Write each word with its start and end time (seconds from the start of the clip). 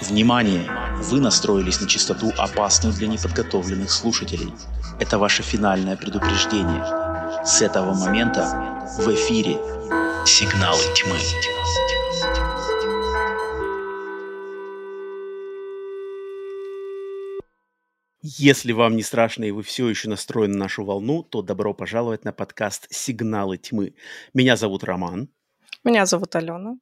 Внимание! 0.00 0.64
Вы 0.98 1.20
настроились 1.20 1.80
на 1.80 1.88
частоту, 1.88 2.32
опасную 2.38 2.94
для 2.94 3.08
неподготовленных 3.08 3.90
слушателей. 3.90 4.52
Это 5.00 5.18
ваше 5.18 5.42
финальное 5.42 5.96
предупреждение. 5.96 6.84
С 7.44 7.60
этого 7.62 7.94
момента 7.94 8.86
в 8.96 9.12
эфире 9.12 9.58
«Сигналы 10.24 10.82
тьмы». 10.94 11.18
Если 18.22 18.70
вам 18.70 18.94
не 18.94 19.02
страшно 19.02 19.44
и 19.44 19.50
вы 19.50 19.64
все 19.64 19.88
еще 19.88 20.08
настроены 20.08 20.54
на 20.54 20.60
нашу 20.60 20.84
волну, 20.84 21.24
то 21.24 21.42
добро 21.42 21.74
пожаловать 21.74 22.24
на 22.24 22.32
подкаст 22.32 22.86
«Сигналы 22.90 23.58
тьмы». 23.58 23.94
Меня 24.32 24.56
зовут 24.56 24.84
Роман. 24.84 25.28
Меня 25.82 26.06
зовут 26.06 26.36
Алена. 26.36 26.76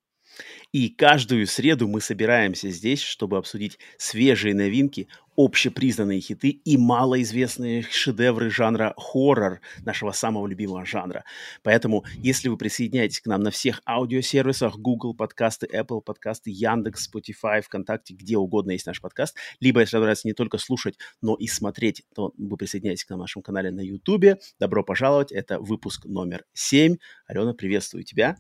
И 0.73 0.89
каждую 0.89 1.47
среду 1.47 1.89
мы 1.89 2.01
собираемся 2.01 2.71
здесь, 2.71 3.01
чтобы 3.01 3.39
обсудить 3.39 3.79
свежие 3.99 4.55
новинки, 4.55 5.09
общепризнанные 5.37 6.21
хиты 6.21 6.49
и 6.49 6.77
малоизвестные 6.77 7.83
шедевры 7.83 8.51
жанра 8.51 8.95
хоррор, 8.97 9.61
нашего 9.85 10.13
самого 10.13 10.47
любимого 10.47 10.85
жанра. 10.85 11.25
Поэтому, 11.63 12.05
если 12.17 12.49
вы 12.49 12.57
присоединяетесь 12.57 13.21
к 13.21 13.27
нам 13.27 13.43
на 13.43 13.51
всех 13.51 13.83
аудиосервисах, 13.87 14.77
Google 14.79 15.15
подкасты, 15.15 15.67
Apple 15.67 16.01
подкасты, 16.01 16.51
Яндекс, 16.51 17.09
Spotify, 17.09 17.61
ВКонтакте, 17.61 18.15
где 18.15 18.37
угодно 18.37 18.73
есть 18.73 18.87
наш 18.87 19.01
подкаст, 19.01 19.37
либо, 19.61 19.81
если 19.81 19.99
нравится 19.99 20.27
не 20.27 20.35
только 20.35 20.59
слушать, 20.59 20.97
но 21.21 21.35
и 21.35 21.47
смотреть, 21.47 22.03
то 22.15 22.33
вы 22.37 22.57
присоединяетесь 22.57 23.05
к 23.05 23.11
нам 23.11 23.19
на 23.19 23.25
нашем 23.25 23.43
канале 23.43 23.71
на 23.71 23.81
YouTube. 23.81 24.41
Добро 24.59 24.83
пожаловать, 24.83 25.33
это 25.33 25.61
выпуск 25.61 26.07
номер 26.07 26.45
7. 26.55 26.97
Алена, 27.27 27.53
приветствую 27.53 28.05
тебя. 28.05 28.37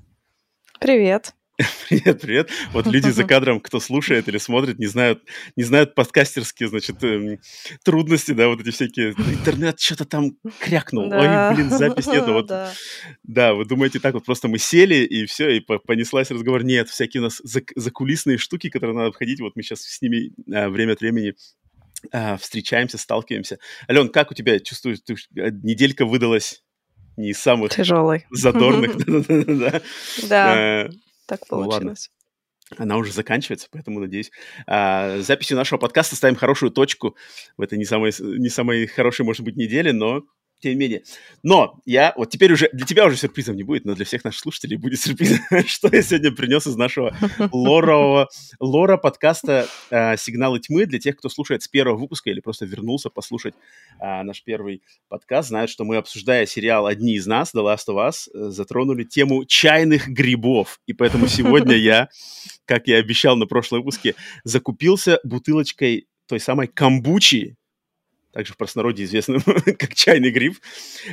Привет. 0.80 1.34
Привет, 1.88 2.20
привет. 2.20 2.50
Вот 2.72 2.86
люди 2.86 3.08
за 3.08 3.24
кадром, 3.28 3.60
кто 3.60 3.80
слушает 3.80 4.28
или 4.28 4.36
смотрит, 4.36 4.78
не 4.78 4.86
знают, 4.86 5.22
не 5.56 5.64
знают 5.64 5.94
подкастерские, 5.94 6.68
значит, 6.68 7.02
эм, 7.02 7.38
трудности, 7.82 8.32
да, 8.32 8.48
вот 8.48 8.60
эти 8.60 8.70
всякие. 8.70 9.12
Интернет 9.12 9.80
что-то 9.80 10.04
там 10.04 10.36
крякнул. 10.60 11.08
Да. 11.08 11.48
Ой, 11.48 11.54
блин, 11.56 11.70
запись 11.70 12.06
нет. 12.06 12.26
Вот, 12.36 12.48
да. 12.48 12.72
да, 13.22 13.54
вы 13.54 13.64
думаете 13.64 14.00
так 14.00 14.12
вот, 14.12 14.26
просто 14.26 14.48
мы 14.48 14.58
сели 14.58 14.96
и 14.96 15.24
все, 15.26 15.56
и 15.56 15.60
понеслась 15.60 16.30
разговор. 16.30 16.64
Нет, 16.64 16.90
всякие 16.90 17.20
у 17.22 17.24
нас 17.24 17.40
закулисные 17.42 18.36
штуки, 18.36 18.68
которые 18.68 18.94
надо 18.96 19.08
обходить. 19.08 19.40
Вот 19.40 19.54
мы 19.54 19.62
сейчас 19.62 19.80
с 19.82 20.02
ними 20.02 20.32
а, 20.52 20.68
время 20.68 20.92
от 20.92 21.00
времени 21.00 21.34
а, 22.12 22.36
встречаемся, 22.36 22.98
сталкиваемся. 22.98 23.58
Ален, 23.88 24.08
как 24.10 24.32
у 24.32 24.34
тебя 24.34 24.58
чувствуешь, 24.58 24.98
э, 25.08 25.50
неделька 25.62 26.04
выдалась 26.04 26.62
не 27.16 27.30
из 27.30 27.38
самых 27.38 27.74
Тяжелый. 27.74 28.26
задорных. 28.30 28.96
Да. 30.28 30.90
Так 31.26 31.40
ну 31.50 31.58
получилось. 31.58 32.10
Ну, 32.70 32.76
Она 32.78 32.96
уже 32.96 33.12
заканчивается, 33.12 33.68
поэтому, 33.70 34.00
надеюсь, 34.00 34.32
а, 34.66 35.18
записью 35.20 35.56
нашего 35.56 35.78
подкаста 35.78 36.16
ставим 36.16 36.34
хорошую 36.34 36.72
точку 36.72 37.16
в 37.56 37.62
этой 37.62 37.78
не 37.78 37.84
самой, 37.84 38.12
не 38.18 38.48
самой 38.48 38.86
хорошей, 38.86 39.24
может 39.24 39.44
быть, 39.44 39.56
неделе, 39.56 39.92
но 39.92 40.24
тем 40.66 40.72
не 40.72 40.78
менее. 40.78 41.02
Но 41.42 41.80
я, 41.84 42.12
вот 42.16 42.30
теперь 42.30 42.52
уже, 42.52 42.68
для 42.72 42.84
тебя 42.84 43.06
уже 43.06 43.16
сюрпризом 43.16 43.56
не 43.56 43.62
будет, 43.62 43.84
но 43.84 43.94
для 43.94 44.04
всех 44.04 44.24
наших 44.24 44.40
слушателей 44.40 44.76
будет 44.76 45.00
сюрприз, 45.00 45.38
что 45.66 45.88
я 45.92 46.02
сегодня 46.02 46.32
принес 46.32 46.66
из 46.66 46.76
нашего 46.76 47.16
лорового, 47.52 48.28
лора 48.58 48.96
подкаста 48.96 49.68
э, 49.90 50.16
«Сигналы 50.16 50.58
тьмы». 50.58 50.86
Для 50.86 50.98
тех, 50.98 51.16
кто 51.16 51.28
слушает 51.28 51.62
с 51.62 51.68
первого 51.68 51.96
выпуска 51.96 52.30
или 52.30 52.40
просто 52.40 52.66
вернулся 52.66 53.10
послушать 53.10 53.54
э, 54.00 54.22
наш 54.22 54.42
первый 54.42 54.82
подкаст, 55.08 55.48
знают, 55.48 55.70
что 55.70 55.84
мы, 55.84 55.96
обсуждая 55.96 56.46
сериал 56.46 56.86
«Одни 56.86 57.14
из 57.14 57.26
нас», 57.26 57.54
«The 57.54 57.62
Last 57.62 57.86
of 57.88 58.08
Us», 58.08 58.28
э, 58.34 58.50
затронули 58.50 59.04
тему 59.04 59.44
чайных 59.44 60.08
грибов. 60.08 60.80
И 60.86 60.92
поэтому 60.92 61.28
сегодня 61.28 61.76
я, 61.76 62.08
как 62.64 62.88
я 62.88 62.96
обещал 62.96 63.36
на 63.36 63.46
прошлом 63.46 63.80
выпуске, 63.80 64.16
закупился 64.42 65.20
бутылочкой 65.22 66.08
той 66.26 66.40
самой 66.40 66.66
камбучи, 66.66 67.56
также 68.36 68.52
в 68.52 68.58
простонародье 68.58 69.06
известным 69.06 69.40
как 69.78 69.94
чайный 69.94 70.30
гриб, 70.30 70.58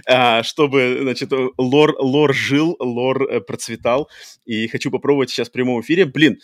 а, 0.05 0.43
чтобы, 0.43 0.99
значит, 1.03 1.31
лор, 1.57 1.95
лор 1.97 2.33
жил, 2.33 2.75
лор 2.79 3.23
э, 3.23 3.39
процветал. 3.39 4.09
И 4.43 4.67
хочу 4.67 4.91
попробовать 4.91 5.29
сейчас 5.29 5.47
в 5.47 5.53
прямом 5.53 5.79
эфире. 5.79 6.03
Блин, 6.03 6.39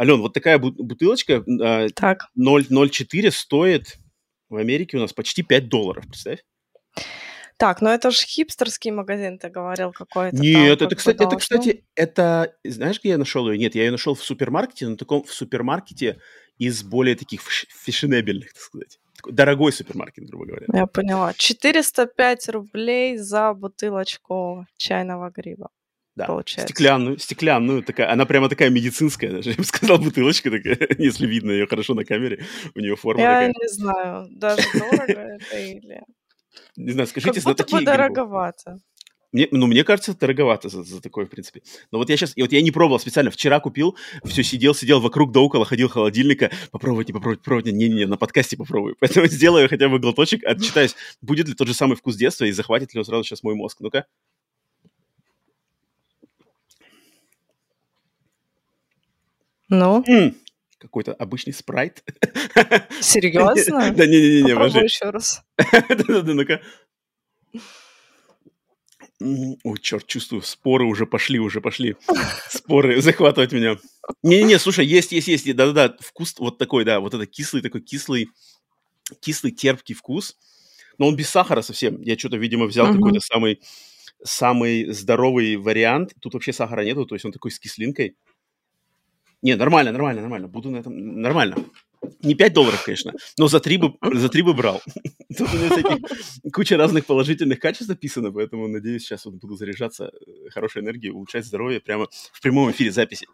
Ален, 0.00 0.20
вот 0.20 0.34
такая 0.34 0.58
бутылочка 0.58 1.44
а, 1.62 1.86
так. 1.94 2.30
0,04 2.36 3.30
стоит 3.30 3.98
в 4.48 4.56
Америке 4.56 4.96
у 4.96 5.00
нас 5.00 5.12
почти 5.12 5.44
5 5.44 5.68
долларов, 5.68 6.04
представь. 6.08 6.40
Так, 7.56 7.80
ну 7.80 7.90
это 7.90 8.10
же 8.10 8.26
хипстерский 8.26 8.90
магазин, 8.90 9.38
ты 9.38 9.48
говорил, 9.48 9.92
какой-то. 9.92 10.36
Нет, 10.36 10.80
там, 10.80 10.88
это, 10.88 10.96
кстати, 10.96 11.22
это, 11.22 11.36
кстати, 11.36 11.84
это, 11.94 12.56
знаешь, 12.64 12.98
где 12.98 13.10
я 13.10 13.18
нашел 13.18 13.48
ее? 13.48 13.56
Нет, 13.56 13.76
я 13.76 13.84
ее 13.84 13.92
нашел 13.92 14.16
в 14.16 14.24
супермаркете, 14.24 14.88
на 14.88 14.96
таком 14.96 15.22
в 15.22 15.32
супермаркете 15.32 16.18
из 16.58 16.82
более 16.82 17.14
таких 17.14 17.40
фешенебельных, 17.42 18.52
так 18.52 18.62
сказать 18.62 18.98
дорогой 19.30 19.72
супермаркет, 19.72 20.26
грубо 20.26 20.46
говоря. 20.46 20.66
Я 20.72 20.86
поняла. 20.86 21.32
405 21.34 22.48
рублей 22.48 23.16
за 23.16 23.52
бутылочку 23.54 24.66
чайного 24.76 25.30
гриба. 25.30 25.68
Да, 26.16 26.26
получается. 26.26 26.72
стеклянную, 26.72 27.18
стеклянную, 27.18 27.82
такая, 27.82 28.12
она 28.12 28.24
прямо 28.24 28.48
такая 28.48 28.70
медицинская, 28.70 29.32
даже 29.32 29.50
я 29.50 29.56
бы 29.56 29.64
сказал, 29.64 29.98
бутылочка 29.98 30.48
такая, 30.48 30.78
если 30.98 31.26
видно 31.26 31.50
ее 31.50 31.66
хорошо 31.66 31.94
на 31.94 32.04
камере, 32.04 32.44
у 32.76 32.78
нее 32.78 32.94
форма 32.94 33.20
я 33.20 33.28
такая. 33.28 33.46
Я 33.46 33.48
не 33.48 33.68
знаю, 33.68 34.26
даже 34.30 34.62
дорого 34.74 35.12
это 35.12 35.58
или... 35.58 36.02
Не 36.76 36.92
знаю, 36.92 37.08
скажите, 37.08 37.40
как 37.40 37.56
будто 37.56 37.64
бы 37.64 37.84
дороговато. 37.84 38.78
Мне, 39.34 39.48
ну, 39.50 39.66
мне 39.66 39.82
кажется, 39.82 40.16
дороговато 40.16 40.68
за, 40.68 40.84
за 40.84 41.02
такое, 41.02 41.26
в 41.26 41.28
принципе. 41.28 41.60
Но 41.90 41.98
вот 41.98 42.08
я 42.08 42.16
сейчас, 42.16 42.34
и 42.36 42.42
вот 42.42 42.52
я 42.52 42.62
не 42.62 42.70
пробовал 42.70 43.00
специально, 43.00 43.32
вчера 43.32 43.58
купил, 43.58 43.96
все 44.24 44.44
сидел, 44.44 44.76
сидел 44.76 45.00
вокруг 45.00 45.32
да 45.32 45.40
около, 45.40 45.64
ходил 45.64 45.88
холодильника, 45.88 46.52
попробовать, 46.70 47.08
не 47.08 47.12
попробовать, 47.12 47.40
попробовать, 47.40 47.74
не-не-не, 47.74 48.06
на 48.06 48.16
подкасте 48.16 48.56
попробую. 48.56 48.94
Поэтому 49.00 49.26
сделаю 49.26 49.68
хотя 49.68 49.88
бы 49.88 49.98
глоточек, 49.98 50.44
отчитаюсь, 50.44 50.94
будет 51.20 51.48
ли 51.48 51.54
тот 51.54 51.66
же 51.66 51.74
самый 51.74 51.96
вкус 51.96 52.14
детства 52.14 52.44
и 52.44 52.52
захватит 52.52 52.94
ли 52.94 53.00
он 53.00 53.04
сразу 53.04 53.24
сейчас 53.24 53.42
мой 53.42 53.56
мозг. 53.56 53.78
Ну-ка. 53.80 54.06
Ну? 59.68 60.04
какой-то 60.78 61.12
обычный 61.12 61.54
спрайт. 61.54 62.04
Серьезно? 63.00 63.90
Да 63.96 64.06
не-не-не, 64.06 64.54
Попробуй 64.54 64.84
еще 64.84 65.10
раз. 65.10 65.42
Да-да-да, 65.72 66.34
ну-ка. 66.34 66.60
Ой, 69.24 69.78
черт, 69.80 70.06
чувствую, 70.06 70.42
споры 70.42 70.84
уже 70.84 71.06
пошли, 71.06 71.38
уже 71.38 71.62
пошли. 71.62 71.96
Споры 72.48 73.00
захватывать 73.02 73.52
меня. 73.52 73.78
Не-не-не, 74.22 74.58
слушай, 74.58 74.84
есть, 74.84 75.12
есть, 75.12 75.28
есть. 75.28 75.56
Да-да-да, 75.56 75.96
вкус 76.00 76.34
вот 76.38 76.58
такой, 76.58 76.84
да, 76.84 77.00
вот 77.00 77.14
это 77.14 77.24
кислый, 77.24 77.62
такой 77.62 77.80
кислый, 77.80 78.28
кислый, 79.20 79.52
терпкий 79.52 79.94
вкус. 79.94 80.36
Но 80.98 81.08
он 81.08 81.16
без 81.16 81.30
сахара 81.30 81.62
совсем. 81.62 82.00
Я 82.02 82.18
что-то, 82.18 82.36
видимо, 82.36 82.66
взял 82.66 82.86
uh-huh. 82.86 82.94
какой-то 82.94 83.20
самый, 83.20 83.62
самый 84.22 84.92
здоровый 84.92 85.56
вариант. 85.56 86.12
Тут 86.20 86.34
вообще 86.34 86.52
сахара 86.52 86.84
нету, 86.84 87.06
то 87.06 87.14
есть 87.14 87.24
он 87.24 87.32
такой 87.32 87.50
с 87.50 87.58
кислинкой. 87.58 88.16
Не, 89.40 89.56
нормально, 89.56 89.90
нормально, 89.92 90.20
нормально. 90.20 90.48
Буду 90.48 90.70
на 90.70 90.78
этом... 90.78 91.20
Нормально. 91.20 91.56
Не 92.22 92.34
5 92.34 92.52
долларов, 92.52 92.82
конечно, 92.84 93.12
но 93.38 93.48
за 93.48 93.60
3 93.60 93.76
бы, 93.76 93.94
за 94.02 94.28
3 94.28 94.42
бы 94.42 94.54
брал. 94.54 94.82
Тут 95.36 95.48
у 95.52 95.56
меня 95.56 95.98
куча 96.52 96.76
разных 96.76 97.06
положительных 97.06 97.58
качеств 97.58 97.88
написано, 97.88 98.32
поэтому, 98.32 98.68
надеюсь, 98.68 99.02
сейчас 99.02 99.24
вот 99.24 99.34
буду 99.34 99.56
заряжаться 99.56 100.10
э, 100.26 100.50
хорошей 100.50 100.82
энергией, 100.82 101.12
улучшать 101.12 101.44
здоровье 101.44 101.80
прямо 101.80 102.08
в 102.32 102.40
прямом 102.40 102.70
эфире 102.70 102.92
записи. 102.92 103.26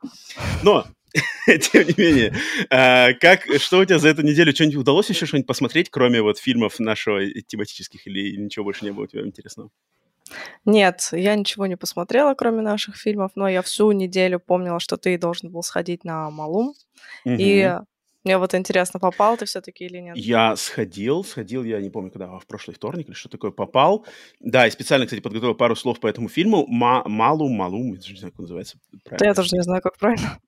Но, 0.62 0.86
тем 1.47 1.86
не 1.86 1.94
менее, 1.97 2.34
а, 2.70 3.12
как, 3.14 3.47
что 3.58 3.78
у 3.78 3.84
тебя 3.84 3.98
за 3.98 4.08
эту 4.08 4.22
неделю? 4.22 4.54
Что-нибудь 4.54 4.76
удалось 4.76 5.08
еще 5.08 5.26
что-нибудь 5.26 5.47
посмотреть, 5.47 5.91
кроме 5.91 6.22
вот 6.22 6.38
фильмов 6.38 6.78
нашего 6.78 7.25
тематических, 7.26 8.06
или 8.06 8.37
ничего 8.37 8.64
больше 8.64 8.84
не 8.84 8.92
было 8.92 9.04
у 9.04 9.06
тебя 9.06 9.22
интересного? 9.22 9.70
Нет, 10.64 11.08
я 11.12 11.34
ничего 11.34 11.66
не 11.66 11.76
посмотрела, 11.76 12.34
кроме 12.34 12.62
наших 12.62 12.97
фильмов, 12.97 13.32
но 13.34 13.48
я 13.48 13.62
всю 13.62 13.91
неделю 13.92 14.38
помнила, 14.38 14.78
что 14.78 14.97
ты 14.97 15.19
должен 15.19 15.50
был 15.50 15.62
сходить 15.62 16.04
на 16.04 16.31
Малум. 16.31 16.75
Угу. 17.25 17.37
И 17.38 17.78
мне 18.25 18.37
вот 18.37 18.55
интересно, 18.55 19.00
попал 19.00 19.37
ты 19.37 19.46
все-таки 19.46 19.84
или 19.84 19.99
нет? 19.99 20.17
Я 20.17 20.55
сходил, 20.56 21.25
сходил, 21.25 21.64
я 21.64 21.81
не 21.81 21.90
помню, 21.90 22.11
когда, 22.11 22.38
в 22.38 22.46
прошлый 22.46 22.75
вторник 22.75 23.08
или 23.08 23.14
что 23.14 23.28
такое, 23.28 23.50
попал. 23.50 24.05
Да, 24.40 24.67
и 24.67 24.70
специально, 24.70 25.06
кстати, 25.06 25.20
подготовил 25.20 25.55
пару 25.55 25.75
слов 25.75 26.00
по 26.00 26.06
этому 26.06 26.28
фильму. 26.28 26.67
Ма 26.67 27.02
Малу, 27.06 27.49
Малум, 27.49 27.94
я 27.94 27.96
даже 27.96 28.12
не 28.12 28.19
знаю, 28.19 28.32
как 28.32 28.40
называется. 28.40 28.78
Правильно. 29.05 29.19
Да 29.19 29.26
я 29.26 29.34
тоже 29.34 29.49
не 29.52 29.62
знаю, 29.62 29.81
как 29.82 29.96
правильно. 29.99 30.38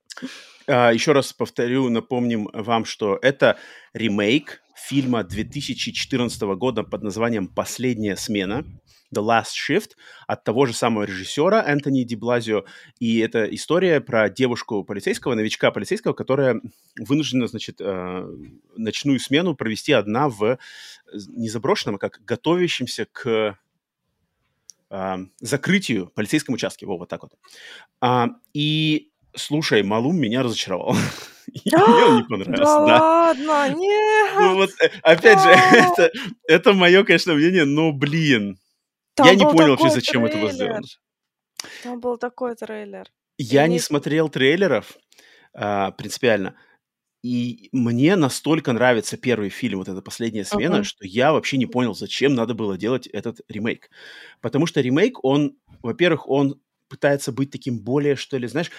А, 0.66 0.92
еще 0.92 1.12
раз 1.12 1.32
повторю, 1.32 1.88
напомним 1.88 2.48
вам, 2.52 2.84
что 2.84 3.18
это 3.22 3.56
ремейк 3.94 4.62
фильма 4.76 5.24
2014 5.24 6.42
года 6.42 6.82
под 6.82 7.02
названием 7.02 7.46
«Последняя 7.48 8.16
смена». 8.16 8.64
The 9.14 9.22
Last 9.22 9.52
Shift 9.68 9.90
от 10.26 10.44
того 10.44 10.66
же 10.66 10.72
самого 10.72 11.04
режиссера 11.04 11.62
Энтони 11.62 12.02
Ди 12.04 12.16
Блазио. 12.16 12.64
И 12.98 13.18
это 13.18 13.44
история 13.54 14.00
про 14.00 14.28
девушку 14.28 14.84
полицейского, 14.84 15.34
новичка 15.34 15.70
полицейского, 15.70 16.12
которая 16.12 16.60
вынуждена, 16.98 17.46
значит, 17.46 17.80
э, 17.80 18.26
ночную 18.76 19.18
смену 19.20 19.54
провести 19.54 19.92
одна 19.92 20.28
в 20.28 20.58
не 21.28 21.48
заброшенном, 21.48 21.96
а 21.96 21.98
как 21.98 22.20
готовящемся 22.24 23.06
к 23.10 23.58
э, 24.90 25.16
закрытию 25.40 26.08
полицейском 26.14 26.54
участке. 26.54 26.86
Во, 26.86 26.96
вот 26.98 27.08
так 27.08 27.22
вот. 27.22 27.32
А, 28.00 28.28
и, 28.54 29.10
слушай, 29.34 29.82
Малум 29.82 30.16
меня 30.18 30.42
разочаровал. 30.42 30.96
Мне 31.64 31.76
он 31.76 32.16
не 32.18 32.22
понравился, 32.22 32.64
Да 32.64 32.78
ладно, 32.78 33.68
Ну 33.70 33.78
нет! 33.78 34.56
вот, 34.56 34.70
э, 34.80 34.90
опять 35.02 35.40
же, 35.40 36.10
это 36.46 36.72
мое, 36.72 37.04
конечно, 37.04 37.34
мнение, 37.34 37.64
но, 37.64 37.92
блин, 37.92 38.58
я 39.18 39.24
Там 39.24 39.36
не 39.36 39.44
был 39.44 39.52
понял 39.52 39.70
вообще, 39.70 39.90
зачем 39.90 40.24
это 40.24 40.38
было 40.38 40.48
трейлер. 40.50 40.64
сделано. 40.84 40.86
Там 41.82 42.00
был 42.00 42.18
такой 42.18 42.54
трейлер. 42.56 43.06
И 43.38 43.44
Я 43.44 43.62
не 43.66 43.74
они... 43.74 43.78
смотрел 43.78 44.28
трейлеров 44.28 44.96
а, 45.54 45.90
принципиально, 45.92 46.56
и 47.22 47.68
мне 47.72 48.16
настолько 48.16 48.72
нравится 48.72 49.16
первый 49.16 49.48
фильм, 49.48 49.78
вот 49.78 49.88
эта 49.88 50.02
последняя 50.02 50.44
смена, 50.44 50.76
Мгм. 50.76 50.84
что 50.84 51.06
я 51.06 51.32
вообще 51.32 51.56
не 51.56 51.66
понял, 51.66 51.94
зачем 51.94 52.34
надо 52.34 52.54
было 52.54 52.76
делать 52.76 53.06
этот 53.06 53.40
ремейк. 53.48 53.90
Потому 54.40 54.66
что 54.66 54.80
ремейк, 54.80 55.22
он, 55.24 55.56
во-первых, 55.82 56.28
он 56.28 56.60
пытается 56.88 57.30
быть 57.32 57.50
таким 57.50 57.78
более, 57.80 58.16
что 58.16 58.38
ли, 58.38 58.48
знаешь, 58.48 58.70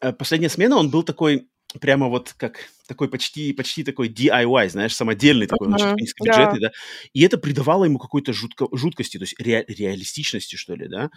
э, 0.00 0.12
последняя 0.12 0.48
смена, 0.48 0.76
он 0.76 0.90
был 0.90 1.04
такой 1.04 1.48
прямо 1.80 2.08
вот 2.08 2.34
как 2.36 2.68
такой 2.86 3.08
почти, 3.08 3.52
почти 3.52 3.84
такой 3.84 4.08
DIY, 4.08 4.68
знаешь, 4.68 4.94
самодельный 4.94 5.46
такой, 5.46 5.68
он 5.68 5.74
очень 5.74 5.86
низкобюджетный, 5.98 6.60
Да. 6.60 6.68
да, 6.68 6.72
и 7.12 7.22
это 7.22 7.38
придавало 7.38 7.84
ему 7.84 7.98
какой-то 7.98 8.32
жутко, 8.32 8.66
жуткости, 8.72 9.18
то 9.18 9.24
есть 9.24 9.38
ре- 9.40 9.64
реалистичности, 9.68 10.56
что 10.56 10.74
ли, 10.74 10.88
да. 10.88 11.10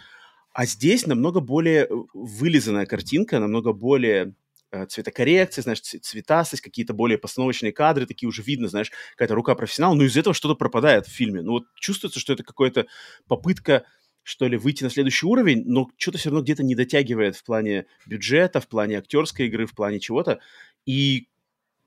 А 0.52 0.64
здесь 0.64 1.06
намного 1.06 1.40
более 1.40 1.84
э, 1.84 1.88
вылизанная 2.14 2.86
картинка, 2.86 3.38
намного 3.38 3.72
более 3.74 4.34
э, 4.72 4.86
цветокоррекция, 4.86 5.62
знаешь, 5.62 5.80
цветастость, 5.80 6.62
какие-то 6.62 6.94
более 6.94 7.18
постановочные 7.18 7.72
кадры, 7.72 8.06
такие 8.06 8.28
уже 8.28 8.42
видно, 8.42 8.68
знаешь, 8.68 8.90
какая-то 9.12 9.34
рука 9.34 9.54
профессионала, 9.54 9.94
но 9.94 10.04
из 10.04 10.16
этого 10.16 10.34
что-то 10.34 10.54
пропадает 10.54 11.06
в 11.06 11.10
фильме. 11.12 11.42
Ну 11.42 11.52
вот 11.52 11.64
чувствуется, 11.74 12.20
что 12.20 12.32
это 12.32 12.42
какая-то 12.42 12.86
попытка, 13.28 13.84
что 14.26 14.48
ли, 14.48 14.56
выйти 14.56 14.82
на 14.82 14.90
следующий 14.90 15.24
уровень, 15.24 15.62
но 15.66 15.88
что-то 15.96 16.18
все 16.18 16.30
равно 16.30 16.42
где-то 16.42 16.64
не 16.64 16.74
дотягивает 16.74 17.36
в 17.36 17.44
плане 17.44 17.86
бюджета, 18.06 18.60
в 18.60 18.66
плане 18.66 18.98
актерской 18.98 19.46
игры, 19.46 19.66
в 19.66 19.74
плане 19.74 20.00
чего-то. 20.00 20.40
И 20.84 21.28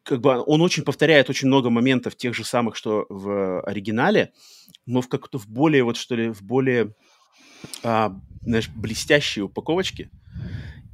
как 0.03 0.21
бы 0.21 0.41
он 0.47 0.61
очень 0.61 0.83
повторяет 0.83 1.29
очень 1.29 1.49
много 1.49 1.69
моментов 1.69 2.15
тех 2.15 2.33
же 2.33 2.45
самых, 2.45 2.77
что 2.77 3.05
в 3.09 3.59
оригинале, 3.63 4.31
но 4.85 5.01
в 5.01 5.09
как-то 5.09 5.37
в 5.37 5.49
более, 5.49 5.83
вот 5.83 5.97
что 5.97 6.15
ли, 6.15 6.29
в 6.29 6.41
более, 6.41 6.95
а, 7.83 8.17
знаешь, 8.41 8.69
блестящей 8.69 9.41
упаковочке. 9.41 10.09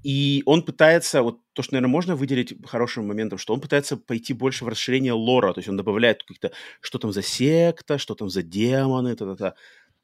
И 0.01 0.41
он 0.47 0.63
пытается, 0.63 1.21
вот 1.21 1.41
то, 1.53 1.61
что, 1.61 1.75
наверное, 1.75 1.91
можно 1.91 2.15
выделить 2.15 2.55
хорошим 2.65 3.07
моментом, 3.07 3.37
что 3.37 3.53
он 3.53 3.61
пытается 3.61 3.97
пойти 3.97 4.33
больше 4.33 4.65
в 4.65 4.67
расширение 4.67 5.13
лора, 5.13 5.53
то 5.53 5.59
есть 5.59 5.69
он 5.69 5.77
добавляет 5.77 6.23
каких-то, 6.23 6.51
что 6.81 6.97
там 6.97 7.11
за 7.11 7.21
секта, 7.21 7.99
что 7.99 8.15
там 8.15 8.29
за 8.29 8.41
демоны, 8.41 9.15
та-та-та. 9.15 9.53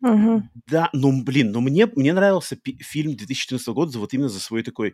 Мгм. 0.02 0.50
Да, 0.68 0.90
ну, 0.94 1.24
блин, 1.24 1.52
но 1.52 1.62
мне, 1.62 1.86
мне 1.96 2.14
нравился 2.14 2.58
фильм 2.80 3.16
2014 3.16 3.74
года 3.74 3.98
вот 4.00 4.14
именно 4.14 4.30
за 4.30 4.40
свой 4.40 4.64
такой 4.64 4.94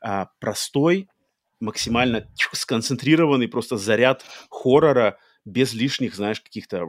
а, 0.00 0.28
простой, 0.40 1.08
максимально 1.60 2.26
сконцентрированный 2.52 3.48
просто 3.48 3.76
заряд 3.76 4.24
хоррора 4.50 5.18
без 5.44 5.74
лишних, 5.74 6.14
знаешь, 6.14 6.40
каких-то 6.40 6.84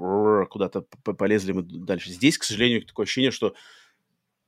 куда-то 0.49 0.81
полезли 1.17 1.53
мы 1.53 1.63
дальше. 1.63 2.11
Здесь, 2.11 2.37
к 2.37 2.43
сожалению, 2.43 2.85
такое 2.85 3.05
ощущение, 3.05 3.31
что 3.31 3.53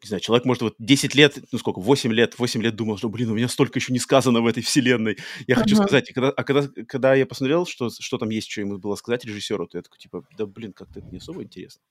не 0.04 0.08
знаю, 0.08 0.22
человек, 0.22 0.46
может, 0.46 0.64
вот 0.64 0.76
10 0.80 1.14
лет, 1.14 1.38
ну 1.52 1.60
сколько, 1.60 1.80
8 1.80 2.12
лет, 2.12 2.40
8 2.40 2.62
лет 2.64 2.76
думал, 2.76 2.98
что, 2.98 3.08
блин, 3.08 3.30
у 3.30 3.36
меня 3.36 3.48
столько 3.48 3.78
еще 3.78 3.94
не 3.94 4.00
сказано 4.00 4.42
в 4.42 4.48
этой 4.48 4.64
вселенной. 4.64 5.18
Я 5.48 5.56
хочу 5.56 5.76
Мгм. 5.76 5.84
сказать, 5.88 6.10
и 6.10 6.14
когда, 6.14 6.30
а 6.32 6.44
когда, 6.44 6.68
когда 6.88 7.14
я 7.14 7.28
посмотрел, 7.28 7.68
что, 7.68 7.90
что 7.92 8.18
там 8.18 8.30
есть, 8.30 8.50
что 8.50 8.62
ему 8.62 8.80
было 8.80 8.96
сказать 8.96 9.26
режиссеру, 9.26 9.68
то 9.68 9.78
я 9.78 9.84
такой, 9.84 10.00
типа, 10.00 10.24
да, 10.38 10.48
блин, 10.48 10.74
как-то 10.74 11.00
это 11.00 11.08
не 11.12 11.18
особо 11.20 11.44
интересно. 11.44 11.82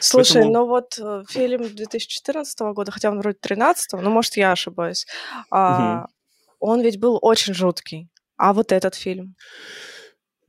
Слушай, 0.00 0.34
Поэтому, 0.34 0.52
ну 0.52 0.66
вот 0.66 0.98
э, 0.98 1.24
фильм 1.28 1.62
2014 1.74 2.72
года, 2.72 2.90
хотя 2.92 3.10
он 3.10 3.18
вроде 3.18 3.38
13 3.40 3.92
ну, 3.92 4.10
может, 4.10 4.36
я 4.36 4.52
ошибаюсь, 4.52 5.06
мгм. 5.34 5.44
а, 5.50 6.06
он 6.58 6.80
ведь 6.80 6.98
был 6.98 7.18
очень 7.20 7.54
жуткий. 7.54 8.08
А 8.36 8.52
вот 8.52 8.72
этот 8.72 8.94
фильм? 8.94 9.36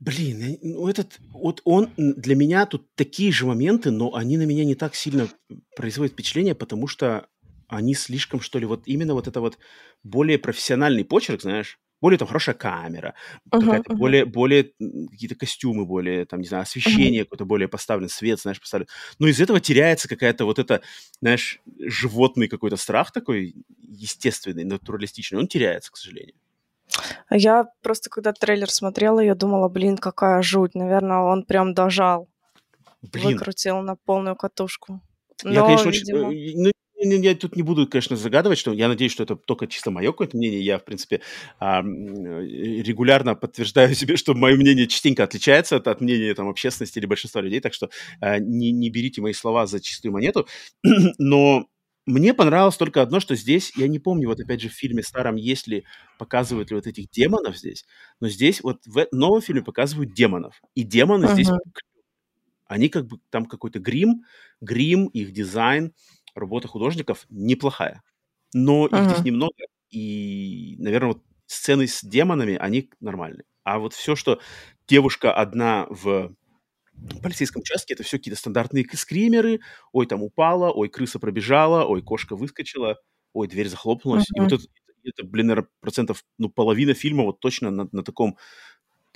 Блин, 0.00 0.40
я- 0.40 0.58
ну 0.60 0.88
этот, 0.88 1.18
вот 1.32 1.62
он, 1.64 1.90
для 1.96 2.34
меня 2.34 2.66
тут 2.66 2.86
такие 2.94 3.32
же 3.32 3.46
моменты, 3.46 3.90
но 3.90 4.14
они 4.14 4.36
на 4.36 4.42
меня 4.44 4.64
не 4.64 4.74
так 4.74 4.94
сильно 4.94 5.28
производят 5.74 6.12
впечатление, 6.12 6.54
потому 6.54 6.86
что 6.86 7.28
они 7.68 7.94
слишком, 7.94 8.40
что 8.40 8.58
ли, 8.58 8.66
вот 8.66 8.82
именно 8.86 9.14
вот 9.14 9.26
это 9.26 9.40
вот 9.40 9.58
более 10.02 10.38
профессиональный 10.38 11.04
почерк, 11.04 11.42
знаешь, 11.42 11.78
более 12.00 12.18
там 12.18 12.28
хорошая 12.28 12.54
камера, 12.54 13.14
какая-то 13.50 13.92
мгм, 13.92 13.98
более, 13.98 14.24
более 14.24 14.72
какие-то 15.10 15.34
костюмы, 15.34 15.86
более, 15.86 16.26
там, 16.26 16.40
не 16.40 16.46
знаю, 16.46 16.62
освещение 16.62 17.24
какое-то 17.24 17.44
более 17.44 17.68
поставлен, 17.68 18.08
свет, 18.08 18.40
знаешь, 18.40 18.60
поставлен. 18.60 18.88
Но 19.18 19.28
из 19.28 19.40
этого 19.40 19.60
теряется 19.60 20.08
какая-то 20.08 20.44
вот 20.44 20.58
это, 20.58 20.82
знаешь, 21.20 21.60
животный 21.78 22.48
какой-то 22.48 22.76
страх 22.76 23.12
такой 23.12 23.54
естественный, 23.80 24.64
натуралистичный, 24.64 25.38
он 25.38 25.48
теряется, 25.48 25.90
к 25.92 25.96
сожалению. 25.96 26.34
Я 27.30 27.66
просто, 27.82 28.10
когда 28.10 28.32
трейлер 28.32 28.70
смотрела, 28.70 29.20
я 29.20 29.34
думала, 29.34 29.68
блин, 29.68 29.96
какая 29.98 30.42
жуть. 30.42 30.74
Наверное, 30.74 31.18
он 31.18 31.44
прям 31.44 31.74
дожал, 31.74 32.28
Блин, 33.02 33.36
выкрутил 33.36 33.80
на 33.80 33.96
полную 33.96 34.36
катушку. 34.36 35.00
Я, 35.44 35.60
Но, 35.60 35.66
конечно, 35.66 35.88
очень... 35.88 36.00
видимо... 36.00 36.18
э, 36.18 36.22
Ну, 36.22 36.30
не- 36.32 36.54
не- 36.54 36.72
я 36.98 37.34
тут 37.34 37.56
не 37.56 37.62
буду, 37.62 37.86
конечно, 37.86 38.16
загадывать, 38.16 38.58
что 38.58 38.72
я 38.72 38.88
надеюсь, 38.88 39.12
что 39.12 39.22
это 39.22 39.36
только 39.36 39.66
чисто 39.66 39.90
мое 39.90 40.12
какое-то 40.12 40.36
мнение. 40.36 40.60
Я, 40.60 40.78
в 40.78 40.84
принципе, 40.84 41.20
э, 41.60 41.82
регулярно 41.82 43.34
подтверждаю 43.34 43.94
себе, 43.94 44.16
что 44.16 44.34
мое 44.34 44.56
мнение 44.56 44.86
частенько 44.86 45.24
отличается 45.24 45.76
от, 45.76 45.88
от 45.88 46.00
мнения 46.00 46.34
там, 46.34 46.48
общественности 46.48 46.98
или 46.98 47.06
большинства 47.06 47.40
людей, 47.40 47.60
так 47.60 47.74
что 47.74 47.90
а, 48.20 48.38
не, 48.38 48.72
не 48.72 48.90
берите 48.90 49.20
мои 49.20 49.32
слова 49.32 49.66
за 49.66 49.80
чистую 49.80 50.12
монету. 50.12 50.46
Но 51.18 51.66
мне 52.06 52.34
понравилось 52.34 52.76
только 52.76 53.02
одно, 53.02 53.18
что 53.20 53.34
здесь, 53.34 53.72
я 53.76 53.88
не 53.88 53.98
помню, 53.98 54.28
вот 54.28 54.40
опять 54.40 54.60
же 54.60 54.68
в 54.68 54.72
фильме 54.74 55.02
старом, 55.02 55.34
есть 55.36 55.66
ли, 55.66 55.84
показывают 56.18 56.70
ли 56.70 56.76
вот 56.76 56.86
этих 56.86 57.10
демонов 57.10 57.56
здесь, 57.56 57.84
но 58.20 58.28
здесь 58.28 58.62
вот 58.62 58.86
в 58.86 58.98
э- 58.98 59.08
новом 59.10 59.42
фильме 59.42 59.62
показывают 59.62 60.14
демонов. 60.14 60.60
И 60.76 60.84
демоны 60.84 61.26
здесь 61.28 61.48
Мгм. 61.48 61.58
они 62.66 62.88
как 62.88 63.06
бы 63.06 63.18
там 63.30 63.46
какой-то 63.46 63.78
грим, 63.80 64.24
грим, 64.60 65.06
их 65.06 65.32
дизайн, 65.32 65.92
работа 66.36 66.68
художников 66.68 67.26
неплохая. 67.30 68.02
Но 68.52 68.86
их 68.86 69.10
здесь 69.10 69.24
немного, 69.24 69.56
и, 69.90 70.76
наверное, 70.78 71.14
вот 71.14 71.22
сцены 71.46 71.86
с 71.86 72.02
демонами, 72.02 72.56
они 72.56 72.90
нормальные. 73.00 73.44
А 73.64 73.78
вот 73.78 73.94
все, 73.94 74.14
что 74.14 74.40
девушка 74.86 75.32
одна 75.32 75.86
в 75.90 76.34
полицейском 77.22 77.60
участке, 77.60 77.94
это 77.94 78.02
все 78.02 78.18
какие-то 78.18 78.38
стандартные 78.38 78.86
скримеры. 78.94 79.60
Ой, 79.92 80.06
там 80.06 80.22
упала, 80.22 80.70
ой, 80.70 80.88
крыса 80.88 81.18
пробежала, 81.18 81.84
ой, 81.84 82.02
кошка 82.02 82.36
выскочила, 82.36 82.96
ой, 83.32 83.48
дверь 83.48 83.68
захлопнулась. 83.68 84.26
И 84.34 84.40
вот 84.40 84.52
это, 84.52 84.62
это 85.04 85.24
блин, 85.24 85.48
наверное, 85.48 85.68
процентов, 85.80 86.24
ну, 86.38 86.48
половина 86.48 86.94
фильма 86.94 87.24
вот 87.24 87.40
точно 87.40 87.70
на, 87.70 87.88
на 87.92 88.02
таком 88.02 88.36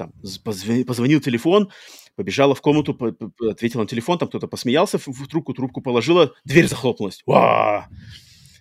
там 0.00 0.12
позвонил 0.44 1.20
телефон, 1.20 1.70
побежала 2.16 2.54
в 2.54 2.60
комнату, 2.60 2.94
по- 2.94 3.12
по- 3.12 3.50
ответила 3.50 3.82
на 3.82 3.86
телефон, 3.88 4.18
там 4.18 4.28
кто-то 4.28 4.48
посмеялся 4.48 4.98
в, 4.98 5.06
в 5.08 5.28
трубку, 5.28 5.52
трубку 5.52 5.82
положила, 5.82 6.32
дверь 6.44 6.68
захлопнулась. 6.68 7.22
Ва! 7.26 7.88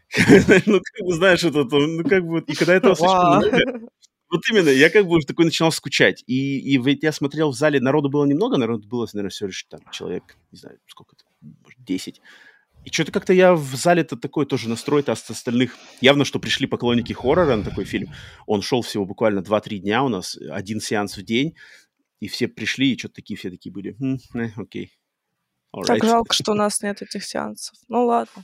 Ну, 0.65 0.81
как 0.83 1.05
бы, 1.05 1.13
знаешь, 1.13 1.43
это, 1.43 1.65
то, 1.65 1.77
ну, 1.77 2.03
как 2.03 2.25
бы, 2.25 2.39
и 2.41 2.55
когда 2.55 2.73
этого 2.73 2.95
слишком 2.95 3.37
много, 3.37 3.89
вот 4.31 4.41
именно, 4.51 4.69
я 4.69 4.89
как 4.89 5.05
бы 5.05 5.17
уже 5.17 5.27
такой 5.27 5.45
начинал 5.45 5.71
скучать. 5.71 6.23
И, 6.27 6.59
и 6.59 6.77
ведь 6.77 7.03
я 7.03 7.11
смотрел 7.11 7.51
в 7.51 7.55
зале, 7.55 7.79
народу 7.79 8.09
было 8.09 8.25
немного, 8.25 8.57
народу 8.57 8.87
было, 8.87 9.07
наверное, 9.13 9.29
всего 9.29 9.47
лишь 9.47 9.63
там 9.69 9.81
человек, 9.91 10.23
не 10.51 10.57
знаю, 10.57 10.77
сколько 10.87 11.15
это, 11.15 11.25
может, 11.63 11.79
10. 11.83 12.21
И 12.85 12.91
что-то 12.91 13.11
как-то 13.11 13.33
я 13.33 13.53
в 13.53 13.75
зале-то 13.75 14.15
такой 14.15 14.45
тоже 14.45 14.69
настрой-то 14.69 15.11
от 15.11 15.29
остальных. 15.29 15.75
Явно, 16.01 16.25
что 16.25 16.39
пришли 16.39 16.65
поклонники 16.65 17.13
хоррора 17.13 17.55
на 17.55 17.63
такой 17.63 17.85
фильм. 17.85 18.13
Он 18.47 18.61
шел 18.61 18.81
всего 18.81 19.05
буквально 19.05 19.39
2-3 19.39 19.77
дня 19.77 20.03
у 20.03 20.09
нас, 20.09 20.37
один 20.49 20.79
сеанс 20.79 21.17
в 21.17 21.23
день. 21.23 21.55
И 22.19 22.27
все 22.27 22.47
пришли, 22.47 22.93
и 22.93 22.97
что-то 22.97 23.15
такие 23.15 23.37
все 23.37 23.49
такие 23.49 23.71
были. 23.71 23.95
«Хм, 23.99 24.17
э, 24.35 24.49
окей. 24.55 24.91
Так 25.85 25.97
Alright». 25.97 26.05
жалко, 26.05 26.33
что 26.33 26.51
у 26.51 26.55
нас 26.55 26.81
нет 26.81 27.01
этих 27.01 27.23
сеансов. 27.23 27.75
Ну 27.87 28.05
ладно. 28.05 28.43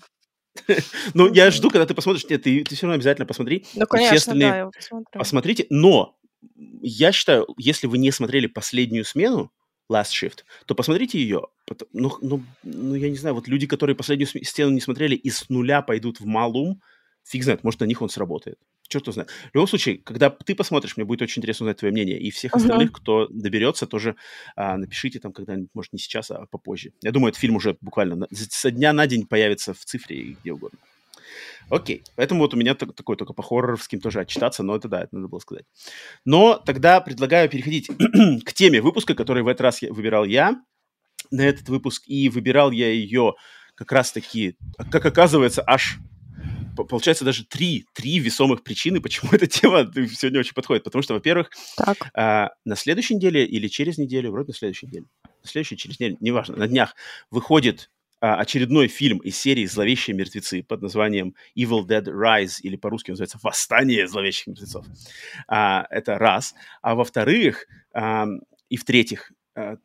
Ну, 1.14 1.34
я 1.34 1.52
жду, 1.52 1.70
когда 1.70 1.86
ты 1.86 1.94
посмотришь. 1.94 2.26
Нет, 2.30 2.44
ты, 2.44 2.64
ты 2.64 2.76
все 2.76 2.86
равно 2.86 2.96
обязательно 2.96 3.26
посмотри. 3.26 3.66
Ну, 3.76 3.86
конечно, 3.86 4.34
да, 4.34 4.58
я 4.58 4.66
посмотрю. 4.68 5.20
посмотрите. 5.20 5.68
Но 5.70 6.18
я 6.82 7.12
считаю, 7.12 7.48
если 7.58 7.88
вы 7.88 7.98
не 7.98 8.12
смотрели 8.12 8.48
последнюю 8.48 9.06
смену, 9.06 9.52
Last 9.92 10.12
Shift, 10.12 10.40
то 10.66 10.76
посмотрите 10.76 11.20
ее. 11.20 11.48
Ну, 11.94 12.12
ну, 12.22 12.44
ну, 12.64 12.96
я 12.96 13.10
не 13.10 13.18
знаю, 13.18 13.36
вот 13.36 13.48
люди, 13.48 13.68
которые 13.68 13.96
последнюю 13.96 14.28
стену 14.28 14.72
не 14.72 14.82
смотрели 14.82 15.16
и 15.16 15.30
с 15.30 15.50
нуля 15.50 15.82
пойдут 15.82 16.20
в 16.20 16.26
Малум, 16.26 16.82
фиг 17.24 17.44
знает, 17.44 17.64
может, 17.64 17.80
на 17.80 17.86
них 17.86 18.02
он 18.02 18.10
сработает. 18.10 18.58
Черт 18.88 19.06
знает. 19.12 19.32
В 19.52 19.56
любом 19.56 19.68
случае, 19.68 19.98
когда 19.98 20.30
ты 20.30 20.54
посмотришь, 20.54 20.96
мне 20.96 21.06
будет 21.06 21.22
очень 21.24 21.40
интересно 21.40 21.66
узнать 21.66 21.78
твое 21.78 21.92
мнение. 21.92 22.20
И 22.20 22.30
всех 22.30 22.54
остальных, 22.56 22.92
кто 22.92 23.28
доберется, 23.32 23.88
тоже 23.88 24.16
а, 24.56 24.78
напишите 24.78 25.20
там 25.20 25.34
когда-нибудь, 25.34 25.70
может, 25.74 25.92
не 25.94 25.98
сейчас, 26.00 26.30
а 26.30 26.46
попозже. 26.46 26.92
Я 27.02 27.12
думаю, 27.12 27.30
этот 27.30 27.40
фильм 27.42 27.56
уже 27.56 27.78
буквально 27.82 28.16
на- 28.16 28.28
со 28.32 28.70
дня 28.70 28.94
на 28.94 29.08
день 29.08 29.26
появится 29.26 29.74
в 29.74 29.84
цифре 29.86 30.18
и 30.18 30.38
где 30.40 30.52
угодно. 30.54 30.78
Окей, 31.70 32.04
поэтому 32.16 32.42
вот 32.42 32.54
у 32.54 32.58
меня 32.58 32.76
так- 32.76 32.94
такой 32.94 33.16
только 33.16 33.34
по 33.34 33.44
хорроровским 33.44 34.00
тоже 34.00 34.20
отчитаться, 34.20 34.64
но 34.64 34.76
это 34.76 34.88
да, 34.88 35.04
это 35.04 35.16
надо 35.16 35.28
было 35.28 35.40
сказать. 35.40 35.66
Но 36.24 36.62
тогда 36.64 37.02
предлагаю 37.02 37.50
переходить 37.50 37.88
к 38.46 38.54
теме 38.54 38.82
выпуска, 38.82 39.16
который 39.16 39.44
в 39.44 39.48
этот 39.48 39.62
раз 39.62 39.82
я, 39.82 39.92
выбирал 39.92 40.26
я 40.26 40.62
на 41.32 41.42
этот 41.42 41.70
выпуск, 41.70 42.04
и 42.06 42.30
выбирал 42.30 42.72
я 42.72 42.90
ее 42.92 43.34
как 43.76 43.92
раз-таки, 43.92 44.58
как 44.92 45.06
оказывается, 45.06 45.64
аж 45.66 45.98
получается 46.76 47.24
даже 47.24 47.46
три, 47.46 47.86
три 47.94 48.20
весомых 48.20 48.64
причины, 48.64 49.02
почему 49.02 49.32
эта 49.34 49.48
тема 49.48 49.90
сегодня 49.94 50.40
очень 50.40 50.54
подходит. 50.54 50.84
Потому 50.84 51.02
что, 51.02 51.14
во-первых, 51.14 51.50
а, 52.14 52.50
на 52.66 52.76
следующей 52.76 53.16
неделе 53.16 53.46
или 53.46 53.68
через 53.68 53.98
неделю, 53.98 54.32
вроде 54.32 54.48
на 54.48 54.54
следующей 54.54 54.88
неделе, 54.88 55.06
на 55.44 55.50
следующей, 55.50 55.78
через 55.78 56.00
неделю, 56.00 56.18
неважно, 56.20 56.58
на 56.58 56.68
днях 56.68 56.96
выходит 57.32 57.90
очередной 58.20 58.88
фильм 58.88 59.20
из 59.20 59.38
серии 59.38 59.66
«Зловещие 59.66 60.16
мертвецы» 60.16 60.64
под 60.64 60.82
названием 60.82 61.36
Evil 61.58 61.86
Dead 61.86 62.06
Rise, 62.06 62.60
или 62.62 62.76
по-русски 62.76 63.12
называется 63.12 63.40
«Восстание 63.44 64.08
зловещих 64.08 64.48
мертвецов». 64.48 64.86
А, 65.48 65.86
это 65.90 66.18
раз. 66.18 66.56
А 66.82 66.96
во-вторых, 66.96 67.68
а, 67.94 68.26
и 68.70 68.78
в-третьих, 68.78 69.32
а, 69.56 69.78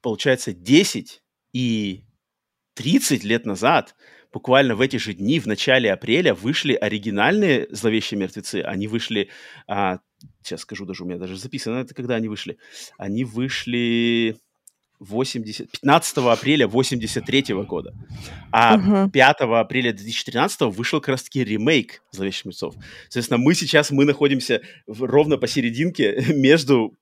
получается 0.00 0.52
10 0.52 1.22
и 1.52 2.04
30 2.74 3.24
лет 3.24 3.46
назад, 3.46 3.94
буквально 4.32 4.74
в 4.74 4.80
эти 4.80 4.96
же 4.96 5.14
дни, 5.14 5.40
в 5.40 5.46
начале 5.46 5.92
апреля, 5.92 6.34
вышли 6.34 6.74
оригинальные 6.74 7.68
«Зловещие 7.70 8.18
мертвецы». 8.18 8.62
Они 8.62 8.88
вышли, 8.88 9.30
а, 9.66 10.00
сейчас 10.42 10.60
скажу 10.60 10.86
даже, 10.86 11.04
у 11.04 11.06
меня 11.06 11.18
даже 11.18 11.36
записано, 11.36 11.78
это 11.78 11.94
когда 11.94 12.16
они 12.16 12.28
вышли. 12.28 12.58
Они 12.98 13.24
вышли 13.24 14.36
80, 15.02 15.70
15 15.70 16.18
апреля 16.18 16.66
83 16.66 17.54
года. 17.64 17.94
А 18.52 18.76
uh-huh. 18.76 19.10
5 19.10 19.36
апреля 19.40 19.92
2013 19.92 20.62
вышел 20.62 21.00
как 21.00 21.08
раз-таки 21.08 21.44
ремейк 21.44 22.02
«Зловещих 22.12 22.46
мертвецов». 22.46 22.74
Соответственно, 23.04 23.38
мы 23.38 23.54
сейчас, 23.54 23.90
мы 23.90 24.04
находимся 24.04 24.62
в, 24.86 25.04
ровно 25.04 25.38
посерединке 25.38 26.24
между 26.34 26.96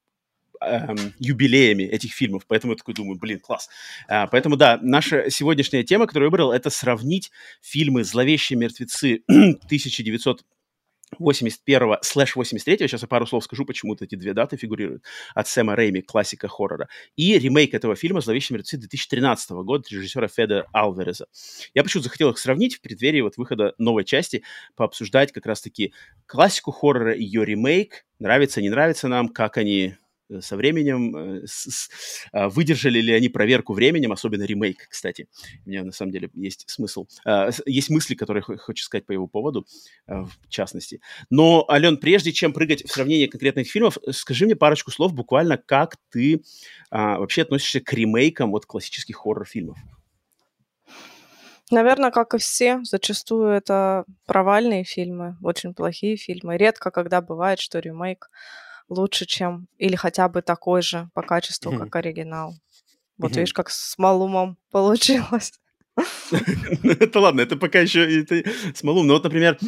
эм, 0.60 0.96
юбилеями 1.18 1.82
этих 1.82 2.12
фильмов, 2.12 2.44
поэтому 2.46 2.72
я 2.72 2.76
такой 2.76 2.94
думаю, 2.94 3.18
блин, 3.18 3.40
класс. 3.40 3.68
А, 4.08 4.26
поэтому, 4.26 4.56
да, 4.56 4.78
наша 4.82 5.30
сегодняшняя 5.30 5.82
тема, 5.82 6.06
которую 6.06 6.28
я 6.28 6.30
выбрал, 6.30 6.52
это 6.52 6.70
сравнить 6.70 7.30
фильмы 7.60 8.04
«Зловещие 8.04 8.58
мертвецы» 8.58 9.22
1900 9.28 10.42
81 11.18 11.98
слэш 12.02 12.36
83 12.36 12.78
сейчас 12.88 13.02
я 13.02 13.08
пару 13.08 13.26
слов 13.26 13.44
скажу, 13.44 13.64
почему 13.64 13.96
эти 14.00 14.14
две 14.14 14.32
даты 14.32 14.56
фигурируют, 14.56 15.04
от 15.34 15.48
Сэма 15.48 15.76
Рэйми, 15.76 16.02
классика 16.02 16.48
хоррора, 16.48 16.88
и 17.16 17.38
ремейк 17.38 17.74
этого 17.74 17.96
фильма 17.96 18.20
«Зловещие 18.20 18.54
мертвецы» 18.54 18.78
2013 18.78 19.50
года 19.50 19.84
режиссера 19.90 20.28
Феда 20.28 20.66
Алвереза. 20.72 21.26
Я 21.74 21.82
почему 21.82 22.02
захотел 22.02 22.30
их 22.30 22.38
сравнить 22.38 22.76
в 22.76 22.80
преддверии 22.80 23.20
вот 23.20 23.36
выхода 23.36 23.74
новой 23.78 24.04
части, 24.04 24.42
пообсуждать 24.76 25.32
как 25.32 25.46
раз-таки 25.46 25.92
классику 26.26 26.70
хоррора, 26.70 27.14
ее 27.14 27.44
ремейк, 27.44 28.06
нравится, 28.18 28.62
не 28.62 28.70
нравится 28.70 29.08
нам, 29.08 29.28
как 29.28 29.56
они 29.56 29.96
со 30.40 30.56
временем, 30.56 31.16
э, 31.16 31.46
с, 31.46 31.70
с, 31.70 31.88
а, 32.32 32.48
выдержали 32.48 33.00
ли 33.00 33.12
они 33.12 33.28
проверку 33.28 33.72
временем, 33.72 34.12
особенно 34.12 34.44
ремейк, 34.44 34.86
кстати. 34.88 35.28
У 35.66 35.70
меня 35.70 35.84
на 35.84 35.92
самом 35.92 36.12
деле 36.12 36.30
есть 36.34 36.64
смысл, 36.68 37.06
а, 37.24 37.50
есть 37.66 37.90
мысли, 37.90 38.14
которые 38.14 38.42
хочу 38.42 38.84
сказать 38.84 39.06
по 39.06 39.12
его 39.12 39.26
поводу, 39.26 39.66
а, 40.06 40.24
в 40.24 40.48
частности. 40.48 41.00
Но, 41.30 41.66
Ален, 41.68 41.96
прежде 41.96 42.32
чем 42.32 42.52
прыгать 42.52 42.84
в 42.84 42.92
сравнение 42.92 43.28
конкретных 43.28 43.68
фильмов, 43.68 43.98
скажи 44.10 44.46
мне 44.46 44.56
парочку 44.56 44.90
слов 44.90 45.12
буквально, 45.12 45.56
как 45.56 45.96
ты 46.10 46.42
вообще 46.90 47.42
относишься 47.42 47.80
к 47.80 47.92
ремейкам 47.92 48.50
вот 48.50 48.66
классических 48.66 49.16
хоррор-фильмов. 49.16 49.78
Наверное, 51.70 52.10
как 52.10 52.34
и 52.34 52.38
все, 52.38 52.80
зачастую 52.82 53.50
это 53.50 54.04
провальные 54.26 54.82
фильмы, 54.82 55.36
очень 55.40 55.72
плохие 55.72 56.16
фильмы. 56.16 56.56
Редко, 56.56 56.90
когда 56.90 57.20
бывает, 57.20 57.60
что 57.60 57.78
ремейк 57.78 58.28
лучше, 58.90 59.24
чем 59.24 59.68
или 59.78 59.96
хотя 59.96 60.28
бы 60.28 60.42
такой 60.42 60.82
же 60.82 61.08
по 61.14 61.22
качеству, 61.22 61.72
как 61.78 61.96
оригинал. 61.96 62.54
Вот 63.16 63.36
видишь, 63.36 63.54
как 63.54 63.70
с 63.70 63.96
Малумом 63.96 64.58
получилось. 64.70 65.52
Ну, 66.82 66.90
это 66.92 67.20
ладно, 67.20 67.40
это 67.40 67.56
пока 67.56 67.80
еще 67.80 68.26
с 68.74 68.82
Малумом. 68.82 69.06
Но 69.06 69.14
вот, 69.14 69.24
например, 69.24 69.58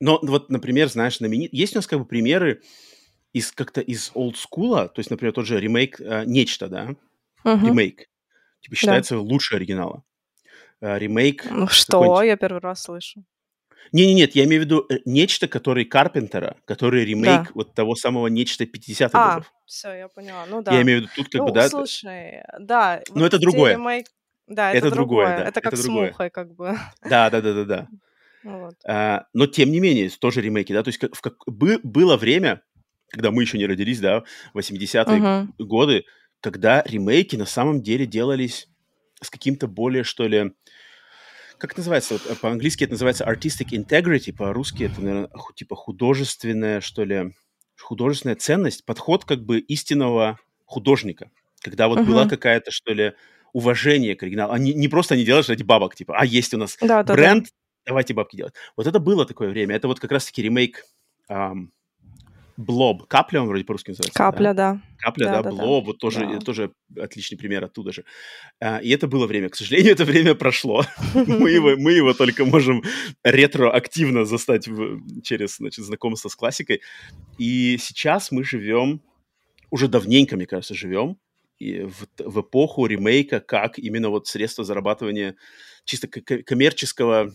но 0.00 0.18
вот, 0.22 0.50
например, 0.50 0.88
знаешь, 0.88 1.18
знаменит... 1.18 1.52
Есть 1.52 1.74
у 1.74 1.78
нас 1.78 1.86
как 1.86 1.98
бы 1.98 2.04
примеры 2.04 2.62
из 3.32 3.52
как-то 3.52 3.80
из 3.80 4.10
олдскула, 4.14 4.88
то 4.88 5.00
есть, 5.00 5.10
например, 5.10 5.32
тот 5.32 5.46
же 5.46 5.60
ремейк 5.60 6.00
э, 6.00 6.24
«Нечто», 6.26 6.68
да? 6.68 6.96
Ремейк. 7.44 8.08
Типа 8.60 8.76
считается 8.76 9.14
да. 9.14 9.20
лучше 9.20 9.56
оригинала. 9.56 10.02
Э, 10.80 10.98
ремейк... 10.98 11.46
Что? 11.70 12.22
Я 12.22 12.36
первый 12.36 12.60
раз 12.60 12.82
слышу. 12.82 13.24
Не, 13.92 14.06
не, 14.06 14.14
нет, 14.14 14.34
я 14.34 14.44
имею 14.44 14.62
в 14.62 14.64
виду 14.64 14.86
э, 14.88 14.98
нечто, 15.04 15.48
который 15.48 15.84
Карпентера, 15.84 16.56
который 16.64 17.04
ремейк 17.04 17.44
да. 17.44 17.50
вот 17.54 17.74
того 17.74 17.94
самого 17.94 18.26
нечто 18.28 18.64
50-х 18.64 19.10
а, 19.12 19.34
годов. 19.34 19.52
все, 19.66 19.92
я 19.92 20.08
поняла. 20.08 20.46
Ну 20.46 20.62
да. 20.62 20.72
Я 20.74 20.82
имею 20.82 21.00
в 21.00 21.02
виду 21.02 21.12
тут 21.16 21.28
как 21.28 21.40
ну, 21.40 21.46
бы, 21.48 21.52
да. 21.52 21.68
Слушай, 21.68 22.42
да. 22.58 23.02
Но 23.10 23.20
вот 23.20 23.26
это 23.26 23.38
другое. 23.38 23.74
Ремейк... 23.74 24.06
Да, 24.46 24.70
это, 24.70 24.86
это 24.86 24.94
другое. 24.94 25.26
другое 25.26 25.44
да, 25.44 25.48
это 25.48 25.60
как 25.60 25.72
это 25.72 25.82
с 25.82 25.84
другое. 25.84 26.08
мухой, 26.08 26.30
как 26.30 26.54
бы. 26.54 26.78
Да, 27.02 27.30
да, 27.30 27.40
да, 27.40 27.52
да, 27.52 27.64
да. 27.64 27.88
Вот. 28.44 28.74
А, 28.86 29.26
но 29.34 29.48
тем 29.48 29.72
не 29.72 29.80
менее, 29.80 30.08
тоже 30.08 30.40
ремейки, 30.40 30.72
да, 30.72 30.84
то 30.84 30.88
есть 30.88 30.98
как, 30.98 31.16
в 31.16 31.20
как, 31.20 31.34
бы, 31.46 31.80
было 31.82 32.16
время, 32.16 32.62
когда 33.08 33.32
мы 33.32 33.42
еще 33.42 33.58
не 33.58 33.66
родились, 33.66 33.98
да, 33.98 34.22
80-е 34.54 35.18
uh-huh. 35.18 35.46
годы, 35.58 36.04
когда 36.40 36.84
ремейки 36.86 37.34
на 37.34 37.44
самом 37.44 37.82
деле 37.82 38.06
делались 38.06 38.68
с 39.20 39.30
каким-то 39.30 39.66
более, 39.66 40.04
что 40.04 40.28
ли, 40.28 40.52
как 41.58 41.76
называется? 41.76 42.14
Вот, 42.14 42.26
э, 42.26 42.34
по-английски 42.34 42.84
это 42.84 42.92
называется 42.92 43.24
artistic 43.24 43.70
integrity, 43.70 44.32
по-русски 44.32 44.84
это, 44.84 45.00
наверное, 45.00 45.30
типа 45.54 45.76
художественная, 45.76 46.80
что 46.80 47.04
ли, 47.04 47.32
художественная 47.80 48.36
ценность, 48.36 48.84
подход 48.84 49.24
как 49.24 49.44
бы 49.44 49.58
истинного 49.58 50.38
художника. 50.64 51.30
Когда 51.62 51.88
вот 51.88 52.00
uh-huh. 52.00 52.04
была 52.04 52.28
какая-то, 52.28 52.70
что 52.70 52.92
ли, 52.92 53.14
уважение 53.52 54.14
к 54.14 54.22
оригиналу. 54.22 54.52
Они 54.52 54.74
не 54.74 54.88
просто 54.88 55.16
не 55.16 55.24
делают 55.24 55.48
ради 55.48 55.62
бабок, 55.62 55.94
типа, 55.94 56.14
а 56.18 56.26
есть 56.26 56.52
у 56.52 56.58
нас 56.58 56.76
да, 56.78 57.02
бренд, 57.02 57.44
да, 57.44 57.50
да. 57.50 57.86
давайте 57.86 58.12
бабки 58.12 58.36
делать. 58.36 58.52
Вот 58.76 58.86
это 58.86 58.98
было 58.98 59.24
такое 59.24 59.48
время. 59.48 59.74
Это 59.74 59.88
вот 59.88 59.98
как 59.98 60.12
раз-таки 60.12 60.42
ремейк 60.42 60.84
um, 61.30 61.68
Блоб. 62.56 63.06
Капля 63.06 63.40
он 63.40 63.48
вроде 63.48 63.64
по-русски 63.64 63.90
называется. 63.90 64.16
Капля, 64.16 64.54
да. 64.54 64.74
да. 64.74 64.80
Капля, 64.98 65.24
да, 65.24 65.32
да, 65.32 65.42
да 65.42 65.50
Блоб. 65.50 65.84
Да. 65.84 65.86
Вот 65.88 65.98
тоже, 65.98 66.20
да. 66.26 66.38
тоже 66.38 66.72
отличный 66.98 67.36
пример 67.36 67.64
оттуда 67.64 67.92
же. 67.92 68.04
А, 68.60 68.78
и 68.78 68.90
это 68.90 69.06
было 69.06 69.26
время. 69.26 69.48
К 69.48 69.56
сожалению, 69.56 69.92
это 69.94 70.04
время 70.04 70.34
прошло. 70.34 70.84
мы, 71.14 71.50
его, 71.50 71.76
мы 71.76 71.92
его 71.92 72.14
только 72.14 72.44
можем 72.44 72.82
ретроактивно 73.24 74.24
застать 74.24 74.68
в, 74.68 75.22
через 75.22 75.56
значит, 75.56 75.84
знакомство 75.84 76.28
с 76.28 76.36
классикой. 76.36 76.82
И 77.38 77.76
сейчас 77.78 78.30
мы 78.30 78.44
живем, 78.44 79.02
уже 79.70 79.88
давненько, 79.88 80.36
мне 80.36 80.46
кажется, 80.46 80.74
живем 80.74 81.18
и 81.58 81.80
в, 81.82 82.06
в 82.18 82.40
эпоху 82.40 82.86
ремейка 82.86 83.40
как 83.40 83.78
именно 83.78 84.10
вот 84.10 84.26
средство 84.26 84.64
зарабатывания 84.64 85.36
чисто 85.84 86.08
коммерческого, 86.08 87.32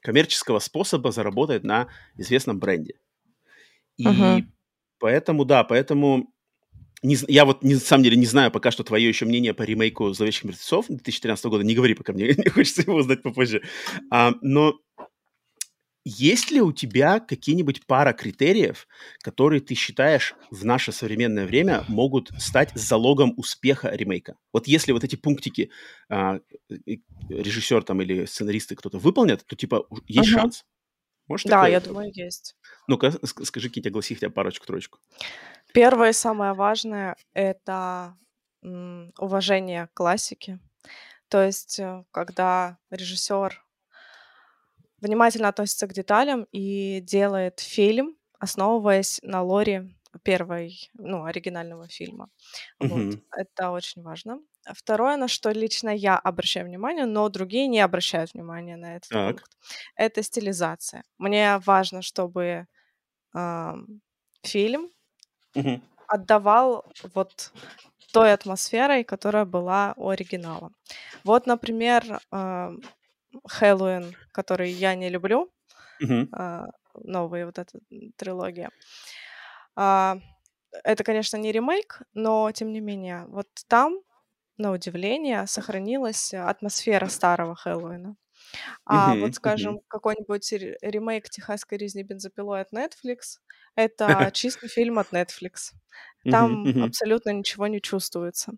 коммерческого 0.00 0.58
способа 0.58 1.12
заработать 1.12 1.64
на 1.64 1.88
известном 2.16 2.58
бренде. 2.58 2.94
И 3.96 4.06
uh-huh. 4.06 4.44
Поэтому, 4.98 5.44
да, 5.44 5.64
поэтому 5.64 6.32
не, 7.02 7.16
я 7.28 7.44
вот, 7.44 7.62
не, 7.62 7.74
на 7.74 7.80
самом 7.80 8.04
деле, 8.04 8.16
не 8.16 8.26
знаю 8.26 8.50
пока 8.50 8.70
что 8.70 8.82
твое 8.82 9.08
еще 9.08 9.24
мнение 9.24 9.54
по 9.54 9.62
ремейку 9.62 10.12
«Зловещих 10.12 10.44
мертвецов» 10.44 10.86
2013 10.88 11.44
года. 11.46 11.64
Не 11.64 11.74
говори 11.74 11.94
пока, 11.94 12.12
мне 12.12 12.28
не 12.36 12.50
хочется 12.50 12.82
его 12.82 12.96
узнать 12.96 13.22
попозже. 13.22 13.62
А, 14.10 14.34
но 14.42 14.74
есть 16.04 16.50
ли 16.50 16.60
у 16.60 16.72
тебя 16.72 17.20
какие-нибудь 17.20 17.86
пара 17.86 18.12
критериев, 18.12 18.88
которые 19.20 19.60
ты 19.60 19.74
считаешь 19.74 20.34
в 20.50 20.64
наше 20.64 20.90
современное 20.90 21.46
время 21.46 21.84
могут 21.86 22.30
стать 22.38 22.72
залогом 22.74 23.34
успеха 23.36 23.90
ремейка? 23.90 24.36
Вот 24.52 24.66
если 24.66 24.92
вот 24.92 25.04
эти 25.04 25.16
пунктики 25.16 25.70
а, 26.08 26.40
режиссер 27.28 27.84
там 27.84 28.00
или 28.00 28.24
сценаристы 28.24 28.74
кто-то 28.74 28.98
выполнят, 28.98 29.44
то 29.46 29.54
типа 29.54 29.86
есть 30.06 30.30
uh-huh. 30.30 30.40
шанс. 30.40 30.64
Может, 31.28 31.46
да, 31.46 31.56
такое? 31.56 31.70
я 31.70 31.80
думаю, 31.80 32.10
есть. 32.12 32.56
Ну-ка, 32.86 33.12
скажи, 33.24 33.68
Китя, 33.68 33.90
огласи 33.90 34.14
хотя 34.14 34.28
бы 34.28 34.34
парочку-троечку. 34.34 34.98
Первое 35.72 36.10
и 36.10 36.14
самое 36.14 36.54
важное— 36.54 37.16
это 37.34 38.16
уважение 38.62 39.86
к 39.88 39.94
классике. 39.94 40.58
То 41.28 41.44
есть, 41.44 41.78
э, 41.78 42.04
когда 42.10 42.78
режиссер 42.90 43.62
внимательно 45.00 45.48
относится 45.48 45.86
к 45.86 45.92
деталям 45.92 46.46
и 46.50 47.00
делает 47.00 47.60
фильм, 47.60 48.16
основываясь 48.38 49.20
на 49.22 49.42
лоре 49.42 49.94
первой, 50.22 50.90
ну, 50.94 51.24
оригинального 51.24 51.88
фильма. 51.88 52.30
Вот. 52.78 52.90
Мгм. 52.90 53.22
Это 53.36 53.70
очень 53.70 54.02
важно. 54.02 54.40
Второе, 54.74 55.16
на 55.16 55.28
что 55.28 55.50
лично 55.50 55.90
я 55.90 56.18
обращаю 56.18 56.66
внимание, 56.66 57.06
но 57.06 57.28
другие 57.28 57.66
не 57.68 57.80
обращают 57.80 58.34
внимания 58.34 58.76
на 58.76 58.96
этот 58.96 59.10
Так. 59.10 59.24
пункт, 59.24 59.52
это 59.96 60.22
стилизация. 60.22 61.04
Мне 61.18 61.58
важно, 61.64 62.02
чтобы 62.02 62.66
ам, 63.34 63.86
фильм 64.44 64.90
Мгм. 65.54 65.80
отдавал 66.06 66.84
вот 67.14 67.52
той 68.12 68.32
атмосферой, 68.32 69.04
которая 69.04 69.44
была 69.46 69.94
у 69.96 70.08
оригинала. 70.10 70.72
Вот, 71.24 71.46
например, 71.46 72.20
ам, 72.30 72.80
Хэллоуин, 73.46 74.16
который 74.32 74.72
я 74.72 74.94
не 74.96 75.08
люблю, 75.10 75.50
Мгм. 76.00 76.28
а, 76.32 76.68
новая 76.94 77.46
вот 77.46 77.58
эта 77.58 77.80
трилогия. 78.16 78.70
А, 79.76 80.18
это, 80.84 81.04
конечно, 81.04 81.36
не 81.36 81.52
ремейк, 81.52 82.02
но 82.14 82.50
тем 82.52 82.72
не 82.72 82.80
менее, 82.80 83.26
вот 83.28 83.48
там, 83.68 84.00
на 84.58 84.72
удивление, 84.72 85.46
сохранилась 85.46 86.34
атмосфера 86.34 87.06
старого 87.08 87.54
Хэллоуина. 87.56 88.16
А 88.86 89.16
Мгм, 89.16 89.16
вот, 89.16 89.34
скажем, 89.34 89.80
какой-нибудь 89.88 90.52
ре 90.52 90.78
ремейк 90.82 91.30
"Техасской 91.30 91.78
резни 91.78 92.02
бензопилой" 92.04 92.62
от 92.62 92.72
Netflix- 92.72 93.40
это 93.76 94.30
чистый 94.34 94.68
фильм 94.68 94.98
от 94.98 95.12
Netflix. 95.12 95.72
Там 96.28 96.66
мгм. 96.66 96.78
абсолютно 96.78 97.30
ничего 97.32 97.66
не 97.68 97.80
чувствуется. 97.82 98.54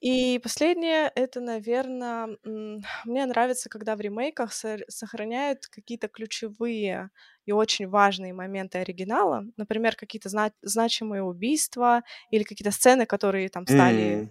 И 0.00 0.38
последнее- 0.42 1.10
это, 1.14 1.40
наверно, 1.40 2.36
м, 2.44 2.82
мне 3.06 3.24
нравится, 3.26 3.68
когда 3.70 3.96
в 3.96 4.00
ремейках 4.00 4.52
сохраняют 4.88 5.66
какие-то 5.68 6.08
ключевые 6.08 7.10
и 7.46 7.52
очень 7.52 7.88
важные 7.88 8.34
моменты 8.34 8.78
оригинала. 8.78 9.44
Например, 9.56 9.96
какие-то 9.96 10.28
зна 10.28 10.52
значимые 10.62 11.22
убийства 11.22 12.02
или 12.30 12.42
какие-то 12.42 12.72
сцены, 12.72 13.06
которые 13.06 13.48
там 13.48 13.66
стали. 13.66 14.28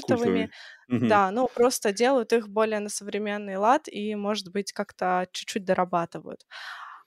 Культовыми. 0.00 0.48
Культовый. 0.48 0.50
Мгм. 0.88 1.20
Да, 1.20 1.30
ну, 1.32 1.48
просто 1.54 1.92
делают 1.92 2.32
их 2.34 2.48
более 2.50 2.80
на 2.80 2.88
современный 2.90 3.56
лад 3.56 3.88
и, 3.88 4.14
может 4.16 4.50
быть, 4.52 4.72
как-то 4.72 5.28
чуть-чуть 5.32 5.64
дорабатывают. 5.66 6.46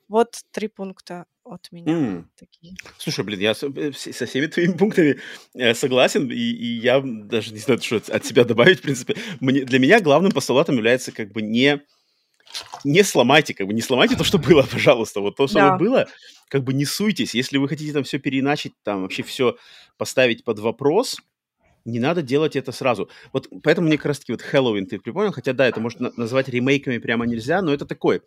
Вот 0.10 0.42
3 0.52 0.68
пункта 0.70 1.26
от 1.46 1.72
меня 1.72 1.98
М. 1.98 2.30
такие. 2.38 2.78
Слушай, 2.98 3.26
блин, 3.26 3.40
я 3.40 3.54
с 3.56 3.64
э, 3.64 3.92
со 3.94 4.26
всеми 4.26 4.48
твоими 4.48 4.74
пунктами, 4.78 5.20
э, 5.56 5.74
согласен, 5.76 6.32
и 6.32 6.36
и 6.36 6.68
я, 6.80 7.02
даже 7.04 7.54
не 7.54 7.60
знаю, 7.60 7.82
что 7.82 7.98
от 7.98 8.10
от 8.10 8.26
себя 8.26 8.44
добавить, 8.46 8.80
в 8.80 8.82
принципе. 8.84 9.16
Мне 9.42 9.66
для 9.66 9.80
меня 9.80 10.02
главным 10.02 10.32
постулатом 10.32 10.76
является 10.78 11.12
как 11.12 11.32
бы 11.34 11.42
не 11.42 11.82
не 12.86 13.04
сломайте, 13.04 13.54
как 13.56 13.68
бы 13.68 13.74
не 13.74 13.82
сломайте 13.82 14.16
то, 14.18 14.24
что 14.24 14.38
было, 14.40 14.64
пожалуйста. 14.72 15.22
Вот 15.22 15.36
то, 15.38 15.48
что 15.48 15.72
Да. 15.72 15.72
было, 15.72 16.08
как 16.50 16.64
бы 16.64 16.74
не 16.74 16.86
суйтесь. 16.86 17.36
Если 17.36 17.58
вы 17.58 17.68
хотите 17.70 17.94
там 17.94 18.04
всё 18.04 18.20
переиначить, 18.20 18.74
там 18.84 19.04
вообще 19.04 19.24
всё 19.24 19.58
поставить 19.98 20.44
под 20.46 20.60
вопрос, 20.60 21.18
не 21.86 22.00
надо 22.00 22.22
делать 22.24 22.56
это 22.56 22.72
сразу. 22.72 23.10
Вот 23.34 23.48
поэтому 23.64 23.88
мне 23.88 23.98
как 23.98 24.08
раз 24.08 24.20
таки 24.20 24.32
вот 24.34 24.42
"Хэллоуин" 24.42 24.88
ты 24.88 25.00
припомнил, 25.00 25.32
хотя 25.34 25.54
да, 25.54 25.68
это 25.68 25.80
можно 25.82 26.10
на 26.10 26.14
назвать 26.18 26.50
ремейками 26.50 26.98
прямо 27.00 27.26
нельзя, 27.26 27.62
но 27.62 27.74
это 27.74 27.86
такое, 27.86 28.22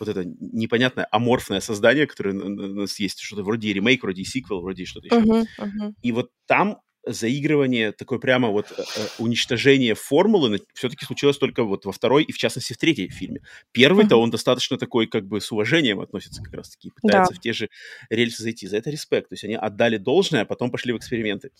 вот 0.00 0.08
это 0.08 0.24
непонятное 0.26 1.08
аморфное 1.12 1.60
создание, 1.60 2.06
которое 2.06 2.34
у 2.34 2.48
нас 2.74 3.00
есть, 3.00 3.20
что-то 3.20 3.42
вроде 3.44 3.68
и 3.68 3.72
ремейк, 3.74 4.02
вроде 4.04 4.22
и 4.22 4.24
сиквел, 4.26 4.60
вроде 4.62 4.84
и 4.84 4.86
что-то 4.86 5.08
еще. 5.08 5.16
Мгм, 5.16 5.48
мгм. 5.58 5.94
И 6.02 6.12
вот 6.12 6.30
там 6.46 6.80
заигрывание 7.06 7.92
такое 7.92 8.18
прямо 8.20 8.48
вот, 8.50 8.72
э, 8.78 8.84
э, 8.94 9.08
уничтожение 9.18 9.94
формулы 9.96 10.50
на 10.50 10.58
всё-таки 10.74 11.06
случилось 11.06 11.38
только 11.38 11.64
вот 11.64 11.86
во 11.86 11.92
2 11.92 12.24
и, 12.24 12.32
в 12.32 12.38
частности, 12.38 12.74
в 12.74 12.78
3 12.78 13.08
фильме. 13.10 13.42
1-то 13.72 14.16
Мгм. 14.16 14.18
он 14.18 14.30
достаточно 14.30 14.78
такой 14.78 15.06
как 15.08 15.26
бы 15.26 15.40
с 15.40 15.52
уважением 15.52 16.00
относится 16.00 16.42
как 16.42 16.54
раз 16.54 16.70
таки, 16.70 16.90
Да. 17.02 17.28
пытается 17.30 17.34
в 17.34 17.40
те 17.40 17.52
же 17.54 17.68
рельсы 18.10 18.42
зайти. 18.44 18.66
За 18.68 18.76
это 18.78 18.90
респект. 18.90 19.30
То 19.30 19.34
есть 19.34 19.44
они 19.44 19.54
отдали 19.56 19.98
должное, 19.98 20.42
а 20.42 20.46
потом 20.46 20.70
пошли 20.72 20.92
в 20.94 20.98
эксперименты. 20.98 21.50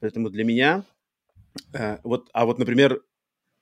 Поэтому 0.00 0.30
для 0.30 0.44
меня, 0.44 0.84
э, 1.72 1.98
вот, 2.04 2.28
а 2.32 2.44
вот, 2.44 2.58
например, 2.58 3.02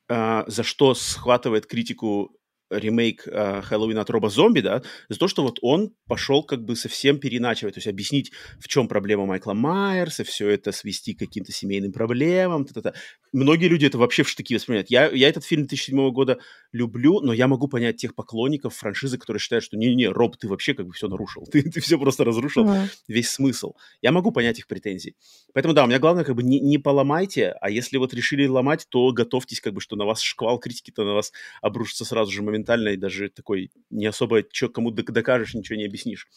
а, 0.08 0.44
за 0.46 0.62
что 0.62 0.94
схватывает 0.94 1.66
критику 1.66 2.36
ремейк, 2.70 3.26
а, 3.30 3.62
"Хэллоуина" 3.62 4.00
от 4.02 4.10
Роба 4.10 4.28
Зомби, 4.30 4.60
да, 4.60 4.82
за 5.08 5.18
то, 5.18 5.28
что 5.28 5.42
вот 5.42 5.58
он 5.62 5.92
пошел 6.08 6.42
как 6.42 6.64
бы 6.64 6.76
совсем 6.76 7.18
переиначивать, 7.18 7.74
то 7.74 7.78
есть 7.78 7.86
объяснить, 7.88 8.32
в 8.60 8.68
чём 8.68 8.88
проблема 8.88 9.26
Майкла 9.26 9.52
Майерса, 9.54 10.24
всё 10.24 10.48
это 10.48 10.72
свести 10.72 11.14
к 11.14 11.18
каким-то 11.20 11.52
семейным 11.52 11.92
проблемам, 11.92 12.64
та-та-та. 12.64 12.94
Многие 13.32 13.66
люди 13.68 13.86
это 13.86 13.98
вообще 13.98 14.22
в 14.22 14.28
штыки 14.28 14.54
воспринимают. 14.54 14.90
Я 14.90 15.08
я 15.10 15.28
этот 15.28 15.44
фильм 15.44 15.62
2007 15.62 16.10
года 16.12 16.38
люблю, 16.72 17.20
но 17.20 17.32
я 17.32 17.48
могу 17.48 17.66
понять 17.68 17.96
тех 17.96 18.14
поклонников 18.14 18.74
франшизы, 18.76 19.18
которые 19.18 19.40
считают, 19.40 19.64
что: 19.64 19.76
"Не-не-не, 19.76 20.08
Роб, 20.08 20.36
ты 20.36 20.48
вообще 20.48 20.74
как 20.74 20.86
бы 20.86 20.92
всё 20.92 21.08
нарушил, 21.08 21.44
ты 21.52 21.62
ты 21.70 21.80
всё 21.80 21.98
просто 21.98 22.24
разрушил, 22.24 22.64
Мгм. 22.64 22.90
весь 23.08 23.30
смысл". 23.30 23.74
Я 24.02 24.12
могу 24.12 24.30
понять 24.32 24.58
их 24.60 24.66
претензии. 24.68 25.14
Поэтому 25.52 25.74
да, 25.74 25.84
у 25.84 25.86
меня 25.88 25.98
главное 25.98 26.24
как 26.24 26.36
бы 26.36 26.42
не 26.44 26.60
не 26.60 26.78
поломайте, 26.78 27.54
а 27.60 27.70
если 27.70 27.96
вот 27.98 28.14
решили 28.14 28.46
ломать, 28.46 28.86
то 28.88 29.10
готовьтесь 29.12 29.60
как 29.60 29.74
бы, 29.74 29.80
что 29.80 29.96
на 29.96 30.04
вас 30.04 30.20
шквал 30.22 30.58
критики-то 30.60 31.04
на 31.04 31.14
вас 31.14 31.32
обрушится 31.62 32.04
сразу 32.04 32.30
же 32.32 32.40
моментально, 32.42 32.53
и 32.94 32.96
даже 32.96 33.28
такой 33.30 33.70
не 33.90 34.06
особо 34.06 34.42
чё 34.42 34.68
кому 34.68 34.90
док 34.90 35.10
докажешь, 35.12 35.54
ничего 35.54 35.76
не 35.78 35.86
объяснишь 35.86 36.28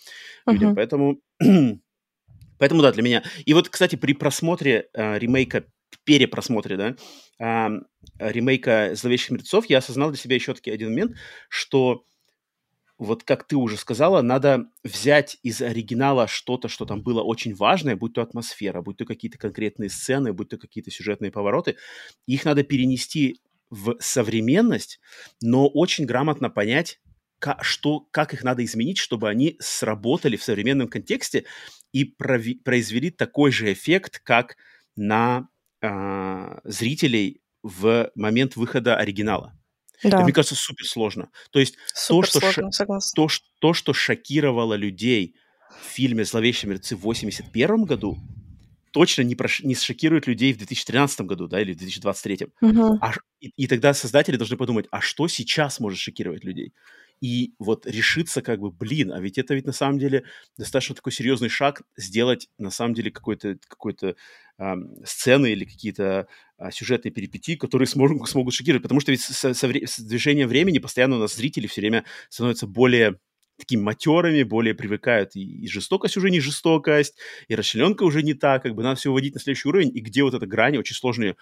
людям. 0.48 0.70
Мгм. 0.70 0.76
Поэтому 0.76 1.22
поэтому 2.60 2.82
да, 2.82 2.92
для 2.92 3.04
меня. 3.04 3.24
И 3.46 3.54
вот, 3.54 3.70
кстати, 3.70 3.96
при 3.98 4.14
просмотре, 4.14 4.90
а, 4.96 5.18
ремейка, 5.20 5.66
перепросмотре, 6.06 6.78
да, 6.78 6.96
ам, 7.40 7.86
ремейка 8.20 8.92
"Зловещих 8.96 9.32
мертвецов" 9.32 9.68
я 9.68 9.80
осознал 9.80 10.10
для 10.12 10.18
себя 10.20 10.36
еще 10.36 10.54
таки 10.54 10.72
один 10.72 10.90
момент, 10.90 11.18
что 11.50 12.06
вот 13.00 13.24
как 13.24 13.46
ты 13.48 13.56
уже 13.56 13.78
сказала, 13.78 14.22
надо 14.24 14.68
взять 14.84 15.38
из 15.44 15.62
оригинала 15.62 16.28
что-то, 16.28 16.68
что 16.68 16.86
там 16.86 17.02
было 17.04 17.22
очень 17.24 17.54
важное, 17.56 17.96
будь 17.96 18.14
то 18.14 18.22
атмосфера, 18.24 18.82
будь 18.82 18.98
то 18.98 19.06
какие-то 19.06 19.38
конкретные 19.38 19.90
сцены, 19.90 20.34
будь 20.34 20.50
то 20.50 20.58
какие-то 20.58 20.92
сюжетные 20.92 21.32
повороты. 21.32 21.78
Их 22.28 22.46
надо 22.46 22.64
перенести 22.64 23.40
в 23.70 23.98
современность, 24.00 25.00
но 25.42 25.68
очень 25.68 26.06
грамотно 26.06 26.50
понять, 26.50 27.00
ка 27.40 27.58
что 27.62 28.00
как 28.12 28.34
их 28.34 28.44
надо 28.44 28.64
изменить, 28.66 28.98
чтобы 28.98 29.30
они 29.30 29.58
сработали 29.60 30.38
в 30.38 30.44
современном 30.44 30.88
контексте 30.88 31.46
и 31.92 32.04
прови 32.06 32.56
произвели 32.56 33.12
такой 33.12 33.52
же 33.52 33.72
эффект, 33.74 34.20
как 34.24 34.58
на, 34.96 35.50
а, 35.82 36.60
зрителей 36.64 37.42
в 37.64 38.12
момент 38.16 38.56
выхода 38.56 38.98
оригинала. 38.98 39.54
Это, 40.04 40.18
Да. 40.18 40.24
мне 40.24 40.34
кажется, 40.34 40.56
суперсложно. 40.56 41.30
То 41.52 41.60
есть 41.60 41.76
то, 41.76 41.82
Супер 41.94 42.28
что 42.28 42.40
ш 42.40 42.46
сложно, 42.54 42.72
согласна. 42.72 43.16
то 43.16 43.28
ш 43.28 43.42
то, 43.60 43.74
что 43.74 43.94
шокировало 43.94 44.76
людей 44.76 45.36
в 45.82 45.86
фильме 45.86 46.24
"Зловещие 46.24 46.70
мертвецы" 46.70 46.96
в 46.96 47.02
81 47.02 47.84
году, 47.86 48.18
точно 48.98 49.22
не 49.24 49.36
прош 49.36 49.62
не 49.64 49.76
шокирует 49.76 50.28
людей 50.28 50.54
в 50.54 50.58
2013 50.58 51.22
году, 51.22 51.48
да, 51.48 51.62
или 51.62 51.74
в 51.74 51.78
2023. 51.78 52.50
Мгм. 52.62 52.98
А 53.02 53.14
и 53.42 53.52
и 53.58 53.68
тогда 53.68 53.94
создатели 53.94 54.38
должны 54.38 54.58
подумать: 54.58 54.88
а 54.92 55.02
что 55.02 55.28
сейчас 55.28 55.80
может 55.80 56.00
шокировать 56.00 56.44
людей? 56.46 56.74
И 57.22 57.54
вот 57.60 57.86
решиться 57.88 58.42
как 58.42 58.60
бы: 58.60 58.72
блин, 58.72 59.12
а 59.14 59.20
ведь 59.22 59.38
это 59.38 59.56
ведь 59.56 59.66
на 59.66 59.74
самом 59.74 60.00
деле 60.00 60.24
достаточно 60.58 60.96
такой 60.96 61.12
серьезный 61.14 61.50
шаг 61.50 61.84
сделать 61.98 62.48
на 62.60 62.72
самом 62.72 62.94
деле 62.96 63.12
какой-то 63.12 63.58
какой-то, 63.68 64.16
ам, 64.58 64.96
сцены 65.06 65.52
или 65.52 65.66
какие-то, 65.66 66.28
а, 66.58 66.72
сюжетные 66.72 67.12
перипетии, 67.12 67.56
которые 67.56 67.88
смогут 67.88 68.30
смогут 68.30 68.54
шокировать. 68.54 68.84
Потому 68.84 69.02
что 69.02 69.12
ведь 69.12 69.22
со 69.22 69.68
вре 69.68 69.88
с 69.88 70.00
движением 70.00 70.48
времени 70.50 70.80
постоянно 70.80 71.18
у 71.18 71.20
нас 71.20 71.36
зрители 71.36 71.68
всё 71.68 71.82
время 71.82 72.06
становятся 72.30 72.68
более 72.68 73.20
такими 73.58 73.82
матерыми, 73.82 74.44
более 74.44 74.74
привыкают, 74.76 75.36
и 75.36 75.42
и 75.44 75.68
жестокость 75.68 76.18
уже 76.18 76.30
не 76.32 76.40
жестокость, 76.40 77.16
и 77.48 77.56
расчленёнка 77.56 78.04
уже 78.04 78.24
не 78.24 78.34
та, 78.36 78.60
как 78.60 78.76
бы 78.76 78.84
надо 78.84 78.98
всё 79.00 79.10
выводить 79.12 79.34
на 79.36 79.40
следующий 79.42 79.70
уровень. 79.70 79.92
И 79.96 80.02
где 80.02 80.24
вот 80.24 80.34
эта 80.34 80.46
грань, 80.48 80.78
очень 80.78 80.96
сложно 80.96 81.24
её 81.26 81.36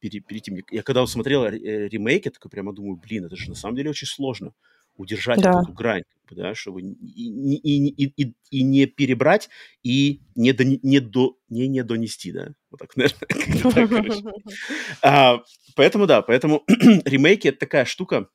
пере 0.00 0.20
перейти. 0.20 0.52
Я 0.70 0.82
когда 0.82 1.06
смотрел 1.06 1.46
ре 1.48 1.58
э, 1.58 1.88
ремейк, 1.88 2.26
я 2.26 2.30
такой 2.32 2.50
прямо 2.50 2.72
думаю: 2.74 2.96
блин, 2.96 3.24
это 3.26 3.36
же 3.36 3.48
на 3.50 3.56
самом 3.56 3.76
деле 3.76 3.90
очень 3.90 4.06
сложно 4.08 4.52
удержать 4.96 5.40
Да. 5.40 5.50
эту 5.62 5.72
грань, 5.72 6.02
да, 6.30 6.54
чтобы 6.54 6.82
и 6.82 6.86
и 6.86 7.88
и 7.88 8.24
и 8.24 8.34
и 8.50 8.62
не 8.62 8.86
перебрать, 8.86 9.48
и 9.82 10.20
не 10.36 10.52
доне 10.52 10.78
не 10.82 11.00
до 11.00 11.36
не 11.48 11.68
недонести, 11.68 12.32
да. 12.32 12.48
Вот 12.70 12.80
так, 12.80 12.96
наверно, 12.96 13.18
как-то 13.28 13.64
так, 13.70 13.86
короче. 13.92 14.22
А, 15.02 15.42
поэтому 15.76 16.06
да, 16.06 16.22
поэтому 16.22 16.64
ремейки- 17.06 17.48
это 17.48 17.58
такая 17.60 17.84
штука 17.86 18.28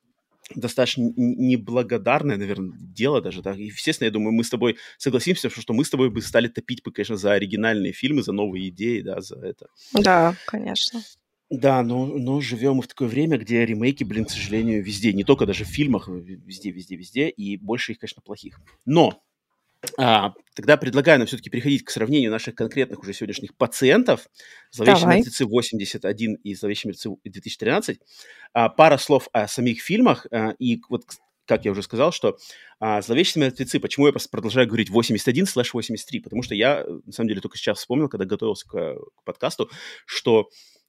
достаточно 0.54 1.12
неблагодарное, 1.16 2.36
наверно, 2.36 2.72
дело 2.78 3.20
даже, 3.20 3.42
да. 3.42 3.52
И, 3.52 3.64
естественно, 3.64 4.06
я 4.06 4.12
думаю, 4.12 4.32
мы 4.32 4.44
с 4.44 4.50
тобой 4.50 4.76
согласимся, 4.96 5.50
что 5.50 5.72
мы 5.72 5.84
с 5.84 5.90
тобой 5.90 6.10
бы 6.10 6.22
стали 6.22 6.48
топить 6.48 6.82
бы, 6.82 6.92
конечно, 6.92 7.16
за 7.16 7.32
оригинальные 7.32 7.92
фильмы, 7.92 8.22
за 8.22 8.32
новые 8.32 8.68
идеи, 8.68 9.00
да, 9.00 9.20
за 9.20 9.36
это. 9.36 9.66
Да, 9.92 10.34
конечно. 10.46 11.02
Да, 11.50 11.82
но 11.82 12.04
но 12.06 12.40
живем 12.40 12.74
мы 12.74 12.82
в 12.82 12.88
такое 12.88 13.08
время, 13.08 13.38
где 13.38 13.64
ремейки, 13.64 14.04
блин, 14.04 14.26
к 14.26 14.30
сожалению, 14.30 14.84
везде. 14.84 15.14
Не 15.14 15.24
только 15.24 15.46
даже 15.46 15.64
в 15.64 15.68
фильмах, 15.68 16.08
в 16.08 16.18
везде 16.18 16.70
везде 16.70 16.96
везде, 16.96 17.28
и 17.30 17.56
больше 17.56 17.92
их, 17.92 17.98
конечно, 17.98 18.20
плохих. 18.20 18.60
Но, 18.84 19.22
а, 19.98 20.32
тогда 20.54 20.76
предлагаю 20.76 21.18
нам 21.18 21.26
всё-таки 21.28 21.50
переходить 21.50 21.84
к 21.84 21.90
сравнению 21.90 22.30
наших 22.30 22.54
конкретных 22.54 23.00
уже 23.00 23.12
сегодняшних 23.14 23.54
пациентов. 23.56 24.26
"Зловещие 24.72 25.00
Давай. 25.02 25.16
мертвецы" 25.18 25.44
81 25.46 26.34
и 26.42 26.54
"Зловещие 26.54 26.88
мертвецы" 26.90 27.10
2013. 27.24 28.00
А, 28.52 28.68
пара 28.68 28.98
слов 28.98 29.28
о 29.32 29.46
самих 29.48 29.80
фильмах. 29.82 30.26
А, 30.32 30.54
и 30.58 30.80
вот, 30.88 31.04
как 31.46 31.64
я 31.64 31.70
уже 31.72 31.82
сказал, 31.82 32.12
что, 32.12 32.38
а, 32.80 33.00
"Зловещие 33.02 33.44
мертвецы", 33.44 33.80
почему 33.80 34.06
я 34.06 34.12
просто 34.12 34.30
продолжаю 34.30 34.66
говорить 34.66 34.90
81/83, 34.90 36.20
потому 36.20 36.42
что 36.42 36.54
я, 36.54 36.84
на 37.06 37.12
самом 37.12 37.28
деле 37.28 37.40
только 37.40 37.56
сейчас 37.56 37.78
вспомнил, 37.78 38.08
когда 38.08 38.24
готовился 38.26 38.66
к, 38.68 38.72
к 38.72 39.24
подкасту, 39.24 39.70
что, 40.06 40.48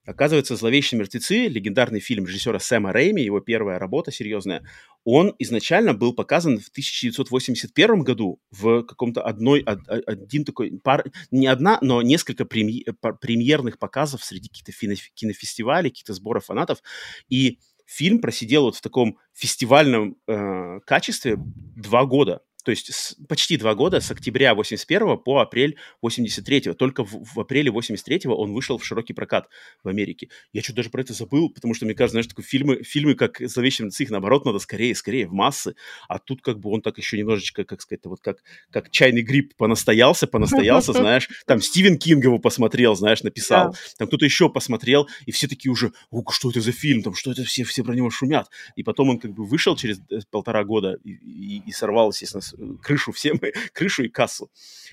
оказывается, 0.10 0.56
"Зловещие 0.56 1.00
мертвецы", 1.00 1.48
легендарный 1.48 2.00
фильм 2.00 2.26
режиссера 2.26 2.60
Сэма 2.60 2.92
Рэйми, 2.92 3.24
его 3.24 3.40
первая 3.40 3.80
работа 3.80 4.12
серьезная, 4.12 4.64
он 5.04 5.34
изначально 5.40 5.94
был 5.94 6.14
показан 6.14 6.60
в 6.60 6.70
1981 6.70 8.04
году 8.04 8.40
в 8.52 8.84
каком-то 8.84 9.22
одной 9.22 9.62
один 9.62 10.46
такой 10.46 10.80
пар 10.84 11.06
не 11.32 11.48
одна, 11.48 11.80
но 11.82 12.02
несколько 12.02 12.46
премь 12.46 12.84
па 13.02 13.14
премьерных 13.14 13.80
показов 13.80 14.24
среди 14.24 14.50
каких-то 14.50 14.72
кинофестивалей, 15.16 15.90
каких-то 15.90 16.14
сборов 16.14 16.46
фанатов. 16.46 16.82
И 17.30 17.60
фильм 17.86 18.20
просидел 18.20 18.64
вот 18.64 18.76
в 18.76 18.82
таком 18.82 19.18
фестивальном, 19.34 20.18
э, 20.28 20.80
качестве 20.86 21.38
2 21.38 22.06
года. 22.06 22.42
То 22.64 22.72
есть 22.72 22.94
с, 22.94 23.16
почти 23.28 23.58
два 23.58 23.74
года, 23.74 24.02
с 24.02 24.12
октября 24.12 24.54
81 24.54 25.18
по 25.18 25.40
апрель 25.40 25.78
83 26.02 26.74
Только 26.74 27.04
в, 27.04 27.34
в 27.34 27.40
апреле 27.40 27.72
83 27.72 28.22
он 28.26 28.54
вышел 28.54 28.78
в 28.78 28.86
широкий 28.86 29.14
прокат 29.14 29.50
в 29.84 29.88
Америке. 29.88 30.30
Я 30.52 30.62
что-то 30.62 30.78
даже 30.78 30.90
про 30.90 31.02
это 31.02 31.14
забыл, 31.14 31.50
потому 31.50 31.74
что, 31.74 31.86
мне 31.86 31.96
кажется, 31.96 32.14
знаешь, 32.14 32.28
такие 32.28 32.44
фильмы, 32.44 32.84
фильмы 32.84 33.16
как 33.16 33.40
«Зловещий 33.40 33.84
мертвецы», 33.84 34.04
их 34.04 34.10
наоборот 34.10 34.46
надо 34.46 34.60
скорее, 34.60 34.94
скорее, 34.96 35.28
в 35.28 35.34
массы. 35.34 35.76
А 36.08 36.20
тут 36.20 36.42
как 36.42 36.60
бы 36.60 36.70
он 36.72 36.82
так 36.82 36.98
еще 36.98 37.18
немножечко, 37.18 37.64
как 37.64 37.82
сказать, 37.82 38.06
вот 38.06 38.20
как, 38.22 38.44
как 38.72 38.90
чайный 38.92 39.22
гриб 39.22 39.56
понастоялся, 39.56 40.28
понастоялся, 40.28 40.94
знаешь. 40.94 41.30
Там 41.46 41.62
Стивен 41.62 41.98
Кинг 41.98 42.24
его 42.24 42.40
посмотрел, 42.40 42.96
знаешь, 42.96 43.24
написал. 43.24 43.76
Там 43.98 44.08
кто-то 44.08 44.26
еще 44.26 44.50
посмотрел, 44.50 45.08
и 45.26 45.32
все 45.32 45.48
такие 45.48 45.72
уже, 45.72 45.94
что 46.30 46.50
это 46.50 46.62
за 46.62 46.72
фильм, 46.72 47.04
там, 47.04 47.14
что 47.16 47.32
это, 47.32 47.44
все, 47.44 47.64
все 47.64 47.84
про 47.84 47.94
него 47.94 48.10
шумят. 48.10 48.50
И 48.76 48.84
потом 48.84 49.10
он 49.10 49.20
как 49.20 49.32
бы 49.32 49.46
вышел 49.46 49.76
через 49.76 50.00
э, 50.10 50.20
полтора 50.30 50.64
года 50.64 50.98
и, 51.04 51.12
и, 51.12 51.64
и 51.66 51.72
сорвал, 51.72 52.10
естественно, 52.10 52.42
крышу 52.82 53.12
всем, 53.12 53.40
крышу 53.74 54.04
и 54.04 54.10
кассу. 54.10 54.50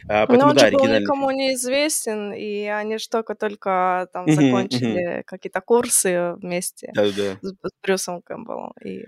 А, 0.08 0.26
поэтому, 0.26 0.40
Но 0.40 0.50
он 0.50 0.56
да, 0.56 0.66
же 0.68 0.72
был 0.72 0.86
никому 0.86 1.30
не 1.30 1.54
известен, 1.54 2.32
и 2.32 2.64
они 2.66 2.98
же 2.98 3.08
только-только 3.08 4.08
там 4.12 4.28
закончили 4.30 5.22
какие-то 5.26 5.60
курсы 5.60 6.34
вместе 6.34 6.90
да, 6.94 7.04
да. 7.04 7.38
С, 7.42 7.48
с 7.48 7.72
Брюсом 7.82 8.22
Кэмпбеллом, 8.22 8.72
и 8.84 9.04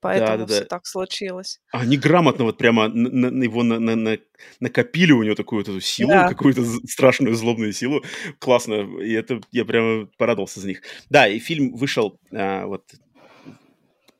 поэтому 0.00 0.38
да, 0.38 0.44
да, 0.44 0.46
все 0.46 0.60
да. 0.62 0.66
так 0.66 0.86
случилось. 0.86 1.60
Они 1.72 1.96
грамотно 1.96 2.44
вот 2.44 2.58
прямо 2.58 2.88
на, 2.88 3.30
на 3.30 3.42
его 3.42 3.62
на, 3.62 3.78
на, 3.78 3.96
на, 3.96 4.18
накопили 4.60 5.12
у 5.12 5.22
него 5.22 5.34
такую 5.34 5.60
вот 5.60 5.68
эту 5.68 5.80
силу, 5.80 6.10
да. 6.10 6.28
какую-то 6.28 6.64
страшную 6.88 7.34
злобную 7.34 7.72
силу. 7.72 8.02
Классно, 8.38 9.00
и 9.00 9.12
это 9.12 9.40
я 9.52 9.64
прямо 9.64 10.06
порадовался 10.16 10.60
за 10.60 10.68
них. 10.68 10.82
Да, 11.10 11.28
и 11.28 11.38
фильм 11.38 11.74
вышел 11.74 12.18
а, 12.32 12.66
вот 12.66 12.84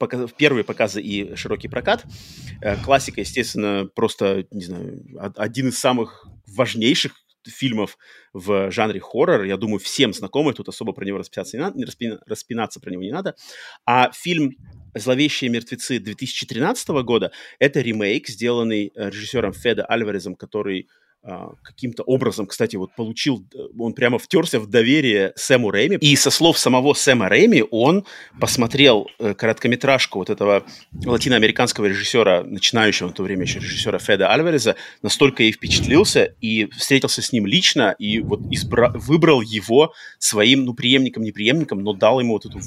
показ, 0.01 0.31
первые 0.37 0.65
показы 0.65 1.01
и 1.01 1.37
широкий 1.37 1.69
прокат. 1.69 2.05
Э, 2.63 2.77
классика, 2.83 3.21
естественно, 3.21 3.89
просто, 3.95 4.47
не 4.51 4.65
знаю, 4.65 5.05
один 5.37 5.69
из 5.69 5.79
самых 5.79 6.27
важнейших 6.49 7.13
фильмов 7.47 7.97
в 8.33 8.71
жанре 8.71 9.01
хоррор. 9.01 9.45
Я 9.45 9.57
думаю, 9.57 9.79
всем 9.79 10.13
знакомый, 10.13 10.55
тут 10.55 10.69
особо 10.69 10.93
про 10.93 11.05
него 11.05 11.19
распинаться 11.19 11.57
не 11.57 11.63
надо, 11.63 12.21
распинаться 12.27 12.81
про 12.81 12.91
него 12.91 13.03
не 13.03 13.13
надо. 13.13 13.37
А 13.87 14.11
фильм 14.13 14.57
«Зловещие 14.95 15.51
мертвецы» 15.51 16.01
2013 16.01 16.89
года— 17.05 17.31
это 17.61 17.81
ремейк, 17.81 18.29
сделанный 18.29 18.93
э, 18.95 19.11
режиссером 19.11 19.53
Феда 19.53 19.85
Альварезом, 19.85 20.35
который 20.35 20.89
каким-то 21.63 22.03
образом, 22.03 22.47
кстати, 22.47 22.77
вот 22.77 22.95
получил, 22.95 23.45
он 23.79 23.93
прямо 23.93 24.19
втерся 24.19 24.59
в 24.59 24.67
доверие 24.67 25.33
Сэму 25.37 25.71
Рэйми. 25.71 25.97
И 25.97 26.17
со 26.17 26.31
слов 26.31 26.59
самого 26.59 26.95
Сэма 26.95 27.29
Рэйми, 27.29 27.65
он 27.71 28.07
посмотрел 28.41 29.07
э, 29.19 29.35
короткометражку 29.35 30.19
вот 30.19 30.31
этого 30.31 30.65
латиноамериканского 31.05 31.87
режиссера, 31.87 32.43
начинающего 32.43 33.09
в 33.09 33.13
то 33.13 33.23
время 33.23 33.43
еще 33.43 33.59
режиссера 33.59 33.99
Феда 33.99 34.33
Альвареза, 34.33 34.77
настолько 35.03 35.43
и 35.43 35.53
впечатлился, 35.53 36.35
и 36.41 36.67
встретился 36.71 37.21
с 37.21 37.33
ним 37.33 37.47
лично, 37.47 37.95
и 37.99 38.21
вот 38.21 38.41
избра- 38.41 38.93
выбрал 38.95 39.43
его 39.43 39.93
своим, 40.19 40.65
ну, 40.65 40.75
преемником-непреемником, 40.75 41.83
но 41.83 41.93
дал 41.93 42.21
ему 42.21 42.35
вот 42.35 42.47
эту, 42.47 42.61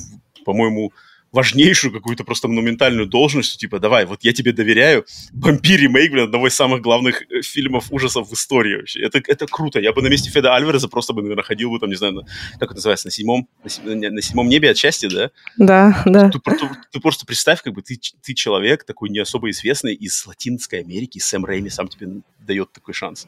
по-моему, 0.46 0.94
важнейшую 1.34 1.92
какую-то 1.92 2.24
просто 2.24 2.48
монументальную 2.48 3.08
должность, 3.08 3.60
типа, 3.60 3.80
давай, 3.80 4.06
вот 4.06 4.24
я 4.24 4.34
тебе 4.34 4.54
доверяю, 4.54 5.06
бомби 5.34 5.76
ремейк, 5.76 6.12
блин, 6.12 6.26
одного 6.26 6.48
из 6.48 6.56
самых 6.56 6.82
главных 6.82 7.24
э, 7.24 7.42
фильмов 7.42 7.92
ужасов 7.92 8.30
в 8.30 8.34
истории 8.34 8.78
вообще. 8.78 9.02
Это, 9.02 9.20
это 9.28 9.48
круто. 9.48 9.80
Я 9.80 9.94
бы 9.94 10.04
на 10.04 10.08
месте 10.08 10.30
Феда 10.30 10.56
Альвареза 10.56 10.88
просто 10.88 11.14
бы, 11.14 11.24
наверное, 11.24 11.44
ходил 11.44 11.72
бы 11.72 11.80
там, 11.80 11.90
не 11.90 11.96
знаю, 11.96 12.14
на, 12.14 12.22
как 12.60 12.70
это 12.70 12.76
называется, 12.76 13.08
на 13.08 13.12
седьмом, 13.12 13.50
на, 13.84 13.96
на 14.12 14.22
седьмом 14.22 14.48
небе 14.48 14.70
от 14.70 14.78
счастья, 14.78 15.10
да? 15.10 15.32
Да, 15.58 16.04
да. 16.06 16.30
Ты, 16.30 16.40
ты, 16.40 16.70
ты 16.92 17.00
просто 17.00 17.26
представь, 17.26 17.64
как 17.64 17.74
бы 17.74 17.82
ты, 17.82 18.00
ты 18.22 18.34
человек 18.36 18.84
такой 18.84 19.10
не 19.10 19.20
особо 19.20 19.50
известный 19.50 19.96
из 19.96 20.26
Латинской 20.28 20.82
Америки, 20.82 21.18
Сэм 21.18 21.46
Рэйми 21.46 21.70
сам 21.70 21.88
тебе 21.88 22.22
дает 22.40 22.72
такой 22.72 22.94
шанс. 22.94 23.26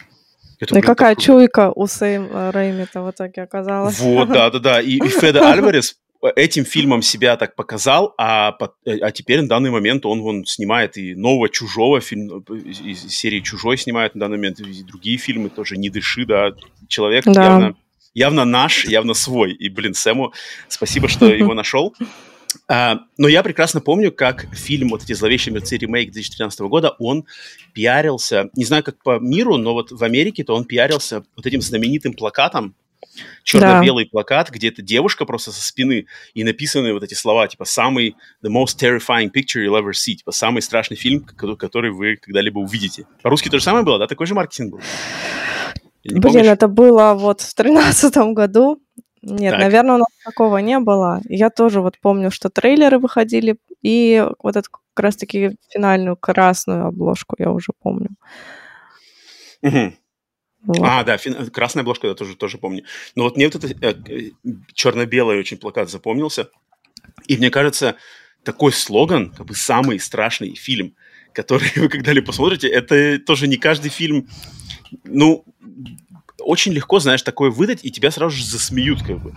Это, 0.59 0.77
и 0.77 0.81
какая 0.81 1.15
чуйка 1.15 1.71
у 1.75 1.87
Сэм 1.87 2.51
Рэйми-то 2.51 3.01
в 3.01 3.11
итоге 3.11 3.41
оказалась. 3.41 3.99
Вот, 3.99 4.29
да-да-да. 4.29 4.79
И, 4.79 4.97
и 4.97 5.07
Феда 5.09 5.49
Альварес 5.51 5.97
этим 6.35 6.65
фильмом 6.65 7.01
себя 7.01 7.38
так 7.38 7.55
показал, 7.55 8.13
а, 8.17 8.55
э, 8.85 8.97
а 8.99 9.11
теперь 9.11 9.41
на 9.41 9.47
данный 9.47 9.71
момент 9.71 10.05
он, 10.05 10.21
он 10.21 10.45
снимает 10.45 10.97
и 10.97 11.15
нового 11.15 11.49
«Чужого», 11.49 12.01
фильм, 12.01 12.43
э, 12.49 12.53
из 12.55 13.07
серии 13.09 13.39
«Чужой» 13.41 13.77
снимает 13.77 14.15
на 14.15 14.21
данный 14.21 14.38
момент, 14.38 14.59
и 14.59 14.83
другие 14.83 15.17
фильмы 15.17 15.49
тоже 15.49 15.77
«Не 15.77 15.89
дыши», 15.89 16.25
да, 16.25 16.53
человек 16.88 17.25
да. 17.25 17.43
явно, 17.43 17.75
явно 18.13 18.45
наш, 18.45 18.85
явно 18.85 19.13
свой. 19.13 19.53
И, 19.53 19.69
блин, 19.69 19.93
Сэму 19.93 20.33
спасибо, 20.67 21.07
что 21.07 21.25
его 21.25 21.53
нашел. 21.55 21.93
А, 22.67 22.99
но 23.17 23.27
я 23.27 23.43
прекрасно 23.43 23.81
помню, 23.81 24.11
как 24.11 24.47
фильм 24.55 24.89
вот 24.89 25.03
эти 25.03 25.13
«Зловещие 25.13 25.53
мерцы» 25.53 25.77
ремейк 25.77 26.11
2013 26.11 26.59
года, 26.61 26.95
он 26.99 27.25
пиарился, 27.73 28.49
не 28.55 28.65
знаю, 28.65 28.83
как 28.83 29.01
по 29.03 29.19
миру, 29.19 29.57
но 29.57 29.73
вот 29.73 29.91
в 29.91 30.03
Америке-то 30.03 30.55
он 30.55 30.65
пиарился 30.65 31.23
вот 31.35 31.45
этим 31.45 31.61
знаменитым 31.61 32.13
плакатом, 32.13 32.75
черно-белый 33.43 34.05
да. 34.05 34.09
плакат, 34.11 34.49
где 34.49 34.69
эта 34.69 34.81
девушка 34.81 35.25
просто 35.25 35.51
со 35.51 35.65
спины, 35.65 36.07
и 36.33 36.43
написаны 36.43 36.93
вот 36.93 37.03
эти 37.03 37.13
слова, 37.13 37.47
типа, 37.47 37.65
самый, 37.65 38.15
the 38.43 38.49
most 38.49 38.79
terrifying 38.79 39.31
picture 39.31 39.63
you'll 39.63 39.79
ever 39.79 39.91
see, 39.91 40.15
типа, 40.15 40.31
самый 40.31 40.61
страшный 40.61 40.97
фильм, 40.97 41.23
который 41.23 41.91
вы 41.91 42.17
когда-либо 42.17 42.59
увидите. 42.59 43.05
По-русски 43.21 43.49
то 43.49 43.57
же 43.57 43.63
самое 43.63 43.85
было, 43.85 43.99
да? 43.99 44.07
Такой 44.07 44.27
же 44.27 44.33
маркетинг 44.33 44.71
был? 44.71 44.81
Блин, 46.03 46.21
помнишь? 46.21 46.45
это 46.45 46.67
было 46.67 47.13
вот 47.15 47.41
в 47.41 47.53
тринадцатом 47.55 48.33
году. 48.33 48.81
Нет, 49.21 49.53
так. 49.53 49.61
наверное, 49.61 49.95
у 49.95 49.97
нас 49.99 50.07
такого 50.23 50.57
не 50.59 50.79
было. 50.79 51.19
Я 51.27 51.49
тоже 51.49 51.81
вот 51.81 51.97
помню, 51.99 52.29
что 52.29 52.49
трейлеры 52.49 52.99
выходили, 52.99 53.57
и 53.81 54.23
вот 54.41 54.55
эту 54.55 54.69
как 54.71 55.03
раз-таки 55.03 55.57
финальную 55.69 56.15
красную 56.15 56.85
обложку 56.85 57.35
я 57.39 57.51
уже 57.51 57.71
помню. 57.81 58.09
Угу. 59.63 59.93
Вот. 60.65 60.80
А, 60.82 61.04
да, 61.04 61.17
фин... 61.17 61.49
красная 61.51 61.82
обложка, 61.82 62.08
я 62.08 62.13
тоже, 62.13 62.36
тоже 62.36 62.58
помню. 62.58 62.84
Но 63.15 63.23
вот 63.23 63.36
мне 63.36 63.47
вот 63.47 63.56
этот 63.56 63.84
э, 63.84 64.32
черно-белый 64.73 65.39
очень 65.39 65.58
плакат 65.58 65.89
запомнился. 65.89 66.49
И 67.28 67.38
мне 67.38 67.49
кажется, 67.49 67.95
такой 68.43 68.71
слоган, 68.71 69.32
как 69.32 69.45
бы 69.45 69.56
самый 69.56 69.99
страшный 69.99 70.56
фильм, 70.56 70.95
который 71.34 71.71
вы 71.75 71.89
когда-либо 71.89 72.28
посмотрите, 72.28 72.67
это 72.67 73.19
тоже 73.19 73.47
не 73.47 73.58
каждый 73.58 73.89
фильм, 73.89 74.28
ну, 75.04 75.45
очень 76.39 76.73
легко, 76.73 76.99
знаешь, 76.99 77.21
такое 77.21 77.49
выдать, 77.49 77.84
и 77.84 77.91
тебя 77.91 78.12
сразу 78.12 78.36
же 78.36 78.45
засмеют, 78.45 79.01
как 79.01 79.21
бы. 79.21 79.34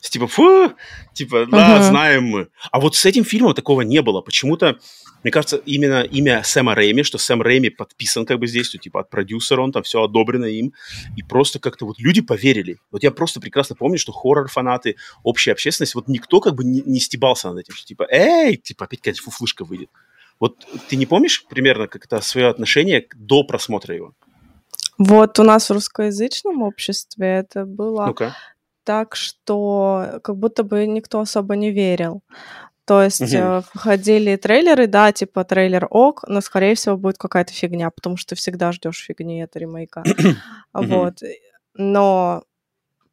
Типа, 0.00 0.26
фу, 0.26 0.72
типа, 1.12 1.46
да, 1.46 1.78
uh-huh. 1.78 1.82
знаем 1.82 2.24
мы. 2.24 2.48
А 2.70 2.80
вот 2.80 2.96
с 2.96 3.04
этим 3.04 3.24
фильмом 3.24 3.54
такого 3.54 3.82
не 3.82 4.02
было. 4.02 4.22
Почему-то 4.22 4.78
мне 5.22 5.30
кажется, 5.30 5.56
именно 5.58 6.02
имя 6.02 6.42
Сэма 6.42 6.74
Рэйми, 6.74 7.02
что 7.02 7.18
Сэм 7.18 7.42
Рэйми 7.42 7.68
подписан 7.68 8.24
как 8.24 8.38
бы 8.38 8.46
здесь, 8.46 8.66
что 8.66 8.78
типа 8.78 9.00
от 9.00 9.10
продюсера 9.10 9.60
он 9.60 9.72
там 9.72 9.82
все 9.82 10.02
одобрено 10.02 10.46
им, 10.46 10.72
и 11.16 11.22
просто 11.22 11.58
как-то 11.58 11.84
вот 11.84 11.98
люди 11.98 12.22
поверили. 12.22 12.78
Вот 12.90 13.02
я 13.02 13.10
просто 13.10 13.40
прекрасно 13.40 13.76
помню, 13.76 13.98
что 13.98 14.12
хоррор-фанаты, 14.12 14.96
общая 15.22 15.52
общественность, 15.52 15.94
вот 15.94 16.08
никто 16.08 16.40
как 16.40 16.54
бы 16.54 16.64
не, 16.64 16.82
не 16.82 17.00
стебался 17.00 17.50
над 17.50 17.58
этим, 17.58 17.74
что 17.74 17.86
типа, 17.86 18.06
эй, 18.10 18.56
типа 18.56 18.86
опять 18.86 19.00
какая-то 19.00 19.22
фуфлышка 19.22 19.64
выйдет. 19.64 19.90
Вот 20.38 20.66
ты 20.88 20.96
не 20.96 21.04
помнишь 21.04 21.44
примерно 21.48 21.86
как-то 21.86 22.22
свое 22.22 22.48
отношение 22.48 23.06
до 23.14 23.44
просмотра 23.44 23.94
его? 23.94 24.14
Вот 24.96 25.38
у 25.38 25.42
нас 25.42 25.68
в 25.68 25.72
русскоязычном 25.72 26.62
обществе 26.62 27.26
это 27.26 27.66
было 27.66 28.06
ну 28.06 28.14
так, 28.90 29.14
что 29.14 30.18
как 30.24 30.36
будто 30.36 30.64
бы 30.64 30.84
никто 30.84 31.20
особо 31.20 31.54
не 31.54 31.70
верил. 31.70 32.22
То 32.86 33.02
есть 33.04 33.34
угу. 33.34 33.62
выходили 33.72 34.34
трейлеры, 34.34 34.88
да, 34.88 35.12
типа 35.12 35.44
трейлер 35.44 35.86
ок, 35.90 36.24
но 36.26 36.40
скорее 36.40 36.74
всего 36.74 36.96
будет 36.96 37.18
какая-то 37.18 37.52
фигня, 37.52 37.90
потому 37.90 38.16
что 38.16 38.34
всегда 38.34 38.72
ждешь 38.72 39.04
фигни 39.06 39.42
от 39.42 39.54
ремейка. 39.56 40.02
вот. 40.72 41.18
Но 41.74 42.42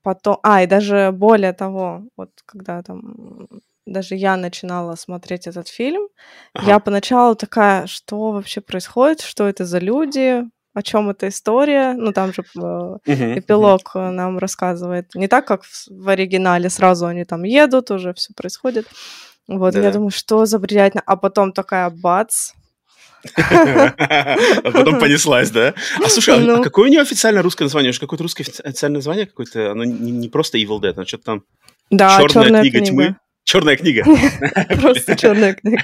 потом, 0.02 0.40
а, 0.42 0.64
и 0.64 0.66
даже 0.66 1.12
более 1.14 1.54
того, 1.54 2.02
вот 2.18 2.32
когда 2.48 2.82
там 2.82 3.48
даже 3.86 4.16
я 4.16 4.36
начинала 4.36 4.96
смотреть 4.96 5.46
этот 5.46 5.68
фильм, 5.68 6.08
ага. 6.54 6.72
я 6.72 6.80
поначалу 6.80 7.36
такая, 7.36 7.86
что 7.86 8.32
вообще 8.32 8.62
происходит, 8.62 9.22
что 9.22 9.48
это 9.48 9.66
за 9.66 9.78
люди, 9.78 10.44
о 10.78 10.84
чем 10.84 11.10
эта 11.10 11.28
история. 11.28 11.94
Ну, 11.94 12.12
там 12.14 12.32
же 12.34 12.44
uh-huh, 12.56 13.00
эпилог 13.40 13.96
uh-huh. 13.96 14.12
нам 14.12 14.38
рассказывает. 14.38 15.10
Не 15.16 15.28
так, 15.28 15.48
как 15.48 15.64
в, 15.90 16.08
оригинале, 16.08 16.70
сразу 16.70 17.08
они 17.08 17.26
там 17.26 17.44
едут, 17.44 17.90
уже 17.90 18.14
все 18.14 18.34
происходит. 18.36 18.86
Вот, 19.48 19.74
да. 19.74 19.82
я 19.82 19.92
думаю, 19.92 20.12
что 20.12 20.46
за 20.46 20.60
бредятина. 20.60 21.02
А 21.06 21.16
потом 21.16 21.52
такая 21.52 21.90
бац. 21.90 22.52
А 23.36 24.72
потом 24.72 25.00
понеслась, 25.00 25.50
да? 25.50 25.74
А 26.04 26.10
слушай, 26.10 26.36
а, 26.36 26.38
а 26.38 26.40
ну. 26.42 26.64
какое 26.64 26.86
у 26.86 26.90
нее 26.90 27.02
официальное 27.02 27.42
русское 27.42 27.64
название? 27.64 27.90
Уже 27.90 28.00
какое-то 28.00 28.24
русское 28.24 28.44
официальное 28.44 29.00
название 29.00 29.26
какое-то? 29.26 29.72
Оно 29.72 29.84
не 29.84 30.30
просто 30.30 30.60
Evil 30.60 30.80
Dead, 30.80 30.94
оно 30.96 31.06
что-то 31.06 31.24
там... 31.24 31.44
Да, 31.90 32.22
черная 32.22 32.62
книга 32.62 32.86
тьмы. 32.86 33.16
Черная 33.46 33.78
книга. 33.78 34.04
Просто 34.82 35.16
черная 35.16 35.54
книга. 35.54 35.82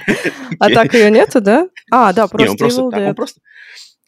А 0.60 0.68
так 0.68 0.94
ее 0.94 1.10
нету, 1.10 1.40
да? 1.40 1.66
А, 1.90 2.12
да, 2.12 2.28
просто 2.28 2.66
Evil 2.66 2.90
Dead. 2.92 3.16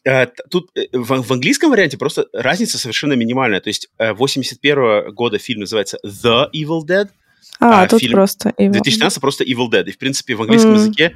Э, 0.07 0.27
тут 0.49 0.71
э, 0.75 0.85
в, 0.93 1.33
английском 1.33 1.69
варианте 1.69 1.97
просто 1.97 2.27
разница 2.31 2.77
совершенно 2.77 3.13
минимальная. 3.13 3.59
То 3.59 3.69
есть 3.69 3.89
81 3.99 4.77
э, 4.77 5.11
года 5.11 5.37
фильм 5.37 5.61
называется 5.61 5.99
The 6.05 6.45
Evil 6.53 6.85
Dead, 6.85 7.09
а, 7.59 7.83
а 7.83 7.87
тут 7.87 7.99
фильм 7.99 8.13
просто 8.13 8.49
Evil 8.49 8.71
2013 8.71 9.19
просто 9.19 9.43
Evil 9.43 9.69
Dead. 9.69 9.83
И, 9.85 9.91
в 9.91 9.97
принципе, 9.97 10.35
в 10.35 10.41
английском 10.41 10.71
mm. 10.71 10.75
языке 10.75 11.13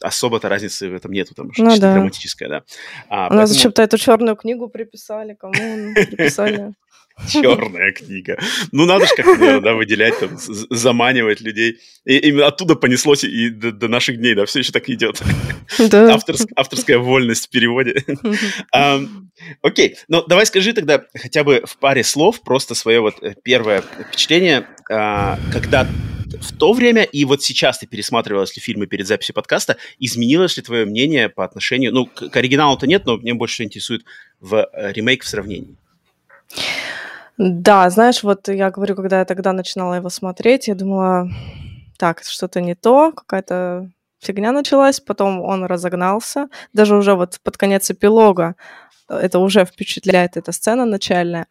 особо-то 0.00 0.48
разницы 0.48 0.88
в 0.88 0.94
этом 0.94 1.12
нету, 1.12 1.34
там 1.34 1.52
что 1.52 1.64
Ну 1.64 1.70
чисто 1.70 1.82
да. 1.82 1.92
драматическое, 1.92 2.48
да. 2.48 2.62
А, 3.10 3.16
У 3.16 3.18
нас 3.18 3.28
поэтому 3.28 3.46
зачем-то 3.48 3.82
эту 3.82 3.98
черную 3.98 4.36
книгу 4.36 4.68
приписали. 4.68 5.34
Кому 5.34 5.52
приписали? 5.94 6.72
черная 7.28 7.92
книга. 7.92 8.38
Ну, 8.72 8.86
надо 8.86 9.06
же 9.06 9.14
как-то, 9.14 9.60
да, 9.60 9.74
выделять, 9.74 10.18
там, 10.18 10.30
заманивать 10.38 11.40
людей. 11.40 11.78
И 12.04 12.16
именно 12.16 12.46
оттуда 12.46 12.76
понеслось 12.76 13.24
и 13.24 13.50
до, 13.50 13.72
до 13.72 13.88
наших 13.88 14.18
дней, 14.18 14.34
да, 14.34 14.46
все 14.46 14.60
еще 14.60 14.72
так 14.72 14.88
идет. 14.88 15.20
Да. 15.78 16.14
Авторс- 16.14 16.48
авторская 16.56 16.98
вольность 16.98 17.46
в 17.46 17.50
переводе. 17.50 18.04
Ам, 18.72 19.30
Окей, 19.62 19.96
ну 20.08 20.22
давай 20.26 20.46
скажи 20.46 20.72
тогда 20.72 21.04
хотя 21.14 21.44
бы 21.44 21.62
в 21.64 21.78
паре 21.78 22.04
слов 22.04 22.42
просто 22.42 22.74
свое 22.74 23.00
вот 23.00 23.22
э, 23.22 23.34
первое 23.42 23.82
впечатление, 23.82 24.66
а, 24.90 25.38
когда 25.52 25.88
в 26.40 26.56
то 26.56 26.72
время 26.72 27.02
и 27.02 27.24
вот 27.24 27.42
сейчас 27.42 27.78
ты 27.78 27.86
пересматривала, 27.86 28.42
если 28.42 28.60
фильмы 28.60 28.86
перед 28.86 29.06
записью 29.06 29.34
подкаста, 29.34 29.76
изменилось 29.98 30.56
ли 30.56 30.62
твое 30.62 30.84
мнение 30.84 31.28
по 31.28 31.44
отношению, 31.44 31.92
ну, 31.92 32.06
к, 32.06 32.28
к 32.28 32.36
оригиналу-то 32.36 32.86
нет, 32.86 33.04
но 33.06 33.16
мне 33.16 33.34
больше 33.34 33.64
интересует 33.64 34.04
в 34.40 34.68
э, 34.72 34.92
ремейк 34.92 35.24
в 35.24 35.28
сравнении. 35.28 35.76
Да, 37.42 37.88
знаешь, 37.88 38.22
вот 38.22 38.48
я 38.48 38.70
говорю, 38.70 38.94
когда 38.94 39.20
я 39.20 39.24
тогда 39.24 39.54
начинала 39.54 39.94
его 39.94 40.10
смотреть, 40.10 40.68
я 40.68 40.74
думала, 40.74 41.30
так, 41.96 42.22
что-то 42.22 42.60
не 42.60 42.74
то, 42.74 43.12
какая-то 43.12 43.88
фигня 44.18 44.52
началась, 44.52 45.00
потом 45.00 45.40
он 45.40 45.64
разогнался, 45.64 46.48
даже 46.74 46.96
уже 46.96 47.14
вот 47.14 47.40
под 47.42 47.56
конец 47.56 47.90
эпилога 47.90 48.56
э, 49.08 49.16
это 49.16 49.38
уже 49.38 49.64
впечатляет, 49.64 50.36
эта 50.36 50.52
сцена 50.52 50.84
начальная. 50.84 51.46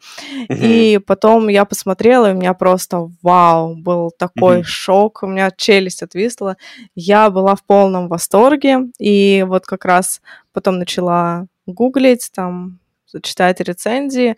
И 0.48 1.00
потом 1.08 1.48
я 1.48 1.66
посмотрела, 1.66 2.30
и 2.30 2.34
у 2.34 2.38
меня 2.38 2.54
просто 2.54 3.10
вау, 3.24 3.76
был 3.76 4.12
такой 4.12 4.62
шок, 4.62 5.24
у 5.24 5.28
меня 5.28 5.50
челюсть 5.50 6.04
отвисла. 6.04 6.58
Я 6.94 7.32
была 7.32 7.56
в 7.56 7.64
полном 7.64 8.10
восторге, 8.10 8.92
и 9.00 9.44
вот 9.48 9.66
как 9.66 9.86
раз 9.86 10.22
потом 10.54 10.78
начала 10.78 11.48
гуглить, 11.66 12.30
там, 12.32 12.80
читать 13.22 13.60
рецензии, 13.62 14.36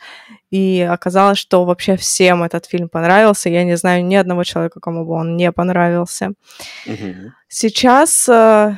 и 0.49 0.81
оказалось, 0.81 1.37
что 1.37 1.65
вообще 1.65 1.95
всем 1.97 2.43
этот 2.43 2.65
фильм 2.65 2.89
понравился. 2.89 3.49
Я 3.49 3.63
не 3.63 3.77
знаю 3.77 4.05
ни 4.05 4.15
одного 4.15 4.43
человека, 4.43 4.79
кому 4.79 5.05
бы 5.05 5.13
он 5.13 5.35
не 5.37 5.51
понравился. 5.51 6.31
Сейчас 7.47 8.29
э, 8.29 8.75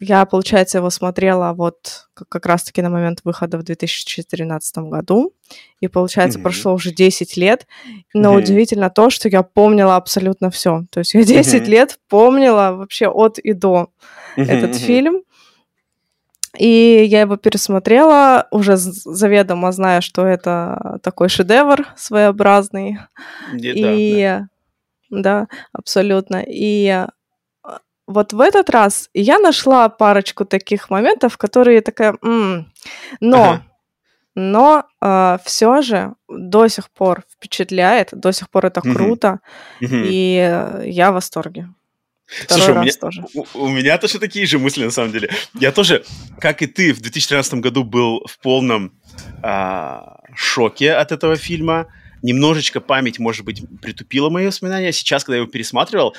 я, 0.00 0.24
получается, 0.26 0.78
его 0.78 0.90
смотрела 0.90 1.52
вот 1.52 2.08
как, 2.14 2.46
раз-таки 2.46 2.82
на 2.82 2.90
момент 2.90 3.20
выхода 3.24 3.58
в 3.58 3.62
2013 3.62 4.78
году. 4.78 5.32
И, 5.80 5.88
получается, 5.88 6.38
Мгм. 6.38 6.44
прошло 6.44 6.74
уже 6.74 6.92
10 6.92 7.36
лет. 7.36 7.66
Но 8.14 8.30
Мгм. 8.30 8.38
удивительно 8.38 8.90
то, 8.90 9.10
что 9.10 9.28
я 9.28 9.42
помнила 9.42 9.96
абсолютно 9.96 10.50
все. 10.50 10.84
То 10.90 11.00
есть 11.00 11.14
я 11.14 11.22
10 11.24 11.62
Мгм. 11.62 11.70
лет 11.70 11.98
помнила 12.08 12.72
вообще 12.72 13.08
от 13.08 13.38
и 13.38 13.52
до 13.52 13.88
этот 14.36 14.70
Мгм. 14.70 14.78
фильм. 14.78 15.22
И 16.56 17.04
я 17.04 17.20
его 17.20 17.36
пересмотрела, 17.36 18.46
уже 18.50 18.76
заведомо 18.76 19.70
зная, 19.72 20.00
что 20.00 20.26
это 20.26 20.98
такой 21.02 21.28
шедевр 21.28 21.86
своеобразный. 21.96 22.98
Де- 23.52 23.74
да, 23.74 23.92
И 23.92 24.22
да. 24.22 24.48
да, 25.10 25.48
абсолютно. 25.72 26.42
И 26.46 26.88
а, 26.88 27.08
вот 28.06 28.32
в 28.32 28.40
этот 28.40 28.70
раз 28.70 29.10
я 29.14 29.38
нашла 29.38 29.88
парочку 29.90 30.44
таких 30.46 30.88
моментов, 30.90 31.36
которые 31.36 31.80
такая, 31.82 32.16
«М». 32.22 32.72
но, 33.20 33.42
Ага. 33.44 33.62
но 34.34 35.38
все 35.44 35.82
же 35.82 36.14
до 36.28 36.68
сих 36.68 36.90
пор 36.90 37.24
впечатляет, 37.30 38.08
до 38.12 38.32
сих 38.32 38.48
пор 38.48 38.66
это 38.66 38.80
круто, 38.80 39.40
Мгм. 39.80 40.02
и 40.06 40.38
э, 40.50 40.82
я 40.86 41.10
в 41.10 41.14
восторге. 41.14 41.68
Второй 42.28 42.64
Слушай, 42.64 42.78
у 42.78 42.82
меня, 42.82 42.92
тоже. 42.92 43.24
у, 43.34 43.44
у 43.54 43.68
меня 43.68 43.96
точно 43.96 44.20
такие 44.20 44.46
же 44.46 44.58
мысли, 44.58 44.84
на 44.84 44.90
самом 44.90 45.12
деле. 45.12 45.30
Я 45.54 45.72
тоже, 45.72 46.04
как 46.38 46.60
и 46.60 46.66
ты, 46.66 46.92
в 46.92 47.00
2013 47.00 47.54
году 47.54 47.84
был 47.84 48.22
в 48.26 48.38
полном 48.38 48.92
а, 49.42 50.18
шоке 50.34 50.92
от 50.92 51.10
этого 51.10 51.36
фильма. 51.36 51.86
Немножечко 52.20 52.80
память, 52.80 53.18
может 53.18 53.44
быть, 53.44 53.62
притупила 53.80 54.28
мои 54.28 54.46
воспоминания. 54.46 54.92
Сейчас, 54.92 55.24
когда 55.24 55.36
я 55.36 55.42
его 55.42 55.50
пересматривал, 55.50 56.14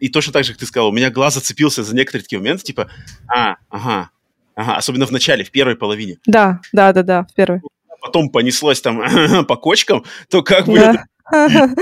и 0.00 0.08
точно 0.08 0.32
так 0.32 0.44
же, 0.44 0.52
как 0.52 0.60
ты 0.60 0.66
сказал, 0.66 0.88
у 0.88 0.92
меня 0.92 1.10
глаз 1.10 1.34
зацепился 1.34 1.82
за 1.82 1.94
некоторые 1.94 2.24
такие 2.24 2.38
моменты, 2.38 2.64
типа, 2.64 2.90
а, 3.28 3.56
ага, 3.70 4.10
ага, 4.56 4.76
особенно 4.76 5.06
в 5.06 5.12
начале, 5.12 5.44
в 5.44 5.50
первой 5.50 5.76
половине. 5.76 6.18
Да, 6.26 6.60
да, 6.72 6.92
да, 6.92 7.02
да, 7.02 7.24
в 7.24 7.32
первый. 7.34 7.62
Потом 8.02 8.28
понеслось 8.28 8.82
там 8.82 9.46
по 9.46 9.56
кочкам, 9.56 10.04
то 10.28 10.42
как 10.42 10.66
бы 10.66 10.74
Да. 10.74 11.04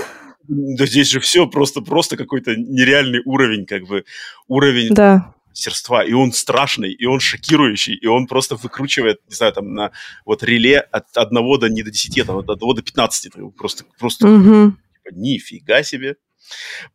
Да 0.49 0.87
здесь 0.87 1.09
же 1.09 1.21
все 1.21 1.47
просто, 1.47 1.81
просто 1.81 2.17
какой-то 2.17 2.57
нереальный 2.57 3.21
уровень, 3.25 3.65
как 3.67 3.87
бы, 3.87 4.05
уровень 4.49 4.95
Да. 4.95 5.35
мастерства, 5.49 6.03
и 6.05 6.13
он 6.13 6.33
страшный, 6.33 6.93
и 6.93 7.07
он 7.07 7.21
шокирующий, 7.21 7.95
и 7.95 8.07
он 8.07 8.27
просто 8.27 8.57
выкручивает, 8.57 9.21
не 9.29 9.35
знаю, 9.35 9.53
там, 9.53 9.75
на 9.75 9.93
вот 10.25 10.43
реле 10.43 10.81
от 10.81 11.17
одного 11.17 11.59
до 11.59 11.69
не 11.69 11.83
до 11.83 11.91
10, 11.91 12.25
там, 12.25 12.39
от 12.39 12.49
одного 12.49 12.75
до 12.75 12.83
15, 12.83 13.27
это 13.27 13.47
просто, 13.57 13.85
просто 13.99 14.27
Мгм. 14.27 14.79
типа, 15.05 15.15
нифига 15.15 15.83
себе. 15.83 16.17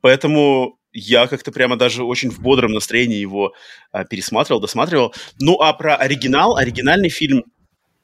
Поэтому 0.02 0.78
я 0.92 1.28
как-то 1.28 1.52
прямо 1.52 1.78
даже 1.78 2.04
очень 2.04 2.30
в 2.32 2.40
бодром 2.40 2.72
настроении 2.74 3.18
его 3.18 3.54
а, 3.92 4.04
пересматривал, 4.04 4.60
досматривал. 4.62 5.14
Ну, 5.40 5.60
а 5.62 5.74
про 5.74 5.96
оригинал, 5.96 6.58
оригинальный 6.58 7.10
фильм, 7.10 7.44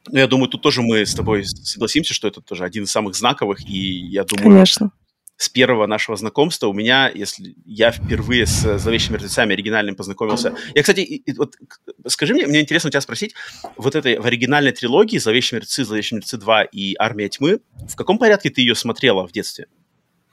ну, 0.08 0.18
я 0.20 0.28
думаю, 0.28 0.50
тут 0.50 0.62
тоже 0.62 0.82
мы 0.82 1.06
с 1.06 1.14
тобой 1.16 1.46
согласимся, 1.46 2.14
что 2.14 2.28
это 2.28 2.42
тоже 2.42 2.64
один 2.66 2.84
из 2.84 2.92
самых 2.92 3.16
знаковых, 3.16 3.66
и 3.68 3.78
я 4.08 4.24
думаю, 4.24 4.44
Конечно. 4.50 4.92
С 5.36 5.50
первого 5.50 5.88
нашего 5.88 6.16
знакомства 6.16 6.68
у 6.68 6.74
меня, 6.74 7.10
если 7.14 7.56
я 7.66 7.92
впервые 7.92 8.46
с 8.46 8.78
«Зловещими 8.78 9.14
мертвецами» 9.14 9.54
оригинальным 9.54 9.96
познакомился... 9.96 10.56
Я, 10.76 10.82
кстати, 10.84 11.00
и- 11.02 11.16
и 11.18 11.34
вот, 11.36 11.56
скажи 12.08 12.34
мне, 12.34 12.46
мне 12.48 12.62
интересно 12.62 12.90
у 12.90 12.92
тебя 12.92 13.02
спросить, 13.02 13.34
вот 13.76 13.96
этой 13.96 14.20
в 14.20 14.26
оригинальной 14.26 14.72
трилогии 14.72 15.18
«Зловещие 15.18 15.58
мертвецы», 15.58 15.84
«Зловещие 15.86 16.18
мертвецы 16.18 16.38
2» 16.38 16.68
и 16.72 16.96
«Армия 17.00 17.30
тьмы», 17.30 17.60
в 17.90 17.96
каком 17.96 18.18
порядке 18.20 18.50
ты 18.52 18.62
ее 18.62 18.76
смотрела 18.76 19.28
в 19.28 19.32
детстве? 19.32 19.66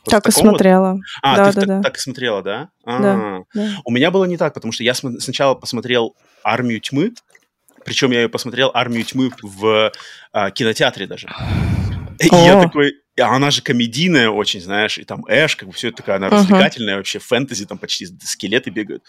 Вот 0.04 0.10
Так 0.12 0.28
и 0.28 0.30
таком 0.30 0.44
вот- 0.44 0.50
смотрела. 0.52 0.98
А, 1.22 1.36
Да, 1.36 1.46
ты 1.52 1.54
да, 1.54 1.60
так, 1.60 1.68
да. 1.68 1.82
так 1.82 1.96
и 1.96 2.00
смотрела, 2.00 2.42
да? 2.42 2.68
Да. 2.84 2.92
А, 2.94 3.40
Да. 3.54 3.68
У 3.84 3.90
меня 3.90 4.10
было 4.10 4.24
не 4.26 4.36
так, 4.36 4.54
потому 4.54 4.70
что 4.72 4.84
я 4.84 4.94
см- 4.94 5.20
сначала 5.20 5.54
посмотрел 5.54 6.14
«Армию 6.44 6.80
тьмы», 6.80 7.12
причем 7.84 8.10
я 8.10 8.22
ее 8.22 8.28
посмотрел 8.28 8.70
«Армию 8.74 9.04
тьмы» 9.04 9.30
в 9.42 9.92
а, 10.32 10.50
кинотеатре 10.50 11.06
даже. 11.06 11.28
И 12.18 12.26
я 12.34 12.62
такой, 12.62 12.92
она 13.28 13.50
же 13.50 13.62
комедийная 13.62 14.30
очень, 14.30 14.60
знаешь, 14.60 14.98
и 14.98 15.04
там 15.04 15.24
Эш, 15.28 15.56
как 15.56 15.68
бы 15.68 15.74
все 15.74 15.88
это 15.88 15.98
такая, 15.98 16.16
она 16.16 16.28
Мгм. 16.28 16.36
развлекательная 16.36 16.96
вообще, 16.96 17.18
фэнтези, 17.18 17.66
там 17.66 17.78
почти 17.78 18.06
скелеты 18.22 18.70
бегают. 18.70 19.02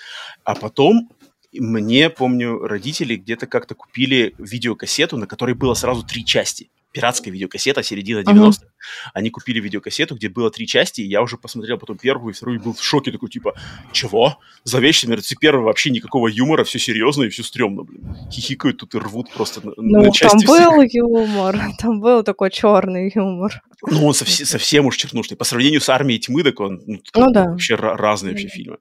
А 0.43 0.55
потом 0.55 1.09
мне, 1.53 2.09
помню, 2.09 2.59
родители 2.59 3.15
где-то 3.15 3.45
как-то 3.47 3.75
купили 3.75 4.33
видеокассету, 4.37 5.17
на 5.17 5.27
которой 5.27 5.53
было 5.55 5.73
сразу 5.73 6.03
три 6.03 6.25
части. 6.25 6.69
Пиратская 6.91 7.31
видеокассета, 7.33 7.83
середина 7.83 8.19
Мгм. 8.21 8.29
90-х. 8.49 8.65
Они 9.13 9.29
купили 9.29 9.59
видеокассету, 9.59 10.15
где 10.15 10.27
было 10.29 10.51
три 10.51 10.67
части, 10.67 11.01
и 11.01 11.07
я 11.07 11.21
уже 11.21 11.37
посмотрел 11.37 11.77
потом 11.77 11.97
первую 11.97 12.33
и 12.33 12.35
вторую, 12.35 12.59
и 12.59 12.61
был 12.61 12.73
в 12.73 12.83
шоке 12.83 13.11
такой, 13.11 13.29
типа, 13.29 13.53
чего? 13.91 14.37
Зловещие 14.63 15.09
мертвецы 15.09 15.35
первый 15.39 15.63
вообще 15.63 15.89
никакого 15.91 16.27
юмора, 16.27 16.63
все 16.63 16.79
серьезно 16.79 17.23
и 17.23 17.29
все 17.29 17.43
стрёмно, 17.43 17.83
блин. 17.83 18.15
Хихикают 18.31 18.77
тут 18.77 18.93
и 18.95 18.97
рвут 18.97 19.31
просто 19.31 19.65
на, 19.65 19.73
Ну, 19.77 19.97
на 19.99 20.03
там 20.03 20.11
части 20.11 20.37
всех. 20.45 20.47
был 20.47 20.81
юмор, 20.81 21.59
там 21.79 22.01
был 22.01 22.23
такой 22.23 22.49
черный 22.51 23.11
юмор. 23.15 23.61
Ну, 23.87 24.07
он 24.07 24.13
совсем, 24.13 24.45
совсем 24.45 24.85
уж 24.85 24.97
чернушный. 24.97 25.37
По 25.37 25.43
сравнению 25.45 25.81
с 25.81 25.89
«Армией 25.89 26.19
тьмы», 26.19 26.43
так 26.43 26.59
он 26.59 26.81
ну, 26.85 26.99
Ну 27.15 27.31
да. 27.31 27.45
вообще 27.45 27.75
ра- 27.75 27.95
разные 27.95 28.31
вообще 28.33 28.47
фильмы. 28.47 28.77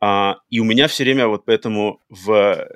А, 0.00 0.38
и 0.50 0.58
у 0.58 0.64
меня 0.64 0.88
все 0.88 1.04
время 1.04 1.28
вот 1.28 1.44
поэтому 1.44 2.00
в 2.08 2.66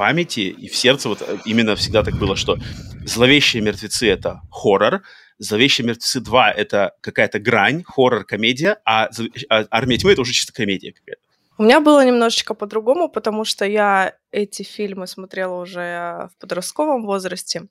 памяти 0.00 0.40
и 0.40 0.66
в 0.66 0.76
сердце 0.76 1.10
вот 1.10 1.22
именно 1.44 1.76
всегда 1.76 2.02
так 2.02 2.14
было, 2.14 2.34
что 2.34 2.56
«Зловещие 3.04 3.62
мертвецы»— 3.62 4.08
это 4.10 4.40
хоррор, 4.50 5.02
«Зловещие 5.38 5.86
мертвецы 5.86 6.20
2»— 6.20 6.50
это 6.56 6.92
какая-то 7.02 7.38
грань, 7.38 7.82
хоррор-комедия, 7.84 8.78
а, 8.86 9.10
а 9.50 9.66
«Армия 9.70 9.98
тьмы»— 9.98 10.12
это 10.12 10.22
уже 10.22 10.32
чисто 10.32 10.54
комедия 10.54 10.92
какая-то. 10.92 11.20
У 11.58 11.64
меня 11.64 11.80
было 11.80 12.02
немножечко 12.02 12.54
по-другому, 12.54 13.10
потому 13.10 13.44
что 13.44 13.66
я 13.66 14.14
эти 14.30 14.62
фильмы 14.62 15.06
смотрела 15.06 15.60
уже 15.60 16.30
в 16.32 16.40
подростковом 16.40 17.04
возрасте. 17.04 17.68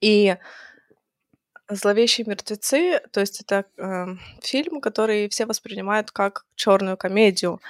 И 0.00 0.36
«Зловещие 1.68 2.26
мертвецы», 2.28 3.00
то 3.10 3.18
есть 3.18 3.40
это 3.40 3.64
э, 3.76 4.06
фильм, 4.40 4.80
который 4.80 5.28
все 5.28 5.46
воспринимают 5.46 6.12
как 6.12 6.44
черную 6.54 6.96
комедию. 6.96 7.60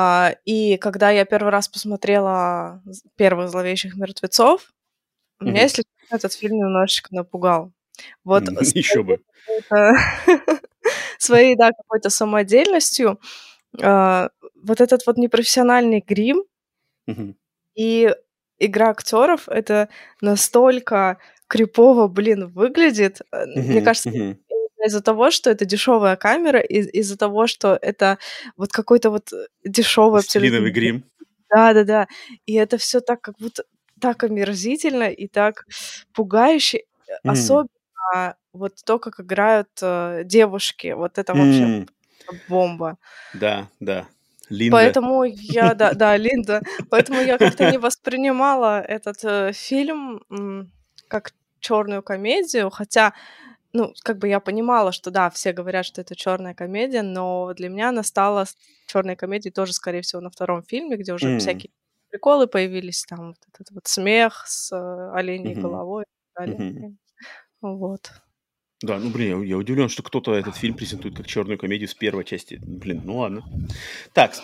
А, 0.00 0.36
и 0.44 0.76
когда 0.76 1.10
я 1.10 1.24
первый 1.24 1.48
раз 1.50 1.66
посмотрела 1.66 2.80
первых 3.16 3.50
«Зловещих 3.50 3.96
мертвецов», 3.96 4.72
меня, 5.40 5.52
Мгм. 5.54 5.60
если 5.62 5.82
честно, 5.82 6.14
этот 6.16 6.32
фильм 6.34 6.56
немножечко 6.58 7.12
напугал. 7.12 7.72
Вот 8.22 8.44
Еще 8.76 9.02
бы. 9.02 9.18
своей, 11.18 11.56
да, 11.56 11.72
какой-то 11.72 12.10
самодельностью, 12.10 13.18
а, 13.82 14.30
вот 14.62 14.80
этот 14.80 15.04
вот 15.04 15.16
непрофессиональный 15.16 16.00
грим 16.06 16.44
и 17.74 18.14
игра 18.60 18.90
актеров 18.90 19.48
это 19.48 19.88
настолько 20.20 21.18
крипово, 21.48 22.06
блин, 22.06 22.46
выглядит. 22.46 23.22
Э, 23.32 23.46
Мне 23.46 23.82
кажется, 23.82 24.10
из-за 24.86 25.00
того, 25.02 25.30
что 25.30 25.50
это 25.50 25.64
дешевая 25.64 26.16
камера, 26.16 26.60
из- 26.60 26.88
из-за 26.92 27.16
того, 27.16 27.46
что 27.46 27.78
это 27.80 28.18
вот 28.56 28.72
какой-то 28.72 29.10
вот 29.10 29.30
дешевый 29.64 30.20
абсолютно 30.20 30.70
грим. 30.70 31.04
Да-да-да. 31.50 32.06
И 32.46 32.54
это 32.54 32.76
все 32.78 33.00
так, 33.00 33.20
как 33.20 33.34
будто 33.38 33.64
так 34.00 34.22
омерзительно 34.24 35.10
и 35.10 35.26
так 35.28 35.64
пугающе. 36.14 36.84
М, 37.24 37.32
Особенно 37.32 38.36
вот 38.52 38.74
то, 38.84 38.98
как 38.98 39.20
играют 39.20 39.68
э, 39.82 40.22
девушки. 40.24 40.92
Вот 40.92 41.18
это 41.18 41.34
вообще 41.34 41.86
бомба. 42.48 42.98
Да, 43.34 43.68
да. 43.80 44.06
Линда. 44.50 44.76
Поэтому 44.76 45.24
я, 45.24 45.74
да, 45.74 45.92
да, 45.94 46.16
Линда. 46.16 46.62
Поэтому 46.90 47.20
я 47.20 47.38
как-то 47.38 47.70
не 47.70 47.78
воспринимала 47.78 48.80
этот 48.80 49.24
э, 49.24 49.52
фильм 49.52 50.22
м, 50.30 50.70
как 51.08 51.32
черную 51.60 52.02
комедию, 52.02 52.70
хотя, 52.70 53.12
ну, 53.72 53.94
как 54.02 54.18
бы 54.18 54.28
я 54.28 54.40
понимала, 54.40 54.92
что 54.92 55.10
да, 55.10 55.30
все 55.30 55.52
говорят, 55.52 55.86
что 55.86 56.00
это 56.00 56.16
черная 56.16 56.54
комедия, 56.54 57.02
но 57.02 57.52
для 57.54 57.68
меня 57.68 57.90
она 57.90 58.02
стала 58.02 58.46
черной 58.86 59.16
комедией 59.16 59.52
тоже, 59.52 59.72
скорее 59.72 60.02
всего, 60.02 60.20
на 60.22 60.30
втором 60.30 60.62
фильме, 60.62 60.96
где 60.96 61.12
уже 61.12 61.26
М, 61.26 61.38
всякие 61.38 61.70
приколы 62.10 62.46
появились, 62.46 63.04
там 63.04 63.28
вот 63.28 63.38
этот 63.52 63.70
вот 63.72 63.86
смех 63.86 64.44
с 64.46 64.72
э, 64.72 65.10
оленей 65.14 65.54
мгм, 65.54 65.62
головой 65.62 66.04
и 66.04 66.06
так 66.34 66.46
далее. 66.46 66.58
мгм. 66.58 66.98
Вот. 67.62 68.12
Да, 68.80 68.96
ну, 69.00 69.10
блин, 69.10 69.42
я, 69.42 69.56
удивлен, 69.56 69.88
что 69.88 70.04
кто-то 70.04 70.34
этот 70.34 70.54
фильм 70.56 70.74
презентует 70.76 71.16
как 71.16 71.26
черную 71.26 71.58
комедию 71.58 71.88
с 71.88 71.94
первой 71.94 72.24
части. 72.24 72.60
Блин, 72.64 73.00
ну 73.04 73.16
ладно. 73.18 73.42
Так, 74.14 74.34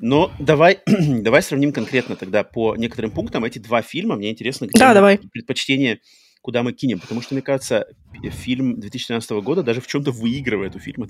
но 0.00 0.32
давай, 0.40 0.80
давай 0.86 1.42
сравним 1.42 1.72
конкретно 1.72 2.16
тогда 2.16 2.44
по 2.44 2.74
некоторым 2.76 3.12
пунктам 3.12 3.44
эти 3.44 3.60
два 3.60 3.82
фильма. 3.82 4.16
Мне 4.16 4.30
интересно, 4.30 4.66
где 4.66 4.78
Да, 4.78 4.92
давай. 4.94 5.20
предпочтение, 5.32 6.00
куда 6.46 6.62
мы 6.62 6.72
кинем. 6.72 7.00
Потому 7.00 7.22
что, 7.22 7.34
мне 7.34 7.42
кажется, 7.42 7.86
э, 8.22 8.30
фильм 8.30 8.78
2013 8.78 9.30
года 9.42 9.64
даже 9.64 9.80
в 9.80 9.88
чем-то 9.88 10.12
выигрывает 10.12 10.76
у 10.76 10.78
фильма 10.78 11.06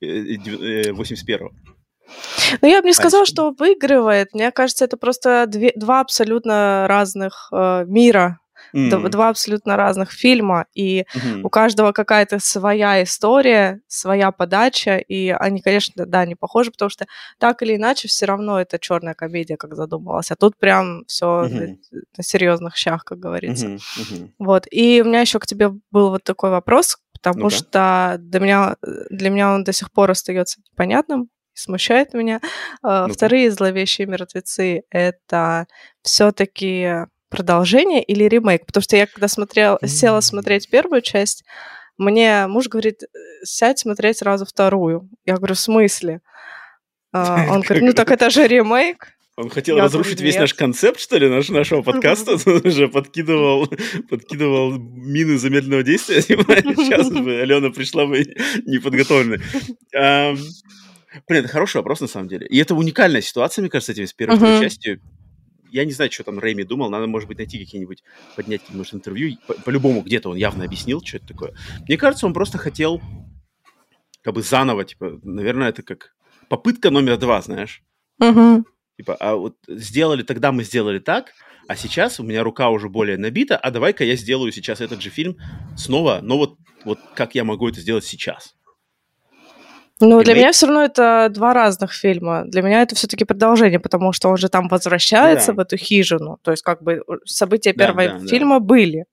э, 0.00 0.38
2081. 0.38 1.48
Ну, 2.62 2.68
я 2.68 2.80
бы 2.80 2.88
не 2.88 2.94
сказала, 2.94 3.26
что 3.26 3.52
выигрывает. 3.58 4.32
Мне 4.32 4.50
кажется, 4.50 4.86
это 4.86 4.96
просто 4.96 5.44
две, 5.46 5.72
два 5.76 6.00
абсолютно 6.00 6.86
разных 6.88 7.50
э, 7.52 7.84
мира, 7.86 8.40
М, 8.72 9.10
два 9.10 9.28
абсолютно 9.30 9.76
разных 9.76 10.12
фильма, 10.12 10.66
и 10.74 11.04
мгм. 11.14 11.44
у 11.44 11.48
каждого 11.50 11.92
какая-то 11.92 12.38
своя 12.38 13.02
история, 13.02 13.80
своя 13.86 14.30
подача, 14.32 14.96
и 14.98 15.28
они, 15.30 15.60
конечно, 15.60 16.06
да, 16.06 16.24
не 16.26 16.34
похожи, 16.34 16.70
потому 16.70 16.88
что 16.90 17.06
так 17.38 17.62
или 17.62 17.76
иначе 17.76 18.08
все 18.08 18.26
равно 18.26 18.60
это 18.60 18.78
черная 18.78 19.14
комедия, 19.14 19.56
как 19.56 19.74
задумывалась, 19.74 20.30
а 20.30 20.36
тут 20.36 20.56
прям 20.58 21.04
все 21.06 21.42
Мгм. 21.42 21.78
на 22.16 22.22
серьезных 22.22 22.76
щах, 22.76 23.04
как 23.04 23.18
говорится. 23.18 23.66
Мгм, 23.68 23.78
мгм. 23.96 24.34
Вот. 24.38 24.66
И 24.70 25.00
у 25.02 25.04
меня 25.06 25.20
еще 25.20 25.38
к 25.38 25.46
тебе 25.46 25.70
был 25.90 26.10
вот 26.10 26.24
такой 26.24 26.50
вопрос, 26.50 26.98
потому 27.12 27.44
Ну-ка. 27.44 27.56
что 27.56 28.16
для 28.18 28.40
меня, 28.40 28.76
для 29.10 29.30
меня 29.30 29.52
он 29.54 29.64
до 29.64 29.72
сих 29.72 29.90
пор 29.92 30.10
остается 30.10 30.60
непонятным, 30.72 31.28
смущает 31.54 32.14
меня. 32.14 32.40
Ну-ка. 32.82 33.08
Вторые 33.12 33.50
зловещие 33.50 34.06
мертвецы 34.06 34.82
это 34.90 35.66
все-таки 36.02 37.06
продолжение 37.28 38.02
или 38.02 38.24
ремейк? 38.24 38.66
Потому 38.66 38.82
что 38.82 38.96
я 38.96 39.06
когда 39.06 39.28
смотрел, 39.28 39.78
села 39.84 40.20
смотреть 40.20 40.70
первую 40.70 41.02
часть, 41.02 41.44
мне 41.96 42.46
муж 42.46 42.68
говорит, 42.68 43.02
«Э, 43.02 43.06
сядь 43.44 43.80
смотреть 43.80 44.18
сразу 44.18 44.46
вторую. 44.46 45.08
Я 45.24 45.36
говорю, 45.36 45.54
в 45.54 45.58
смысле? 45.58 46.20
А, 47.12 47.46
Он 47.50 47.60
говорит, 47.60 47.84
ну 47.84 47.92
так 47.92 48.10
это 48.10 48.30
же 48.30 48.46
ремейк. 48.46 49.08
Он 49.36 49.50
хотел 49.50 49.76
Я 49.76 49.84
разрушить 49.84 50.20
весь 50.20 50.36
наш 50.36 50.52
концепт, 50.52 50.98
что 50.98 51.16
ли, 51.16 51.28
наш, 51.28 51.48
нашего 51.48 51.82
подкаста? 51.82 52.32
Он 52.46 52.66
уже 52.66 52.88
подкидывал, 52.88 53.68
подкидывал 54.08 54.72
мины 54.78 55.38
замедленного 55.38 55.84
действия. 55.84 56.22
Сейчас 56.22 57.08
бы 57.08 57.40
Алена 57.40 57.70
пришла 57.70 58.06
бы 58.06 58.18
неподготовленной. 58.66 59.40
Ам, 59.94 60.38
Блин, 61.26 61.44
это 61.44 61.48
хороший 61.48 61.76
вопрос, 61.76 62.00
на 62.00 62.06
самом 62.06 62.28
деле. 62.28 62.46
И 62.48 62.58
это 62.58 62.74
уникальная 62.74 63.22
ситуация, 63.22 63.62
мне 63.62 63.70
кажется, 63.70 63.92
с 63.92 63.94
этими 63.94 64.06
с 64.06 64.12
первой 64.12 64.38
частью. 64.60 65.00
Я 65.70 65.84
не 65.84 65.92
знаю, 65.92 66.10
что 66.10 66.24
там 66.24 66.38
Рэйми 66.38 66.64
думал. 66.64 66.90
Надо, 66.90 67.06
может 67.06 67.28
быть, 67.28 67.38
найти 67.38 67.58
какие-нибудь, 67.58 68.02
поднять 68.36 68.62
какие-нибудь 68.62 68.94
интервью. 68.94 69.36
По- 69.46 69.54
По-любому 69.54 70.02
где-то 70.02 70.30
он 70.30 70.36
явно 70.36 70.64
объяснил, 70.64 71.02
что 71.04 71.18
это 71.18 71.26
такое. 71.26 71.54
Мне 71.86 71.96
кажется, 71.96 72.26
он 72.26 72.32
просто 72.32 72.58
хотел 72.58 73.00
как 74.22 74.34
бы 74.34 74.42
заново, 74.42 74.84
типа, 74.84 75.20
наверное, 75.22 75.68
это 75.68 75.82
как 75.82 76.14
попытка 76.48 76.90
номер 76.90 77.18
два, 77.18 77.40
знаешь. 77.40 77.82
Мгм. 78.18 78.66
Типа, 78.96 79.14
а 79.14 79.36
вот 79.36 79.56
сделали, 79.68 80.22
тогда 80.22 80.50
мы 80.50 80.64
сделали 80.64 80.98
так, 80.98 81.32
а 81.68 81.76
сейчас 81.76 82.18
у 82.18 82.24
меня 82.24 82.42
рука 82.42 82.68
уже 82.70 82.88
более 82.88 83.16
набита, 83.16 83.56
а 83.56 83.70
давай-ка 83.70 84.04
я 84.04 84.16
сделаю 84.16 84.50
сейчас 84.52 84.80
этот 84.80 85.00
же 85.00 85.10
фильм 85.10 85.36
снова, 85.76 86.20
но 86.22 86.36
вот, 86.36 86.58
вот 86.84 86.98
как 87.14 87.34
я 87.34 87.44
могу 87.44 87.68
это 87.68 87.80
сделать 87.80 88.04
сейчас. 88.04 88.56
Ну, 90.00 90.22
для 90.22 90.34
меня 90.34 90.52
все 90.52 90.66
равно 90.66 90.84
это 90.84 91.28
два 91.30 91.52
разных 91.54 91.92
фильма. 91.92 92.44
Для 92.46 92.62
меня 92.62 92.82
это 92.82 92.94
все-таки 92.94 93.24
продолжение, 93.24 93.80
потому 93.80 94.12
что 94.12 94.28
он 94.28 94.36
же 94.36 94.48
там 94.48 94.68
возвращается 94.68 95.48
Да. 95.48 95.54
в 95.54 95.58
эту 95.60 95.76
хижину. 95.76 96.38
То 96.42 96.52
есть, 96.52 96.62
как 96.62 96.82
бы 96.82 97.02
э, 97.06 97.12
события 97.24 97.72
Да, 97.72 97.86
первого 97.86 98.08
да, 98.08 98.18
да. 98.20 98.26
фильма 98.26 98.60
были. 98.60 99.04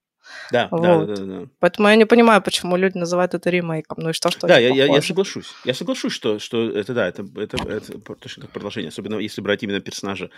Да, 0.51 0.67
да, 0.71 0.97
Вот. 0.97 1.07
да, 1.07 1.15
да, 1.15 1.23
да. 1.23 1.47
Поэтому 1.59 1.87
я 1.87 1.95
не 1.95 2.05
понимаю, 2.05 2.41
почему 2.41 2.77
люди 2.77 2.97
называют 2.97 3.33
это 3.33 3.49
ремейком. 3.49 3.97
Ну 3.99 4.09
и 4.09 4.13
что, 4.13 4.29
что 4.29 4.47
Да, 4.47 4.59
я, 4.59 4.69
я, 4.69 4.85
я 4.85 5.01
соглашусь. 5.01 5.47
Я 5.63 5.73
соглашусь, 5.73 6.13
что, 6.13 6.39
что 6.39 6.69
это 6.69 6.93
да, 6.93 7.07
это, 7.07 7.25
это, 7.35 7.57
это 7.67 7.99
точно 8.19 8.43
как 8.43 8.51
продолжение, 8.51 8.89
особенно 8.89 9.17
если 9.19 9.41
брать 9.41 9.63
именно 9.63 9.79
персонажа 9.81 10.29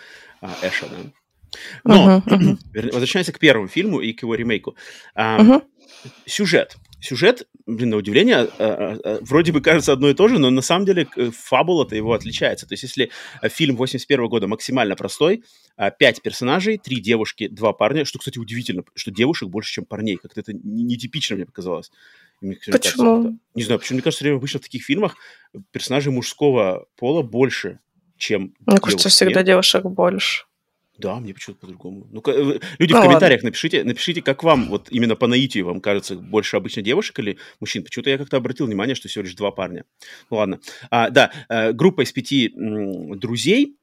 а, 0.41 0.49
Эша, 0.61 0.85
да. 0.85 1.11
Но, 1.83 2.21
мгм, 2.25 2.59
вернее, 2.73 2.91
возвращаясь 2.91 3.27
к 3.31 3.39
первому 3.39 3.67
фильму 3.67 3.99
и 3.99 4.13
к 4.13 4.21
его 4.23 4.35
ремейку. 4.35 4.75
А, 5.15 5.41
мгм. 5.41 5.63
Сюжет. 6.25 6.75
Сюжет, 6.99 7.47
блин, 7.67 7.91
на 7.91 7.97
удивление, 7.97 8.37
а, 8.37 8.47
а, 8.59 8.97
а, 9.03 9.19
вроде 9.21 9.51
бы 9.51 9.61
кажется 9.61 9.93
одно 9.93 10.09
и 10.09 10.15
то 10.15 10.27
же, 10.27 10.39
но 10.39 10.49
на 10.49 10.61
самом 10.61 10.85
деле 10.85 11.07
э, 11.15 11.29
фабула-то 11.31 11.95
его 11.95 12.13
отличается. 12.13 12.65
То 12.67 12.73
есть 12.73 12.83
если 12.83 13.11
э, 13.41 13.49
фильм 13.49 13.75
81 13.75 14.27
года 14.27 14.47
максимально 14.47 14.95
простой, 14.95 15.43
пять 15.99 16.23
персонажей, 16.23 16.79
три 16.79 16.99
девушки, 16.99 17.47
два 17.47 17.71
парня, 17.71 18.03
что, 18.03 18.17
кстати, 18.17 18.39
удивительно, 18.39 18.83
что 18.95 19.11
девушек 19.11 19.47
больше, 19.49 19.73
чем 19.73 19.85
парней. 19.85 20.17
Как-то 20.17 20.39
это 20.39 20.53
не- 20.53 20.83
нетипично 20.83 21.35
мне 21.35 21.45
показалось. 21.45 21.91
Мне 22.41 22.55
кажется, 22.55 22.91
Почему? 22.91 23.19
это- 23.21 23.37
не 23.53 23.63
знаю, 23.63 23.79
почему, 23.79 23.97
мне 23.97 24.01
кажется, 24.03 24.23
время 24.23 24.37
обычно 24.37 24.59
в 24.59 24.63
таких 24.63 24.83
фильмах 24.83 25.15
персонажей 25.71 26.11
мужского 26.11 26.87
пола 26.95 27.21
больше, 27.21 27.79
чем 28.17 28.55
Мне 28.65 28.77
кажется, 28.79 28.89
девушек. 29.03 29.11
всегда 29.11 29.43
девушек 29.43 29.83
больше. 29.85 30.45
Да, 30.97 31.19
мне 31.19 31.33
почему-то 31.33 31.61
по-другому. 31.61 32.07
Ну, 32.11 32.21
люди 32.25 32.91
в 32.91 32.95
Ну, 32.95 32.95
ладно. 32.95 33.01
комментариях 33.01 33.43
напишите, 33.43 33.83
напишите, 33.83 34.21
как 34.21 34.43
вам, 34.43 34.69
вот 34.69 34.87
именно 34.91 35.15
по 35.15 35.27
наитию 35.27 35.65
вам 35.65 35.79
кажется 35.79 36.15
больше 36.15 36.57
обычно 36.57 36.81
девушек 36.81 37.19
или 37.19 37.37
мужчин. 37.59 37.83
Почему-то 37.83 38.09
я 38.09 38.17
как-то 38.17 38.37
обратил 38.37 38.65
внимание, 38.65 38.95
что 38.95 39.07
всего 39.07 39.23
лишь 39.23 39.35
два 39.35 39.51
парня. 39.51 39.85
Ну, 40.31 40.37
ладно. 40.37 40.59
А, 40.89 41.09
да, 41.09 41.31
э, 41.49 41.71
группа 41.73 42.01
из 42.01 42.11
пяти 42.11 42.51
друзей 42.55 43.75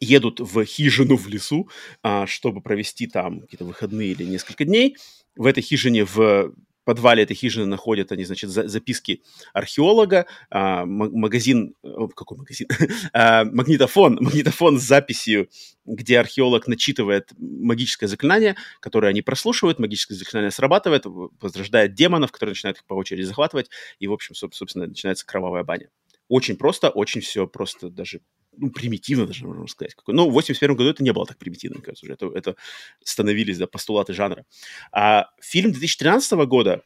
едут 0.00 0.40
в 0.40 0.64
хижину 0.64 1.16
в 1.16 1.26
лесу, 1.28 1.68
а, 2.02 2.26
чтобы 2.26 2.60
провести 2.60 3.06
там 3.06 3.40
какие-то 3.40 3.64
выходные 3.64 4.12
или 4.12 4.24
несколько 4.24 4.64
дней. 4.64 4.96
В 5.36 5.46
этой 5.46 5.62
хижине 5.62 6.04
в 6.04 6.52
подвале 6.86 7.24
этой 7.24 7.34
хижины 7.36 7.66
находят 7.66 8.12
они, 8.12 8.24
значит, 8.24 8.48
за- 8.48 8.66
записки 8.68 9.22
археолога, 9.52 10.26
а, 10.50 10.86
ма- 10.86 11.10
магазин, 11.10 11.74
о, 11.82 12.08
какой 12.08 12.38
магазин? 12.38 12.68
А, 13.12 13.44
магнитофон, 13.44 14.18
магнитофон 14.20 14.78
с 14.78 14.82
записью, 14.82 15.48
где 15.84 16.18
археолог 16.18 16.66
начитывает 16.66 17.32
магическое 17.38 18.06
заклинание, 18.08 18.56
которое 18.80 19.08
они 19.08 19.20
прослушивают, 19.22 19.78
магическое 19.78 20.14
заклинание 20.14 20.50
срабатывает, 20.50 21.02
возрождает 21.40 21.94
демонов, 21.94 22.32
которые 22.32 22.52
начинают 22.52 22.78
их 22.78 22.84
по 22.86 22.94
очереди 22.94 23.22
захватывать, 23.22 23.68
и, 23.98 24.06
в 24.06 24.12
общем, 24.12 24.34
соб- 24.34 24.52
собственно, 24.52 24.86
начинается 24.86 25.26
кровавая 25.26 25.64
баня. 25.64 25.90
Очень 26.28 26.56
просто, 26.56 26.88
очень 26.90 27.20
все 27.20 27.46
просто 27.46 27.90
даже 27.90 28.20
ну, 28.56 28.70
примитивно 28.70 29.26
даже, 29.26 29.46
можно 29.46 29.66
сказать. 29.66 29.94
Ну, 30.06 30.28
в 30.28 30.32
81 30.32 30.76
году 30.76 30.90
это 30.90 31.02
не 31.02 31.12
было 31.12 31.26
так 31.26 31.38
примитивно, 31.38 31.80
кажется, 31.80 32.06
уже. 32.06 32.14
Это, 32.14 32.26
это 32.26 32.56
становились, 33.04 33.58
да, 33.58 33.66
постулаты 33.66 34.12
жанра. 34.12 34.44
А 34.92 35.30
фильм 35.40 35.72
2013 35.72 36.32
года 36.46 36.82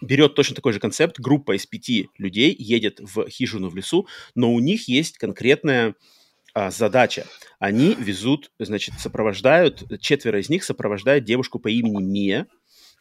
берет 0.00 0.34
точно 0.34 0.56
такой 0.56 0.72
же 0.72 0.80
концепт. 0.80 1.18
Группа 1.18 1.56
из 1.56 1.66
пяти 1.66 2.08
людей 2.18 2.54
едет 2.58 3.00
в 3.00 3.28
хижину 3.28 3.68
в 3.68 3.76
лесу, 3.76 4.06
но 4.34 4.52
у 4.52 4.60
них 4.60 4.88
есть 4.88 5.18
конкретная 5.18 5.94
а, 6.54 6.70
задача. 6.70 7.26
Они 7.58 7.94
везут, 7.94 8.50
значит, 8.58 8.94
сопровождают, 8.98 10.00
четверо 10.00 10.40
из 10.40 10.48
них 10.48 10.64
сопровождают 10.64 11.24
девушку 11.24 11.58
по 11.58 11.68
имени 11.68 12.02
Мия. 12.02 12.46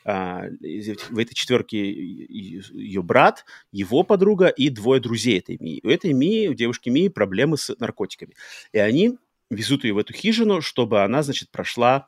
А, 0.03 0.45
в 0.49 1.19
этой 1.19 1.33
четверке 1.33 1.79
ее 1.83 3.03
брат, 3.03 3.45
его 3.71 4.03
подруга 4.03 4.47
и 4.47 4.69
двое 4.69 4.99
друзей 4.99 5.39
этой 5.39 5.57
Мии. 5.59 5.81
У 5.83 5.89
этой 5.89 6.13
Мии, 6.13 6.47
у 6.47 6.53
девушки 6.53 6.89
Мии 6.89 7.07
проблемы 7.07 7.57
с 7.57 7.75
наркотиками. 7.79 8.35
И 8.71 8.79
они 8.79 9.17
везут 9.49 9.83
ее 9.83 9.93
в 9.93 9.97
эту 9.97 10.13
хижину, 10.13 10.61
чтобы 10.61 11.03
она, 11.03 11.21
значит, 11.23 11.51
прошла 11.51 12.07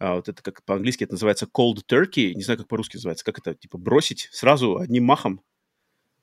а, 0.00 0.14
вот 0.14 0.28
это 0.28 0.42
как 0.42 0.64
по-английски 0.64 1.04
это 1.04 1.12
называется 1.12 1.46
cold 1.46 1.80
turkey, 1.88 2.32
не 2.32 2.42
знаю, 2.42 2.58
как 2.58 2.68
по-русски 2.68 2.96
называется, 2.96 3.24
как 3.24 3.38
это, 3.38 3.54
типа, 3.54 3.76
бросить 3.76 4.30
сразу 4.32 4.78
одним 4.78 5.04
махом. 5.04 5.42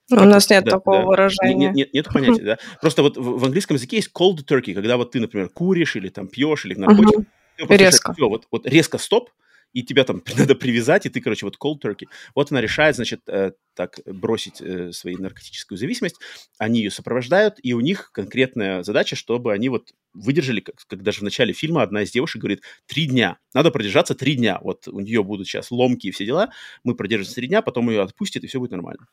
У 0.09 0.15
Как 0.15 0.26
нас 0.26 0.45
вот, 0.45 0.51
нет 0.51 0.63
да, 0.63 0.72
такого 0.72 0.99
да. 0.99 1.05
Выражения. 1.05 1.68
Нет, 1.68 1.76
нет, 1.76 1.93
нет 1.93 2.07
понятия, 2.13 2.43
да. 2.43 2.57
Просто 2.82 3.03
вот 3.03 3.18
в, 3.18 3.39
в 3.39 3.45
английском 3.45 3.76
языке 3.76 3.97
есть 3.97 4.09
cold 4.13 4.45
turkey, 4.47 4.74
когда 4.74 4.97
вот 4.97 5.11
ты, 5.11 5.20
например, 5.20 5.49
куришь 5.49 5.95
или 5.95 6.09
там 6.09 6.28
пьешь 6.28 6.65
или 6.65 6.74
наркотик. 6.74 7.28
Просто 7.57 7.76
Резко. 7.76 8.13
всё, 8.13 8.30
вот, 8.30 8.47
вот 8.51 8.68
резко 8.68 8.97
стоп, 8.99 9.32
и 9.74 9.84
тебя 9.84 10.03
там 10.03 10.24
надо 10.38 10.55
привязать, 10.55 11.05
и 11.05 11.09
ты, 11.09 11.22
короче, 11.22 11.45
вот 11.45 11.57
cold 11.57 11.82
turkey. 11.84 12.07
Вот 12.36 12.51
она 12.51 12.61
решает, 12.61 12.95
значит, 12.95 13.22
э, 13.28 13.51
так 13.74 13.99
бросить 14.05 14.61
э, 14.61 14.91
свою 14.91 15.22
наркотическую 15.22 15.78
зависимость. 15.78 16.15
Они 16.57 16.80
ее 16.80 16.91
сопровождают, 16.91 17.55
и 17.61 17.74
у 17.74 17.80
них 17.80 18.11
конкретная 18.11 18.84
задача, 18.84 19.15
чтобы 19.15 19.53
они 19.53 19.70
вот 19.70 19.93
выдержали, 20.13 20.61
как, 20.61 20.76
как 20.88 21.03
даже 21.03 21.20
в 21.20 21.24
начале 21.24 21.53
фильма 21.53 21.84
одна 21.84 22.01
из 22.01 22.11
девушек 22.11 22.41
говорит, 22.41 22.63
три 22.88 23.05
дня, 23.05 23.38
надо 23.53 23.72
продержаться 23.72 24.15
три 24.15 24.36
дня, 24.36 24.59
вот 24.61 24.88
у 24.88 24.99
нее 24.99 25.24
будут 25.24 25.47
сейчас 25.47 25.70
ломки 25.70 26.07
и 26.07 26.11
все 26.11 26.26
дела, 26.26 26.51
мы 26.84 26.95
продержимся 26.95 27.36
три 27.36 27.47
дня, 27.47 27.61
потом 27.61 27.89
ее 27.89 28.01
отпустят, 28.01 28.43
и 28.43 28.47
все 28.47 28.59
будет 28.59 28.72
нормально. 28.72 29.07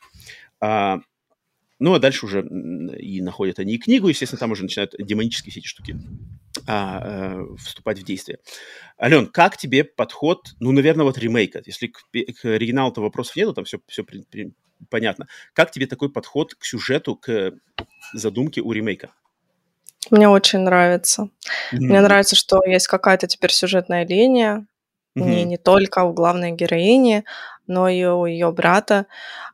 А, 0.61 1.01
ну, 1.79 1.93
а 1.93 1.99
дальше 1.99 2.25
уже 2.25 2.41
и 2.99 3.21
находят 3.21 3.59
они 3.59 3.75
и 3.75 3.79
книгу, 3.79 4.09
естественно, 4.09 4.41
там 4.41 4.53
уже 4.53 4.63
начинают 4.63 4.95
демонические 4.99 5.51
все 5.51 5.61
эти 5.61 5.67
штуки 5.67 5.99
а, 6.67 7.01
э, 7.05 7.47
вступать 7.59 7.99
в 7.99 8.05
действие. 8.05 8.39
Ален, 9.01 9.27
как 9.27 9.57
тебе 9.57 9.85
подход, 9.85 10.55
ну, 10.61 10.73
наверное, 10.73 11.05
вот 11.05 11.19
ремейка? 11.19 11.63
Если 11.65 11.89
к, 11.89 12.05
к 12.11 12.45
оригиналу-то 12.45 13.01
вопросов 13.01 13.37
нету, 13.37 13.53
там 13.55 13.65
все, 13.65 13.81
все 13.87 14.05
при, 14.05 14.23
при, 14.23 14.53
понятно. 14.89 15.27
Как 15.53 15.71
тебе 15.71 15.87
такой 15.87 16.11
подход 16.11 16.55
к 16.55 16.65
сюжету, 16.65 17.17
к 17.17 17.53
задумке 18.13 18.61
у 18.61 18.73
ремейка? 18.73 19.11
Мне 20.11 20.29
очень 20.29 20.61
нравится. 20.61 21.25
Mm-hmm. 21.73 21.79
Мне 21.79 22.01
нравится, 22.01 22.37
что 22.37 22.63
есть 22.65 22.87
какая-то 22.87 23.27
теперь 23.27 23.53
сюжетная 23.53 24.07
линия, 24.07 24.67
mm-hmm. 25.17 25.23
не, 25.23 25.45
не 25.45 25.57
только 25.57 26.05
у 26.05 26.13
главной 26.13 26.53
героини, 26.53 27.25
но 27.67 27.89
и 27.89 28.05
у 28.05 28.27
ее 28.27 28.53
брата. 28.53 29.07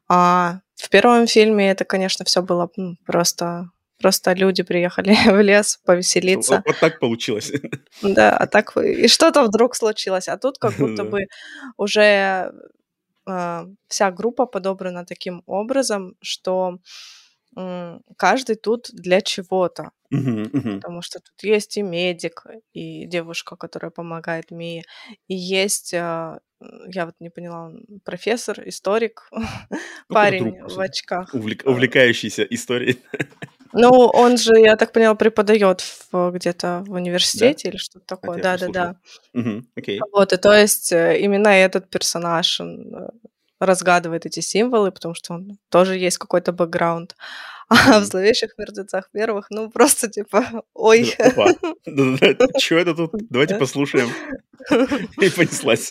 А 0.08 0.60
в 0.74 0.88
первом 0.90 1.26
фильме 1.26 1.70
это, 1.70 1.84
конечно, 1.84 2.24
все 2.24 2.42
было 2.42 2.68
просто 3.06 3.70
Просто 4.00 4.32
люди 4.32 4.62
приехали 4.62 5.14
в 5.30 5.42
лес 5.42 5.78
повеселиться. 5.84 6.56
Вот, 6.56 6.66
вот 6.66 6.80
так 6.80 6.98
получилось. 6.98 7.52
Да, 8.02 8.36
а 8.36 8.46
так 8.46 8.76
и 8.76 9.08
что-то 9.08 9.44
вдруг 9.44 9.76
случилось. 9.76 10.28
А 10.28 10.36
тут 10.36 10.58
как 10.58 10.74
будто 10.78 11.04
бы 11.04 11.26
уже 11.76 12.52
э, 13.26 13.66
вся 13.88 14.10
группа 14.10 14.46
подобрана 14.46 15.04
таким 15.04 15.42
образом, 15.46 16.14
что 16.22 16.78
э, 17.56 17.98
каждый 18.16 18.56
тут 18.56 18.88
для 18.92 19.20
чего-то. 19.20 19.90
Uh-huh, 20.14 20.50
uh-huh. 20.50 20.74
Потому 20.76 21.02
что 21.02 21.18
тут 21.18 21.42
есть 21.42 21.76
и 21.76 21.82
медик, 21.82 22.46
и 22.72 23.06
девушка, 23.06 23.56
которая 23.56 23.90
помогает 23.90 24.50
Мии, 24.50 24.84
и 25.28 25.34
есть 25.34 25.94
э, 25.94 26.38
я 26.94 27.06
вот 27.06 27.14
не 27.20 27.30
поняла, 27.30 27.72
профессор, 28.04 28.62
историк, 28.66 29.28
ну, 29.32 29.78
парень 30.08 30.56
друг, 30.56 30.72
в 30.72 30.80
очках. 30.80 31.34
Увлек, 31.34 31.62
увлекающийся 31.66 32.42
историей. 32.44 32.98
Ну, 33.72 33.88
он 33.90 34.36
же, 34.36 34.58
я 34.58 34.76
так 34.76 34.92
поняла, 34.92 35.14
преподает 35.14 35.84
где-то 36.12 36.84
в 36.86 36.92
университете 36.92 37.64
да? 37.64 37.70
или 37.70 37.76
что-то 37.76 38.06
такое. 38.06 38.42
Да, 38.42 38.58
да, 38.58 38.68
да. 38.68 38.96
Угу, 39.34 39.64
окей. 39.76 40.00
Вот, 40.12 40.32
и 40.32 40.36
то 40.36 40.52
есть 40.52 40.92
э, 40.92 41.20
именно 41.20 41.48
этот 41.48 41.88
персонаж 41.88 42.60
он 42.60 42.94
э, 42.94 43.08
разгадывает 43.60 44.26
эти 44.26 44.40
символы, 44.40 44.90
потому 44.90 45.14
что 45.14 45.34
он 45.34 45.58
тоже 45.68 45.96
есть 45.96 46.18
какой-то 46.18 46.52
бэкграунд. 46.52 47.14
А 47.68 48.00
в 48.00 48.04
«Зловещих 48.04 48.58
мертвецах» 48.58 49.10
первых, 49.12 49.46
ну, 49.50 49.70
просто 49.70 50.08
типа, 50.10 50.64
ой. 50.74 51.04
Что 52.58 52.74
это 52.76 52.94
тут? 52.94 53.12
Давайте 53.30 53.58
послушаем. 53.58 54.08
И 55.20 55.30
понеслась. 55.30 55.90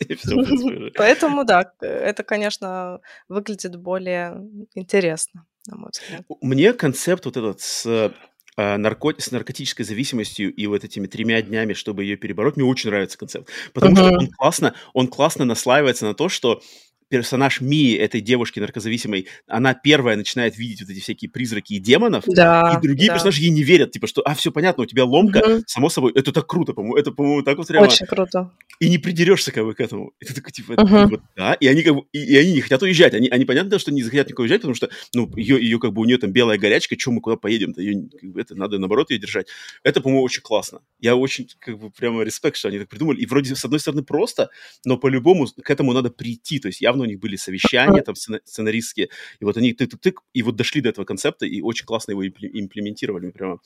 Поэтому, 0.96 1.46
да, 1.46 1.72
это, 1.80 2.24
конечно, 2.24 3.00
выглядит 3.30 3.78
более 3.78 4.46
интересно, 4.76 5.46
на 5.70 5.78
мой 5.78 5.92
взгляд. 5.92 6.26
Мне 6.42 6.74
концепт 6.74 7.26
вот 7.26 7.38
этот 7.38 7.62
с 7.62 8.14
а, 8.60 8.78
нарко... 8.78 9.14
с 9.18 9.32
наркотической 9.32 9.86
зависимостью 9.86 10.54
и 10.54 10.68
вот 10.68 10.84
этими 10.84 11.08
тремя 11.08 11.42
днями, 11.42 11.72
чтобы 11.72 12.04
ее 12.04 12.18
перебороть, 12.18 12.58
мне 12.58 12.66
очень 12.66 12.90
нравится 12.90 13.18
концепт. 13.18 13.50
Потому 13.74 13.96
uh-huh. 13.96 14.08
что 14.08 14.18
он 14.18 14.28
классно, 14.28 14.74
он 14.94 15.08
классно 15.08 15.46
наслаивается 15.46 16.06
на 16.06 16.14
то, 16.14 16.28
что 16.28 16.62
персонаж 17.10 17.60
Мии, 17.62 17.98
этой 17.98 18.22
девушки 18.22 18.60
наркозависимой, 18.60 19.28
она 19.48 19.74
первая 19.74 20.16
начинает 20.16 20.58
видеть 20.58 20.82
вот 20.82 20.90
эти 20.90 21.00
всякие 21.00 21.30
призраки 21.30 21.74
и 21.74 21.80
демонов, 21.80 22.24
да, 22.28 22.78
и 22.78 22.82
другие 22.82 23.08
да. 23.08 23.16
персонажи 23.16 23.42
ей 23.42 23.50
не 23.50 23.64
верят, 23.64 23.92
типа, 23.92 24.08
что, 24.08 24.22
а, 24.22 24.36
все 24.36 24.52
понятно, 24.52 24.84
у 24.84 24.86
тебя 24.86 25.06
ломка, 25.06 25.40
угу. 25.40 25.64
само 25.66 25.90
собой, 25.90 26.14
это 26.16 26.32
так 26.32 26.48
круто, 26.48 26.74
по-моему, 26.74 26.96
это, 26.96 27.12
по-моему, 27.12 27.44
так 27.44 27.58
вот 27.58 27.68
прямо... 27.68 27.88
Очень 27.88 28.06
круто. 28.06 28.52
И 28.80 28.90
не 28.90 28.98
придерешься 28.98 29.52
как 29.52 29.66
бы 29.66 29.74
к 29.74 29.82
этому. 29.82 30.14
И 30.22 30.26
ты 30.26 30.34
такой, 30.34 30.52
типа, 30.52 30.74
угу. 30.74 31.10
вот, 31.10 31.22
да, 31.36 31.54
и 31.54 31.68
они 31.68 31.82
как 31.82 31.96
бы, 31.96 32.04
и, 32.14 32.20
и 32.20 32.38
они 32.38 32.54
не 32.54 32.62
хотят 32.62 32.82
уезжать, 32.82 33.14
они, 33.14 33.28
они 33.28 33.46
понятно, 33.46 33.80
что 33.80 33.92
не 33.92 34.04
захотят 34.04 34.30
никуда 34.30 34.44
уезжать, 34.44 34.62
потому 34.62 34.76
что, 34.76 34.90
ну, 35.14 35.30
ее, 35.36 35.62
ее 35.62 35.80
как 35.80 35.94
бы, 35.94 36.02
у 36.02 36.06
нее 36.06 36.18
там 36.18 36.32
белая 36.32 36.58
горячка, 36.58 36.96
что 36.98 37.12
мы 37.12 37.22
куда 37.22 37.36
поедем-то, 37.36 37.82
ее, 37.82 38.08
как 38.22 38.32
бы, 38.32 38.40
это 38.40 38.56
надо, 38.56 38.78
наоборот, 38.78 39.10
ее 39.12 39.20
держать. 39.20 39.48
Это, 39.84 40.00
по-моему, 40.02 40.24
очень 40.24 40.42
классно. 40.42 40.82
Я 41.00 41.16
очень, 41.16 41.50
как 41.60 41.80
бы, 41.80 41.90
прямо 41.90 42.22
респект, 42.24 42.58
что 42.58 42.68
они 42.68 42.80
так 42.80 42.88
придумали, 42.88 43.20
и 43.20 43.26
вроде, 43.26 43.56
с 43.56 43.66
одной 43.66 43.80
стороны, 43.80 44.04
просто, 44.04 44.50
но 44.86 44.98
по-любому 44.98 45.48
к 45.48 45.70
этому 45.70 45.94
надо 45.94 46.12
прийти, 46.12 46.60
то 46.60 46.68
есть 46.68 46.82
явно 46.82 46.99
у 47.04 47.08
них 47.08 47.20
были 47.20 47.36
совещания, 47.36 48.00
вещания 48.00 48.04
там 48.04 48.16
сценаристские, 48.16 49.10
и 49.40 49.46
вот 49.46 49.58
они 49.58 49.74
тык-тык-тык, 49.74 50.20
и 50.34 50.44
вот 50.44 50.56
дошли 50.56 50.82
до 50.82 50.90
этого 50.90 51.06
концепта, 51.06 51.46
и 51.46 51.62
очень 51.62 51.86
классно 51.86 52.12
его 52.12 52.26
имплементировали, 52.28 53.26
мне 53.26 53.32
прямо 53.32 53.60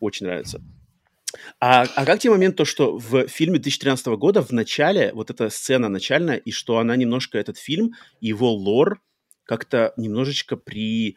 очень 0.00 0.26
нравится. 0.26 0.60
А, 1.60 1.82
а 1.82 2.04
как 2.04 2.20
тебе 2.20 2.32
момент 2.32 2.56
то, 2.56 2.64
что 2.64 2.96
в 2.96 3.26
фильме 3.28 3.58
2013 3.58 4.06
года 4.06 4.42
в 4.42 4.52
начале, 4.52 5.12
вот 5.14 5.30
эта 5.30 5.50
сцена 5.50 5.88
начальная, 5.88 6.36
и 6.36 6.50
что 6.50 6.78
она 6.78 6.96
немножко, 6.96 7.38
этот 7.38 7.58
фильм, 7.58 7.94
его 8.20 8.52
лор 8.52 9.00
как-то 9.44 9.92
немножечко 9.96 10.56
при, 10.56 11.16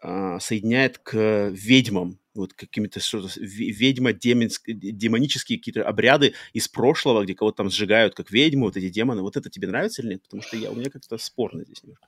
а, 0.00 0.40
соединяет 0.40 0.98
к 0.98 1.50
ведьмам, 1.52 2.18
вот 2.38 2.54
какими-то 2.54 3.00
что-то 3.00 3.28
ведьма, 3.40 4.12
демонические 4.12 5.58
какие-то 5.58 5.82
обряды 5.82 6.34
из 6.52 6.68
прошлого, 6.68 7.24
где 7.24 7.34
кого-то 7.34 7.58
там 7.58 7.70
сжигают 7.70 8.14
как 8.14 8.30
ведьму, 8.30 8.66
вот 8.66 8.76
эти 8.76 8.88
демоны. 8.88 9.22
Вот 9.22 9.36
это 9.36 9.50
тебе 9.50 9.68
нравится 9.68 10.02
или 10.02 10.10
нет? 10.10 10.22
Потому 10.22 10.42
что 10.42 10.56
я, 10.56 10.70
у 10.70 10.74
меня 10.74 10.90
как-то 10.90 11.18
спорно 11.18 11.64
здесь 11.64 11.82
немножко. 11.82 12.06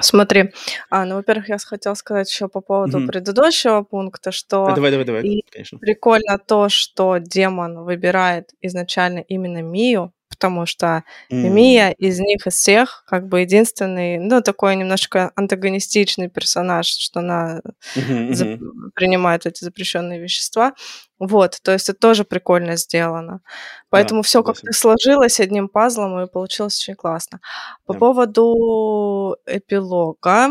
Смотри, 0.00 0.52
а, 0.90 1.06
ну, 1.06 1.14
во-первых, 1.14 1.48
я 1.48 1.58
хотела 1.58 1.94
сказать 1.94 2.30
еще 2.30 2.48
по 2.48 2.60
поводу 2.60 2.98
mm-hmm. 2.98 3.06
предыдущего 3.06 3.82
пункта, 3.82 4.30
что 4.30 4.66
а, 4.66 4.74
давай, 4.74 4.90
давай, 4.90 5.06
давай, 5.06 5.42
конечно. 5.50 5.78
прикольно 5.78 6.38
то, 6.38 6.68
что 6.68 7.16
демон 7.16 7.82
выбирает 7.82 8.50
изначально 8.60 9.20
именно 9.20 9.62
Мию, 9.62 10.12
потому 10.28 10.66
что 10.66 11.04
mm. 11.30 11.48
Мия 11.48 11.90
из 11.90 12.18
них, 12.18 12.46
из 12.46 12.54
всех, 12.54 13.04
как 13.06 13.28
бы 13.28 13.40
единственный, 13.40 14.18
ну, 14.18 14.42
такой 14.42 14.76
немножко 14.76 15.32
антагонистичный 15.36 16.28
персонаж, 16.28 16.86
что 16.86 17.20
она 17.20 17.60
mm-hmm, 17.96 18.30
зап- 18.30 18.60
принимает 18.94 19.46
эти 19.46 19.64
запрещенные 19.64 20.20
вещества. 20.20 20.74
Вот, 21.18 21.58
то 21.62 21.72
есть 21.72 21.88
это 21.88 21.98
тоже 21.98 22.24
прикольно 22.24 22.76
сделано. 22.76 23.40
Поэтому 23.88 24.20
да, 24.20 24.26
все 24.26 24.42
как-то 24.42 24.72
сложилось 24.72 25.40
одним 25.40 25.68
пазлом, 25.68 26.20
и 26.20 26.30
получилось 26.30 26.78
очень 26.80 26.94
классно. 26.94 27.40
По 27.86 27.94
да. 27.94 27.98
поводу 27.98 29.36
эпилога, 29.46 30.50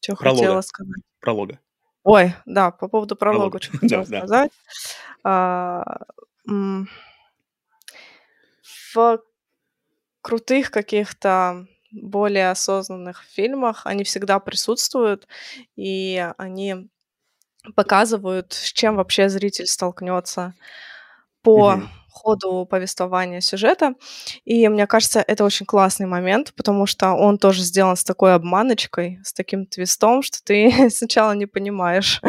что 0.00 0.16
пролога. 0.16 0.40
хотела 0.40 0.60
сказать? 0.60 1.02
Пролога. 1.20 1.58
Ой, 2.02 2.34
да, 2.46 2.70
по 2.70 2.88
поводу 2.88 3.16
пролога, 3.16 3.58
пролога. 3.58 3.62
что 3.62 3.78
хотела 3.78 4.04
сказать. 4.04 4.50
В 8.94 9.22
крутых 10.20 10.70
каких-то 10.70 11.66
более 11.92 12.50
осознанных 12.50 13.22
фильмах 13.22 13.86
они 13.86 14.04
всегда 14.04 14.38
присутствуют, 14.38 15.26
и 15.76 16.24
они 16.38 16.88
показывают, 17.74 18.52
с 18.52 18.72
чем 18.72 18.96
вообще 18.96 19.28
зритель 19.28 19.66
столкнется 19.66 20.54
по 21.42 21.74
mm-hmm. 21.74 21.88
Ходу 22.10 22.66
повествования 22.66 23.40
сюжета. 23.40 23.94
И 24.44 24.68
мне 24.68 24.86
кажется, 24.86 25.20
это 25.26 25.44
очень 25.44 25.66
классный 25.66 26.06
момент, 26.06 26.52
потому 26.56 26.86
что 26.86 27.12
он 27.12 27.38
тоже 27.38 27.62
сделан 27.62 27.96
с 27.96 28.04
такой 28.04 28.34
обманочкой, 28.34 29.20
с 29.24 29.32
таким 29.32 29.66
твистом, 29.66 30.22
что 30.22 30.38
ты 30.44 30.70
сначала 30.90 31.32
не 31.32 31.46
понимаешь. 31.46 32.20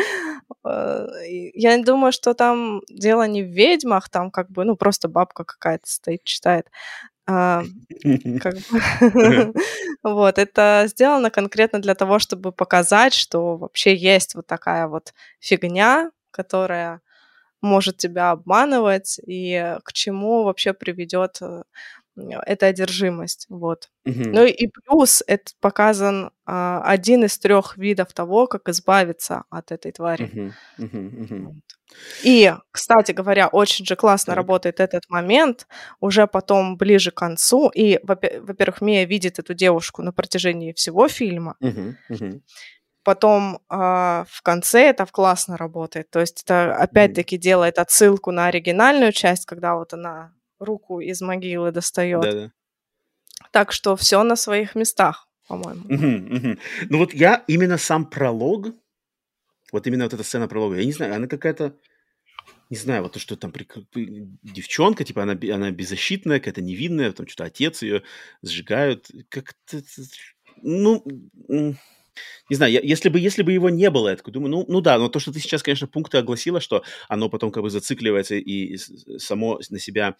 Э, 0.65 1.07
я 1.53 1.81
думаю, 1.83 2.11
что 2.11 2.33
там 2.33 2.81
дело 2.89 3.27
не 3.27 3.43
в 3.43 3.47
ведьмах, 3.47 4.09
там 4.09 4.31
как 4.31 4.49
бы, 4.51 4.63
ну, 4.65 4.75
просто 4.75 5.07
бабка 5.09 5.43
какая-то 5.43 5.89
стоит, 5.89 6.23
читает. 6.23 6.67
А, 7.27 7.63
как 8.41 8.55
бы, 8.55 8.81
вот, 10.03 10.37
это 10.37 10.85
сделано 10.87 11.29
конкретно 11.29 11.79
для 11.79 11.95
того, 11.95 12.19
чтобы 12.19 12.51
показать, 12.51 13.13
что 13.13 13.57
вообще 13.57 13.95
есть 13.95 14.35
вот 14.35 14.47
такая 14.47 14.87
вот 14.87 15.13
фигня, 15.39 16.11
которая 16.31 17.01
может 17.61 17.97
тебя 17.97 18.31
обманывать, 18.31 19.19
и 19.25 19.77
к 19.83 19.93
чему 19.93 20.43
вообще 20.43 20.73
приведет 20.73 21.37
э, 21.41 21.63
это 22.15 22.67
одержимость, 22.67 23.45
вот. 23.49 23.89
Угу. 24.05 24.23
Ну 24.25 24.45
и 24.45 24.67
плюс 24.67 25.23
это 25.27 25.51
показан 25.61 26.31
а, 26.45 26.81
один 26.83 27.23
из 27.23 27.37
трех 27.37 27.77
видов 27.77 28.13
того, 28.13 28.47
как 28.47 28.67
избавиться 28.69 29.43
от 29.49 29.71
этой 29.71 29.91
твари. 29.91 30.53
Угу. 30.77 30.85
Угу. 30.85 31.35
Угу. 31.35 31.55
И, 32.23 32.53
кстати 32.71 33.11
говоря, 33.11 33.47
очень 33.47 33.85
же 33.85 33.95
классно 33.95 34.31
так. 34.31 34.37
работает 34.37 34.79
этот 34.79 35.09
момент 35.09 35.67
уже 35.99 36.27
потом 36.27 36.77
ближе 36.77 37.11
к 37.11 37.15
концу. 37.15 37.69
И, 37.69 37.99
во-первых, 38.03 38.81
Мия 38.81 39.05
видит 39.05 39.39
эту 39.39 39.53
девушку 39.53 40.01
на 40.01 40.11
протяжении 40.13 40.73
всего 40.73 41.07
фильма. 41.07 41.55
Угу. 41.59 41.95
Угу. 42.09 42.41
Потом 43.03 43.55
э, 43.69 43.75
в 44.27 44.41
конце 44.43 44.89
это 44.89 45.05
классно 45.05 45.57
работает. 45.57 46.09
То 46.09 46.19
есть 46.19 46.43
это 46.43 46.75
опять-таки 46.75 47.37
делает 47.37 47.79
отсылку 47.79 48.31
на 48.31 48.47
оригинальную 48.47 49.11
часть, 49.11 49.45
когда 49.45 49.75
вот 49.75 49.93
она 49.93 50.33
руку 50.59 50.99
из 50.99 51.21
могилы 51.21 51.71
достает. 51.71 52.21
Да-да. 52.21 52.51
Так 53.51 53.71
что 53.71 53.95
все 53.95 54.21
на 54.23 54.35
своих 54.35 54.75
местах, 54.75 55.27
по-моему. 55.47 55.81
Угу, 55.85 56.35
угу. 56.37 56.59
Ну 56.89 56.97
вот 56.99 57.13
я 57.13 57.43
именно 57.47 57.77
сам 57.77 58.05
пролог, 58.05 58.67
вот 59.71 59.87
именно 59.87 60.03
вот 60.03 60.13
эта 60.13 60.23
сцена 60.23 60.47
пролога, 60.47 60.77
я 60.77 60.85
не 60.85 60.91
знаю, 60.91 61.15
она 61.15 61.27
какая-то... 61.27 61.75
не 62.69 62.77
знаю, 62.77 63.03
вот 63.03 63.13
то, 63.13 63.19
что 63.19 63.35
там 63.35 63.51
девчонка, 64.43 65.03
типа, 65.03 65.23
она, 65.23 65.33
она 65.33 65.71
беззащитная, 65.71 66.39
какая-то 66.39 66.61
невинная, 66.61 67.11
там 67.11 67.27
что-то 67.27 67.45
отец 67.45 67.81
ее 67.81 68.03
сжигают. 68.43 69.09
Как-то... 69.29 69.81
Ну, 70.61 71.03
не 72.49 72.55
знаю, 72.55 72.71
я, 72.71 72.79
если 72.81 73.09
бы, 73.09 73.19
если 73.19 73.43
бы 73.43 73.51
его 73.51 73.69
не 73.69 73.89
было, 73.89 74.09
я 74.09 74.15
такой 74.15 74.33
думаю, 74.33 74.51
ну, 74.51 74.65
ну 74.67 74.81
да, 74.81 74.97
но 74.97 75.09
то, 75.09 75.19
что 75.19 75.31
ты 75.31 75.39
сейчас, 75.39 75.63
конечно, 75.63 75.87
пункты 75.87 76.17
огласила, 76.17 76.59
что 76.59 76.83
оно 77.07 77.29
потом 77.29 77.51
как 77.51 77.63
бы 77.63 77.69
зацикливается 77.69 78.35
и 78.35 78.77
само 79.17 79.59
на 79.69 79.79
себя 79.79 80.15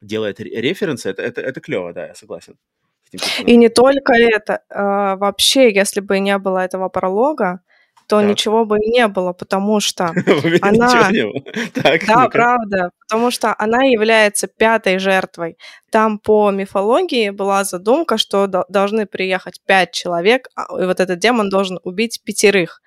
делает 0.00 0.40
референсы, 0.40 1.08
это, 1.08 1.22
это, 1.22 1.40
это 1.40 1.60
клево, 1.60 1.92
да, 1.92 2.08
я 2.08 2.14
согласен. 2.14 2.56
И 3.46 3.56
не 3.56 3.68
только 3.68 4.14
это. 4.14 4.62
А, 4.68 5.16
вообще, 5.16 5.72
если 5.72 6.00
бы 6.00 6.18
не 6.18 6.36
было 6.38 6.58
этого 6.58 6.88
пролога, 6.88 7.60
то 8.08 8.20
так. 8.20 8.28
ничего 8.28 8.64
бы 8.64 8.78
и 8.78 8.88
не 8.90 9.08
было, 9.08 9.32
потому 9.32 9.80
что 9.80 10.12
она... 10.62 11.10
Так, 11.74 12.06
да, 12.06 12.22
ну 12.22 12.30
правда, 12.30 12.90
потому 13.00 13.30
что 13.30 13.54
она 13.58 13.82
является 13.82 14.46
пятой 14.46 14.98
жертвой. 14.98 15.56
Там 15.90 16.18
по 16.18 16.50
мифологии 16.50 17.30
была 17.30 17.64
задумка, 17.64 18.18
что 18.18 18.46
должны 18.46 19.06
приехать 19.06 19.60
пять 19.66 19.92
человек, 19.92 20.48
а, 20.54 20.66
и 20.80 20.86
вот 20.86 21.00
этот 21.00 21.18
демон 21.18 21.48
должен 21.48 21.80
убить 21.82 22.20
пятерых. 22.24 22.80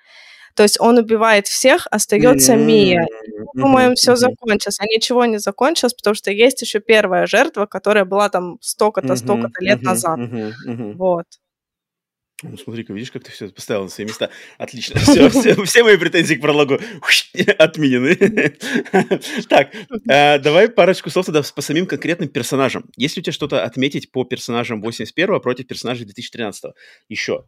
То 0.54 0.64
есть 0.64 0.80
он 0.80 0.98
убивает 0.98 1.46
всех, 1.46 1.86
остается 1.90 2.56
Мия. 2.56 3.06
Думаем, 3.54 3.94
все 3.94 4.16
закончилось. 4.16 4.78
А 4.80 4.84
ничего 4.84 5.24
не 5.24 5.38
закончилось, 5.38 5.94
потому 5.94 6.14
что 6.14 6.30
есть 6.30 6.60
еще 6.62 6.80
первая 6.80 7.26
жертва, 7.26 7.66
которая 7.66 8.04
была 8.04 8.28
там 8.28 8.58
столько-то, 8.60 9.16
столько-то 9.16 9.62
лет 9.64 9.82
назад. 9.82 10.18
Вот. 10.96 11.24
Ну, 12.42 12.56
смотри-ка, 12.56 12.92
видишь, 12.92 13.10
как 13.10 13.24
ты 13.24 13.30
все 13.30 13.48
поставил 13.48 13.82
на 13.82 13.88
свои 13.90 14.06
места. 14.06 14.30
Отлично. 14.56 14.98
Все, 15.00 15.28
все, 15.28 15.62
все 15.64 15.84
мои 15.84 15.96
претензии 15.96 16.34
к 16.34 16.40
прологу 16.40 16.78
отменены. 17.58 18.16
Так, 19.48 19.74
э, 20.08 20.38
давай 20.38 20.68
парочку 20.68 21.10
слов 21.10 21.26
тогда 21.26 21.42
по 21.42 21.62
самим 21.62 21.86
конкретным 21.86 22.28
персонажам. 22.28 22.84
Есть 22.96 23.16
ли 23.16 23.20
у 23.20 23.22
тебя 23.22 23.32
что-то 23.32 23.64
отметить 23.64 24.10
по 24.10 24.24
персонажам 24.24 24.82
81-го 24.84 25.40
против 25.40 25.66
персонажей 25.66 26.06
2013-го? 26.06 26.72
Еще. 27.08 27.44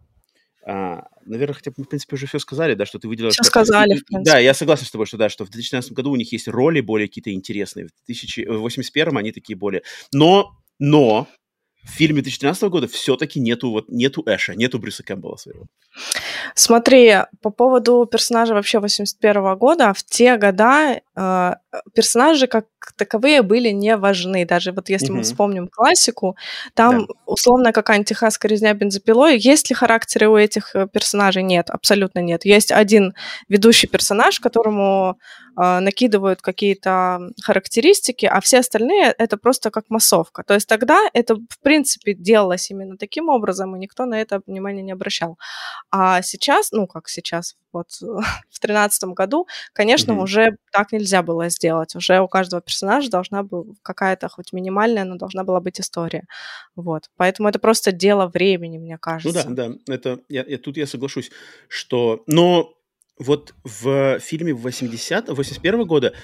А, 0.64 1.06
наверное, 1.24 1.54
хотя 1.54 1.70
бы 1.70 1.76
мы, 1.78 1.84
в 1.84 1.88
принципе, 1.88 2.14
уже 2.14 2.26
все 2.26 2.38
сказали, 2.38 2.74
да, 2.74 2.86
что 2.86 2.98
ты 2.98 3.08
выделила... 3.08 3.32
Все 3.32 3.42
сказали, 3.42 3.98
в 3.98 4.04
принципе. 4.04 4.30
Да, 4.30 4.38
я 4.38 4.54
согласен 4.54 4.86
с 4.86 4.90
тобой, 4.90 5.06
что 5.06 5.16
да, 5.16 5.28
что 5.28 5.44
в 5.44 5.50
2013 5.50 5.92
году 5.92 6.12
у 6.12 6.16
них 6.16 6.30
есть 6.32 6.48
роли 6.48 6.80
более 6.80 7.08
какие-то 7.08 7.32
интересные. 7.32 7.86
В 7.86 8.06
2081 8.06 9.16
они 9.16 9.32
такие 9.32 9.56
более... 9.56 9.82
Но, 10.12 10.52
но, 10.78 11.28
в 11.84 11.90
фильме 11.90 12.22
2013 12.22 12.62
года 12.64 12.86
все-таки 12.86 13.40
нету, 13.40 13.70
вот, 13.70 13.88
нету 13.88 14.22
Эша, 14.26 14.54
нету 14.54 14.78
Брюса 14.78 15.02
Кэмпбелла 15.02 15.36
своего. 15.36 15.66
Смотри, 16.54 17.16
по 17.40 17.50
поводу 17.50 18.06
персонажа 18.10 18.54
вообще 18.54 18.78
81 18.78 19.56
года, 19.56 19.92
в 19.92 20.04
те 20.04 20.36
года 20.36 21.00
э, 21.16 21.54
персонажи 21.94 22.46
как 22.46 22.66
таковые 22.96 23.42
были 23.42 23.70
не 23.70 23.96
важны. 23.96 24.44
Даже 24.46 24.72
вот 24.72 24.88
если 24.88 25.08
угу. 25.08 25.16
мы 25.16 25.22
вспомним 25.22 25.68
классику, 25.68 26.36
там 26.74 27.06
да. 27.06 27.14
условно 27.26 27.72
какая-нибудь 27.72 28.08
техасская 28.08 28.50
резня 28.50 28.74
бензопилой. 28.74 29.38
Есть 29.38 29.70
ли 29.70 29.74
характеры 29.74 30.28
у 30.28 30.36
этих 30.36 30.76
э, 30.76 30.86
персонажей? 30.86 31.42
Нет, 31.42 31.68
абсолютно 31.68 32.20
нет. 32.20 32.44
Есть 32.44 32.70
один 32.70 33.14
ведущий 33.48 33.88
персонаж, 33.88 34.38
которому 34.38 35.18
накидывают 35.56 36.40
какие-то 36.40 37.30
характеристики, 37.42 38.26
а 38.26 38.40
все 38.40 38.60
остальные 38.60 39.14
это 39.18 39.36
просто 39.36 39.70
как 39.70 39.90
массовка. 39.90 40.42
То 40.44 40.54
есть 40.54 40.66
тогда 40.66 40.98
это, 41.12 41.36
в 41.36 41.58
принципе, 41.62 42.14
делалось 42.14 42.70
именно 42.70 42.96
таким 42.96 43.28
образом, 43.28 43.76
и 43.76 43.78
никто 43.78 44.06
на 44.06 44.20
это 44.20 44.40
внимание 44.46 44.82
не 44.82 44.92
обращал. 44.92 45.38
А 45.90 46.22
сейчас, 46.22 46.72
ну 46.72 46.86
как 46.86 47.08
сейчас, 47.08 47.56
вот 47.72 47.88
в 48.50 48.60
тринадцатом 48.60 49.14
году, 49.14 49.46
конечно, 49.72 50.12
mm-hmm. 50.12 50.22
уже 50.22 50.56
так 50.72 50.92
нельзя 50.92 51.22
было 51.22 51.48
сделать. 51.48 51.94
Уже 51.96 52.20
у 52.20 52.28
каждого 52.28 52.62
персонажа 52.62 53.10
должна 53.10 53.42
быть 53.42 53.66
какая-то, 53.82 54.28
хоть 54.28 54.52
минимальная, 54.52 55.04
но 55.04 55.16
должна 55.16 55.44
была 55.44 55.60
быть 55.60 55.80
история. 55.80 56.24
Вот. 56.76 57.10
Поэтому 57.16 57.48
это 57.48 57.58
просто 57.58 57.92
дело 57.92 58.26
времени, 58.26 58.78
мне 58.78 58.98
кажется. 58.98 59.48
Ну 59.48 59.54
да, 59.54 59.68
да. 59.68 59.94
Это, 59.94 60.20
я, 60.28 60.44
я, 60.46 60.58
тут 60.58 60.76
я 60.76 60.86
соглашусь, 60.86 61.30
что... 61.68 62.22
Но 62.26 62.74
вот 63.22 63.54
в 63.64 64.18
фильме 64.20 64.52
80 64.52 65.28
81 65.28 65.84
года 65.84 66.14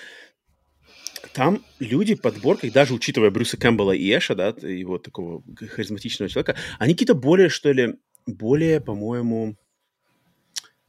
там 1.33 1.63
люди 1.79 2.15
подборкой, 2.15 2.71
даже 2.71 2.95
учитывая 2.95 3.31
Брюса 3.31 3.57
Кэмпбелла 3.57 3.93
и 3.93 4.11
Эша, 4.11 4.35
да, 4.35 4.49
его 4.49 4.99
такого 4.99 5.43
харизматичного 5.57 6.29
человека, 6.29 6.57
они 6.79 6.95
какие-то 6.95 7.15
более, 7.15 7.49
что 7.49 7.73
ли, 7.73 7.95
более, 8.27 8.81
по-моему, 8.81 9.57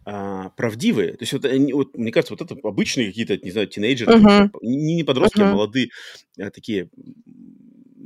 а, 0.06 0.50
правдивые. 0.50 1.12
То 1.14 1.24
есть 1.24 1.34
вот, 1.34 1.46
они, 1.46 1.74
вот 1.74 1.96
мне 1.98 2.12
кажется, 2.12 2.34
вот 2.34 2.42
это 2.42 2.60
обычные 2.68 3.08
какие-то, 3.08 3.38
не 3.38 3.52
знаю, 3.52 3.68
тинейджеры, 3.68 4.14
uh-huh. 4.14 4.50
не, 4.62 4.96
не 4.96 5.04
подростки, 5.04 5.40
uh-huh. 5.40 5.50
а 5.50 5.54
молодые, 5.54 5.90
а, 6.40 6.50
такие 6.50 6.90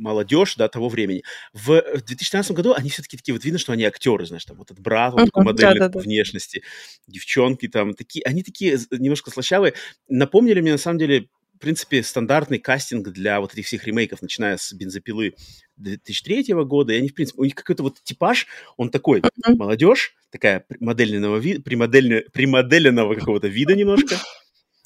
молодежь, 0.03 0.55
да, 0.55 0.67
того 0.67 0.89
времени. 0.89 1.23
В 1.53 1.81
2013 1.81 2.51
году 2.51 2.73
они 2.73 2.89
все-таки 2.89 3.17
такие, 3.17 3.33
вот 3.33 3.43
видно, 3.43 3.59
что 3.59 3.73
они 3.73 3.83
актеры, 3.85 4.25
знаешь, 4.25 4.45
там 4.45 4.57
вот 4.57 4.71
этот 4.71 4.83
брат, 4.83 5.13
он 5.13 5.25
такой 5.25 5.43
модельный 5.43 5.79
да, 5.79 5.87
да, 5.87 5.93
да. 5.93 5.99
внешности, 5.99 6.63
девчонки 7.07 7.67
там 7.67 7.93
такие, 7.93 8.23
они 8.25 8.43
такие 8.43 8.77
немножко 8.91 9.31
слащавые. 9.31 9.73
Напомнили 10.07 10.61
мне, 10.61 10.73
на 10.73 10.77
самом 10.77 10.99
деле, 10.99 11.29
принципе, 11.63 12.03
стандартный 12.03 12.59
кастинг 12.59 13.07
для 13.07 13.39
вот 13.39 13.53
этих 13.53 13.65
всех 13.65 13.85
ремейков, 13.85 14.21
начиная 14.21 14.57
с 14.57 14.73
«Бензопилы» 14.73 15.33
2003 15.77 16.53
года, 16.65 16.91
и 16.91 16.97
они, 16.97 17.07
в 17.07 17.13
принципе, 17.13 17.39
у 17.39 17.45
них 17.45 17.55
какой-то 17.55 17.83
вот 17.83 18.03
типаж, 18.03 18.47
он 18.75 18.89
такой, 18.89 19.21
mm-hmm. 19.21 19.55
молодежь, 19.55 20.13
такая 20.29 20.65
модельного 20.81 21.37
вида, 21.37 21.61
примоделенного 21.61 23.15
какого-то 23.15 23.47
вида 23.47 23.75
немножко, 23.75 24.17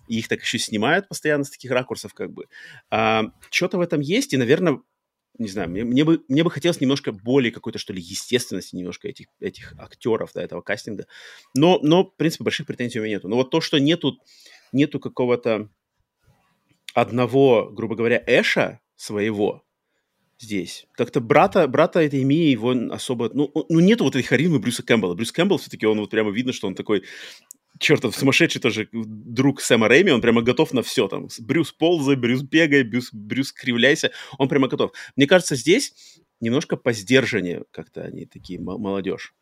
и 0.07 0.19
их 0.19 0.27
так 0.27 0.41
еще 0.41 0.59
снимают 0.59 1.07
постоянно 1.07 1.45
с 1.45 1.49
таких 1.49 1.71
ракурсов, 1.71 2.13
как 2.13 2.31
бы. 2.31 2.45
А, 2.91 3.23
что-то 3.49 3.79
в 3.79 3.81
этом 3.81 3.99
есть, 3.99 4.33
и, 4.33 4.37
наверное, 4.37 4.79
не 5.39 5.47
знаю, 5.47 5.69
мне, 5.69 5.83
мне, 5.83 6.03
бы, 6.03 6.23
мне 6.27 6.43
бы 6.43 6.51
хотелось 6.51 6.81
немножко 6.81 7.11
более 7.11 7.51
какой-то, 7.51 7.79
что 7.79 7.93
ли, 7.93 8.01
естественности 8.01 8.75
немножко 8.75 9.07
этих, 9.07 9.27
этих 9.39 9.73
актеров, 9.77 10.31
да, 10.33 10.43
этого 10.43 10.61
кастинга. 10.61 11.07
Но, 11.55 11.79
но, 11.81 12.05
в 12.05 12.15
принципе, 12.15 12.43
больших 12.43 12.67
претензий 12.67 12.99
у 12.99 13.03
меня 13.03 13.15
нету. 13.15 13.27
Но 13.27 13.35
вот 13.35 13.51
то, 13.51 13.61
что 13.61 13.79
нету, 13.79 14.17
нету 14.71 14.99
какого-то 14.99 15.69
одного, 16.93 17.69
грубо 17.71 17.95
говоря, 17.95 18.21
Эша 18.25 18.79
своего 18.95 19.63
здесь. 20.39 20.87
Как-то 20.93 21.19
брата, 21.19 21.67
брата 21.67 21.99
этой 21.99 22.23
Мии 22.23 22.51
его 22.51 22.73
особо... 22.91 23.29
Ну, 23.33 23.51
ну 23.53 23.79
нету 23.79 24.03
вот 24.03 24.15
этой 24.15 24.23
харизмы 24.23 24.59
Брюса 24.59 24.83
Кэмпбелла. 24.83 25.15
Брюс 25.15 25.31
Кэмпбелл 25.31 25.57
все-таки, 25.57 25.85
он 25.85 25.99
вот 25.99 26.09
прямо 26.09 26.31
видно, 26.31 26.53
что 26.53 26.67
он 26.67 26.75
такой 26.75 27.03
чертов 27.79 28.15
сумасшедший 28.15 28.61
тоже 28.61 28.89
друг 28.91 29.61
Сэма 29.61 29.87
Рэйми, 29.87 30.11
он 30.11 30.21
прямо 30.21 30.41
готов 30.41 30.73
на 30.73 30.81
все. 30.81 31.07
Там, 31.07 31.27
Брюс 31.39 31.71
ползай, 31.71 32.15
Брюс 32.15 32.41
бегай, 32.41 32.83
Брюс, 32.83 33.09
Брюс 33.11 33.51
кривляйся. 33.51 34.11
Он 34.37 34.47
прямо 34.47 34.67
готов. 34.67 34.91
Мне 35.15 35.27
кажется, 35.27 35.55
здесь 35.55 35.93
немножко 36.39 36.77
по 36.77 36.93
сдержанию 36.93 37.65
как-то 37.71 38.03
они 38.03 38.25
такие 38.25 38.59
молодежь. 38.59 39.33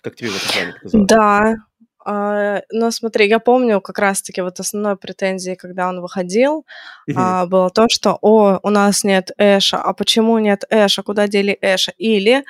Как 0.00 0.16
тебе 0.16 0.30
в 0.30 0.36
этом 0.36 0.52
плане 0.52 0.72
показалось? 0.72 1.08
Да, 1.08 1.56
а, 2.04 2.62
но 2.72 2.90
смотри, 2.90 3.28
я 3.28 3.38
помню 3.38 3.80
как 3.80 3.98
раз-таки 3.98 4.40
вот 4.40 4.58
основной 4.58 4.96
претензией, 4.96 5.56
когда 5.56 5.88
он 5.88 6.00
выходил, 6.00 6.64
mm-hmm. 7.08 7.14
а, 7.16 7.46
было 7.46 7.70
то, 7.70 7.86
что 7.90 8.18
«О, 8.22 8.58
у 8.62 8.70
нас 8.70 9.04
нет 9.04 9.32
Эша, 9.36 9.76
а 9.78 9.92
почему 9.92 10.38
нет 10.38 10.64
Эша, 10.70 11.02
куда 11.02 11.28
дели 11.28 11.56
Эша?» 11.60 11.92
Или 11.98 12.44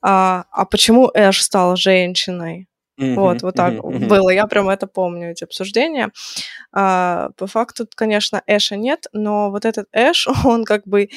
а, 0.00 0.44
«А 0.50 0.64
почему 0.64 1.10
Эш 1.14 1.42
стал 1.42 1.76
женщиной?» 1.76 2.66
Mm-hmm, 3.00 3.14
вот, 3.14 3.42
вот 3.42 3.54
так 3.54 3.74
mm-hmm. 3.74 4.06
было. 4.06 4.30
Я 4.30 4.46
прям 4.46 4.68
это 4.68 4.86
помню, 4.86 5.32
эти 5.32 5.44
обсуждения. 5.44 6.10
А, 6.72 7.30
по 7.36 7.46
факту, 7.46 7.88
конечно, 7.94 8.42
Эша 8.46 8.76
нет, 8.76 9.06
но 9.12 9.50
вот 9.50 9.64
этот 9.64 9.86
Эш, 9.92 10.28
он 10.44 10.64
как 10.64 10.86
бы 10.86 11.08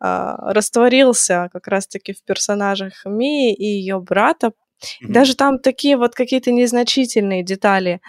а, 0.00 0.52
растворился 0.52 1.48
как 1.52 1.66
раз-таки 1.68 2.12
в 2.12 2.22
персонажах 2.22 3.04
Мии 3.04 3.54
и 3.54 3.64
ее 3.64 4.00
брата, 4.00 4.52
Mm-hmm. 4.76 5.08
Даже 5.10 5.36
там 5.36 5.58
такие 5.58 5.96
вот 5.96 6.14
какие-то 6.14 6.52
незначительные 6.52 7.42
детали. 7.42 8.02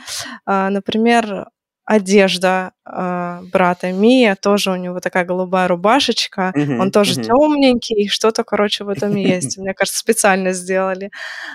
А, 0.46 0.70
например, 0.70 1.48
одежда 1.88 2.74
э, 2.86 3.40
брата 3.54 3.94
Мия, 3.94 4.36
тоже 4.36 4.72
у 4.72 4.76
него 4.76 5.00
такая 5.00 5.24
голубая 5.24 5.70
рубашечка, 5.70 6.52
uh-huh, 6.54 6.80
он 6.80 6.92
тоже 6.92 7.14
uh-huh. 7.14 7.24
темненький, 7.24 8.10
что-то, 8.10 8.44
короче, 8.44 8.84
в 8.84 8.90
этом 8.90 9.16
есть. 9.16 9.58
Мне 9.58 9.74
кажется, 9.74 9.98
специально 9.98 10.52
сделали. 10.52 11.12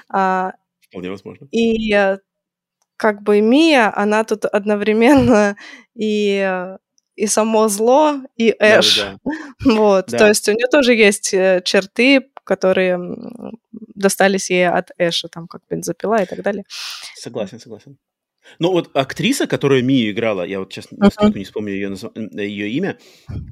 А, 0.08 0.52
Вполне 0.93 1.09
возможно. 1.09 1.49
И 1.51 1.97
как 2.97 3.22
бы 3.22 3.40
Мия, 3.40 3.93
она 3.97 4.24
тут 4.24 4.45
одновременно 4.45 5.57
и 5.95 6.76
и 7.14 7.26
само 7.26 7.68
зло, 7.68 8.20
и 8.36 8.55
Эш. 8.59 8.99
Да, 9.01 9.18
да, 9.24 9.32
да. 9.64 9.74
Вот, 9.74 10.07
да. 10.09 10.18
то 10.18 10.28
есть 10.28 10.49
у 10.49 10.53
нее 10.53 10.66
тоже 10.70 10.95
есть 10.95 11.34
э, 11.34 11.61
черты, 11.64 12.30
которые 12.45 12.99
достались 13.95 14.51
ей 14.51 14.68
от 14.68 14.90
Эша, 14.99 15.28
там, 15.28 15.47
как 15.47 15.62
бензопила 15.68 16.22
и 16.22 16.26
так 16.26 16.43
далее. 16.43 16.64
Согласен, 17.14 17.61
согласен. 17.61 17.99
Ну 18.59 18.70
вот 18.72 18.90
актриса, 18.95 19.47
которая 19.47 19.82
Мию 19.82 20.12
играла, 20.12 20.43
я 20.43 20.59
вот 20.59 20.72
сейчас 20.72 20.86
uh-huh. 20.86 21.36
не 21.36 21.45
вспомню 21.45 21.72
ее, 21.72 21.88
назв... 21.88 22.11
ее 22.14 22.70
имя, 22.70 22.99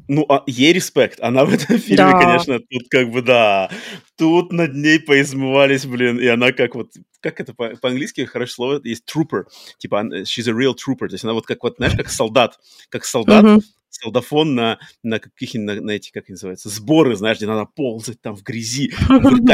ну, 0.08 0.24
а, 0.28 0.42
ей 0.46 0.72
респект. 0.72 1.20
Она 1.20 1.44
в 1.44 1.54
этом 1.54 1.78
фильме, 1.78 1.96
да. 1.96 2.12
конечно, 2.12 2.58
тут 2.58 2.88
как 2.88 3.10
бы, 3.10 3.22
да, 3.22 3.70
тут 4.16 4.52
над 4.52 4.74
ней 4.74 5.00
поизмывались, 5.00 5.86
блин, 5.86 6.18
и 6.18 6.26
она 6.26 6.52
как 6.52 6.74
вот, 6.74 6.92
как 7.20 7.40
это 7.40 7.54
по- 7.54 7.76
по-английски 7.76 8.24
хорошее 8.24 8.54
слово, 8.54 8.80
есть 8.84 9.04
trooper, 9.08 9.44
типа 9.78 10.04
she's 10.22 10.48
a 10.48 10.52
real 10.52 10.74
trooper, 10.74 11.08
то 11.08 11.14
есть 11.14 11.24
она 11.24 11.32
вот 11.32 11.46
как 11.46 11.62
вот, 11.62 11.76
знаешь, 11.76 11.96
как 11.96 12.08
солдат, 12.10 12.58
как 12.88 13.04
солдат, 13.04 13.44
uh-huh. 13.44 13.60
солдафон 13.88 14.54
на, 14.54 14.78
на 15.02 15.20
каких-нибудь, 15.20 15.76
на, 15.76 15.80
на 15.82 15.90
эти, 15.92 16.10
как 16.10 16.28
называется, 16.28 16.68
сборы, 16.68 17.16
знаешь, 17.16 17.38
где 17.38 17.46
надо 17.46 17.66
ползать 17.66 18.20
там 18.20 18.36
в 18.36 18.42
грязи, 18.42 18.90
в 19.08 19.44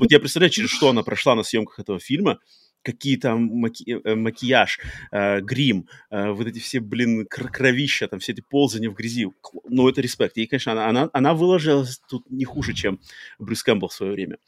Вот 0.00 0.10
я 0.10 0.18
представляю, 0.18 0.50
через 0.50 0.70
что 0.70 0.90
она 0.90 1.02
прошла 1.02 1.34
на 1.34 1.42
съемках 1.42 1.78
этого 1.78 1.98
фильма, 1.98 2.38
какие 2.86 3.16
там 3.16 3.50
маки- 3.64 4.00
э, 4.04 4.14
макияж, 4.14 4.78
э, 5.10 5.40
грим, 5.40 5.88
э, 6.10 6.30
вот 6.30 6.46
эти 6.46 6.60
все, 6.60 6.78
блин, 6.78 7.26
кровища, 7.26 8.06
там 8.06 8.20
все 8.20 8.32
эти 8.32 8.42
ползания 8.48 8.88
в 8.88 8.94
грязи. 8.94 9.26
Ну, 9.68 9.88
это 9.88 10.00
респект. 10.00 10.38
И, 10.38 10.46
конечно, 10.46 10.72
она, 10.72 10.88
она, 10.88 11.10
она 11.12 11.34
выложилась 11.34 12.00
тут 12.08 12.30
не 12.30 12.44
хуже, 12.44 12.74
чем 12.74 13.00
Брюс 13.40 13.64
Кэмпбелл 13.64 13.88
в 13.88 13.92
свое 13.92 14.12
время. 14.12 14.38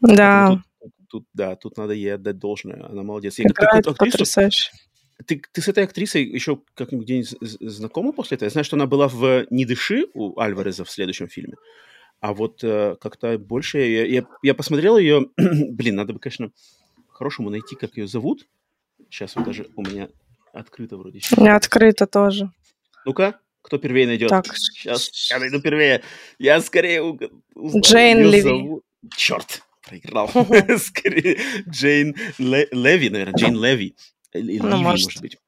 Да. 0.00 0.48
Тут, 0.48 0.60
тут, 0.80 0.92
тут, 1.08 1.26
да, 1.34 1.56
тут 1.56 1.76
надо 1.76 1.92
ей 1.92 2.14
отдать 2.14 2.38
должное. 2.38 2.86
Она 2.86 3.02
молодец. 3.02 3.38
Я 3.38 3.44
Играет 3.44 3.84
как, 3.84 3.98
потрясающе. 3.98 4.70
Ты, 5.26 5.42
ты 5.52 5.60
с 5.60 5.68
этой 5.68 5.84
актрисой 5.84 6.24
еще 6.24 6.58
как-нибудь 6.74 7.04
где-нибудь 7.04 7.36
знакома 7.60 8.12
после 8.12 8.36
этого? 8.36 8.46
Я 8.46 8.50
знаю, 8.50 8.64
что 8.64 8.76
она 8.76 8.86
была 8.86 9.08
в 9.08 9.46
«Не 9.50 9.66
дыши» 9.66 10.06
у 10.14 10.40
Альвареза 10.40 10.84
в 10.84 10.90
следующем 10.90 11.28
фильме. 11.28 11.54
А 12.20 12.32
вот 12.32 12.64
э, 12.64 12.96
как-то 13.00 13.38
больше... 13.38 13.78
Я, 13.78 14.06
я, 14.06 14.26
я 14.42 14.54
посмотрел 14.54 14.96
ее... 14.96 15.28
Блин, 15.36 15.96
надо 15.96 16.14
бы, 16.14 16.18
конечно, 16.18 16.50
хорошему 17.14 17.50
найти, 17.50 17.76
как 17.76 17.96
ее 17.96 18.06
зовут. 18.06 18.46
Сейчас 19.08 19.36
вот 19.36 19.46
даже 19.46 19.68
у 19.76 19.82
меня 19.82 20.08
открыто 20.52 20.96
вроде. 20.96 21.20
У 21.36 21.40
меня 21.40 21.56
открыто 21.56 22.06
тоже. 22.06 22.50
Ну-ка, 23.06 23.40
кто 23.62 23.78
первее 23.78 24.06
найдет? 24.06 24.28
Так. 24.28 24.46
Сейчас 24.56 25.10
я 25.30 25.38
найду 25.38 25.60
первее. 25.60 26.02
Я 26.38 26.60
скорее 26.60 27.02
узнаю. 27.02 27.82
Джейн 27.82 28.18
Леви. 28.22 28.40
Зовут. 28.42 28.84
Черт, 29.16 29.62
проиграл. 29.86 30.28
скорее 30.78 31.38
Джейн 31.68 32.14
Леви, 32.38 33.10
наверное, 33.10 33.34
Джейн 33.34 33.62
Леви. 33.62 33.96
Или 34.32 34.58
ну, 34.58 34.68
Ливи, 34.68 34.82
может. 34.82 35.06
может 35.06 35.22
быть. 35.22 35.38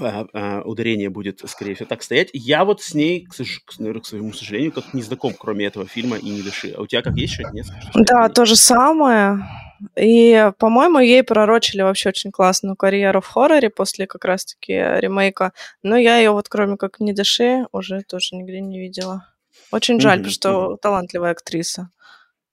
А, 0.00 0.62
ударение 0.64 1.10
будет, 1.10 1.42
скорее 1.46 1.74
всего, 1.74 1.86
так 1.86 2.02
стоять. 2.02 2.30
Я 2.32 2.64
вот 2.64 2.80
с 2.80 2.94
ней, 2.94 3.26
к, 3.26 3.34
наверное, 3.78 4.00
к 4.00 4.06
своему 4.06 4.32
сожалению, 4.32 4.72
как 4.72 4.94
не 4.94 5.02
знаком, 5.02 5.34
кроме 5.38 5.66
этого 5.66 5.86
фильма 5.86 6.16
и 6.16 6.30
«Не 6.30 6.42
дыши». 6.42 6.70
А 6.70 6.80
у 6.80 6.86
тебя 6.86 7.02
как 7.02 7.16
есть 7.16 7.34
что-то? 7.34 7.50
Нет? 7.50 7.66
Да, 7.94 8.28
то 8.30 8.46
же 8.46 8.56
самое. 8.56 9.46
И, 9.96 10.50
по-моему, 10.58 10.98
ей 10.98 11.22
пророчили 11.22 11.82
вообще 11.82 12.10
очень 12.10 12.30
классную 12.30 12.76
карьеру 12.76 13.20
в 13.20 13.26
хорроре 13.26 13.70
после 13.70 14.06
как 14.06 14.24
раз-таки 14.24 14.72
ремейка. 14.72 15.52
Но 15.82 15.96
я 15.96 16.18
ее 16.18 16.30
вот 16.30 16.48
кроме 16.48 16.76
как 16.76 17.00
«Не 17.00 17.12
дыши» 17.12 17.66
уже 17.72 18.02
тоже 18.02 18.36
нигде 18.36 18.60
не 18.60 18.78
видела. 18.78 19.28
Очень 19.70 20.00
жаль, 20.00 20.18
mm-hmm, 20.18 20.22
потому 20.22 20.32
что 20.32 20.48
mm-hmm. 20.50 20.78
талантливая 20.82 21.30
актриса. 21.32 21.90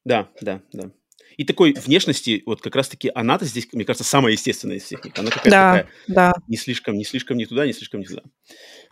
Да, 0.05 0.29
да, 0.41 0.61
да. 0.73 0.91
И 1.37 1.43
такой 1.43 1.73
внешности, 1.73 2.43
вот 2.45 2.61
как 2.61 2.75
раз-таки 2.75 3.11
она-то 3.13 3.45
здесь, 3.45 3.67
мне 3.71 3.85
кажется, 3.85 4.03
самая 4.03 4.33
естественная 4.33 4.77
из 4.77 4.83
всех. 4.83 5.01
Она 5.17 5.29
какая-то 5.29 5.49
да, 5.49 5.71
такая 5.71 5.87
да. 6.07 6.33
не 6.47 6.57
слишком, 6.57 6.95
не 6.95 7.05
слишком 7.05 7.37
не 7.37 7.45
туда, 7.45 7.65
не 7.65 7.73
слишком 7.73 8.01
не 8.01 8.05
туда. 8.05 8.21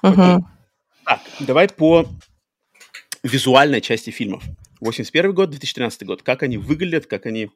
Угу. 0.03 0.45
Так, 1.05 1.21
давай 1.39 1.67
по 1.67 2.07
визуальной 3.23 3.81
части 3.81 4.09
фильмов. 4.09 4.43
81 4.79 5.33
год, 5.33 5.49
2013 5.49 6.05
год. 6.05 6.23
Как 6.23 6.43
они 6.43 6.57
выглядят, 6.57 7.05
как 7.05 7.25
они 7.25 7.51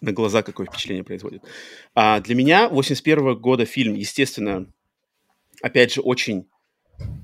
на 0.00 0.12
глаза 0.12 0.42
какое 0.42 0.66
впечатление 0.66 1.04
производят. 1.04 1.42
А 1.94 2.20
для 2.20 2.34
меня 2.34 2.68
81 2.68 3.36
года 3.36 3.64
фильм, 3.64 3.94
естественно, 3.94 4.66
опять 5.62 5.94
же, 5.94 6.00
очень 6.00 6.46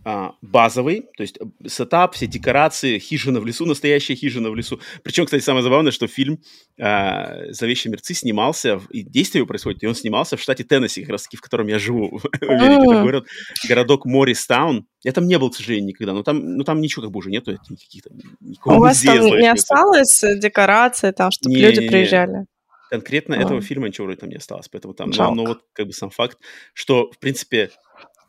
а, 0.02 0.32
базовый, 0.40 1.02
то 1.16 1.22
есть 1.22 1.38
э, 1.38 1.68
сетап, 1.68 2.14
все 2.14 2.26
декорации, 2.26 2.98
хижина 2.98 3.38
в 3.38 3.46
лесу, 3.46 3.66
настоящая 3.66 4.14
хижина 4.14 4.50
в 4.50 4.56
лесу. 4.56 4.80
Причем, 5.02 5.26
кстати, 5.26 5.42
самое 5.42 5.62
забавное, 5.62 5.92
что 5.92 6.06
фильм 6.06 6.38
а, 6.80 7.50
«Зловещие 7.50 7.92
мерцы» 7.92 8.14
снимался, 8.14 8.80
и 8.90 9.02
действие 9.02 9.46
происходит, 9.46 9.82
и 9.82 9.86
он 9.86 9.94
снимался 9.94 10.36
в 10.36 10.40
штате 10.40 10.64
Теннесси, 10.64 11.02
как 11.02 11.10
раз 11.10 11.24
таки, 11.24 11.36
в 11.36 11.42
котором 11.42 11.66
я 11.66 11.78
живу, 11.78 12.18
в. 12.22 12.24
Это 12.40 13.02
город, 13.02 13.26
городок 13.68 14.06
Морристаун. 14.06 14.86
Я 15.04 15.12
там 15.12 15.26
не 15.26 15.38
был, 15.38 15.50
к 15.50 15.56
сожалению, 15.56 15.88
никогда, 15.88 16.14
но 16.14 16.22
там, 16.22 16.56
ну, 16.56 16.64
там 16.64 16.80
ничего 16.80 17.02
как 17.02 17.12
бы 17.12 17.18
уже 17.18 17.30
нету, 17.30 17.56
каких-то 17.68 18.10
У 18.64 18.78
вас 18.78 19.02
там 19.02 19.20
не 19.22 19.52
осталось 19.52 20.24
декораций, 20.38 21.12
там, 21.12 21.30
чтобы 21.30 21.56
люди 21.56 21.86
приезжали? 21.86 22.46
Конкретно 22.90 23.36
а. 23.36 23.40
этого 23.40 23.62
фильма 23.62 23.86
ничего 23.86 24.06
вроде 24.06 24.20
там 24.20 24.30
не 24.30 24.36
осталось, 24.36 24.68
поэтому 24.68 24.94
там, 24.94 25.10
но, 25.10 25.34
но 25.34 25.44
вот 25.44 25.64
как 25.72 25.86
бы 25.86 25.92
сам 25.92 26.10
факт, 26.10 26.38
что, 26.74 27.10
в 27.12 27.18
принципе, 27.18 27.70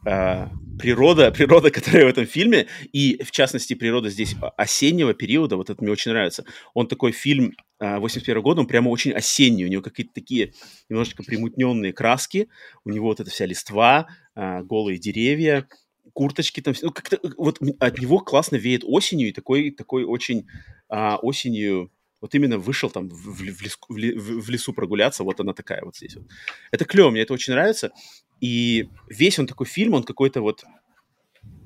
э, 0.06 0.48
природа, 0.80 1.32
природа, 1.38 1.72
которая 1.72 2.06
в 2.06 2.10
этом 2.10 2.26
фильме, 2.28 2.68
и 2.94 3.22
в 3.24 3.32
частности 3.32 3.74
природа 3.74 4.10
здесь 4.10 4.36
осеннего 4.58 5.14
периода, 5.16 5.58
вот 5.58 5.70
это 5.70 5.82
мне 5.84 5.92
очень 5.92 6.12
нравится. 6.12 6.46
Он 6.76 6.88
такой 6.88 7.12
фильм 7.12 7.54
э, 7.80 7.98
81 7.98 8.42
года, 8.44 8.62
он 8.62 8.68
прямо 8.68 8.90
очень 8.90 9.14
осенний, 9.14 9.66
у 9.66 9.70
него 9.70 9.82
какие-то 9.82 10.14
такие 10.14 10.54
немножечко 10.90 11.24
примутненные 11.24 11.92
краски, 11.92 12.48
у 12.86 12.92
него 12.92 13.08
вот 13.08 13.20
эта 13.20 13.32
вся 13.32 13.48
листва, 13.48 14.08
э, 14.36 14.62
голые 14.62 15.00
деревья, 15.00 15.68
курточки 16.14 16.62
там, 16.62 16.74
ну 16.82 16.92
как-то 16.92 17.20
вот 17.38 17.60
от 17.80 18.00
него 18.00 18.20
классно 18.20 18.58
веет 18.58 18.84
осенью 18.86 19.30
и 19.30 19.32
такой 19.32 19.72
такой 19.72 20.04
очень 20.04 20.46
а, 20.90 21.18
осенью 21.18 21.92
вот 22.22 22.36
именно 22.36 22.58
вышел 22.60 22.90
там 22.90 23.10
в, 23.10 23.16
в, 23.16 23.42
лесу, 23.42 23.78
в, 23.90 24.50
лесу 24.50 24.74
прогуляться, 24.74 25.24
вот 25.24 25.40
она 25.40 25.54
такая 25.54 25.84
вот 25.84 25.98
здесь 25.98 26.16
вот. 26.16 26.28
Это 26.72 26.86
клево, 26.86 27.10
мне 27.10 27.22
это 27.22 27.34
очень 27.34 27.54
нравится. 27.54 27.92
И 28.40 28.90
весь 29.10 29.40
он 29.40 29.48
такой 29.48 29.66
фильм, 29.66 29.96
он 29.96 30.04
какой-то 30.04 30.42
вот 30.42 30.64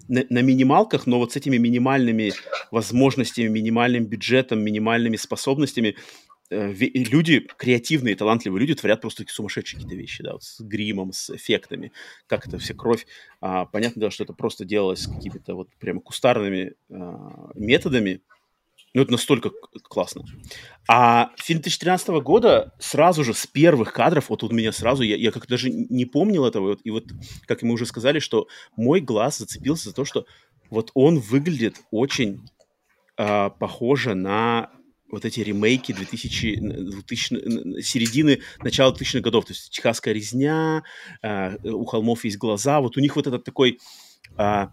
на, 0.07 0.23
на 0.29 0.41
минималках, 0.41 1.07
но 1.07 1.17
вот 1.19 1.33
с 1.33 1.35
этими 1.35 1.57
минимальными 1.57 2.33
возможностями, 2.71 3.47
минимальным 3.47 4.05
бюджетом, 4.05 4.61
минимальными 4.63 5.17
способностями 5.17 5.95
э, 6.49 6.71
люди, 6.71 7.39
креативные, 7.57 8.15
талантливые 8.15 8.61
люди 8.61 8.75
творят 8.75 9.01
просто 9.01 9.23
такие 9.23 9.33
сумасшедшие 9.33 9.81
какие-то 9.81 9.99
вещи, 9.99 10.23
да, 10.23 10.33
вот 10.33 10.43
с 10.43 10.61
гримом, 10.61 11.11
с 11.11 11.31
эффектами, 11.31 11.91
как 12.27 12.47
это 12.47 12.59
вся 12.59 12.73
кровь. 12.73 13.05
А, 13.41 13.65
понятно, 13.65 14.01
да, 14.01 14.11
что 14.11 14.23
это 14.23 14.33
просто 14.33 14.63
делалось 14.63 15.07
какими-то 15.07 15.55
вот 15.55 15.69
прямо 15.79 16.01
кустарными 16.01 16.73
а, 16.91 17.51
методами, 17.55 18.21
ну, 18.95 19.01
это 19.01 19.11
настолько 19.11 19.51
классно. 19.83 20.23
А 20.87 21.31
фильм 21.35 21.59
2013 21.59 22.07
года 22.23 22.73
сразу 22.79 23.25
же 23.25 23.33
с 23.33 23.45
первых 23.45 23.91
кадров, 23.91 24.29
вот 24.29 24.41
у 24.43 24.49
меня 24.49 24.71
сразу, 24.71 25.03
я, 25.03 25.17
я 25.17 25.31
как-то 25.31 25.49
даже 25.49 25.69
не 25.69 26.05
помнил 26.05 26.45
этого, 26.45 26.69
вот, 26.69 26.79
и 26.85 26.91
вот, 26.91 27.03
как 27.45 27.61
мы 27.61 27.73
уже 27.73 27.85
сказали, 27.85 28.19
что 28.19 28.47
мой 28.77 29.01
глаз 29.01 29.39
зацепился 29.39 29.89
за 29.89 29.95
то, 29.95 30.05
что 30.05 30.25
вот 30.69 30.91
он 30.93 31.19
выглядит 31.19 31.81
очень 31.91 32.47
э, 33.17 33.49
похоже 33.59 34.15
на 34.15 34.71
вот 35.11 35.25
эти 35.25 35.41
ремейки 35.41 35.91
2000, 35.91 36.55
2000 36.55 37.81
середины, 37.81 38.39
начала 38.63 38.93
2000-х 38.93 39.19
годов, 39.19 39.43
то 39.43 39.51
есть 39.51 39.71
«Техасская 39.71 40.13
резня», 40.13 40.83
э, 41.21 41.57
«У 41.69 41.83
холмов 41.83 42.23
есть 42.23 42.37
глаза», 42.37 42.79
вот 42.79 42.95
у 42.95 43.01
них 43.01 43.17
вот 43.17 43.27
этот 43.27 43.43
такой... 43.43 43.77
Э, 44.37 44.67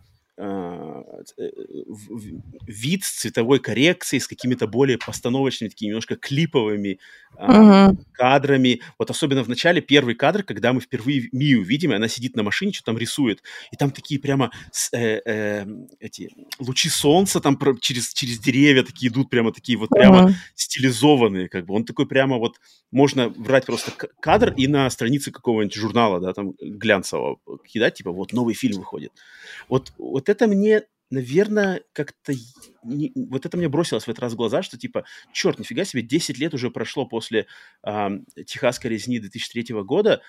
вид 2.67 3.05
с 3.05 3.21
цветовой 3.21 3.59
коррекцией, 3.59 4.21
с 4.21 4.27
какими-то 4.27 4.67
более 4.67 4.99
постановочными, 4.99 5.69
такими 5.69 5.89
немножко 5.89 6.17
клиповыми 6.17 6.99
uh-huh. 7.37 7.97
кадрами. 8.13 8.81
Вот 8.99 9.11
особенно 9.11 9.43
в 9.45 9.49
начале 9.49 9.83
первый 9.83 10.15
кадр, 10.15 10.43
когда 10.43 10.73
мы 10.73 10.81
впервые 10.81 11.29
Мию 11.33 11.63
видим, 11.63 11.93
и 11.93 11.97
она 11.97 12.09
сидит 12.09 12.35
на 12.35 12.43
машине, 12.43 12.73
что 12.73 12.85
там 12.85 12.99
рисует, 12.99 13.43
и 13.73 13.77
там 13.77 13.91
такие 13.91 14.19
прямо 14.19 14.51
э, 14.93 15.21
э, 15.25 15.67
эти 16.01 16.31
лучи 16.59 16.89
солнца 16.89 17.41
там 17.41 17.57
про, 17.57 17.77
через, 17.79 18.15
через 18.15 18.39
деревья 18.39 18.83
такие 18.83 19.13
идут, 19.13 19.29
прямо 19.29 19.53
такие 19.53 19.77
вот 19.77 19.91
прямо 19.91 20.31
uh-huh. 20.31 20.35
стилизованные, 20.55 21.49
как 21.49 21.67
бы. 21.67 21.75
Он 21.75 21.85
такой 21.85 22.07
прямо 22.07 22.39
вот, 22.39 22.59
можно 22.91 23.29
брать 23.29 23.67
просто 23.67 23.91
кадр 24.21 24.55
и 24.57 24.67
на 24.67 24.89
странице 24.89 25.31
какого-нибудь 25.31 25.75
журнала, 25.75 26.21
да, 26.21 26.33
там 26.33 26.55
глянцевого 26.61 27.39
кидать, 27.67 27.95
типа 27.95 28.13
вот 28.13 28.33
новый 28.33 28.55
фильм 28.55 28.79
выходит. 28.79 29.13
Вот, 29.69 29.93
вот 29.99 30.22
это 30.29 30.47
мне, 30.47 30.83
наверное, 31.11 31.83
как-то... 31.93 32.33
Не, 32.85 33.13
вот 33.15 33.47
это 33.47 33.57
мне 33.57 33.69
бросилось 33.69 34.05
в 34.05 34.09
этот 34.09 34.23
раз 34.23 34.33
в 34.33 34.37
глаза, 34.37 34.63
что 34.63 34.79
типа, 34.79 35.05
черт, 35.33 35.59
нифига 35.59 35.85
себе, 35.85 36.03
10 36.03 36.39
лет 36.39 36.55
уже 36.55 36.71
прошло 36.71 37.07
после 37.07 37.47
э, 37.87 38.09
«Техасской 38.47 38.91
резни» 38.91 39.19
2003 39.21 39.75
года, 39.83 40.23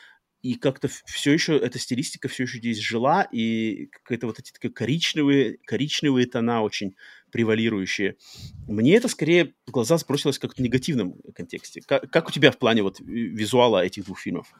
и 0.43 0.55
как-то 0.55 0.89
все 1.05 1.31
еще, 1.31 1.55
эта 1.57 1.79
стилистика 1.79 2.27
все 2.27 2.43
еще 2.43 2.57
здесь 2.57 2.77
жила, 2.77 3.23
и 3.31 3.87
какие-то 3.87 4.27
вот 4.27 4.39
эти 4.39 4.51
такие 4.51 4.71
коричневые, 4.71 5.57
коричневые 5.65 6.27
тона 6.27 6.61
очень 6.61 6.95
превалирующие. 7.31 8.17
Мне 8.67 8.97
это 8.97 9.07
скорее 9.07 9.53
в 9.65 9.71
глаза 9.71 9.97
сбросилось 9.97 10.37
как 10.37 10.55
в 10.55 10.59
негативном 10.59 11.15
контексте. 11.33 11.81
Как, 11.87 12.11
как 12.11 12.27
у 12.27 12.31
тебя 12.31 12.51
в 12.51 12.59
плане 12.59 12.83
вот 12.83 12.99
визуала 12.99 13.85
этих 13.85 14.03
двух 14.03 14.19
фильмов? 14.19 14.53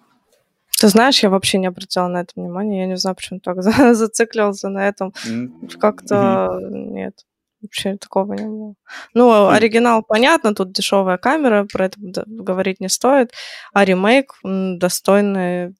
Ты 0.83 0.89
знаешь, 0.89 1.23
я 1.23 1.29
вообще 1.29 1.59
не 1.59 1.67
обратила 1.67 2.07
на 2.09 2.19
это 2.19 2.33
внимание. 2.35 2.81
Я 2.81 2.87
не 2.87 2.97
знаю, 2.97 3.15
почему 3.15 3.39
так 3.39 3.63
за- 3.63 3.93
зациклился 3.93 4.67
на 4.67 4.85
этом. 4.85 5.13
Как-то 5.79 6.59
нет. 6.61 7.25
Вообще 7.61 7.95
такого 7.95 8.33
не 8.33 8.43
было. 8.43 8.75
Ну, 9.13 9.29
хм. 9.29 9.47
оригинал, 9.47 10.03
понятно, 10.03 10.53
тут 10.53 10.73
дешевая 10.73 11.17
камера, 11.17 11.65
про 11.71 11.85
это 11.85 11.97
говорить 12.27 12.81
не 12.81 12.89
стоит. 12.89 13.31
А 13.71 13.85
ремейк 13.85 14.33
достойный 14.43 15.73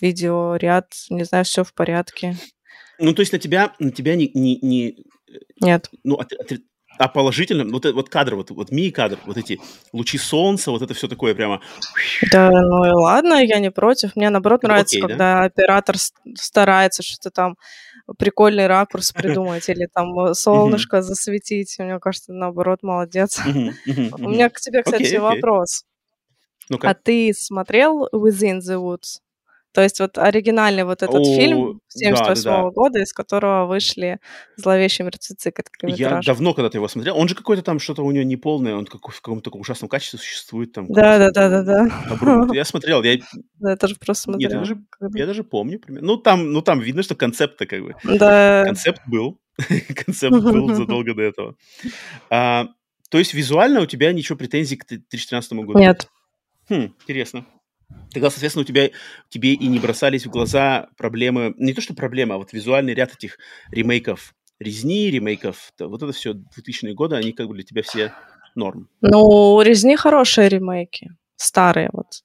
видеоряд, 0.00 0.92
не 1.08 1.22
знаю, 1.22 1.44
все 1.44 1.62
в 1.62 1.72
порядке. 1.72 2.36
Ну, 2.98 3.14
то 3.14 3.22
есть 3.22 3.32
на 3.32 3.38
тебя, 3.38 3.74
на 3.78 3.92
тебя 3.92 4.16
не... 4.16 4.32
не, 4.34 4.58
не 4.60 5.04
Нет. 5.60 5.88
Ну, 6.02 6.16
от, 6.16 6.32
от, 6.32 6.50
а 6.98 7.08
положительно, 7.08 7.64
вот, 7.70 7.84
вот 7.84 8.08
кадр, 8.08 8.36
вот, 8.36 8.50
вот 8.50 8.70
ми-кадр, 8.70 9.18
вот 9.26 9.36
эти 9.36 9.60
лучи 9.92 10.18
солнца, 10.18 10.70
вот 10.70 10.82
это 10.82 10.94
все 10.94 11.08
такое 11.08 11.34
прямо... 11.34 11.60
Да, 12.32 12.50
ну 12.50 12.84
и 12.84 12.90
ладно, 12.90 13.34
я 13.34 13.58
не 13.58 13.70
против. 13.70 14.16
Мне, 14.16 14.30
наоборот, 14.30 14.62
ну, 14.62 14.68
нравится, 14.68 14.96
Окей, 14.96 15.08
когда 15.08 15.34
да? 15.34 15.44
оператор 15.44 15.96
старается 16.34 17.02
что-то 17.02 17.30
там 17.30 17.56
прикольный 18.18 18.66
ракурс 18.66 19.12
придумать 19.12 19.68
или 19.68 19.88
там 19.92 20.34
солнышко 20.34 21.02
засветить. 21.02 21.76
Мне 21.78 21.98
кажется, 21.98 22.32
наоборот, 22.32 22.82
молодец. 22.82 23.40
У 23.46 24.28
меня 24.28 24.48
к 24.50 24.60
тебе, 24.60 24.82
кстати, 24.82 25.16
вопрос. 25.16 25.84
А 26.80 26.94
ты 26.94 27.32
смотрел 27.34 28.08
Within 28.12 28.58
the 28.58 28.76
Woods? 28.76 29.20
То 29.76 29.82
есть 29.82 30.00
вот 30.00 30.16
оригинальный 30.16 30.84
вот 30.84 31.02
этот 31.02 31.20
О, 31.20 31.36
фильм 31.36 31.82
78 31.88 32.44
да, 32.44 32.50
да, 32.50 32.62
да. 32.62 32.70
года, 32.70 32.98
из 33.02 33.12
которого 33.12 33.66
вышли 33.66 34.20
«Зловещие 34.56 35.04
мертвецы» 35.04 35.52
Я 35.82 36.22
давно 36.24 36.54
когда-то 36.54 36.78
его 36.78 36.88
смотрел. 36.88 37.14
Он 37.14 37.28
же 37.28 37.34
какой-то 37.34 37.62
там, 37.62 37.78
что-то 37.78 38.02
у 38.02 38.10
него 38.10 38.24
неполное, 38.24 38.74
он 38.74 38.86
как, 38.86 39.06
в 39.06 39.20
каком-то 39.20 39.44
таком 39.44 39.60
ужасном 39.60 39.90
качестве 39.90 40.18
существует. 40.18 40.72
там. 40.72 40.86
Да-да-да-да-да. 40.88 42.54
Я 42.54 42.64
смотрел. 42.64 43.02
Я... 43.02 43.18
Да, 43.58 43.72
я 43.72 43.76
тоже 43.76 43.96
просто 43.96 44.22
смотрел. 44.22 44.48
Нет, 44.48 44.52
я 44.52 44.58
даже, 44.60 44.78
я 45.14 45.26
даже 45.26 45.44
помню. 45.44 45.78
Ну 45.88 46.16
там, 46.16 46.52
ну, 46.52 46.62
там 46.62 46.80
видно, 46.80 47.02
что 47.02 47.14
концепт-то 47.14 47.66
как 47.66 47.82
бы. 47.82 47.96
Да. 48.02 48.62
Концепт 48.64 49.02
был. 49.06 49.38
Концепт 50.06 50.38
был 50.38 50.74
задолго 50.74 51.12
до 51.12 51.20
этого. 51.20 51.56
А, 52.30 52.68
то 53.10 53.18
есть 53.18 53.34
визуально 53.34 53.82
у 53.82 53.86
тебя 53.86 54.10
ничего 54.14 54.38
претензий 54.38 54.76
к 54.76 54.86
2013 54.86 55.52
году? 55.52 55.78
Нет. 55.80 56.08
Хм, 56.70 56.94
интересно. 57.02 57.44
Тогда, 58.12 58.30
соответственно, 58.30 58.62
у 58.62 58.66
тебя, 58.66 58.90
тебе 59.28 59.52
и 59.54 59.66
не 59.66 59.78
бросались 59.78 60.26
в 60.26 60.30
глаза 60.30 60.88
проблемы, 60.96 61.54
не 61.56 61.72
то 61.72 61.80
что 61.80 61.94
проблема, 61.94 62.36
а 62.36 62.38
вот 62.38 62.52
визуальный 62.52 62.94
ряд 62.94 63.14
этих 63.14 63.38
ремейков 63.70 64.34
резни, 64.58 65.10
ремейков, 65.10 65.72
вот 65.78 66.02
это 66.02 66.12
все 66.12 66.32
2000-е 66.32 66.94
годы, 66.94 67.16
они 67.16 67.32
как 67.32 67.48
бы 67.48 67.54
для 67.54 67.62
тебя 67.62 67.82
все 67.82 68.12
норм. 68.54 68.88
Ну, 69.00 69.60
резни 69.60 69.96
хорошие 69.96 70.48
ремейки, 70.48 71.10
старые 71.36 71.90
вот. 71.92 72.22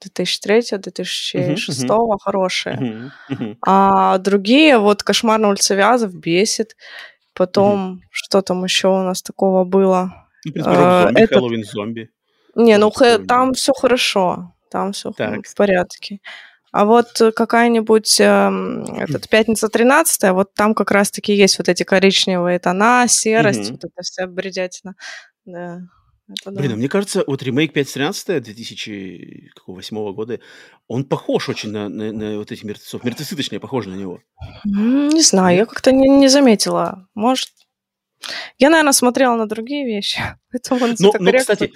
2003 0.00 0.78
2006 0.78 1.84
uh-huh, 1.84 1.88
uh-huh. 1.88 2.16
хорошие. 2.22 2.76
Uh-huh, 2.76 3.10
uh-huh. 3.30 3.56
А 3.66 4.16
другие, 4.16 4.78
вот 4.78 5.02
«Кошмар 5.02 5.38
на 5.38 5.48
улице 5.48 5.74
Вязов» 5.74 6.14
бесит. 6.14 6.74
Потом, 7.34 7.96
uh-huh. 7.96 8.08
что 8.10 8.40
там 8.40 8.64
еще 8.64 8.88
у 8.88 9.02
нас 9.02 9.20
такого 9.20 9.64
было? 9.64 10.26
Ну, 10.46 10.50
в 10.50 10.54
принципе, 10.54 10.74
а, 10.74 11.02
зомби, 11.02 11.20
это... 11.20 11.34
Хэллоуин 11.34 11.64
зомби. 11.64 12.10
Не, 12.54 12.78
ну 12.78 12.90
там 13.28 13.52
все 13.52 13.74
хорошо 13.74 14.54
там 14.70 14.92
все 14.92 15.12
в 15.12 15.54
порядке. 15.56 16.20
А 16.72 16.84
вот 16.84 17.20
э, 17.20 17.32
какая-нибудь 17.32 18.20
э, 18.20 18.24
этот, 18.96 19.28
пятница 19.28 19.68
13 19.68 20.30
вот 20.30 20.54
там 20.54 20.74
как 20.74 20.92
раз-таки 20.92 21.34
есть 21.34 21.58
вот 21.58 21.68
эти 21.68 21.82
коричневые 21.82 22.60
тона, 22.60 23.06
серость, 23.08 23.70
mm-hmm. 23.70 23.72
вот 23.72 23.84
эта 23.84 24.02
вся 24.02 24.26
бредятина. 24.28 24.94
Да. 25.44 25.80
Это 26.28 26.52
Блин, 26.52 26.70
да. 26.70 26.76
мне 26.76 26.88
кажется, 26.88 27.24
вот 27.26 27.42
ремейк 27.42 27.72
513 27.72 28.40
2008 28.40 30.12
года, 30.12 30.38
он 30.86 31.04
похож 31.04 31.48
очень 31.48 31.72
на, 31.72 31.88
на, 31.88 32.12
на 32.12 32.38
вот 32.38 32.52
эти 32.52 32.64
мертвецов. 32.64 33.02
Мертвецы, 33.02 33.34
точнее, 33.34 33.58
похожи 33.58 33.88
на 33.88 33.96
него. 33.96 34.20
Не 34.64 35.22
знаю, 35.22 35.56
я 35.56 35.66
как-то 35.66 35.90
не, 35.90 36.08
не 36.08 36.28
заметила. 36.28 37.08
Может, 37.14 37.50
я, 38.58 38.70
наверное, 38.70 38.92
смотрела 38.92 39.36
на 39.36 39.46
другие 39.46 39.86
вещи. 39.86 40.20
Поэтому 40.52 40.94
но, 40.98 41.12
но 41.18 41.32
кстати, 41.32 41.72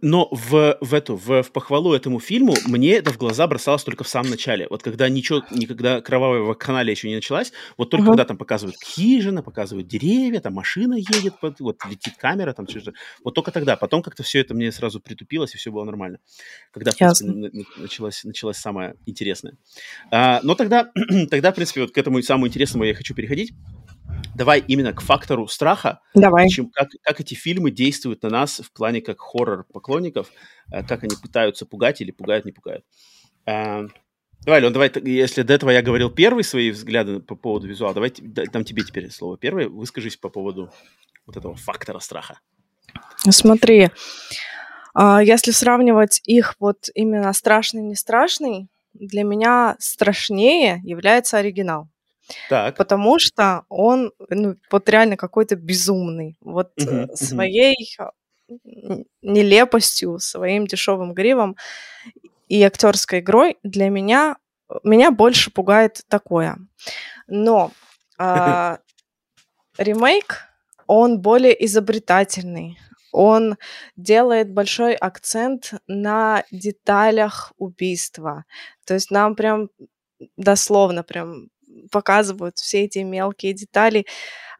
но 0.00 0.28
в, 0.30 0.78
в 0.80 0.94
эту, 0.94 1.16
в, 1.16 1.42
в 1.42 1.52
похвалу 1.52 1.92
этому 1.92 2.20
фильму 2.20 2.54
мне 2.66 2.94
это 2.94 3.12
в 3.12 3.18
глаза 3.18 3.46
бросалось 3.46 3.84
только 3.84 4.02
в 4.02 4.08
самом 4.08 4.30
начале. 4.30 4.66
Вот 4.70 4.82
когда 4.82 5.08
ничего, 5.08 5.42
никогда 5.50 6.00
кровавая 6.00 6.40
в 6.40 6.54
канале 6.54 6.90
еще 6.90 7.08
не 7.08 7.16
началась, 7.16 7.52
вот 7.76 7.90
только 7.90 8.06
uh-huh. 8.06 8.08
когда 8.08 8.24
там 8.24 8.38
показывают 8.38 8.76
хижина, 8.82 9.42
показывают 9.42 9.86
деревья, 9.88 10.40
там 10.40 10.54
машина 10.54 10.94
едет, 10.94 11.34
вот, 11.42 11.60
вот 11.60 11.84
летит 11.88 12.14
камера, 12.16 12.54
там 12.54 12.66
что-то. 12.66 12.94
Вот 13.22 13.34
только 13.34 13.50
тогда. 13.50 13.76
Потом 13.76 14.02
как-то 14.02 14.22
все 14.22 14.40
это 14.40 14.54
мне 14.54 14.72
сразу 14.72 15.00
притупилось, 15.00 15.54
и 15.54 15.58
все 15.58 15.70
было 15.70 15.84
нормально. 15.84 16.18
Когда, 16.72 16.92
в 16.92 16.96
принципе, 16.96 17.30
началось, 17.76 18.24
началось 18.24 18.56
самое 18.56 18.94
интересное. 19.04 19.56
А, 20.10 20.40
но 20.42 20.54
тогда, 20.54 20.90
тогда, 21.30 21.52
в 21.52 21.54
принципе, 21.54 21.82
вот 21.82 21.92
к 21.92 21.98
этому 21.98 22.22
самому 22.22 22.48
интересному 22.48 22.84
я 22.84 22.94
хочу 22.94 23.14
переходить 23.14 23.52
давай 24.34 24.62
именно 24.66 24.92
к 24.92 25.00
фактору 25.00 25.46
страха. 25.48 26.00
Давай. 26.14 26.48
Чем, 26.48 26.70
как, 26.70 26.88
как 27.02 27.20
эти 27.20 27.34
фильмы 27.34 27.70
действуют 27.70 28.22
на 28.22 28.30
нас 28.30 28.60
в 28.60 28.72
плане 28.72 29.00
как 29.00 29.20
хоррор-поклонников, 29.20 30.28
э, 30.72 30.82
как 30.82 31.04
они 31.04 31.16
пытаются 31.20 31.66
пугать 31.66 32.00
или 32.00 32.10
пугают, 32.10 32.44
не 32.44 32.52
пугают. 32.52 32.84
Э, 33.46 33.86
давай, 34.44 34.60
Лен, 34.60 34.72
давай, 34.72 34.92
если 35.04 35.42
до 35.42 35.54
этого 35.54 35.70
я 35.70 35.82
говорил 35.82 36.10
первые 36.10 36.44
свои 36.44 36.70
взгляды 36.70 37.20
по 37.20 37.36
поводу 37.36 37.66
визуала, 37.66 37.94
давай 37.94 38.12
дам 38.18 38.64
тебе 38.64 38.82
теперь 38.82 39.10
слово 39.10 39.38
первое. 39.38 39.68
Выскажись 39.68 40.16
по 40.16 40.28
поводу 40.28 40.70
вот 41.26 41.36
этого 41.36 41.54
фактора 41.54 42.00
страха. 42.00 42.40
Смотри, 43.30 43.90
а, 44.94 45.22
если 45.22 45.50
сравнивать 45.50 46.20
их 46.24 46.54
вот 46.60 46.88
именно 46.94 47.32
страшный-не 47.32 47.94
страшный, 47.94 48.68
для 48.92 49.24
меня 49.24 49.76
страшнее 49.80 50.80
является 50.84 51.38
оригинал. 51.38 51.88
Так. 52.48 52.76
Потому 52.76 53.18
что 53.18 53.64
он, 53.68 54.12
ну, 54.28 54.56
вот 54.70 54.88
реально 54.88 55.16
какой-то 55.16 55.56
безумный. 55.56 56.36
Вот 56.40 56.72
угу, 56.76 57.14
своей 57.14 57.74
угу. 58.48 59.06
нелепостью, 59.22 60.18
своим 60.18 60.66
дешевым 60.66 61.12
гривом 61.14 61.56
и 62.48 62.62
актерской 62.62 63.20
игрой 63.20 63.58
для 63.62 63.88
меня 63.88 64.36
меня 64.82 65.10
больше 65.10 65.50
пугает 65.50 66.02
такое. 66.08 66.56
Но 67.26 67.70
э, 68.18 68.76
ремейк 69.78 70.48
он 70.86 71.20
более 71.20 71.64
изобретательный. 71.64 72.78
Он 73.12 73.56
делает 73.96 74.52
большой 74.52 74.94
акцент 74.94 75.74
на 75.86 76.44
деталях 76.50 77.52
убийства. 77.58 78.44
То 78.84 78.94
есть 78.94 79.10
нам 79.10 79.36
прям 79.36 79.68
дословно 80.36 81.02
прям 81.02 81.48
показывают 81.90 82.58
все 82.58 82.84
эти 82.84 82.98
мелкие 82.98 83.52
детали, 83.52 84.06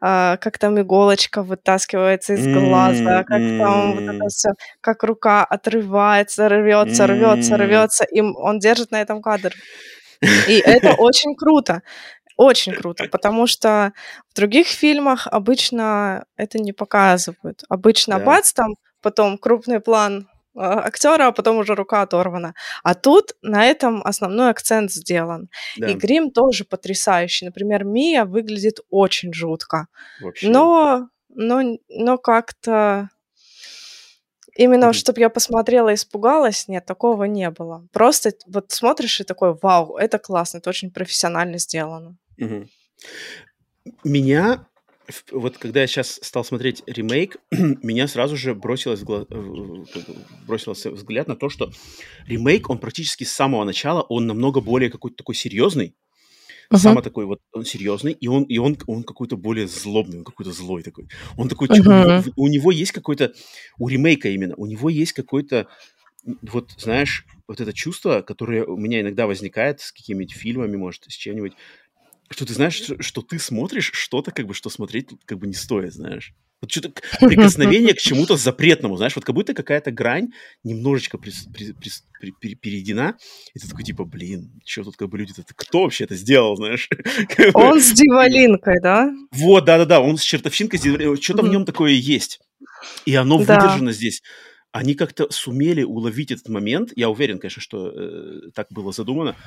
а, 0.01 0.37
как 0.37 0.57
там 0.57 0.79
иголочка 0.79 1.41
вытаскивается 1.43 2.33
из 2.33 2.45
глаза, 2.45 3.23
как 3.23 3.39
там 3.39 3.93
вот 3.93 4.15
это 4.15 4.27
все, 4.29 4.49
как 4.81 5.03
рука 5.03 5.43
отрывается, 5.43 6.49
рвется, 6.49 7.07
рвется, 7.07 7.57
рвется, 7.57 8.03
и 8.03 8.21
он 8.21 8.59
держит 8.59 8.91
на 8.91 9.01
этом 9.01 9.21
кадр. 9.21 9.53
И 10.21 10.61
это 10.63 10.93
очень 10.97 11.35
круто. 11.35 11.81
Очень 12.37 12.73
круто, 12.73 13.05
потому 13.09 13.47
что 13.47 13.93
в 14.29 14.35
других 14.35 14.67
фильмах 14.67 15.25
обычно 15.25 16.25
это 16.35 16.59
не 16.59 16.73
показывают. 16.73 17.63
Обычно 17.69 18.19
да. 18.19 18.25
бац, 18.25 18.51
там 18.51 18.75
потом 19.01 19.37
крупный 19.37 19.79
план 19.79 20.27
актера, 20.55 21.27
а 21.27 21.31
потом 21.31 21.57
уже 21.57 21.75
рука 21.75 22.01
оторвана. 22.01 22.53
А 22.83 22.95
тут 22.95 23.35
на 23.41 23.65
этом 23.65 24.01
основной 24.03 24.49
акцент 24.49 24.91
сделан. 24.91 25.49
Да. 25.77 25.87
И 25.87 25.93
грим 25.93 26.31
тоже 26.31 26.65
потрясающий. 26.65 27.45
Например, 27.45 27.83
Мия 27.83 28.25
выглядит 28.25 28.79
очень 28.89 29.33
жутко. 29.33 29.87
Вообще. 30.21 30.49
Но, 30.49 31.09
но, 31.29 31.77
но 31.89 32.17
как-то 32.17 33.09
именно, 34.55 34.85
mm-hmm. 34.85 34.93
чтобы 34.93 35.19
я 35.19 35.29
посмотрела 35.29 35.89
и 35.89 35.95
испугалась, 35.95 36.67
нет, 36.67 36.85
такого 36.85 37.25
не 37.25 37.49
было. 37.49 37.87
Просто 37.91 38.31
вот 38.47 38.71
смотришь 38.71 39.19
и 39.19 39.23
такой, 39.23 39.57
вау, 39.61 39.97
это 39.97 40.17
классно, 40.17 40.59
это 40.59 40.69
очень 40.69 40.91
профессионально 40.91 41.57
сделано. 41.57 42.17
Mm-hmm. 42.39 42.67
Меня 44.03 44.65
вот 45.31 45.57
когда 45.57 45.81
я 45.81 45.87
сейчас 45.87 46.19
стал 46.21 46.43
смотреть 46.43 46.83
ремейк, 46.87 47.37
меня 47.51 48.07
сразу 48.07 48.35
же 48.35 48.55
бросилось, 48.55 49.03
бросился 50.45 50.91
взгляд 50.91 51.27
на 51.27 51.35
то, 51.35 51.49
что 51.49 51.71
ремейк, 52.25 52.69
он 52.69 52.79
практически 52.79 53.23
с 53.23 53.31
самого 53.31 53.63
начала, 53.63 54.01
он 54.01 54.27
намного 54.27 54.61
более 54.61 54.89
какой-то 54.89 55.17
такой 55.17 55.35
серьезный, 55.35 55.95
uh-huh. 56.71 56.77
самый 56.77 57.03
такой 57.03 57.25
вот 57.25 57.39
он 57.51 57.65
серьезный, 57.65 58.13
и 58.13 58.27
он, 58.27 58.43
и 58.43 58.57
он, 58.57 58.77
он 58.87 59.03
какой-то 59.03 59.37
более 59.37 59.67
злобный, 59.67 60.19
он 60.19 60.23
какой-то 60.23 60.51
злой 60.51 60.83
такой. 60.83 61.07
Он 61.37 61.49
такой, 61.49 61.67
uh-huh. 61.67 62.31
у, 62.35 62.45
у 62.45 62.47
него 62.47 62.71
есть 62.71 62.91
какой-то, 62.91 63.33
у 63.77 63.87
ремейка 63.87 64.29
именно, 64.29 64.55
у 64.55 64.65
него 64.65 64.89
есть 64.89 65.13
какой-то, 65.13 65.67
вот 66.41 66.71
знаешь, 66.77 67.25
вот 67.47 67.61
это 67.61 67.73
чувство, 67.73 68.21
которое 68.21 68.65
у 68.65 68.77
меня 68.77 69.01
иногда 69.01 69.27
возникает 69.27 69.81
с 69.81 69.91
какими-нибудь 69.91 70.33
фильмами, 70.33 70.75
может, 70.75 71.03
с 71.03 71.13
чем-нибудь, 71.13 71.53
что 72.29 72.45
ты 72.45 72.53
знаешь, 72.53 72.81
что, 72.99 73.21
ты 73.21 73.39
смотришь 73.39 73.91
что-то, 73.93 74.31
как 74.31 74.47
бы, 74.47 74.53
что 74.53 74.69
смотреть 74.69 75.09
как 75.25 75.39
бы 75.39 75.47
не 75.47 75.53
стоит, 75.53 75.93
знаешь. 75.93 76.33
Вот 76.61 76.71
что-то 76.71 76.89
прикосновение 77.19 77.93
к 77.93 77.99
чему-то 77.99 78.37
запретному, 78.37 78.97
знаешь, 78.97 79.15
вот 79.15 79.25
как 79.25 79.35
будто 79.35 79.53
какая-то 79.53 79.91
грань 79.91 80.29
немножечко 80.63 81.17
при, 81.17 81.31
при, 81.53 81.73
при, 82.19 82.31
при, 82.39 82.55
перейдена, 82.55 83.17
и 83.53 83.59
ты 83.59 83.67
такой, 83.67 83.83
типа, 83.83 84.05
блин, 84.05 84.59
что 84.65 84.83
тут 84.83 84.97
как 84.97 85.09
бы 85.09 85.17
люди, 85.17 85.33
это 85.37 85.53
кто 85.55 85.83
вообще 85.83 86.05
это 86.05 86.15
сделал, 86.15 86.55
знаешь? 86.55 86.89
Он 87.53 87.79
с 87.79 87.91
дивалинкой, 87.91 88.79
да? 88.81 89.11
Вот, 89.31 89.65
да-да-да, 89.65 89.99
он 89.99 90.17
с 90.17 90.21
чертовщинкой, 90.21 90.79
что-то 91.21 91.43
в 91.43 91.49
нем 91.49 91.65
такое 91.65 91.91
есть. 91.91 92.39
И 93.05 93.15
оно 93.15 93.37
выдержано 93.37 93.91
здесь 93.91 94.21
они 94.75 94.93
как-то 94.93 95.31
сумели 95.31 95.83
уловить 95.83 96.31
этот 96.31 96.49
момент. 96.49 96.91
Я 96.97 97.09
уверен, 97.09 97.39
конечно, 97.39 97.61
что 97.61 97.93
э, 97.95 98.51
так 98.53 98.67
было 98.71 98.91
задумано. 98.91 99.37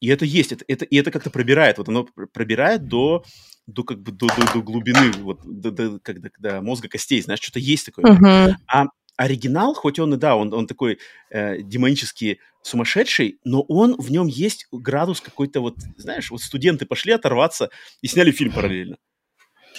И 0.00 0.08
это 0.08 0.24
есть, 0.24 0.52
это, 0.52 0.64
это, 0.68 0.84
и 0.84 0.96
это 0.96 1.10
как-то 1.10 1.30
пробирает. 1.30 1.78
Вот 1.78 1.88
оно 1.88 2.04
пробирает 2.32 2.86
до, 2.86 3.24
до 3.66 3.82
как 3.82 4.00
бы 4.00 4.12
до, 4.12 4.26
до, 4.26 4.52
до 4.52 4.62
глубины, 4.62 5.12
вот 5.20 5.40
до, 5.44 5.70
до, 5.70 5.98
когда, 6.00 6.30
до 6.38 6.60
мозга 6.60 6.88
костей, 6.88 7.20
знаешь, 7.22 7.40
что-то 7.40 7.58
есть 7.58 7.86
такое. 7.86 8.04
Uh-huh. 8.04 8.54
А 8.66 8.86
оригинал, 9.16 9.74
хоть 9.74 9.98
он 9.98 10.14
и 10.14 10.16
да, 10.16 10.36
он, 10.36 10.52
он 10.52 10.66
такой 10.66 10.98
э, 11.30 11.62
демонический 11.62 12.38
сумасшедший, 12.62 13.38
но 13.44 13.62
он 13.62 13.96
в 13.96 14.10
нем 14.10 14.26
есть 14.26 14.66
градус 14.70 15.20
какой-то 15.20 15.60
вот, 15.60 15.76
знаешь, 15.96 16.30
вот 16.30 16.42
студенты 16.42 16.84
пошли 16.84 17.12
оторваться 17.12 17.70
и 18.02 18.08
сняли 18.08 18.30
фильм 18.30 18.52
параллельно. 18.52 18.98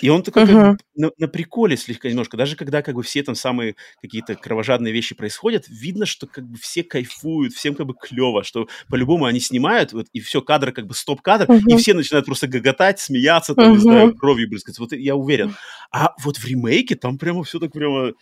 И 0.01 0.09
он 0.09 0.23
такой 0.23 0.43
uh-huh. 0.43 0.47
как 0.47 0.71
бы, 0.71 0.77
на, 0.95 1.11
на 1.17 1.27
приколе 1.27 1.77
слегка 1.77 2.09
немножко. 2.09 2.37
Даже 2.37 2.55
когда 2.55 2.81
как 2.81 2.95
бы 2.95 3.03
все 3.03 3.23
там 3.23 3.35
самые 3.35 3.75
какие-то 4.01 4.35
кровожадные 4.35 4.93
вещи 4.93 5.15
происходят, 5.15 5.65
видно, 5.67 6.05
что 6.05 6.27
как 6.27 6.47
бы 6.47 6.57
все 6.57 6.83
кайфуют, 6.83 7.53
всем 7.53 7.75
как 7.75 7.87
бы 7.87 7.93
клево, 7.93 8.43
что 8.43 8.67
по-любому 8.89 9.25
они 9.25 9.39
снимают, 9.39 9.93
вот, 9.93 10.07
и 10.13 10.19
все, 10.19 10.41
кадр 10.41 10.71
как 10.71 10.87
бы 10.87 10.93
стоп-кадр, 10.93 11.45
uh-huh. 11.45 11.61
и 11.67 11.77
все 11.77 11.93
начинают 11.93 12.25
просто 12.25 12.47
гоготать, 12.47 12.99
смеяться, 12.99 13.55
там, 13.55 13.69
uh-huh. 13.69 13.75
не 13.75 13.77
знаю, 13.77 14.15
кровью 14.15 14.49
брызгать. 14.49 14.79
Вот 14.79 14.91
я 14.93 15.15
уверен. 15.15 15.55
А 15.91 16.13
вот 16.23 16.37
в 16.37 16.45
ремейке 16.45 16.95
там 16.95 17.17
прямо 17.17 17.43
все 17.43 17.59
так 17.59 17.71
прямо 17.71 18.13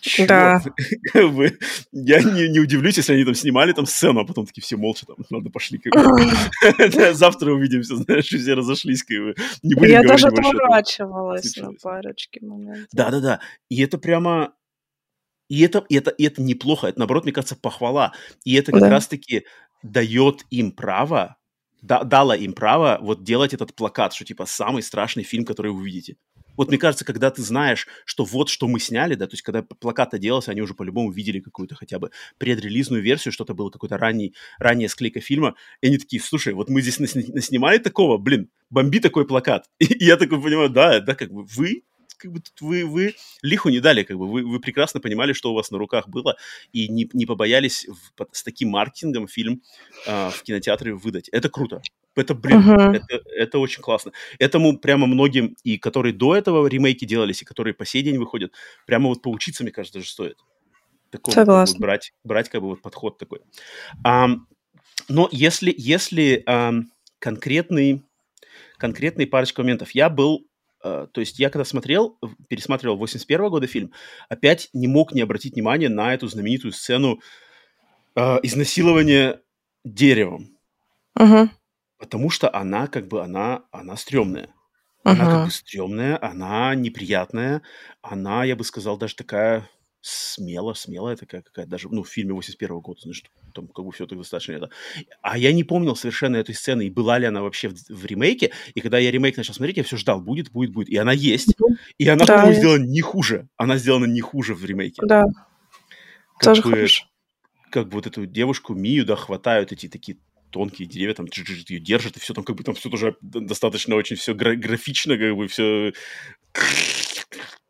Черт, 0.00 0.28
да. 0.28 0.62
как 1.12 1.32
бы, 1.32 1.58
я 1.92 2.22
не, 2.22 2.48
не 2.48 2.60
удивлюсь, 2.60 2.96
если 2.96 3.12
они 3.14 3.24
там 3.24 3.34
снимали 3.34 3.72
там 3.72 3.86
сцену, 3.86 4.20
а 4.20 4.24
потом 4.24 4.46
такие 4.46 4.62
все 4.62 4.76
молча 4.76 5.06
там, 5.06 5.16
надо 5.30 5.50
пошли. 5.50 5.78
Как 5.78 5.92
бы. 5.92 7.12
Завтра 7.14 7.52
увидимся, 7.52 7.96
знаешь, 7.96 8.26
все 8.26 8.54
разошлись. 8.54 9.02
Как 9.02 9.18
бы. 9.18 9.34
Не 9.62 9.74
будем 9.74 9.92
я 9.92 10.02
даже 10.02 10.28
отворачивалась 10.28 11.56
на 11.56 11.72
парочке 11.74 12.40
моментов. 12.44 12.88
Да-да-да. 12.92 13.40
И 13.68 13.82
это 13.82 13.98
прямо... 13.98 14.54
И 15.48 15.62
это, 15.62 15.84
и, 15.88 15.96
это, 15.96 16.10
и 16.10 16.24
это 16.24 16.40
неплохо, 16.40 16.86
это, 16.86 17.00
наоборот, 17.00 17.24
мне 17.24 17.32
кажется, 17.32 17.56
похвала. 17.56 18.12
И 18.44 18.54
это 18.54 18.70
как 18.70 18.82
да. 18.82 18.90
раз-таки 18.90 19.44
дает 19.82 20.44
им 20.50 20.70
право, 20.70 21.36
да, 21.82 22.04
дало 22.04 22.34
им 22.34 22.52
право 22.52 22.98
вот 23.00 23.24
делать 23.24 23.54
этот 23.54 23.74
плакат, 23.74 24.12
что 24.12 24.24
типа 24.24 24.46
самый 24.46 24.82
страшный 24.82 25.24
фильм, 25.24 25.44
который 25.44 25.72
вы 25.72 25.78
увидите. 25.78 26.16
Вот 26.60 26.68
мне 26.68 26.76
кажется, 26.76 27.06
когда 27.06 27.30
ты 27.30 27.40
знаешь, 27.40 27.88
что 28.04 28.22
вот 28.22 28.50
что 28.50 28.68
мы 28.68 28.80
сняли, 28.80 29.14
да, 29.14 29.26
то 29.26 29.32
есть 29.32 29.40
когда 29.40 29.62
плакат 29.62 30.10
делался, 30.20 30.50
они 30.50 30.60
уже 30.60 30.74
по-любому 30.74 31.10
видели 31.10 31.40
какую-то 31.40 31.74
хотя 31.74 31.98
бы 31.98 32.10
предрелизную 32.36 33.02
версию, 33.02 33.32
что-то 33.32 33.54
было 33.54 33.70
какой-то 33.70 33.96
ранний, 33.96 34.34
ранняя 34.58 34.88
склейка 34.88 35.20
фильма, 35.20 35.54
и 35.80 35.86
они 35.86 35.96
такие, 35.96 36.20
слушай, 36.20 36.52
вот 36.52 36.68
мы 36.68 36.82
здесь 36.82 37.00
наснимали 37.00 37.78
такого, 37.78 38.18
блин, 38.18 38.50
бомби 38.68 38.98
такой 38.98 39.26
плакат. 39.26 39.70
И 39.78 40.04
я 40.04 40.18
такой 40.18 40.38
понимаю, 40.38 40.68
да, 40.68 41.00
да, 41.00 41.14
как 41.14 41.32
бы 41.32 41.44
вы 41.44 41.84
как 42.18 42.30
бы 42.30 42.40
тут 42.40 42.60
вы, 42.60 42.84
вы 42.84 43.14
лиху 43.40 43.70
не 43.70 43.80
дали, 43.80 44.02
как 44.02 44.18
бы 44.18 44.28
вы, 44.28 44.44
вы 44.44 44.60
прекрасно 44.60 45.00
понимали, 45.00 45.32
что 45.32 45.52
у 45.52 45.54
вас 45.54 45.70
на 45.70 45.78
руках 45.78 46.10
было, 46.10 46.36
и 46.74 46.88
не, 46.88 47.08
не 47.14 47.24
побоялись 47.24 47.86
в, 47.88 48.26
с 48.32 48.42
таким 48.42 48.68
маркетингом 48.68 49.28
фильм 49.28 49.62
э, 50.06 50.28
в 50.28 50.42
кинотеатре 50.42 50.92
выдать. 50.92 51.30
Это 51.30 51.48
круто. 51.48 51.80
Это, 52.16 52.34
блин, 52.34 52.60
uh-huh. 52.60 52.96
это, 52.96 53.20
это 53.36 53.58
очень 53.58 53.82
классно. 53.82 54.12
Этому 54.38 54.78
прямо 54.78 55.06
многим, 55.06 55.56
и 55.62 55.78
которые 55.78 56.12
до 56.12 56.34
этого 56.34 56.66
ремейки 56.66 57.04
делались, 57.04 57.42
и 57.42 57.44
которые 57.44 57.72
по 57.72 57.86
сей 57.86 58.02
день 58.02 58.18
выходят, 58.18 58.52
прямо 58.86 59.08
вот 59.08 59.22
поучиться, 59.22 59.62
мне 59.62 59.72
кажется, 59.72 60.00
даже 60.00 60.10
стоит. 60.10 60.38
Такого, 61.10 61.34
Согласна. 61.34 61.74
Как 61.74 61.80
бы, 61.80 61.86
брать, 61.86 62.12
брать 62.24 62.48
как 62.48 62.60
бы 62.60 62.68
вот 62.68 62.82
подход 62.82 63.18
такой. 63.18 63.40
А, 64.04 64.28
но 65.08 65.28
если, 65.32 65.74
если 65.76 66.42
а, 66.46 66.72
конкретный, 67.20 68.02
конкретный 68.76 69.26
парочка 69.26 69.62
моментов. 69.62 69.92
Я 69.92 70.10
был 70.10 70.46
Uh, 70.82 71.08
то 71.08 71.20
есть 71.20 71.38
я 71.38 71.50
когда 71.50 71.66
смотрел, 71.66 72.18
пересматривал 72.48 72.96
81 72.96 73.50
года 73.50 73.66
фильм, 73.66 73.92
опять 74.30 74.70
не 74.72 74.88
мог 74.88 75.12
не 75.12 75.20
обратить 75.20 75.52
внимания 75.52 75.90
на 75.90 76.14
эту 76.14 76.26
знаменитую 76.26 76.72
сцену 76.72 77.20
uh, 78.16 78.40
изнасилования 78.42 79.42
деревом. 79.84 80.56
Uh-huh. 81.18 81.50
Потому 82.00 82.30
что 82.30 82.52
она 82.52 82.86
как 82.86 83.08
бы, 83.08 83.22
она, 83.22 83.64
она 83.70 83.96
стрёмная. 83.96 84.48
Она 85.04 85.24
как 85.26 85.44
бы 85.44 85.50
стрёмная, 85.50 86.18
она 86.20 86.74
неприятная, 86.74 87.62
она, 88.02 88.44
я 88.44 88.56
бы 88.56 88.64
сказал, 88.64 88.98
даже 88.98 89.16
такая 89.16 89.68
смело, 90.02 90.72
смелая 90.72 91.16
такая 91.16 91.42
какая 91.42 91.66
даже, 91.66 91.88
ну, 91.90 92.02
в 92.02 92.08
фильме 92.08 92.32
81 92.32 92.80
года, 92.80 93.00
значит, 93.02 93.26
там 93.54 93.68
как 93.68 93.84
бы 93.84 93.92
все 93.92 94.06
так 94.06 94.18
достаточно 94.18 94.52
это. 94.52 94.70
А 95.20 95.36
я 95.36 95.52
не 95.52 95.62
помнил 95.62 95.94
совершенно 95.94 96.36
этой 96.36 96.54
сцены, 96.54 96.86
и 96.86 96.90
была 96.90 97.18
ли 97.18 97.26
она 97.26 97.42
вообще 97.42 97.68
в, 97.68 97.74
в 97.88 98.06
ремейке, 98.06 98.50
и 98.74 98.80
когда 98.80 98.98
я 98.98 99.10
ремейк 99.10 99.36
начал 99.36 99.52
смотреть, 99.52 99.76
я 99.76 99.84
все 99.84 99.96
ждал, 99.96 100.20
будет, 100.20 100.50
будет, 100.50 100.72
будет, 100.72 100.88
и 100.88 100.96
она 100.96 101.12
есть, 101.12 101.54
и 101.98 102.08
она, 102.08 102.24
да, 102.24 102.38
по-моему, 102.38 102.58
сделана 102.58 102.84
не 102.84 103.00
хуже, 103.00 103.48
она 103.56 103.76
сделана 103.76 104.06
не 104.06 104.20
хуже 104.20 104.54
в 104.54 104.64
ремейке. 104.64 105.02
Да, 105.04 105.24
как 106.38 106.44
тоже 106.44 106.62
бы, 106.62 106.70
хорошо. 106.70 107.04
Как 107.70 107.88
бы 107.88 107.94
вот 107.94 108.06
эту 108.06 108.26
девушку 108.26 108.74
Мию, 108.74 109.04
да, 109.04 109.16
хватают 109.16 109.72
эти 109.72 109.88
такие 109.88 110.18
тонкие 110.50 110.88
деревья, 110.88 111.14
там 111.14 111.26
ее 111.26 111.80
держат, 111.80 112.16
и 112.16 112.20
все 112.20 112.34
там 112.34 112.44
как 112.44 112.56
бы 112.56 112.64
там 112.64 112.74
все 112.74 112.90
тоже 112.90 113.16
достаточно 113.22 113.96
очень 113.96 114.16
все 114.16 114.34
гра- 114.34 114.56
графично, 114.56 115.16
как 115.16 115.36
бы 115.36 115.48
все 115.48 115.92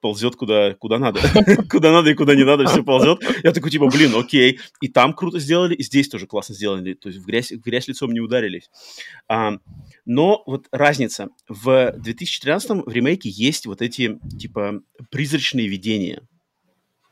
ползет 0.01 0.37
куда, 0.37 0.75
куда 0.75 0.99
надо. 0.99 1.21
куда 1.71 1.93
надо 1.93 2.11
и 2.11 2.15
куда 2.15 2.35
не 2.35 2.45
надо, 2.45 2.67
все 2.67 2.83
ползет. 2.83 3.21
Я 3.45 3.53
такой, 3.53 3.71
типа, 3.71 3.87
блин, 3.87 4.15
окей. 4.15 4.59
И 4.81 4.89
там 4.89 5.13
круто 5.13 5.39
сделали, 5.39 5.75
и 5.75 5.83
здесь 5.83 6.09
тоже 6.09 6.27
классно 6.27 6.55
сделали. 6.55 6.95
То 6.95 7.09
есть 7.09 7.21
в 7.21 7.27
грязь, 7.27 7.53
в 7.53 7.61
грязь 7.61 7.89
лицом 7.89 8.13
не 8.13 8.21
ударились. 8.21 8.71
А, 9.29 9.53
но 10.05 10.43
вот 10.47 10.67
разница. 10.73 11.29
В 11.49 11.93
2013 11.97 12.87
в 12.87 12.93
ремейке 12.93 13.29
есть 13.29 13.67
вот 13.67 13.83
эти, 13.83 14.19
типа, 14.39 14.81
призрачные 15.11 15.69
видения. 15.69 16.23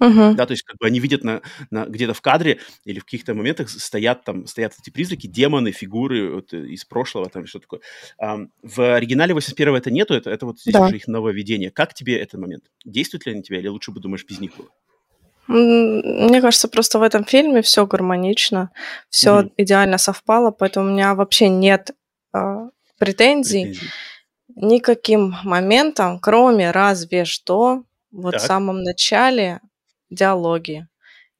Uh-huh. 0.01 0.35
Да, 0.35 0.47
то 0.47 0.53
есть 0.53 0.63
как 0.63 0.77
бы 0.79 0.87
они 0.87 1.01
видят 1.01 1.25
на, 1.25 1.43
на, 1.71 1.85
где-то 1.87 2.15
в 2.15 2.21
кадре 2.21 2.61
или 2.85 3.01
в 3.01 3.05
каких-то 3.05 3.35
моментах 3.35 3.69
стоят 3.69 4.25
там, 4.25 4.47
стоят 4.47 4.75
эти 4.81 4.91
призраки, 4.91 5.27
демоны, 5.27 5.73
фигуры 5.73 6.35
вот, 6.35 6.53
э, 6.53 6.67
из 6.67 6.85
прошлого, 6.85 7.29
там 7.29 7.47
что 7.47 7.59
такое. 7.59 7.81
А, 8.19 8.39
в 8.63 8.95
оригинале 8.95 9.35
81-го 9.35 9.77
это 9.77 9.91
нету, 9.91 10.15
это, 10.15 10.31
это 10.31 10.47
вот 10.47 10.61
здесь 10.61 10.75
да. 10.75 10.87
уже 10.87 10.97
их 10.97 11.09
нововведение. 11.09 11.71
Как 11.71 11.95
тебе 11.95 12.19
этот 12.19 12.41
момент? 12.41 12.65
Действует 12.85 13.27
ли 13.27 13.33
они 13.33 13.43
тебя 13.43 13.59
или 13.59 13.69
лучше 13.69 13.91
бы 13.91 14.01
думаешь 14.01 14.25
без 14.25 14.39
них 14.39 14.57
было? 14.57 14.69
Мне 15.49 16.41
кажется, 16.43 16.69
просто 16.69 16.99
в 16.99 17.03
этом 17.03 17.25
фильме 17.25 17.63
все 17.63 17.87
гармонично, 17.87 18.71
все 19.09 19.41
mm-hmm. 19.41 19.53
идеально 19.57 19.99
совпало, 19.99 20.51
поэтому 20.51 20.89
у 20.89 20.93
меня 20.93 21.15
вообще 21.15 21.49
нет 21.49 21.93
э, 22.35 22.69
претензий, 22.99 23.65
претензий 23.65 23.89
никаким 24.61 25.37
моментом, 25.45 26.19
кроме 26.19 26.71
разве 26.71 27.25
что 27.25 27.85
вот 28.11 28.33
так. 28.33 28.43
в 28.43 28.45
самом 28.45 28.83
начале 28.83 29.61
диалоги. 30.11 30.87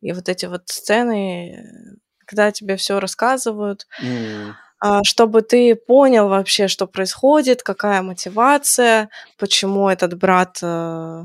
И 0.01 0.13
вот 0.13 0.29
эти 0.29 0.47
вот 0.47 0.63
сцены, 0.67 1.67
когда 2.25 2.53
тебе 2.53 2.77
все 2.77 3.01
рассказывают, 3.01 3.87
mm. 4.03 4.53
чтобы 5.03 5.43
ты 5.43 5.75
понял 5.75 6.29
вообще, 6.29 6.69
что 6.69 6.87
происходит, 6.87 7.63
какая 7.63 8.03
мотивация, 8.03 9.11
почему 9.39 9.89
этот 9.89 10.17
брат 10.17 10.59
э, 10.63 11.25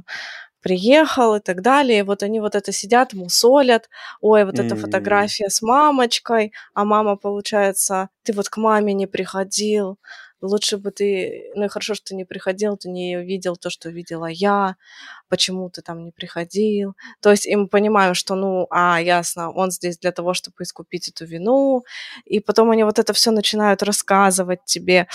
приехал 0.64 1.36
и 1.36 1.40
так 1.40 1.62
далее. 1.62 2.00
И 2.00 2.04
вот 2.04 2.24
они 2.24 2.40
вот 2.40 2.56
это 2.56 2.72
сидят, 2.72 3.14
мусолят. 3.14 3.90
Ой, 4.22 4.46
вот 4.46 4.56
mm. 4.56 4.66
эта 4.66 4.76
фотография 4.76 5.50
с 5.50 5.62
мамочкой, 5.62 6.54
а 6.74 6.86
мама, 6.86 7.16
получается, 7.16 8.10
ты 8.24 8.34
вот 8.34 8.50
к 8.50 8.58
маме 8.58 8.94
не 8.94 9.06
приходил, 9.06 10.00
лучше 10.48 10.78
бы 10.78 10.92
ты, 10.92 11.52
ну 11.56 11.66
и 11.66 11.68
хорошо, 11.68 11.94
что 11.96 12.08
ты 12.08 12.16
не 12.16 12.26
приходил, 12.26 12.78
ты 12.78 12.90
не 12.90 13.24
видел 13.24 13.56
то, 13.56 13.70
что 13.70 13.90
видела 13.90 14.26
я, 14.26 14.76
почему 15.30 15.70
ты 15.70 15.82
там 15.82 16.04
не 16.04 16.12
приходил. 16.12 16.96
То 17.22 17.32
есть 17.32 17.46
им 17.46 17.68
понимаю, 17.68 18.16
что, 18.16 18.36
ну, 18.36 18.68
а, 18.70 19.02
ясно, 19.02 19.52
он 19.52 19.72
здесь 19.72 19.98
для 19.98 20.12
того, 20.12 20.34
чтобы 20.34 20.58
искупить 20.62 21.10
эту 21.10 21.26
вину, 21.26 21.84
и 22.26 22.40
потом 22.40 22.72
они 22.72 22.84
вот 22.84 23.00
это 23.00 23.14
все 23.14 23.32
начинают 23.32 23.84
рассказывать 23.84 24.60
тебе, 24.66 25.08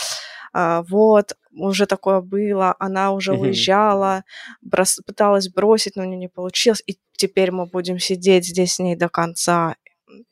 а, 0.53 0.83
вот, 0.83 1.37
уже 1.53 1.87
такое 1.87 2.21
было, 2.21 2.75
она 2.79 3.13
уже 3.13 3.33
mm-hmm. 3.33 3.41
уезжала, 3.41 4.25
брос- 4.65 5.03
пыталась 5.05 5.49
бросить, 5.49 5.97
но 5.97 6.03
у 6.03 6.07
нее 6.07 6.19
не 6.19 6.29
получилось, 6.29 6.83
и 6.87 6.99
теперь 7.17 7.51
мы 7.51 7.67
будем 7.67 7.99
сидеть 7.99 8.47
здесь 8.47 8.75
с 8.75 8.79
ней 8.79 8.97
до 8.97 9.09
конца. 9.09 9.77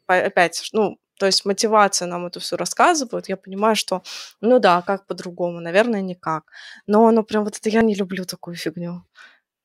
Опять, 0.06 0.68
ну, 0.72 0.98
то 1.18 1.26
есть 1.26 1.44
мотивация 1.44 2.08
нам 2.08 2.26
это 2.26 2.40
все 2.40 2.56
рассказывают, 2.56 3.28
я 3.28 3.36
понимаю, 3.36 3.76
что, 3.76 4.02
ну 4.40 4.58
да, 4.58 4.82
как 4.82 5.06
по-другому, 5.06 5.60
наверное, 5.60 6.02
никак. 6.02 6.44
Но, 6.86 7.10
ну, 7.10 7.22
прям 7.24 7.44
вот 7.44 7.56
это 7.56 7.68
я 7.68 7.82
не 7.82 7.94
люблю 7.94 8.24
такую 8.24 8.56
фигню, 8.56 9.04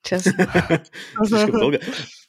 честно. 0.02 0.32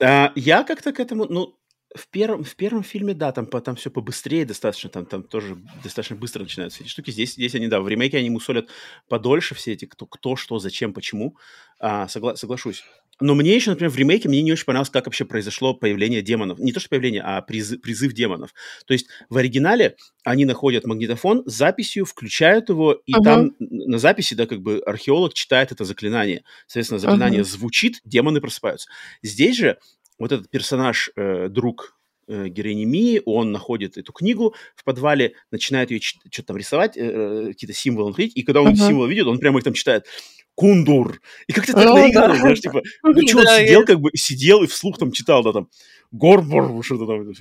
А, 0.02 0.32
я 0.36 0.64
как-то 0.64 0.92
к 0.92 1.00
этому, 1.00 1.26
ну, 1.26 1.58
в 1.96 2.08
первом, 2.08 2.44
в 2.44 2.56
первом 2.56 2.84
фильме, 2.84 3.14
да, 3.14 3.32
там, 3.32 3.46
там 3.46 3.76
все 3.76 3.92
побыстрее 3.92 4.46
достаточно, 4.46 4.90
там, 4.90 5.06
там 5.06 5.24
тоже 5.24 5.58
достаточно 5.84 6.16
быстро 6.16 6.42
начинаются 6.44 6.84
эти 6.84 6.90
штуки. 6.90 7.12
Здесь, 7.12 7.34
здесь 7.34 7.56
они, 7.56 7.68
да, 7.68 7.82
в 7.82 7.88
ремейке 7.88 8.18
они 8.18 8.30
мусолят 8.30 8.70
подольше 9.08 9.54
все 9.56 9.74
эти, 9.74 9.86
кто, 9.86 10.06
кто 10.06 10.36
что, 10.36 10.60
зачем, 10.60 10.94
почему. 10.94 11.38
А, 11.80 12.06
согла- 12.08 12.36
соглашусь. 12.36 12.84
Но 13.24 13.36
мне 13.36 13.56
еще, 13.56 13.70
например, 13.70 13.90
в 13.90 13.96
ремейке 13.96 14.28
мне 14.28 14.42
не 14.42 14.52
очень 14.52 14.66
понравилось, 14.66 14.90
как 14.90 15.06
вообще 15.06 15.24
произошло 15.24 15.74
появление 15.74 16.22
демонов. 16.22 16.60
Не 16.60 16.74
то, 16.74 16.82
что 16.82 16.90
появление, 16.90 17.22
а 17.22 17.42
призыв, 17.42 17.80
призыв 17.80 18.12
демонов. 18.12 18.54
То 18.86 18.92
есть 18.92 19.08
в 19.30 19.38
оригинале 19.38 19.96
они 20.26 20.44
находят 20.44 20.86
магнитофон 20.86 21.44
с 21.46 21.54
записью, 21.54 22.04
включают 22.04 22.68
его, 22.68 23.02
и 23.06 23.14
uh-huh. 23.14 23.24
там 23.24 23.56
на 23.60 23.98
записи, 23.98 24.34
да, 24.34 24.46
как 24.46 24.62
бы 24.62 24.84
археолог 24.86 25.34
читает 25.34 25.72
это 25.72 25.86
заклинание. 25.86 26.44
Соответственно, 26.68 27.00
заклинание 27.00 27.42
uh-huh. 27.42 27.46
звучит, 27.46 28.02
демоны 28.04 28.42
просыпаются. 28.42 28.90
Здесь 29.22 29.56
же 29.56 29.78
вот 30.20 30.34
этот 30.34 30.50
персонаж, 30.50 31.10
э, 31.16 31.48
друг 31.48 31.98
э, 32.28 32.50
героини 32.50 32.84
Мии, 32.84 33.22
он 33.24 33.54
находит 33.54 33.98
эту 33.98 34.12
книгу 34.12 34.54
в 34.76 34.84
подвале, 34.84 35.36
начинает 35.50 35.92
ее 35.92 36.02
что-то 36.02 36.48
там 36.48 36.58
рисовать, 36.58 36.98
э, 36.98 37.02
э, 37.02 37.48
какие-то 37.54 37.74
символы 37.74 38.10
находить, 38.10 38.36
и 38.36 38.44
когда 38.44 38.62
он 38.62 38.74
uh-huh. 38.74 38.88
символы 38.88 39.10
видит, 39.10 39.28
он 39.28 39.40
прямо 39.40 39.60
их 39.60 39.64
там 39.64 39.74
читает 39.74 40.08
Кундур. 40.56 41.20
И 41.48 41.54
как-то 41.54 41.74
так 41.74 41.86
Ну 41.86 41.96
наиграно, 41.96 42.34
да. 42.36 42.40
знаешь, 42.40 42.60
типа, 42.62 42.82
ну 43.04 43.28
что, 43.28 43.40
он 43.40 43.46
Да, 43.46 43.60
сидел 43.60 43.80
я- 43.82 43.86
как 43.86 44.00
бы, 44.00 44.12
сидел 44.14 44.64
и 44.64 44.68
вслух 44.68 44.98
там 44.98 45.12
читал, 45.12 45.44
да, 45.44 45.52
там, 45.52 45.68
Горбор, 46.12 46.84
что-то 46.86 47.08
там. 47.08 47.34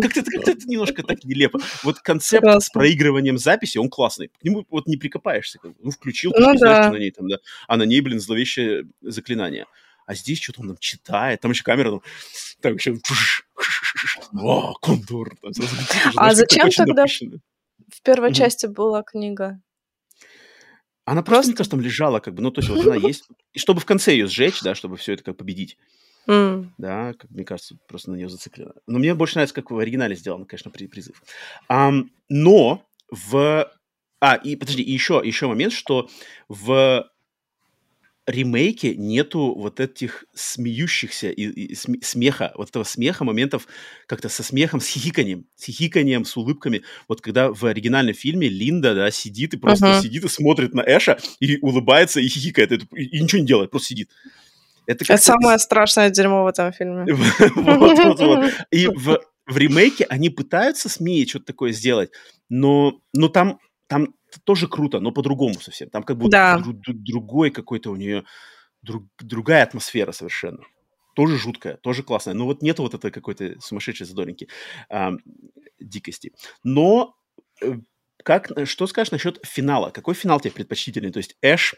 Как-то 0.00 0.20
это 0.20 0.68
немножко 0.68 1.04
так 1.04 1.22
нелепо. 1.22 1.60
Вот 1.84 2.00
концепт 2.00 2.44
с 2.60 2.68
проигрыванием 2.70 3.38
записи, 3.38 3.78
он 3.78 3.88
классный. 3.88 4.28
К 4.40 4.42
нему 4.42 4.66
вот 4.68 4.88
не 4.88 4.96
прикопаешься. 4.96 5.60
как. 5.60 5.72
Ну, 5.80 5.92
включил, 5.92 6.32
ты 6.32 6.38
не 6.44 6.58
знаешь, 6.58 6.86
что 6.86 6.92
на 6.92 6.98
ней 6.98 7.12
там, 7.12 7.28
да. 7.28 7.36
А 7.68 7.76
на 7.76 7.84
ней, 7.84 8.00
блин, 8.00 8.18
зловещее 8.18 8.86
заклинание. 9.00 9.66
А 10.06 10.14
здесь 10.14 10.40
что-то 10.40 10.62
он 10.62 10.68
там 10.68 10.76
читает, 10.80 11.40
там 11.40 11.52
еще 11.52 11.62
камера 11.62 11.90
там, 11.92 12.02
так 12.60 12.74
еще, 12.74 12.94
о, 14.34 14.74
уже, 14.82 15.30
А 16.16 16.28
как 16.28 16.36
зачем 16.36 16.70
тогда. 16.70 17.06
В 17.06 18.02
первой 18.02 18.34
части 18.34 18.66
была 18.66 19.02
книга. 19.02 19.60
Она 21.04 21.22
просто, 21.22 21.48
мне 21.48 21.56
Просто- 21.56 21.56
кажется, 21.56 21.70
там 21.76 21.80
лежала, 21.80 22.20
как 22.20 22.34
бы, 22.34 22.42
ну, 22.42 22.50
то 22.50 22.60
есть 22.60 22.70
вот 22.70 22.84
она 22.86 22.96
есть. 22.96 23.24
И 23.52 23.58
чтобы 23.58 23.80
в 23.80 23.84
конце 23.84 24.12
ее 24.12 24.26
сжечь, 24.26 24.60
да, 24.62 24.74
чтобы 24.74 24.96
все 24.96 25.12
это 25.12 25.22
как 25.22 25.36
победить, 25.36 25.76
М. 26.26 26.74
да, 26.78 27.12
как 27.14 27.30
мне 27.30 27.44
кажется, 27.44 27.76
просто 27.86 28.10
на 28.10 28.16
нее 28.16 28.28
зациклено. 28.28 28.72
Но 28.86 28.98
мне 28.98 29.14
больше 29.14 29.34
нравится, 29.36 29.54
как 29.54 29.70
в 29.70 29.78
оригинале 29.78 30.16
сделан, 30.16 30.46
конечно, 30.46 30.70
при- 30.70 30.86
призыв. 30.86 31.22
Ам, 31.68 32.10
но 32.28 32.82
в... 33.10 33.70
А, 34.20 34.36
и 34.36 34.56
подожди, 34.56 34.82
и 34.82 34.90
еще, 34.92 35.20
еще 35.22 35.46
момент, 35.46 35.74
что 35.74 36.08
в 36.48 37.06
ремейке 38.26 38.94
нету 38.96 39.54
вот 39.54 39.80
этих 39.80 40.24
смеющихся 40.34 41.30
и, 41.30 41.42
и 41.42 41.74
сме- 41.74 42.02
смеха, 42.02 42.52
вот 42.56 42.70
этого 42.70 42.84
смеха, 42.84 43.24
моментов 43.24 43.66
как-то 44.06 44.28
со 44.28 44.42
смехом, 44.42 44.80
с 44.80 44.86
хихиканием, 44.86 45.46
с 45.56 45.64
хихиканием, 45.64 46.24
с 46.24 46.36
улыбками. 46.36 46.82
Вот 47.06 47.20
когда 47.20 47.52
в 47.52 47.64
оригинальном 47.66 48.14
фильме 48.14 48.48
Линда, 48.48 48.94
да, 48.94 49.10
сидит 49.10 49.54
и 49.54 49.56
просто 49.58 49.86
Мгм. 49.88 50.00
сидит 50.00 50.24
и 50.24 50.28
смотрит 50.28 50.74
на 50.74 50.80
Эша 50.80 51.18
и 51.38 51.58
улыбается 51.58 52.20
и 52.20 52.28
хихикает, 52.28 52.72
и, 52.72 53.02
и 53.02 53.20
ничего 53.20 53.40
не 53.40 53.46
делает, 53.46 53.70
просто 53.70 53.88
сидит. 53.88 54.10
Это, 54.86 55.04
Это 55.04 55.22
самое 55.22 55.58
страшное 55.58 56.10
дерьмо 56.10 56.44
в 56.44 56.46
этом 56.46 56.72
фильме. 56.72 57.06
вот, 57.56 57.98
вот, 57.98 58.20
вот. 58.20 58.52
И 58.70 58.86
в, 58.86 59.18
в 59.46 59.56
ремейке 59.56 60.04
они 60.04 60.30
пытаются 60.30 60.88
с 60.88 61.00
Мией 61.00 61.26
что-то 61.26 61.46
такое 61.46 61.72
сделать, 61.72 62.10
но, 62.48 63.00
но 63.12 63.28
там, 63.28 63.58
там 63.86 64.14
тоже 64.44 64.68
круто, 64.68 65.00
но 65.00 65.12
по-другому 65.12 65.54
совсем. 65.60 65.90
Там 65.90 66.02
как 66.02 66.16
будто 66.18 66.30
Да. 66.30 66.58
дру- 66.58 66.72
дру- 66.72 66.92
другой 66.94 67.50
какой-то 67.50 67.90
у 67.90 67.96
нее, 67.96 68.24
друг- 68.82 69.08
другая 69.20 69.62
атмосфера 69.62 70.12
совершенно. 70.12 70.62
Тоже 71.14 71.38
жуткая, 71.38 71.76
тоже 71.76 72.02
классная. 72.02 72.34
Но 72.34 72.44
вот 72.44 72.62
нет 72.62 72.78
вот 72.80 72.94
этой 72.94 73.10
какой-то 73.10 73.60
сумасшедшей 73.60 74.06
задоринки, 74.06 74.48
ам, 74.88 75.18
дикости. 75.78 76.32
Но 76.64 77.14
э, 77.62 77.74
как, 78.24 78.50
что 78.64 78.86
скажешь 78.86 79.12
насчет 79.12 79.38
финала? 79.44 79.90
Какой 79.90 80.14
финал 80.14 80.40
тебе 80.40 80.52
предпочтительный? 80.52 81.12
То 81.12 81.18
есть 81.18 81.36
Эш 81.40 81.76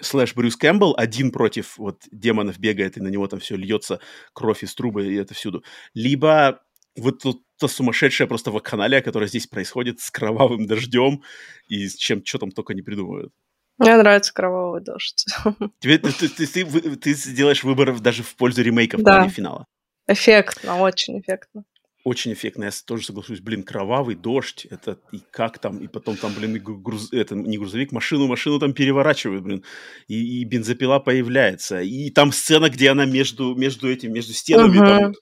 слэш 0.00 0.34
Брюс 0.34 0.56
Кэмпбелл 0.56 0.94
один 0.96 1.30
против 1.30 1.78
вот 1.78 2.02
демонов 2.10 2.58
бегает, 2.58 2.96
и 2.96 3.00
на 3.00 3.08
него 3.08 3.26
там 3.28 3.40
все 3.40 3.56
льется 3.56 4.00
кровь 4.32 4.62
из 4.64 4.74
трубы, 4.74 5.06
и 5.06 5.14
это 5.14 5.34
всюду. 5.34 5.62
Либо 5.94 6.62
вот 6.96 7.22
тут 7.22 7.42
та 7.58 7.68
сумасшедшая 7.68 8.28
просто 8.28 8.50
вакханалия, 8.50 9.00
которая 9.00 9.28
здесь 9.28 9.46
происходит 9.46 10.00
с 10.00 10.10
кровавым 10.10 10.66
дождем 10.66 11.22
и 11.68 11.86
с 11.88 11.96
чем 11.96 12.24
что 12.24 12.38
там 12.38 12.50
только 12.50 12.74
не 12.74 12.82
придумывают. 12.82 13.32
Мне 13.78 13.96
нравится 13.96 14.32
кровавый 14.32 14.82
дождь. 14.82 15.24
Тебе, 15.80 15.98
ты, 15.98 16.12
ты, 16.12 16.28
ты, 16.28 16.46
ты 16.46 16.96
ты 16.96 17.14
сделаешь 17.14 17.64
выбор 17.64 17.92
в- 17.92 18.00
даже 18.00 18.22
в 18.22 18.34
пользу 18.36 18.62
ремейка 18.62 18.96
в 18.98 19.02
Да. 19.02 19.12
плане 19.16 19.28
финала. 19.30 19.66
Эффектно, 20.06 20.78
очень 20.78 21.18
эффектно. 21.20 21.64
Очень 22.04 22.34
эффектно, 22.34 22.64
я 22.64 22.70
тоже 22.86 23.06
соглашусь. 23.06 23.40
Блин, 23.40 23.62
кровавый 23.62 24.14
дождь, 24.14 24.66
это 24.70 24.98
и 25.10 25.20
как 25.30 25.58
там, 25.58 25.78
и 25.78 25.86
потом 25.88 26.18
там, 26.18 26.34
блин, 26.34 26.54
и 26.56 26.58
груз, 26.58 27.10
это 27.12 27.34
не 27.34 27.56
грузовик, 27.56 27.92
машину, 27.92 28.26
машину 28.26 28.58
там 28.60 28.74
переворачивают, 28.74 29.42
блин, 29.42 29.64
и, 30.06 30.40
и 30.42 30.44
бензопила 30.44 30.98
появляется, 30.98 31.80
и 31.80 32.10
там 32.10 32.30
сцена, 32.30 32.68
где 32.68 32.90
она 32.90 33.06
между, 33.06 33.54
между 33.54 33.90
этим, 33.90 34.12
между 34.12 34.34
стенами, 34.34 34.76
Мгм. 34.76 34.86
там, 34.86 35.14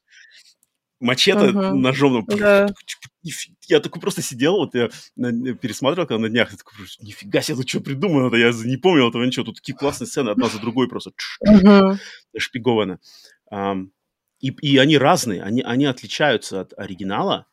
мачете 1.03 1.51
Мгм. 1.51 1.81
ножом, 1.81 2.25
Да. 2.27 2.67
нифи- 3.25 3.55
я 3.69 3.81
такой 3.81 4.01
просто 4.01 4.23
сидел, 4.23 4.57
вот 4.57 4.75
я 4.75 4.89
пересматривал 5.17 6.07
когда 6.07 6.21
на 6.21 6.29
днях, 6.29 6.51
я 6.53 6.57
такой, 6.57 6.75
нифига 7.01 7.43
себе, 7.43 7.57
тут 7.59 7.69
что 7.69 7.81
придумано-то, 7.81 8.37
я 8.37 8.53
не 8.53 8.77
помнил 8.77 9.09
этого 9.09 9.25
ничего, 9.25 9.45
тут 9.45 9.57
такие 9.57 9.77
классные 9.77 10.07
сцены, 10.09 10.31
одна 10.31 10.49
за 10.49 10.59
другой 10.61 10.89
просто 10.89 11.13
шпиговано. 12.37 12.99
Ам, 13.51 13.93
и, 14.41 14.49
и 14.49 14.79
они 14.79 14.99
разные, 14.99 15.43
они, 15.43 15.63
они 15.63 15.85
отличаются 15.85 16.61
от 16.61 16.73
оригинала. 16.77 17.47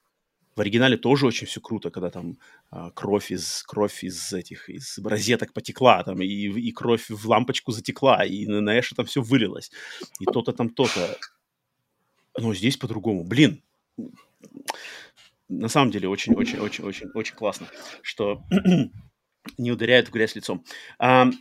В 0.55 0.61
оригинале 0.61 0.97
тоже 0.97 1.25
очень 1.27 1.47
все 1.47 1.61
круто, 1.61 1.89
когда 1.89 2.09
там 2.09 2.37
а, 2.71 2.91
кровь 2.91 3.31
из 3.31 3.63
кровь 3.63 4.03
из 4.03 4.33
этих 4.33 4.69
из 4.69 4.97
розеток 4.97 5.53
потекла, 5.53 6.03
там 6.03 6.21
и, 6.21 6.25
и 6.25 6.71
кровь 6.71 7.09
в 7.09 7.29
лампочку 7.29 7.71
затекла, 7.71 8.25
и 8.25 8.45
на, 8.45 8.59
на 8.59 8.77
Эша 8.77 8.95
там 8.95 9.05
все 9.05 9.21
вылилось, 9.21 9.71
и 10.19 10.25
то-то 10.25 10.51
там 10.51 10.69
то-то. 10.69 11.17
Но 12.39 12.53
здесь 12.53 12.77
по-другому. 12.77 13.23
Блин, 13.23 13.63
на 15.47 15.67
самом 15.67 15.91
деле 15.91 16.07
очень, 16.07 16.33
очень, 16.35 16.59
очень, 16.59 16.83
очень, 16.83 17.07
очень 17.13 17.35
классно, 17.35 17.67
что 18.01 18.43
не 19.57 19.71
ударяет 19.71 20.09
в 20.09 20.11
грязь 20.11 20.35
лицом. 20.35 20.63
Ам, 20.99 21.33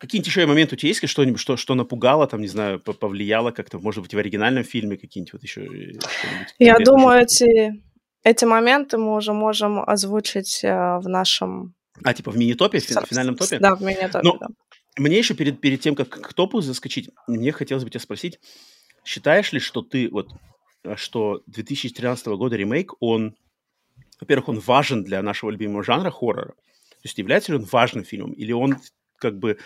Какие-нибудь 0.00 0.28
еще 0.28 0.46
моменты 0.46 0.76
у 0.76 0.78
тебя 0.78 0.88
есть, 0.88 1.06
что-нибудь, 1.06 1.38
что, 1.38 1.58
что 1.58 1.74
напугало, 1.74 2.26
там, 2.26 2.40
не 2.40 2.48
знаю, 2.48 2.80
по- 2.80 2.94
повлияло 2.94 3.50
как-то, 3.50 3.78
может 3.78 4.02
быть, 4.02 4.14
в 4.14 4.18
оригинальном 4.18 4.64
фильме 4.64 4.96
какие-нибудь 4.96 5.34
вот 5.34 5.42
еще 5.42 5.60
э? 5.60 5.92
Я 6.58 6.78
думаю, 6.78 7.20
эти, 7.20 7.82
эти 8.24 8.46
моменты 8.46 8.96
мы 8.96 9.14
уже 9.14 9.34
можем 9.34 9.78
озвучить 9.78 10.64
э, 10.64 10.98
в 11.00 11.06
нашем... 11.06 11.74
А, 12.02 12.14
типа 12.14 12.30
в 12.30 12.38
мини-топе, 12.38 12.78
в 12.78 12.82
финальном 12.82 13.36
топе? 13.36 13.58
Да, 13.58 13.74
в 13.74 13.82
мини-топе, 13.82 14.20
Ну, 14.22 14.38
да. 14.38 14.46
Мне 14.96 15.18
еще 15.18 15.34
перед, 15.34 15.60
перед 15.60 15.82
тем, 15.82 15.94
как 15.94 16.08
к 16.08 16.32
топу 16.32 16.62
заскочить, 16.62 17.10
мне 17.26 17.52
хотелось 17.52 17.84
бы 17.84 17.90
тебя 17.90 18.00
спросить, 18.00 18.40
считаешь 19.10 19.52
ли, 19.52 19.58
что 19.58 19.82
ты 19.82 20.08
вот, 20.08 20.30
э, 20.84 20.94
что 20.96 21.42
2013 21.46 22.36
года 22.36 22.56
ремейк, 22.56 22.92
он, 23.00 23.34
во-первых, 24.20 24.48
он 24.48 24.58
важен 24.60 25.02
для 25.02 25.20
нашего 25.22 25.50
любимого 25.50 25.82
жанра 25.82 26.10
хоррора? 26.10 26.52
То 26.54 27.04
есть 27.04 27.18
является 27.18 27.52
ли 27.52 27.58
он 27.58 27.64
важным 27.64 28.04
фильмом? 28.04 28.32
Или 28.32 28.52
он 28.52 28.76
как 29.16 29.38
бы, 29.38 29.58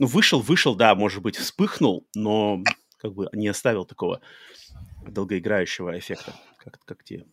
ну, 0.00 0.06
вышел, 0.06 0.40
вышел, 0.40 0.74
да, 0.74 0.94
может 0.96 1.22
быть, 1.22 1.36
вспыхнул, 1.36 2.04
но 2.16 2.64
как 2.96 3.14
бы 3.14 3.28
не 3.32 3.46
оставил 3.48 3.84
такого 3.84 4.20
долгоиграющего 5.06 5.96
эффекта, 5.96 6.34
как, 6.58 6.80
как 6.84 7.04
тебе, 7.04 7.26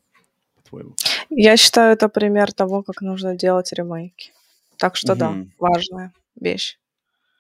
по-твоему? 0.55 0.95
Я 1.29 1.57
считаю, 1.57 1.93
это 1.93 2.07
пример 2.07 2.53
того, 2.53 2.83
как 2.83 3.01
нужно 3.01 3.35
делать 3.35 3.73
ремейки. 3.73 4.31
Так 4.77 4.95
что 4.95 5.15
да, 5.15 5.31
Мгм. 5.31 5.53
важная 5.57 6.13
вещь. 6.39 6.77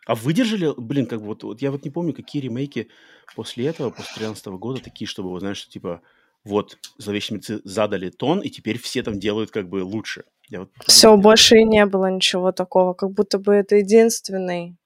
А 0.07 0.15
выдержали, 0.15 0.73
блин, 0.77 1.05
как 1.05 1.19
бы 1.19 1.27
вот, 1.27 1.43
вот 1.43 1.61
я 1.61 1.69
вот 1.69 1.83
не 1.83 1.91
помню, 1.91 2.13
какие 2.13 2.41
ремейки 2.41 2.87
после 3.35 3.67
этого, 3.67 3.89
после 3.89 4.15
13 4.15 4.45
года, 4.47 4.81
такие, 4.81 5.07
чтобы, 5.07 5.29
вот, 5.29 5.41
знаешь, 5.41 5.67
типа, 5.67 6.01
вот, 6.45 6.77
зловещие 6.97 7.35
мертвецы 7.35 7.61
задали 7.65 8.09
тон, 8.09 8.39
и 8.39 8.49
теперь 8.49 8.79
все 8.79 9.03
там 9.03 9.19
делают 9.19 9.51
как 9.51 9.67
бы 9.67 9.83
лучше. 9.83 10.23
Я 10.49 10.61
вот 10.61 10.71
Все, 10.85 11.09
думаю, 11.09 11.23
больше 11.23 11.57
и 11.57 11.65
не 11.65 11.85
было 11.85 12.09
ничего 12.09 12.53
такого. 12.53 12.93
Как 12.93 13.11
будто 13.11 13.37
бы 13.37 13.53
это 13.53 13.75
единственный 13.75 14.77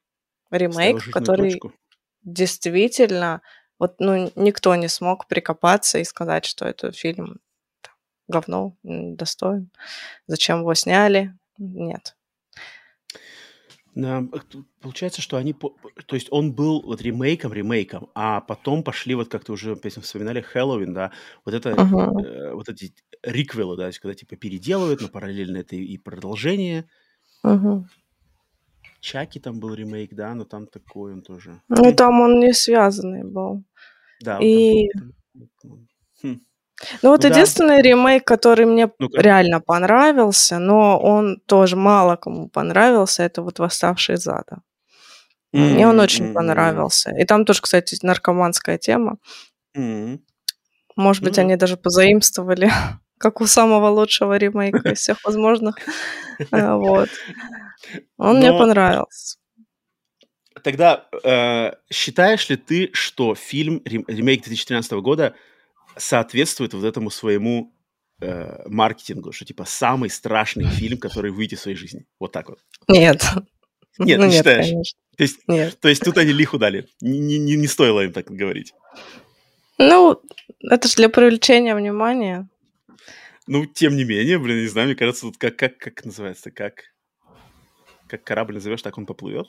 ремейк, 0.49 1.11
который 1.11 1.51
точку. 1.51 1.73
действительно, 2.23 3.43
вот, 3.77 3.99
ну, 3.99 4.31
никто 4.35 4.73
не 4.75 4.87
смог 4.87 5.27
прикопаться 5.27 5.99
и 5.99 6.03
сказать, 6.03 6.45
что 6.45 6.65
этот 6.65 6.97
фильм 6.97 7.39
говно, 8.27 8.75
достоин. 8.81 9.69
Зачем 10.25 10.61
его 10.61 10.73
сняли? 10.73 11.37
Нет. 11.59 12.15
Да, 13.93 14.23
э, 14.31 14.37
получается, 14.79 15.21
что 15.21 15.35
они, 15.37 15.53
то 15.53 16.15
есть 16.15 16.27
он 16.31 16.53
был 16.53 16.81
вот 16.81 17.01
ремейком, 17.01 17.51
ремейком, 17.51 18.09
а 18.15 18.39
потом 18.39 18.83
пошли, 18.83 19.15
вот 19.15 19.27
как 19.29 19.43
ты 19.43 19.51
уже 19.51 19.75
вспоминали, 19.75 20.39
Хэллоуин, 20.39 20.93
да, 20.93 21.11
вот 21.43 21.53
это, 21.53 21.75
Мгм. 21.75 22.17
э, 22.19 22.53
вот 22.53 22.69
эти 22.69 22.93
риквелы, 23.21 23.75
да, 23.75 23.83
то 23.83 23.87
есть 23.87 23.99
когда 23.99 24.13
типа 24.15 24.37
переделывают, 24.37 25.01
но 25.01 25.09
параллельно 25.09 25.57
это 25.57 25.75
и 25.75 25.97
продолжение. 25.97 26.85
Мгм. 27.43 27.89
Чаки 29.01 29.39
там 29.39 29.59
был 29.59 29.73
ремейк, 29.73 30.13
да, 30.13 30.33
но 30.35 30.45
там 30.45 30.67
такой 30.67 31.13
он 31.13 31.21
тоже. 31.21 31.59
Ну, 31.67 31.93
там 31.93 32.21
он 32.21 32.39
не 32.39 32.53
связанный 32.53 33.23
был. 33.23 33.63
Да, 34.21 34.39
вот 34.39 34.41
там 34.41 34.47
И, 34.47 34.89
был- 34.93 35.49
там- 35.63 35.87
хм. 36.21 36.41
Ну, 37.01 37.09
вот 37.09 37.23
Ну 37.23 37.29
да, 37.29 37.35
единственный 37.35 37.81
ремейк, 37.81 38.25
который 38.25 38.65
мне 38.65 38.89
ну-ка. 38.99 39.21
реально 39.21 39.61
понравился, 39.61 40.59
но 40.59 40.99
он 40.99 41.39
тоже 41.45 41.75
мало 41.75 42.15
кому 42.15 42.49
понравился, 42.49 43.23
это 43.23 43.41
вот 43.41 43.59
«Восставший 43.59 44.15
из 44.15 44.27
ада». 44.27 44.61
Мне 45.53 45.87
он 45.87 45.99
очень 45.99 46.27
м, 46.27 46.33
понравился. 46.33 47.11
И 47.17 47.25
там 47.25 47.43
тоже, 47.45 47.61
кстати, 47.61 47.97
наркоманская 48.03 48.77
тема. 48.77 49.17
м. 49.75 50.21
Может 50.95 51.23
Ну 51.23 51.27
быть, 51.27 51.35
да. 51.35 51.41
они 51.43 51.55
даже 51.57 51.77
позаимствовали, 51.77 52.69
как 53.17 53.41
у 53.41 53.47
самого 53.47 53.87
лучшего 53.89 54.37
ремейка 54.37 54.89
из 54.89 54.99
всех 54.99 55.17
возможных. 55.25 55.75
А, 56.51 56.75
Вот. 56.77 57.09
Он 58.17 58.37
мне 58.37 58.51
понравился. 58.53 59.37
тогда 60.63 61.05
э, 61.23 61.71
считаешь 61.91 62.49
ли 62.49 62.55
ты, 62.57 62.89
что 62.93 63.35
фильм 63.35 63.81
рем- 63.85 64.05
ремейк 64.07 64.43
2013 64.43 64.91
года 65.01 65.35
соответствует 65.97 66.73
вот 66.73 66.83
этому 66.83 67.09
своему 67.09 67.73
э, 68.21 68.67
маркетингу, 68.67 69.31
что 69.31 69.45
типа 69.45 69.65
самый 69.65 70.09
страшный 70.09 70.65
фильм, 70.65 70.97
который 70.97 71.31
выйдет 71.31 71.59
в 71.59 71.63
своей 71.63 71.77
жизни? 71.77 72.05
Вот 72.19 72.31
так 72.31 72.49
вот. 72.49 72.59
Нет. 72.87 73.23
Нет, 73.99 74.19
Ну 74.19 74.25
не 74.25 74.31
нет, 74.31 74.37
считаешь? 74.37 74.69
конечно. 74.69 74.99
То 75.17 75.23
есть, 75.23 75.39
Нет. 75.47 75.79
то 75.79 75.89
есть 75.89 76.03
тут 76.03 76.17
они 76.17 76.31
лиху 76.31 76.57
дали. 76.57 76.87
Не, 77.01 77.37
не, 77.37 77.55
не 77.55 77.67
стоило 77.67 78.01
им 78.01 78.13
так 78.13 78.31
говорить. 78.31 78.73
Ну, 79.77 80.21
это 80.69 80.87
же 80.87 80.95
для 80.95 81.09
привлечения 81.09 81.75
внимания. 81.75 82.47
Ну, 83.47 83.65
тем 83.65 83.95
не 83.95 84.03
менее, 84.03 84.39
блин, 84.39 84.61
не 84.61 84.67
знаю, 84.67 84.87
мне 84.87 84.95
кажется, 84.95 85.23
тут 85.23 85.37
как, 85.37 85.57
как, 85.57 85.77
как 85.77 86.05
называется, 86.05 86.51
как, 86.51 86.83
как 88.07 88.23
корабль 88.23 88.55
назовешь, 88.55 88.81
так 88.81 88.97
он 88.97 89.05
поплывет. 89.05 89.47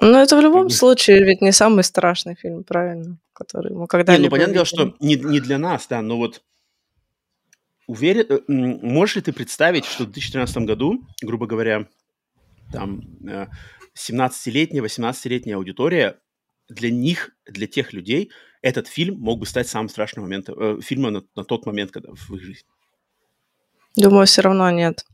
Ну, 0.00 0.16
это 0.16 0.36
в 0.36 0.40
любом 0.40 0.70
случае 0.70 1.24
ведь 1.24 1.40
не 1.40 1.52
самый 1.52 1.82
страшный 1.82 2.34
фильм, 2.34 2.62
правильно? 2.62 3.18
Который 3.32 3.72
мы 3.72 3.82
Не, 3.82 3.86
когда-либо 3.86 4.24
ну, 4.24 4.30
понятное 4.30 4.54
дело, 4.54 4.64
что 4.64 4.94
не, 5.00 5.16
не 5.16 5.40
для 5.40 5.58
нас, 5.58 5.86
да, 5.88 6.00
но 6.02 6.16
вот 6.16 6.42
уверен, 7.86 8.26
э, 8.28 8.40
можешь 8.48 9.16
ли 9.16 9.22
ты 9.22 9.32
представить, 9.32 9.84
что 9.84 10.04
в 10.04 10.12
2013 10.12 10.58
году, 10.58 11.04
грубо 11.22 11.46
говоря, 11.46 11.88
там 12.72 13.02
э, 13.26 13.46
17-летняя, 13.96 14.82
18-летняя 14.82 15.56
аудитория, 15.56 16.20
для 16.68 16.90
них, 16.90 17.30
для 17.46 17.66
тех 17.66 17.92
людей, 17.92 18.30
этот 18.62 18.88
фильм 18.88 19.18
мог 19.18 19.38
бы 19.40 19.46
стать 19.46 19.68
самым 19.68 19.88
страшным 19.88 20.24
моментом, 20.24 20.58
э, 20.58 20.80
фильмом 20.80 21.12
на, 21.12 21.22
на 21.34 21.44
тот 21.44 21.66
момент, 21.66 21.90
когда 21.90 22.10
в 22.12 22.34
их 22.34 22.42
жизни. 22.42 22.68
Думаю, 23.96 24.26
все 24.26 24.42
равно 24.42 24.70
нет. 24.70 25.04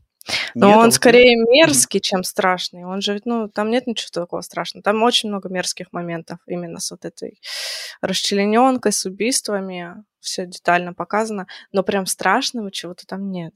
Но 0.53 0.67
Нет, 0.67 0.77
он 0.77 0.85
вот- 0.85 0.93
скорее 0.93 1.35
мерзкий, 1.35 1.99
чем 1.99 2.23
страшный. 2.23 2.83
Он 2.83 3.01
же, 3.01 3.19
ну, 3.25 3.49
там 3.49 3.69
нет 3.71 3.87
ничего 3.87 4.09
такого 4.11 4.41
страшного. 4.41 4.83
Там 4.83 5.01
очень 5.03 5.29
много 5.29 5.49
мерзких 5.49 5.91
моментов 5.91 6.39
именно 6.47 6.79
с 6.79 6.91
вот 6.91 7.05
этой 7.05 7.39
расчлененкой, 8.01 8.91
с 8.91 9.05
убийствами. 9.05 10.03
Все 10.19 10.45
детально 10.45 10.93
показано. 10.93 11.47
Но 11.71 11.83
прям 11.83 12.05
страшного 12.05 12.71
чего-то 12.71 13.05
там 13.07 13.31
нет. 13.31 13.53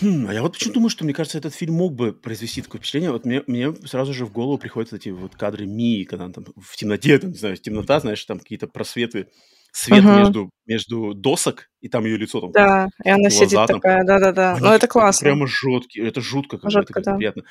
Хм, 0.00 0.26
а 0.28 0.34
я 0.34 0.42
вот 0.42 0.54
почему 0.54 0.74
думаю, 0.74 0.90
что, 0.90 1.04
мне 1.04 1.14
кажется, 1.14 1.38
этот 1.38 1.54
фильм 1.54 1.74
мог 1.74 1.94
бы 1.94 2.12
произвести 2.12 2.62
такое 2.62 2.80
впечатление. 2.80 3.12
Вот 3.12 3.24
мне, 3.24 3.42
мне 3.46 3.74
сразу 3.86 4.12
же 4.12 4.24
в 4.26 4.32
голову 4.32 4.58
приходят 4.58 4.92
эти 4.92 5.10
вот 5.10 5.36
кадры 5.36 5.66
Мии, 5.66 6.04
когда 6.04 6.24
она 6.24 6.34
там 6.34 6.46
в 6.56 6.76
темноте, 6.76 7.18
там, 7.18 7.30
не 7.30 7.38
знаю, 7.38 7.56
темнота, 7.56 8.00
знаешь, 8.00 8.24
там 8.24 8.38
какие-то 8.38 8.66
просветы, 8.66 9.28
свет 9.72 10.04
Мгм. 10.04 10.18
между, 10.18 10.50
между 10.66 11.14
досок, 11.14 11.68
и 11.80 11.88
там 11.88 12.04
ее 12.04 12.16
лицо 12.16 12.40
там. 12.40 12.52
Да, 12.52 12.88
и 13.04 13.08
она 13.08 13.28
глаза 13.28 13.36
сидит 13.36 13.58
там. 13.66 13.66
такая, 13.66 14.04
да-да-да. 14.04 14.56
Ну, 14.60 14.68
это 14.68 14.86
классно. 14.86 15.24
Прямо 15.24 15.46
жуткие, 15.46 16.06
это 16.06 16.20
жутко, 16.20 16.58
как 16.58 16.70
Жутко, 16.70 17.00
это 17.00 17.10
да. 17.10 17.16
приятно. 17.16 17.42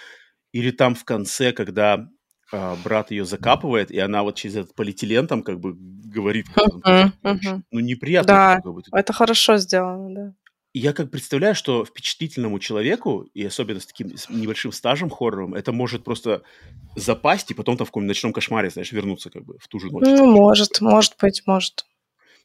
Или 0.54 0.72
там 0.72 0.96
в 0.96 1.04
конце, 1.04 1.52
когда 1.52 2.08
а, 2.52 2.76
брат 2.84 3.12
ее 3.12 3.26
закапывает, 3.26 3.92
и 3.92 4.00
она 4.00 4.24
вот 4.24 4.36
через 4.36 4.58
этот 4.58 4.76
полиэтилен 4.76 5.28
там 5.28 5.42
как 5.44 5.60
бы 5.60 5.74
говорит, 5.76 6.48
мгм. 7.24 7.64
ну 7.72 7.80
неприятно. 7.80 8.28
Да. 8.34 8.56
как 8.64 8.74
бы. 8.74 8.82
Это 8.92 9.14
хорошо 9.14 9.58
сделано, 9.58 10.14
да. 10.14 10.34
И 10.74 10.80
я 10.80 10.94
как 10.94 11.12
представляю, 11.12 11.54
что 11.54 11.84
впечатлительному 11.84 12.58
человеку, 12.60 13.28
и 13.34 13.44
особенно 13.44 13.82
с 13.82 13.86
таким 13.86 14.16
с 14.18 14.30
небольшим 14.30 14.72
стажем 14.72 15.10
хорроровым, 15.10 15.54
это 15.54 15.74
может 15.74 16.06
просто 16.06 16.44
запасть, 16.96 17.52
и 17.52 17.54
потом 17.54 17.76
там 17.76 17.86
в 17.86 17.90
каком-нибудь 17.90 18.16
ночном 18.16 18.32
кошмаре, 18.32 18.70
знаешь, 18.70 18.92
вернуться 18.94 19.30
как 19.30 19.44
бы 19.44 19.58
в 19.60 19.68
ту 19.68 19.80
же 19.80 19.88
ночь. 19.88 20.04
Ну, 20.06 20.32
может, 20.32 20.80
может 20.80 21.16
быть, 21.22 21.44
может. 21.46 21.86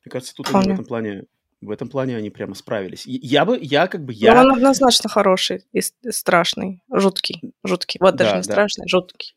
Мне 0.06 0.12
кажется, 0.12 0.36
тут 0.36 0.46
они 0.54 0.68
в 0.68 0.72
этом 0.74 0.84
плане, 0.84 1.24
в 1.60 1.68
этом 1.68 1.88
плане 1.88 2.16
они 2.16 2.30
прямо 2.30 2.54
справились. 2.54 3.06
Я 3.06 3.44
бы, 3.44 3.58
я 3.60 3.88
как 3.88 4.04
бы, 4.04 4.12
Но 4.12 4.18
я... 4.18 4.40
он 4.40 4.52
однозначно 4.52 5.10
хороший 5.10 5.64
и 5.72 5.80
страшный, 5.80 6.80
жуткий, 6.88 7.42
жуткий. 7.64 7.98
Вот 8.00 8.14
даже 8.14 8.30
Да, 8.30 8.36
не 8.36 8.42
да. 8.44 8.52
страшный, 8.52 8.88
жуткий. 8.88 9.34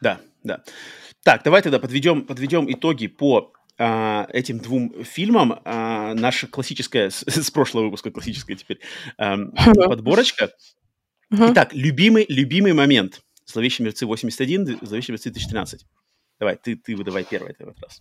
Да, 0.00 0.18
да. 0.42 0.62
Так, 1.22 1.42
давай 1.44 1.60
тогда 1.60 1.78
подведем, 1.78 2.24
подведем 2.24 2.72
итоги 2.72 3.08
по 3.08 3.52
а, 3.76 4.26
этим 4.32 4.58
двум 4.58 5.04
фильмам. 5.04 5.60
А, 5.66 6.14
наша 6.14 6.46
классическая, 6.46 7.10
с, 7.10 7.22
с 7.28 7.50
прошлого 7.50 7.84
выпуска 7.84 8.10
классическая 8.10 8.54
теперь 8.54 8.80
ам, 9.18 9.52
подборочка. 9.74 10.50
Итак, 11.30 11.74
любимый, 11.74 12.24
любимый 12.26 12.72
момент. 12.72 13.20
«Зловещие 13.44 13.84
мертвецы 13.84 14.06
81», 14.06 14.78
«Зловещие 14.86 15.12
мертвецы 15.12 15.54
2013». 15.54 15.80
Давай, 16.38 16.56
ты, 16.56 16.74
ты 16.74 16.96
выдавай 16.96 17.22
первый 17.22 17.54
в 17.58 17.60
этот 17.60 17.76
раз. 17.82 18.00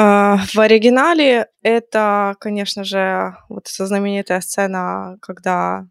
А, 0.00 0.36
В 0.54 0.60
оригинале 0.60 1.48
это, 1.60 2.36
конечно 2.38 2.84
же, 2.84 3.34
вот 3.48 3.68
эта 3.68 3.84
знаменитая 3.84 4.40
сцена, 4.40 5.18
когда 5.20 5.86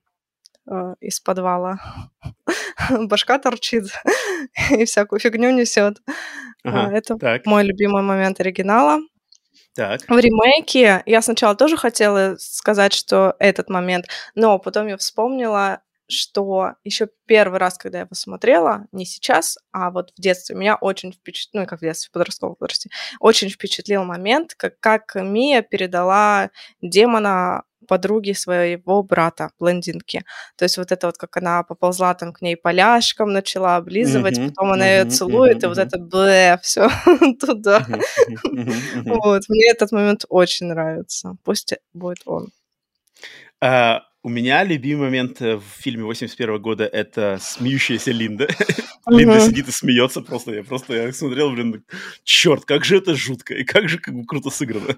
э, 0.65 0.93
из 1.01 1.19
подвала 1.19 1.79
башка 2.89 3.37
торчит 3.37 3.83
и 4.71 4.85
всякую 4.85 5.19
фигню 5.19 5.51
несет. 5.51 5.97
Ага, 6.63 6.95
Это 6.95 7.15
так, 7.17 7.45
мой 7.45 7.65
любимый 7.65 8.01
момент 8.01 8.39
оригинала. 8.39 8.99
так. 9.75 9.99
В 10.07 10.17
ремейке 10.17 11.03
я 11.05 11.21
сначала 11.21 11.53
тоже 11.55 11.75
хотела 11.75 12.37
сказать, 12.39 12.93
что 12.93 13.35
этот 13.39 13.69
момент, 13.69 14.05
но 14.35 14.57
потом 14.57 14.87
я 14.87 14.95
вспомнила, 14.95 15.81
что 16.07 16.73
еще 16.83 17.09
первый 17.25 17.59
раз, 17.59 17.77
когда 17.77 17.99
я 17.99 18.03
его 18.03 18.15
смотрела, 18.15 18.85
не 18.91 19.05
сейчас, 19.05 19.57
а 19.71 19.91
вот 19.91 20.11
в 20.17 20.21
детстве, 20.21 20.55
меня 20.55 20.75
очень 20.75 21.13
впечатлил, 21.13 21.61
ну, 21.63 21.67
как 21.67 21.79
в 21.79 21.83
детстве, 21.83 22.09
в 22.09 22.11
подростковом 22.11 22.55
возрасте, 22.59 22.89
очень 23.19 23.49
впечатлил 23.49 24.03
момент, 24.03 24.53
как, 24.55 24.79
как 24.79 25.15
Мия 25.15 25.61
передала 25.61 26.49
демона 26.81 27.63
подруги 27.87 28.33
своего 28.33 29.03
брата, 29.03 29.51
блондинки. 29.59 30.23
То 30.55 30.65
есть 30.65 30.77
вот 30.77 30.91
это 30.91 31.07
вот, 31.07 31.17
как 31.17 31.37
она 31.37 31.63
поползла 31.63 32.13
там 32.13 32.33
к 32.33 32.41
ней 32.41 32.57
поляшком, 32.57 33.31
начала 33.31 33.77
облизывать, 33.77 34.37
Мгм, 34.37 34.49
потом 34.49 34.71
она 34.71 34.87
ее 34.87 35.05
целует, 35.05 35.57
мгм, 35.57 35.65
и 35.65 35.67
вот 35.69 35.77
это 35.77 35.99
блэ, 35.99 36.59
все 36.63 36.89
туда. 37.39 37.85
Вот, 39.05 39.43
мне 39.47 39.71
этот 39.71 39.91
момент 39.91 40.25
очень 40.29 40.67
нравится. 40.67 41.37
Пусть 41.43 41.73
будет 41.93 42.21
он. 42.25 42.49
А, 44.27 44.29
у 44.29 44.29
меня 44.29 44.63
любимый 44.63 45.05
момент 45.05 45.41
э, 45.41 45.55
в 45.55 45.63
фильме 45.79 46.03
81 46.03 46.61
года— 46.61 46.85
это 46.91 47.37
смеющаяся 47.41 48.11
Линда. 48.11 48.47
Линда 49.07 49.39
сидит 49.39 49.67
и 49.69 49.71
смеется 49.71 50.21
просто. 50.21 50.53
Я 50.53 50.63
просто 50.63 50.93
я 50.93 51.13
смотрел, 51.13 51.51
блин, 51.51 51.83
черт, 52.23 52.65
как 52.65 52.83
же 52.83 52.97
это 52.97 53.15
жутко 53.15 53.53
и 53.53 53.63
как 53.63 53.89
же 53.89 53.99
как 53.99 54.13
бы 54.13 54.25
круто 54.25 54.49
сыграно. 54.49 54.97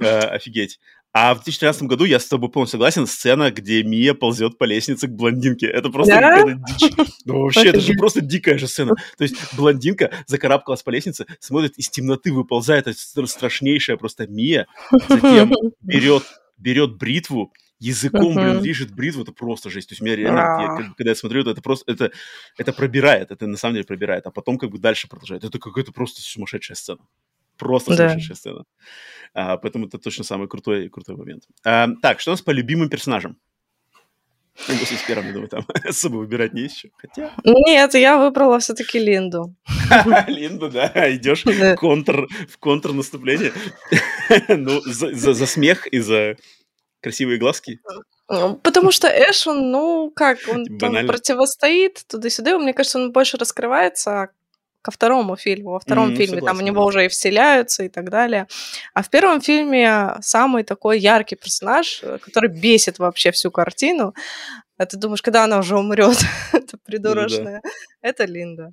Э, 0.00 0.20
Офигеть. 0.20 0.78
А 1.12 1.34
в 1.34 1.38
2013 1.38 1.82
году 1.84 2.04
я 2.04 2.20
с 2.20 2.26
тобой 2.28 2.50
полностью 2.50 2.76
согласен, 2.78 3.06
сцена, 3.06 3.50
где 3.50 3.82
Мия 3.82 4.14
ползет 4.14 4.58
по 4.58 4.64
лестнице 4.64 5.08
к 5.08 5.10
блондинке. 5.10 5.66
Это 5.66 5.88
просто 5.90 6.14
Да? 6.14 6.44
дичь. 6.44 6.92
Ну, 7.24 7.40
вообще, 7.42 7.68
это 7.70 7.80
же 7.80 7.94
просто 7.94 8.20
дикая 8.20 8.58
же 8.58 8.68
сцена. 8.68 8.94
То 9.16 9.24
есть 9.24 9.34
блондинка 9.56 10.12
закарабкалась 10.26 10.82
по 10.82 10.90
лестнице, 10.90 11.26
смотрит, 11.40 11.76
из 11.78 11.88
темноты 11.88 12.32
выползает 12.32 12.86
стра- 12.88 13.26
страшнейшая 13.26 13.96
просто 13.96 14.26
Мия, 14.26 14.66
затем 15.08 15.52
берет, 15.80 16.24
берет 16.58 16.96
бритву, 16.98 17.52
языком, 17.80 18.34
блин, 18.34 18.56
Мгм. 18.56 18.64
режет 18.64 18.90
бритву, 18.92 19.22
это 19.22 19.32
просто 19.32 19.70
жесть. 19.70 19.88
То 19.88 19.92
есть 19.92 20.02
меня 20.02 20.16
реально, 20.16 20.38
я 20.60 20.66
как 20.76 20.88
бы, 20.88 20.94
когда 20.96 21.10
я 21.10 21.14
смотрю 21.14 21.42
это, 21.42 21.50
это 21.50 21.62
просто, 21.62 21.90
это, 21.92 22.10
это 22.56 22.72
пробирает, 22.72 23.30
это 23.30 23.46
на 23.46 23.56
самом 23.56 23.74
деле 23.74 23.86
пробирает, 23.86 24.26
а 24.26 24.30
потом 24.30 24.58
как 24.58 24.70
бы 24.70 24.78
дальше 24.78 25.08
продолжает. 25.08 25.44
Это 25.44 25.58
какая-то 25.58 25.92
просто 25.92 26.20
сумасшедшая 26.22 26.74
сцена. 26.76 27.00
Просто 27.56 27.90
Да. 27.96 28.08
сумасшедшая 28.08 28.36
сцена. 28.36 28.64
А, 29.34 29.56
поэтому 29.56 29.86
это 29.86 29.98
точно 29.98 30.24
самый 30.24 30.48
крутой, 30.48 30.88
крутой 30.88 31.16
момент. 31.16 31.44
А, 31.64 31.88
так, 32.02 32.20
что 32.20 32.30
у 32.30 32.32
нас 32.32 32.42
по 32.42 32.50
любимым 32.50 32.88
персонажам? 32.88 33.36
Ну, 34.68 34.76
после 34.76 34.96
первого, 35.06 35.26
я 35.26 35.32
думаю, 35.32 35.48
там 35.48 35.64
особо 35.84 36.16
выбирать 36.16 36.52
не 36.52 36.62
еще. 36.62 36.90
Хотя, 36.96 37.30
Нет, 37.44 37.94
я 37.94 38.18
выбрала 38.18 38.58
все-таки 38.58 38.98
Линду. 38.98 39.54
Линда, 40.26 40.68
да, 40.68 41.14
идешь 41.14 41.44
Да. 41.44 41.76
контр, 41.76 42.26
в 42.48 42.58
контрнаступление. 42.58 43.52
ну, 44.48 44.80
за, 44.80 45.14
за- 45.14 45.34
за 45.34 45.46
смех 45.46 45.86
и 45.86 46.00
за 46.00 46.36
красивые 47.00 47.38
глазки. 47.38 47.80
Потому 48.26 48.92
что 48.92 49.08
Эш, 49.08 49.46
он, 49.46 49.70
ну, 49.70 50.10
как, 50.14 50.38
он 50.48 50.64
там 50.66 50.78
Банально. 50.78 51.12
противостоит 51.12 52.04
туда-сюда. 52.08 52.52
и 52.52 52.58
Мне 52.58 52.74
кажется, 52.74 52.98
он 52.98 53.10
больше 53.12 53.36
раскрывается 53.38 54.28
ко 54.82 54.90
второму 54.90 55.36
фильму. 55.36 55.70
Во 55.72 55.80
втором 55.80 56.10
М, 56.10 56.16
фильме 56.16 56.36
там 56.36 56.56
в 56.56 56.58
согласен, 56.58 56.64
него 56.66 56.80
да. 56.80 56.84
уже 56.86 57.04
и 57.06 57.08
вселяются 57.08 57.84
и 57.84 57.88
так 57.88 58.10
далее. 58.10 58.46
А 58.94 59.02
в 59.02 59.10
первом 59.10 59.40
фильме 59.40 60.14
самый 60.20 60.62
такой 60.62 60.98
яркий 61.00 61.36
персонаж, 61.36 62.00
э, 62.02 62.18
который 62.18 62.48
бесит 62.50 62.98
вообще 62.98 63.30
всю 63.32 63.50
картину. 63.50 64.14
А 64.76 64.86
ты 64.86 64.96
думаешь, 64.96 65.22
когда 65.22 65.44
она 65.44 65.58
уже 65.58 65.76
умрет, 65.76 66.18
это 66.52 66.78
придурочная, 66.78 67.62
это 68.02 68.24
Линда. 68.26 68.72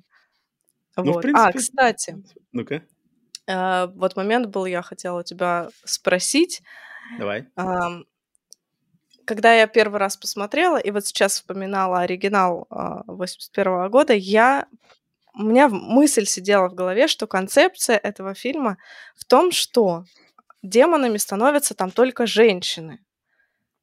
Ну, 0.96 1.12
Вот. 1.14 1.22
принципе, 1.22 1.48
А, 1.50 1.52
кстати, 1.52 2.16
Ну-ка, 2.52 2.82
э, 3.48 3.86
вот 3.94 4.16
момент 4.16 4.46
был, 4.46 4.66
я 4.66 4.82
хотела 4.82 5.20
у 5.20 5.22
тебя 5.24 5.68
спросить. 5.84 6.62
давай. 7.18 7.46
Когда 9.26 9.52
я 9.54 9.66
первый 9.66 9.98
раз 9.98 10.16
посмотрела, 10.16 10.76
и 10.78 10.92
вот 10.92 11.04
сейчас 11.06 11.32
вспоминала 11.34 12.00
оригинал 12.00 12.66
а, 12.70 13.02
81 13.08 13.88
года, 13.90 14.12
я 14.14 14.66
у 15.34 15.42
меня 15.44 15.68
мысль 15.68 16.26
сидела 16.26 16.68
в 16.68 16.74
голове, 16.74 17.08
что 17.08 17.26
концепция 17.26 17.98
этого 17.98 18.34
фильма 18.34 18.78
в 19.16 19.24
том, 19.24 19.52
что 19.52 20.04
демонами 20.62 21.18
становятся 21.18 21.74
там 21.74 21.90
только 21.92 22.26
женщины. 22.26 23.00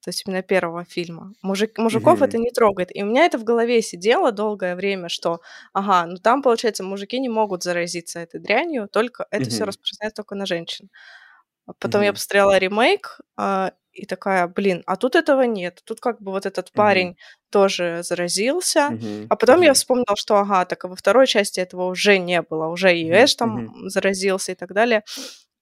То 0.04 0.10
есть 0.10 0.24
именно 0.28 0.44
первого 0.44 0.86
фильма. 0.86 1.34
Мужик, 1.44 1.78
мужиков 1.80 2.22
Мгм. 2.22 2.30
это 2.30 2.38
не 2.40 2.52
трогает. 2.52 2.96
И 2.96 3.04
у 3.04 3.08
меня 3.08 3.26
это 3.26 3.38
в 3.40 3.44
голове 3.46 3.82
сидело 3.82 4.32
долгое 4.32 4.76
время, 4.76 5.10
что, 5.10 5.42
ага, 5.74 6.06
ну 6.08 6.18
там, 6.18 6.42
получается, 6.44 6.84
мужики 6.84 7.20
не 7.20 7.30
могут 7.30 7.64
заразиться 7.64 8.20
этой 8.20 8.40
дрянью, 8.42 8.88
только 8.90 9.28
это 9.32 9.50
все 9.50 9.66
Мгм. 9.66 9.68
распространяется 9.68 10.18
только 10.24 10.36
на 10.36 10.46
женщин. 10.46 10.90
А 11.68 11.74
Потом 11.80 12.02
я 12.04 12.10
Мгм. 12.10 12.16
посмотрела 12.16 12.58
ремейк, 12.58 13.20
а, 13.38 13.72
и 13.94 14.06
такая, 14.06 14.48
блин, 14.48 14.84
а 14.88 14.96
тут 14.98 15.16
этого 15.16 15.44
нет. 15.44 15.82
Тут 15.86 16.00
как 16.02 16.22
бы 16.22 16.32
вот 16.32 16.46
этот 16.46 16.72
парень 16.74 17.10
Мгм. 17.10 17.18
тоже 17.52 18.02
заразился, 18.04 18.90
Мгм. 18.92 19.28
а 19.30 19.36
потом 19.36 19.62
я 19.62 19.68
Мгм. 19.70 19.74
вспомнила, 19.76 20.16
что 20.18 20.38
ага, 20.38 20.66
так 20.66 20.86
а 20.86 20.88
во 20.90 20.96
второй 20.96 21.28
части 21.28 21.60
этого 21.62 21.86
уже 21.90 22.18
не 22.20 22.42
было, 22.42 22.68
уже 22.68 22.98
и. 22.98 23.10
Эш 23.12 23.36
там 23.36 23.64
Мгм. 23.68 23.90
заразился 23.90 24.52
и 24.54 24.56
так 24.56 24.74
далее. 24.74 25.04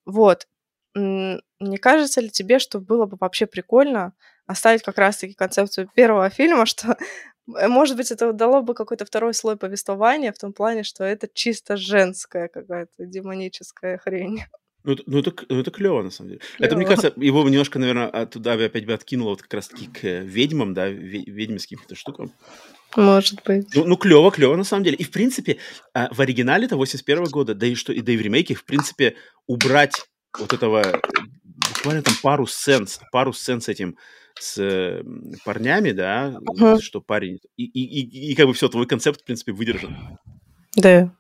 Вот. 0.06 0.48
Не 0.96 1.78
кажется 1.80 2.22
ли 2.22 2.30
тебе, 2.30 2.60
что 2.60 2.80
было 2.82 3.06
бы 3.08 3.18
вообще 3.22 3.46
прикольно 3.48 4.14
оставить 4.48 4.84
как 4.84 4.98
раз-таки 5.00 5.34
концепцию 5.36 5.90
первого 5.96 6.30
фильма, 6.30 6.66
что, 6.68 6.98
э, 7.58 7.68
может 7.70 7.98
быть, 7.98 8.12
это 8.12 8.34
дало 8.34 8.62
бы 8.64 8.74
какой-то 8.76 9.06
второй 9.06 9.34
слой 9.36 9.58
повествования 9.58 10.34
в 10.34 10.38
том 10.40 10.54
плане, 10.54 10.84
что 10.84 11.04
это 11.06 11.28
чисто 11.34 11.78
женская 11.78 12.48
какая-то 12.50 13.06
демоническая 13.06 13.98
хрень. 14.00 14.44
Ну, 14.84 14.94
это, 14.94 15.04
ну, 15.06 15.20
это, 15.20 15.34
ну, 15.50 15.60
это 15.60 15.70
клево, 15.72 16.02
на 16.02 16.10
самом 16.10 16.30
деле. 16.32 16.42
Это, 16.60 16.76
мне 16.76 16.86
кажется, 16.86 17.14
его 17.18 17.48
немножко, 17.48 17.78
наверное, 17.78 18.26
туда 18.26 18.58
бы 18.58 18.66
опять 18.66 18.86
бы 18.86 18.94
откинуло 18.94 19.30
вот 19.30 19.42
как 19.44 19.54
раз-таки 19.54 19.88
к 19.88 20.04
э, 20.04 20.24
ведьмам, 20.24 20.74
да, 20.74 20.90
ве- 20.90 21.24
ведьминским 21.26 21.78
каким-то 21.78 21.96
штукам. 21.96 22.34
Может 22.96 23.44
быть. 23.46 23.68
Ну, 23.76 23.86
ну 23.86 23.96
клево, 23.96 24.32
клево, 24.32 24.56
на 24.56 24.64
самом 24.64 24.84
деле. 24.84 24.98
И, 24.98 25.04
в 25.04 25.12
принципе, 25.12 25.58
а, 25.94 26.10
в 26.12 26.20
оригинале-то 26.20 26.78
81 26.78 27.26
года, 27.26 27.54
да 27.54 27.68
и, 27.68 27.76
что, 27.76 27.94
и 27.94 28.02
да 28.02 28.12
и 28.12 28.18
в 28.18 28.22
ремейке, 28.22 28.56
в 28.56 28.66
принципе, 28.66 29.16
убрать 29.48 30.02
вот 30.38 30.52
этого, 30.52 30.82
э, 30.82 31.00
буквально 31.76 32.02
там 32.02 32.16
пару 32.24 32.48
сцен, 32.48 32.88
пару 33.12 33.34
сцен 33.34 33.62
с 33.62 33.70
этим, 33.70 33.98
с 34.40 35.04
парнями, 35.46 35.92
да, 35.92 36.36
Мгм. 36.42 36.80
что 36.82 37.02
парень, 37.02 37.40
и, 37.56 37.66
и, 37.66 38.02
и, 38.02 38.32
и 38.32 38.36
как 38.36 38.48
бы 38.48 38.54
все, 38.54 38.68
твой 38.68 38.88
концепт, 38.88 39.22
в 39.22 39.26
принципе, 39.26 39.52
выдержан. 39.52 39.96
Да. 40.76 41.14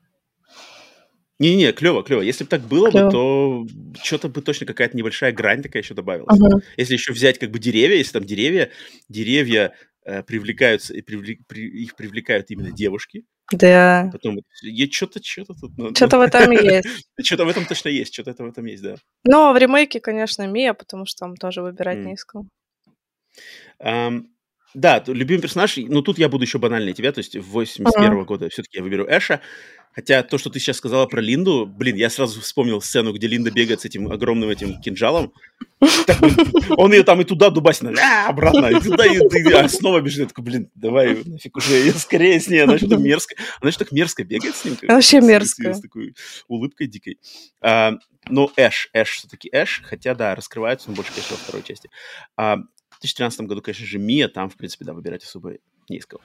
Не-не, 1.42 1.72
клево, 1.74 2.04
клево. 2.04 2.22
Если 2.22 2.44
бы 2.44 2.50
так 2.50 2.62
было 2.62 2.90
Клёво. 2.92 3.06
бы, 3.06 3.12
то 3.12 3.68
что-то 4.04 4.30
бы 4.30 4.42
точно 4.42 4.66
какая-то 4.68 4.96
небольшая 4.96 5.32
грань 5.32 5.62
такая 5.64 5.82
еще 5.82 5.94
добавилась. 5.96 6.40
Мгм. 6.40 6.62
Если 6.78 6.94
еще 6.94 7.14
взять 7.14 7.40
как 7.40 7.50
бы 7.52 7.58
деревья, 7.60 7.96
если 7.98 8.14
там 8.14 8.24
деревья, 8.24 8.70
деревья 9.10 9.74
э, 10.06 10.24
привлекаются, 10.24 10.94
и 10.94 11.02
привле- 11.02 11.40
при- 11.48 11.84
их 11.84 11.96
привлекают 11.96 12.50
именно 12.52 12.72
девушки, 12.72 13.24
Да. 13.52 14.10
потом 14.12 14.40
что-то, 14.92 15.20
что-то 15.24 15.54
тут... 15.54 15.78
ну, 15.78 15.96
Что-то 15.96 16.18
в 16.18 16.22
этом 16.22 16.52
есть. 16.52 16.88
Что-то 17.24 17.46
в 17.46 17.50
этом 17.50 17.66
точно 17.66 17.90
есть, 17.90 18.14
что-то 18.14 18.32
это 18.32 18.44
в 18.44 18.48
этом 18.50 18.66
есть, 18.66 18.82
да. 18.84 18.96
Но 19.26 19.52
в 19.54 19.58
ремейке, 19.58 20.00
конечно, 20.00 20.48
Мия, 20.48 20.74
потому 20.74 21.06
что 21.06 21.26
там 21.26 21.36
тоже 21.36 21.62
выбирать 21.62 21.98
не 22.00 22.16
кого. 22.24 22.46
Да, 24.74 25.04
любимый 25.08 25.42
персонаж, 25.42 25.76
ну 25.78 26.02
тут 26.02 26.18
я 26.18 26.30
буду 26.30 26.44
еще 26.46 26.58
банальнее 26.58 26.94
тебя, 26.94 27.12
то 27.12 27.20
есть 27.20 27.36
81 27.36 28.24
года 28.26 28.50
все-таки 28.50 28.78
я 28.78 28.84
выберу 28.84 29.06
Эша, 29.10 29.42
хотя 29.94 30.24
то, 30.24 30.38
что 30.38 30.50
ты 30.50 30.60
сейчас 30.60 30.78
сказала 30.78 31.06
про 31.08 31.20
Линду, 31.20 31.66
блин, 31.66 31.96
я 31.98 32.10
сразу 32.10 32.40
вспомнил 32.40 32.82
сцену, 32.82 33.12
где 33.12 33.28
Линда 33.28 33.52
бегает 33.52 33.82
с 33.82 33.86
этим 33.86 34.10
огромным 34.12 34.50
этим 34.50 34.80
кинжалом, 34.80 35.34
Так, 36.06 36.20
он 36.78 36.94
ее 36.94 37.04
там 37.04 37.20
и 37.22 37.24
туда 37.26 37.50
дубасит, 37.50 37.84
а, 38.00 38.30
обратно, 38.30 38.68
и 38.68 38.80
туда, 38.80 39.06
и, 39.06 39.18
и- 39.18 39.52
а 39.54 39.68
снова 39.68 40.00
бежит, 40.00 40.20
я 40.20 40.26
такой, 40.28 40.44
блин, 40.46 40.70
давай 40.76 41.22
нафиг 41.26 41.58
уже, 41.58 41.78
я 41.86 41.94
скорее 41.94 42.40
с 42.40 42.48
ней, 42.48 42.60
она 42.64 42.78
что-то 42.78 42.96
мерзко, 42.98 43.36
она 43.60 43.72
что 43.72 43.80
так 43.84 43.92
мерзко 43.92 44.24
бегает 44.24 44.56
с 44.56 44.64
ним, 44.64 44.76
как- 44.78 44.90
Вообще 44.90 45.20
с- 45.20 45.26
с- 45.26 45.28
мерзкая. 45.28 45.74
с 45.74 45.82
такой 45.82 46.16
улыбкой 46.48 46.88
дикой. 46.88 47.18
А, 47.62 47.94
но 48.30 48.52
Эш, 48.56 48.90
Эш 48.94 49.10
все-таки 49.10 49.50
Эш, 49.52 49.82
хотя, 49.84 50.14
да, 50.16 50.36
раскрывается 50.36 50.90
он 50.90 50.96
больше, 50.96 51.12
конечно, 51.12 51.36
во 51.36 51.42
второй 51.44 51.64
части. 51.64 51.90
А, 52.38 52.58
в 52.58 52.81
2013 53.02 53.42
году, 53.42 53.62
конечно 53.62 53.86
же, 53.86 54.00
Мия, 54.00 54.28
там, 54.28 54.50
в 54.50 54.56
принципе, 54.56 54.86
да, 54.86 54.94
выбирать 54.94 55.24
особо 55.24 55.54
не 55.90 55.98
из 55.98 56.06
кого. 56.06 56.22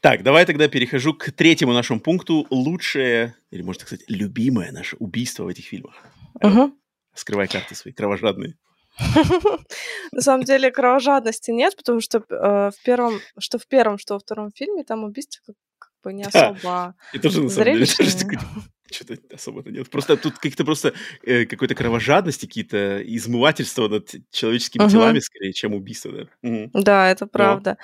Так, 0.00 0.22
давай 0.22 0.46
тогда 0.46 0.68
перехожу 0.68 1.14
к 1.14 1.30
третьему 1.32 1.72
нашему 1.72 2.00
пункту. 2.00 2.46
Лучшее, 2.50 3.36
или 3.50 3.62
можно 3.62 3.80
так 3.80 3.88
сказать, 3.88 4.04
любимое 4.08 4.72
наше 4.72 4.96
убийство 4.96 5.44
в 5.44 5.48
этих 5.48 5.64
фильмах. 5.64 5.94
Мгм. 6.40 6.74
Скрывай 7.14 7.48
карты 7.48 7.74
свои, 7.74 7.92
кровожадные. 7.92 8.54
На 10.12 10.20
самом 10.20 10.44
деле 10.44 10.70
кровожадности 10.70 11.50
нет, 11.50 11.76
потому 11.76 12.00
что 12.00 12.18
э, 12.18 12.70
в 12.70 12.82
первом, 12.84 13.20
что 13.38 13.58
в 13.58 13.66
первом, 13.66 13.98
что 13.98 14.14
во 14.14 14.20
втором 14.20 14.50
фильме, 14.52 14.84
там 14.84 15.04
убийство 15.04 15.42
как, 15.78 15.90
бы 16.02 16.12
не 16.12 16.24
особо 16.24 16.94
И 17.12 17.18
тоже, 17.18 17.42
на 17.42 17.48
самом 17.48 17.64
деле, 17.64 17.86
что-то 18.90 19.16
особо-то 19.34 19.70
нет. 19.70 19.90
Просто 19.90 20.16
тут 20.16 20.34
какие-то 20.34 20.64
просто 20.64 20.92
э, 21.24 21.46
какой-то 21.46 21.74
кровожадности, 21.74 22.46
какие-то 22.46 23.00
измывательства 23.02 23.88
над 23.88 24.14
человеческими 24.30 24.82
Мгм. 24.82 24.90
телами, 24.90 25.18
скорее, 25.20 25.52
чем 25.52 25.74
убийство, 25.74 26.12
да. 26.12 26.26
Мгм. 26.42 26.70
Да, 26.74 27.10
это 27.10 27.26
правда. 27.26 27.78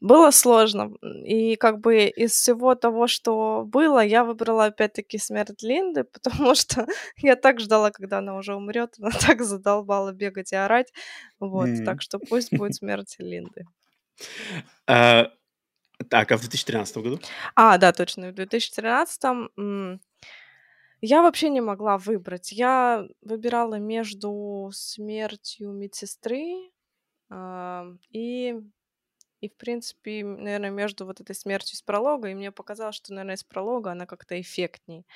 Было 0.00 0.30
сложно. 0.32 0.92
И 1.24 1.56
как 1.56 1.80
бы 1.80 2.06
из 2.08 2.32
всего 2.32 2.74
того, 2.74 3.06
что 3.06 3.64
было, 3.66 4.04
я 4.04 4.24
выбрала 4.24 4.66
опять-таки 4.66 5.18
смерть 5.18 5.62
Линды, 5.62 6.04
потому 6.12 6.54
что 6.56 6.86
я 7.18 7.36
так 7.36 7.60
ждала, 7.60 7.90
когда 7.92 8.18
она 8.18 8.36
уже 8.36 8.54
умрет. 8.54 8.94
Она 9.00 9.10
так 9.38 9.42
задолбала 9.42 10.12
бегать 10.12 10.52
и 10.52 10.56
орать. 10.56 10.92
Вот. 11.40 11.68
Мгм. 11.70 11.84
Так 11.86 12.02
что 12.02 12.18
пусть 12.18 12.52
будет 12.52 12.74
смерть 12.74 13.16
Линды. 13.18 13.64
А, 14.86 15.30
так, 16.10 16.32
а 16.32 16.36
в 16.36 16.40
2013 16.40 17.02
году? 17.02 17.20
А, 17.54 17.78
да, 17.78 17.92
точно. 17.92 18.30
В 18.30 18.34
2013 18.34 19.48
м, 19.58 20.00
я 21.02 21.22
вообще 21.22 21.50
не 21.50 21.60
могла 21.60 21.98
выбрать. 21.98 22.52
Я 22.52 23.08
выбирала 23.22 23.76
между 23.76 24.70
смертью 24.74 25.72
медсестры 25.72 26.70
а, 27.30 27.86
и, 28.10 28.56
и, 29.40 29.48
в 29.50 29.56
принципе, 29.56 30.24
наверное, 30.24 30.70
между 30.70 31.06
вот 31.06 31.20
этой 31.20 31.34
смертью 31.36 31.74
из 31.76 31.82
пролога. 31.82 32.30
И 32.30 32.34
мне 32.34 32.52
показалось, 32.52 32.96
что, 32.96 33.12
наверное, 33.14 33.36
из 33.36 33.44
пролога 33.44 33.92
она 33.92 34.06
как-то 34.06 34.40
эффектней. 34.40 35.06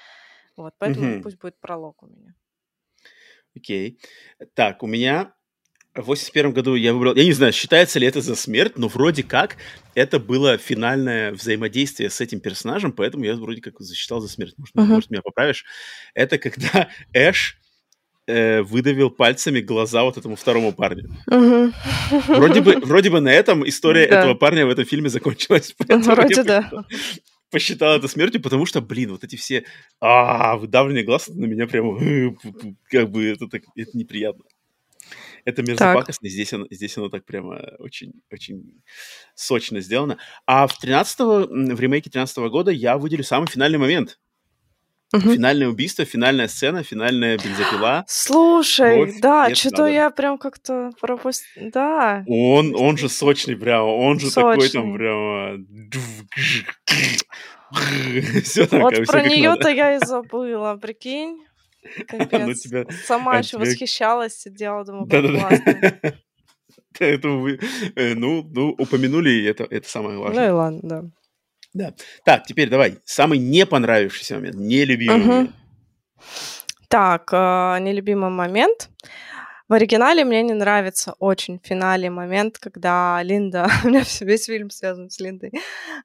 Вот, 0.56 0.74
поэтому 0.78 1.10
Мгм. 1.10 1.20
пусть 1.20 1.38
будет 1.38 1.60
пролог 1.60 2.02
у 2.02 2.08
меня. 2.08 2.34
Окей. 3.56 3.98
Так, 4.54 4.82
у 4.82 4.86
меня 4.86 5.34
в 5.96 6.06
81 6.06 6.52
году 6.52 6.74
я 6.74 6.92
выбрал... 6.92 7.14
Я 7.14 7.24
не 7.24 7.32
знаю, 7.32 7.52
считается 7.52 7.98
ли 7.98 8.06
это 8.06 8.20
за 8.20 8.34
смерть, 8.34 8.74
но 8.76 8.88
вроде 8.88 9.22
как 9.22 9.56
это 9.94 10.18
было 10.18 10.58
финальное 10.58 11.32
взаимодействие 11.32 12.10
с 12.10 12.20
этим 12.20 12.40
персонажем, 12.40 12.92
поэтому 12.92 13.24
я 13.24 13.34
вроде 13.34 13.60
как 13.60 13.80
засчитал 13.80 14.20
за 14.20 14.28
смерть. 14.28 14.54
Может, 14.56 14.74
Мгм. 14.74 14.86
может 14.88 15.10
меня 15.10 15.22
поправишь? 15.22 15.64
Это 16.14 16.38
когда 16.38 16.88
Эш 17.12 17.58
э, 18.28 18.62
выдавил 18.62 19.10
пальцами 19.10 19.60
глаза 19.60 20.02
вот 20.02 20.16
этому 20.18 20.36
второму 20.36 20.72
парню. 20.72 21.08
Мгм. 21.28 21.72
Вроде 22.28 22.60
бы, 22.60 22.76
вроде 22.82 23.10
бы 23.10 23.20
на 23.20 23.32
этом 23.32 23.66
история 23.68 24.06
Да. 24.08 24.18
этого 24.20 24.34
парня 24.34 24.66
в 24.66 24.70
этом 24.70 24.84
фильме 24.84 25.08
закончилась. 25.08 25.74
Вроде 25.88 26.42
да. 26.42 26.70
посчитал- 27.52 27.96
это 27.96 28.08
смертью, 28.08 28.42
потому 28.42 28.66
что, 28.66 28.80
блин, 28.80 29.12
вот 29.12 29.22
эти 29.22 29.36
все 29.36 29.64
а, 30.00 30.56
выдавленные 30.56 31.04
глаза 31.04 31.32
на 31.34 31.44
меня 31.46 31.66
прямо 31.68 31.96
как 32.90 33.10
бы 33.10 33.24
это, 33.26 33.46
так, 33.46 33.62
это 33.76 33.96
неприятно. 33.96 34.42
Это 35.46 35.62
мерзопакостно, 35.62 36.28
здесь 36.28 36.52
оно, 36.52 36.66
здесь 36.70 36.98
оно 36.98 37.08
так 37.08 37.24
прямо 37.24 37.76
очень, 37.78 38.14
очень 38.32 38.82
сочно 39.36 39.80
сделано. 39.80 40.18
А 40.44 40.66
в 40.66 40.76
13 40.76 41.18
в 41.18 41.80
ремейке 41.80 42.10
13 42.10 42.36
года 42.50 42.72
я 42.72 42.98
выделю 42.98 43.22
самый 43.22 43.46
финальный 43.46 43.78
момент. 43.78 44.18
Мгм. 45.12 45.34
Финальное 45.34 45.68
убийство, 45.68 46.04
финальная 46.04 46.48
сцена, 46.48 46.82
финальная 46.82 47.38
бензопила. 47.38 48.04
Слушай, 48.08 49.04
Кровь, 49.04 49.20
да, 49.20 49.54
что-то 49.54 49.86
я 49.86 50.10
прям 50.10 50.36
как-то 50.36 50.90
пропустила. 51.00 51.70
Да. 51.70 52.24
Он, 52.26 52.74
он 52.74 52.96
же 52.96 53.08
сочный 53.08 53.56
прямо, 53.56 53.86
он 53.86 54.18
же 54.18 54.34
такой 54.34 54.68
там 54.68 54.92
Сочный. 54.92 54.98
прямо... 54.98 55.58
Все 58.42 58.66
там, 58.66 58.80
Вот 58.80 58.94
про 59.06 59.22
нее-то 59.22 59.68
я 59.68 59.94
и 59.94 59.98
забыла, 60.04 60.76
прикинь. 60.76 61.46
Ну, 62.12 62.18
Капец. 62.18 62.60
тебя- 62.62 62.86
Сама 63.04 63.32
а 63.32 63.38
еще 63.38 63.50
тебя- 63.50 63.60
восхищалась, 63.60 64.36
сидела, 64.38 64.84
думаю, 64.84 65.06
как 65.08 65.22
классно. 65.24 65.58
Да-да-да. 65.80 66.14
Поэтому 66.98 67.40
вы, 67.40 67.60
э, 67.94 68.14
ну, 68.14 68.42
ну, 68.54 68.70
упомянули, 68.78 69.44
это, 69.46 69.64
это 69.70 69.88
самое 69.88 70.16
Ну 70.16 70.22
важное. 70.22 70.48
и 70.48 70.50
ладно, 70.50 71.10
да. 71.74 71.94
Так, 72.24 72.44
теперь 72.46 72.70
давай, 72.70 72.98
самый 73.04 73.38
не 73.38 73.66
понравившийся 73.66 74.36
момент, 74.36 74.56
нелюбимый 74.56 75.18
момент. 75.18 75.50
Так, 76.88 77.28
а, 77.32 77.78
нелюбимый 77.80 78.30
момент. 78.30 78.88
В 79.68 79.72
оригинале 79.74 80.24
мне 80.24 80.42
не 80.42 80.54
нравится 80.54 81.14
очень 81.18 81.58
в 81.58 81.66
финале 81.66 82.08
момент, 82.08 82.56
когда 82.58 83.20
Линда... 83.22 83.68
У 83.84 83.88
меня 83.88 84.02
весь 84.20 84.46
фильм 84.46 84.70
связан 84.70 85.10
с 85.10 85.18
Линдой. 85.20 85.50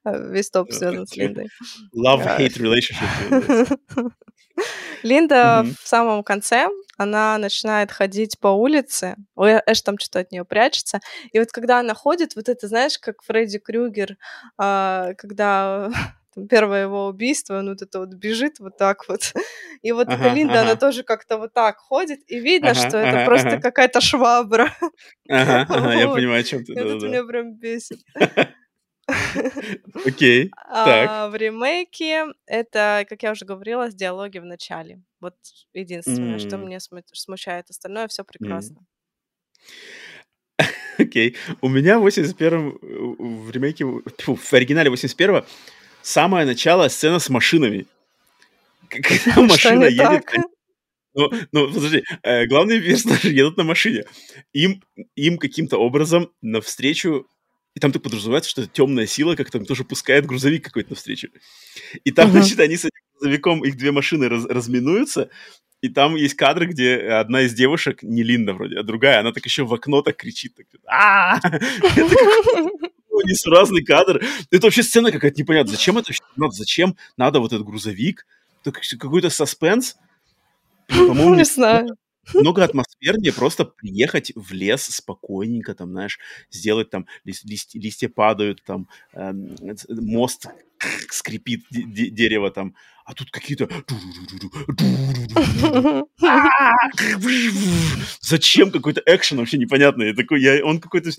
э, 0.04 0.32
Весь 0.32 0.50
топ 0.50 0.72
связан 0.74 1.06
с 1.08 1.16
Линдой. 1.16 1.48
Love-hate 1.96 2.58
relationship. 2.58 4.12
Линда 5.04 5.64
в 5.84 5.88
самом 5.88 6.24
конце, 6.24 6.68
она 6.98 7.38
начинает 7.38 7.92
ходить 7.92 8.40
по 8.40 8.50
улице, 8.50 9.16
ой, 9.36 9.60
Эш 9.66 9.82
там 9.82 9.98
что-то 9.98 10.20
от 10.20 10.32
нее 10.32 10.46
прячется, 10.46 11.00
и 11.32 11.40
вот 11.40 11.52
когда 11.52 11.80
она 11.80 11.94
ходит, 11.94 12.36
вот 12.36 12.50
это, 12.50 12.68
знаешь, 12.68 12.98
как 13.00 13.24
Фредди 13.24 13.60
Крюгер, 13.60 14.18
а, 14.58 15.14
когда 15.18 15.90
там 16.36 16.48
первое 16.48 16.84
его 16.84 17.08
убийство, 17.08 17.60
он 17.60 17.70
вот 17.70 17.82
это 17.82 18.00
вот 18.00 18.10
бежит 18.14 18.60
вот 18.60 18.78
так 18.78 19.08
вот, 19.10 19.34
и 19.82 19.92
вот 19.92 20.08
эта 20.10 20.16
Ага, 20.26 20.36
Линда, 20.36 20.62
она 20.62 20.72
ага. 20.72 20.80
тоже 20.80 21.04
как-то 21.04 21.38
вот 21.38 21.54
так 21.54 21.78
ходит, 21.78 22.20
и 22.28 22.40
видно, 22.40 22.72
Ага, 22.72 22.80
что 22.80 22.98
это 22.98 23.18
ага, 23.18 23.26
просто 23.26 23.50
ага. 23.50 23.62
какая-то 23.62 24.00
швабра. 24.02 24.72
Ага, 25.28 25.66
ага, 25.70 25.94
я 25.94 26.08
Вот. 26.08 26.18
понимаю, 26.18 26.42
о 26.42 26.44
чем 26.44 26.64
ты. 26.64 26.74
Это 26.74 26.84
да-да-да. 26.84 27.08
меня 27.08 27.24
прям 27.24 27.54
бесит. 27.56 28.00
Окей, 30.06 30.50
так. 30.50 31.10
А 31.10 31.30
в 31.30 31.36
ремейке 31.36 32.26
это, 32.46 33.06
как 33.10 33.24
я 33.24 33.32
уже 33.32 33.46
говорила, 33.46 33.90
с 33.90 33.96
диалоги 33.96 34.40
в 34.40 34.46
начале. 34.46 35.02
Вот 35.20 35.36
единственное, 35.74 36.40
что 36.40 36.58
мне 36.58 36.78
сму- 36.78 37.04
смущает. 37.14 37.70
Остальное 37.70 38.08
все 38.08 38.24
прекрасно. 38.24 38.78
Окей. 40.98 41.36
У 41.62 41.70
меня 41.70 42.00
в 42.00 42.06
81-м 42.06 42.70
э, 42.70 43.46
в 43.46 43.52
ремейке, 43.52 43.86
в 43.86 44.54
оригинале 44.54 44.92
81-го 44.92 45.46
самое 46.02 46.46
начало 46.46 46.88
сцена 46.88 47.20
с 47.20 47.30
машинами. 47.30 47.86
Когда 48.90 49.42
машина 49.42 49.86
едет, 49.86 50.26
ну, 51.14 51.30
ну, 51.52 51.74
подожди, 51.74 52.04
э, 52.24 52.46
главные 52.46 52.82
персонажи 52.82 53.30
едут 53.34 53.58
на 53.58 53.64
машине. 53.64 54.06
Им, 54.54 54.82
им 55.16 55.38
каким-то 55.38 55.78
образом 55.78 56.32
навстречу 56.42 57.28
и 57.76 57.80
там 57.80 57.92
так 57.92 58.02
подразумевается, 58.02 58.50
что 58.50 58.68
темная 58.68 59.08
сила 59.08 59.36
как 59.36 59.50
там 59.50 59.66
тоже 59.66 59.84
пускает 59.84 60.26
грузовик 60.26 60.66
какой-то 60.66 60.92
навстречу. 60.92 61.30
И 62.04 62.12
там, 62.12 62.30
uh-huh. 62.30 62.32
значит, 62.34 62.60
они 62.60 62.76
с 62.76 62.86
этим 62.86 63.02
грузовиком, 63.14 63.64
их 63.64 63.78
две 63.78 63.92
машины 63.92 64.28
раз, 64.28 64.46
разминуются, 64.46 65.30
и 65.82 65.90
там 65.90 66.16
есть 66.16 66.36
кадры, 66.36 66.68
где 66.68 66.98
одна 66.98 67.42
из 67.42 67.54
девушек, 67.54 68.04
не 68.04 68.24
Линда 68.24 68.54
вроде, 68.54 68.78
а 68.78 68.84
другая, 68.84 69.20
она 69.20 69.32
так 69.32 69.46
еще 69.46 69.64
в 69.66 69.74
окно 69.74 70.02
так 70.02 70.18
кричит. 70.18 70.56
Так, 70.56 70.66
а 70.86 71.40
Несуразный 73.24 73.84
кадр. 73.84 74.24
Это 74.50 74.68
вообще 74.68 74.84
сцена 74.84 75.12
какая-то 75.12 75.40
непонятная. 75.40 75.76
Зачем 75.76 75.98
это 75.98 76.12
надо? 76.36 76.54
Зачем 76.54 76.96
надо 77.18 77.40
вот 77.40 77.54
этот 77.54 77.66
грузовик? 77.66 78.26
Какой-то 78.64 79.30
саспенс. 79.30 79.96
По-моему, 80.88 81.36
не 81.36 81.46
знаю 81.46 81.96
много 82.34 82.64
атмосфернее 82.64 83.34
просто 83.34 83.66
приехать 83.66 84.32
в 84.36 84.52
лес 84.52 84.84
спокойненько, 84.84 85.74
там, 85.76 85.92
знаешь, 85.92 86.20
сделать 86.50 86.90
там, 86.90 87.08
лист, 87.24 87.46
лист, 87.46 87.74
листья 87.76 88.10
падают, 88.10 88.64
там, 88.64 88.88
э, 89.14 89.32
мост 89.90 90.48
скрипит 91.10 91.64
дерево 91.70 92.52
там, 92.52 92.76
а 93.12 93.14
тут 93.14 93.30
какие-то... 93.30 93.68
Зачем 98.22 98.72
какой-то 98.72 99.02
экшен 99.06 99.38
вообще 99.38 99.58
непонятный? 99.58 100.14
Такой, 100.14 100.42
я, 100.42 100.64
он 100.64 100.80
какой-то 100.80 101.10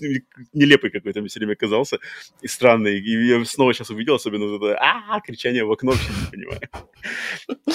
нелепый 0.53 0.89
какой-то 0.89 1.19
мне 1.19 1.29
все 1.29 1.39
время 1.39 1.55
казался 1.55 1.99
и 2.41 2.47
странный. 2.47 2.99
И 2.99 3.27
я 3.27 3.45
снова 3.45 3.75
сейчас 3.75 3.91
увидел, 3.91 4.15
особенно 4.15 4.47
вот 4.47 4.63
это 4.63 4.79
а 4.79 5.21
кричание 5.21 5.65
в 5.65 5.71
окно, 5.71 5.91
вообще 5.91 6.09
не 6.09 6.31
понимаю. 6.31 6.61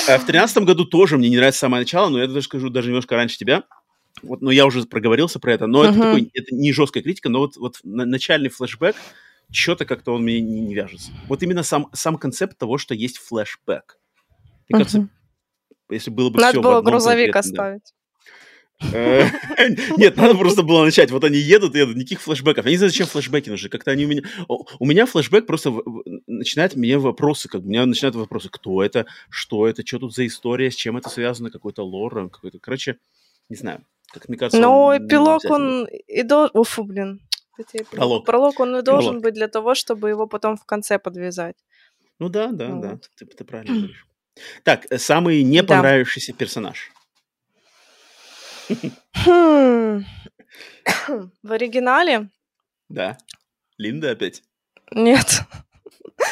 А 0.09 0.19
в 0.19 0.27
тринадцатом 0.27 0.65
году 0.65 0.85
тоже 0.85 1.16
мне 1.16 1.28
не 1.28 1.36
нравится 1.36 1.61
самое 1.61 1.82
начало, 1.82 2.09
но 2.09 2.19
я 2.19 2.27
даже 2.27 2.43
скажу 2.43 2.70
даже 2.70 2.89
немножко 2.89 3.15
раньше 3.15 3.39
тебя. 3.39 3.62
Вот, 4.23 4.43
но 4.43 4.51
я 4.51 4.66
уже 4.66 4.82
проговорился 4.82 5.39
про 5.39 5.53
это, 5.53 5.69
но 5.69 5.85
uh-huh. 5.85 5.90
это, 5.90 6.01
такой, 6.01 6.31
это 6.35 6.53
не 6.57 6.73
жесткая 6.73 7.05
критика, 7.05 7.28
но 7.28 7.39
вот, 7.39 7.57
вот 7.57 7.78
начальный 7.85 8.49
флешбэк, 8.49 8.97
что-то 9.53 9.85
как-то 9.85 10.12
он 10.15 10.24
мне 10.24 10.40
не, 10.40 10.61
не 10.61 10.74
вяжется. 10.74 11.12
Вот 11.28 11.45
именно 11.45 11.62
сам, 11.62 11.89
сам 11.93 12.16
концепт 12.16 12.59
того, 12.59 12.78
что 12.78 12.95
есть 12.95 13.19
флешбэк. 13.19 13.97
Мне 14.69 14.78
кажется, 14.78 15.09
если 15.90 16.11
было 16.11 16.31
бы 16.31 16.40
Надо 16.40 16.53
все 16.53 16.62
было 16.62 16.81
грузовик 16.82 17.35
оставить. 17.35 17.95
Э, 18.93 19.24
нет, 19.97 20.16
надо 20.16 20.35
просто 20.36 20.62
было 20.62 20.85
начать. 20.85 21.11
Вот 21.11 21.24
они 21.24 21.39
едут, 21.39 21.74
едут, 21.74 21.97
никаких 21.97 22.20
флешбеков. 22.20 22.65
Я 22.65 22.70
не 22.70 22.77
знаю, 22.77 22.90
зачем 22.90 23.07
флешбеки 23.07 23.51
нужны. 23.51 23.69
Как-то 23.69 23.90
они 23.90 24.05
у 24.05 24.09
меня... 24.09 24.23
У 24.47 24.86
меня 24.86 25.07
флешбек 25.07 25.47
просто 25.47 25.73
начинает 26.27 26.77
мне 26.77 26.99
вопросы, 26.99 27.49
как 27.49 27.62
у 27.62 27.65
меня 27.65 27.86
начинают 27.86 28.15
вопросы, 28.15 28.49
кто 28.51 28.82
это, 28.82 29.07
что 29.31 29.66
это, 29.66 29.85
что 29.85 29.99
тут 29.99 30.15
за 30.15 30.27
история, 30.27 30.70
с 30.70 30.77
чем 30.77 30.97
это 30.97 31.09
связано, 31.09 31.51
какой-то 31.51 31.82
лор, 31.82 32.31
какой-то... 32.31 32.59
Короче, 32.59 32.99
не 33.49 33.57
знаю. 33.57 33.85
Как 34.12 34.28
мне 34.28 34.39
кажется, 34.39 34.61
Но 34.61 34.97
эпилог 34.97 35.45
он 35.51 35.86
и 35.86 36.23
должен... 36.23 36.51
Уфу, 36.55 36.85
блин. 36.85 37.20
Пролог. 37.90 38.24
Пролог 38.24 38.61
он 38.61 38.77
и 38.77 38.82
должен 38.82 39.20
быть 39.20 39.35
для 39.35 39.49
того, 39.49 39.74
чтобы 39.74 40.09
его 40.09 40.28
потом 40.28 40.57
в 40.57 40.65
конце 40.65 40.99
подвязать. 40.99 41.57
Ну 42.20 42.28
да, 42.28 42.53
да, 42.53 42.69
да. 42.74 43.01
Ты 43.16 43.45
правильно 43.45 43.74
говоришь. 43.74 44.07
Так, 44.62 44.86
э, 44.90 44.98
самый 44.98 45.43
не 45.43 45.62
понравившийся 45.62 46.32
да. 46.32 46.39
персонаж. 46.39 46.90
Хм. 49.15 50.05
В 51.43 51.52
оригинале? 51.52 52.28
Да. 52.89 53.19
Линда 53.78 54.10
опять? 54.10 54.43
Нет. 54.93 55.43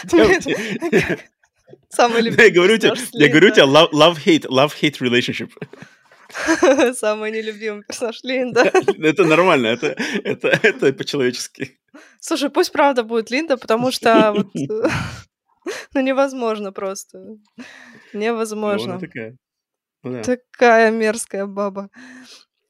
Самый 1.88 2.22
любимый 2.22 2.46
я 2.46 2.50
говорю 2.52 2.78
тебе, 2.78 2.92
я 3.12 3.28
говорю 3.28 3.50
тебе, 3.50 3.64
love-hate, 3.64 4.46
love-hate 4.48 4.98
relationship. 5.00 5.50
Самый 6.94 7.30
нелюбимый 7.30 7.84
персонаж 7.84 8.22
Линда. 8.22 8.70
Это 8.98 9.24
нормально, 9.24 9.68
это, 9.68 9.96
это, 10.24 10.48
это 10.48 10.92
по-человечески. 10.92 11.78
Слушай, 12.20 12.50
пусть 12.50 12.72
правда 12.72 13.04
будет 13.04 13.30
Линда, 13.30 13.56
потому 13.56 13.90
что 13.92 14.34
ну 15.94 16.00
невозможно 16.00 16.72
просто. 16.72 17.38
Невозможно. 18.16 18.94
Ну, 18.94 19.01
такая. 19.01 19.36
Ну, 20.02 20.12
да. 20.12 20.22
такая 20.22 20.90
мерзкая 20.90 21.47
баба. 21.47 21.90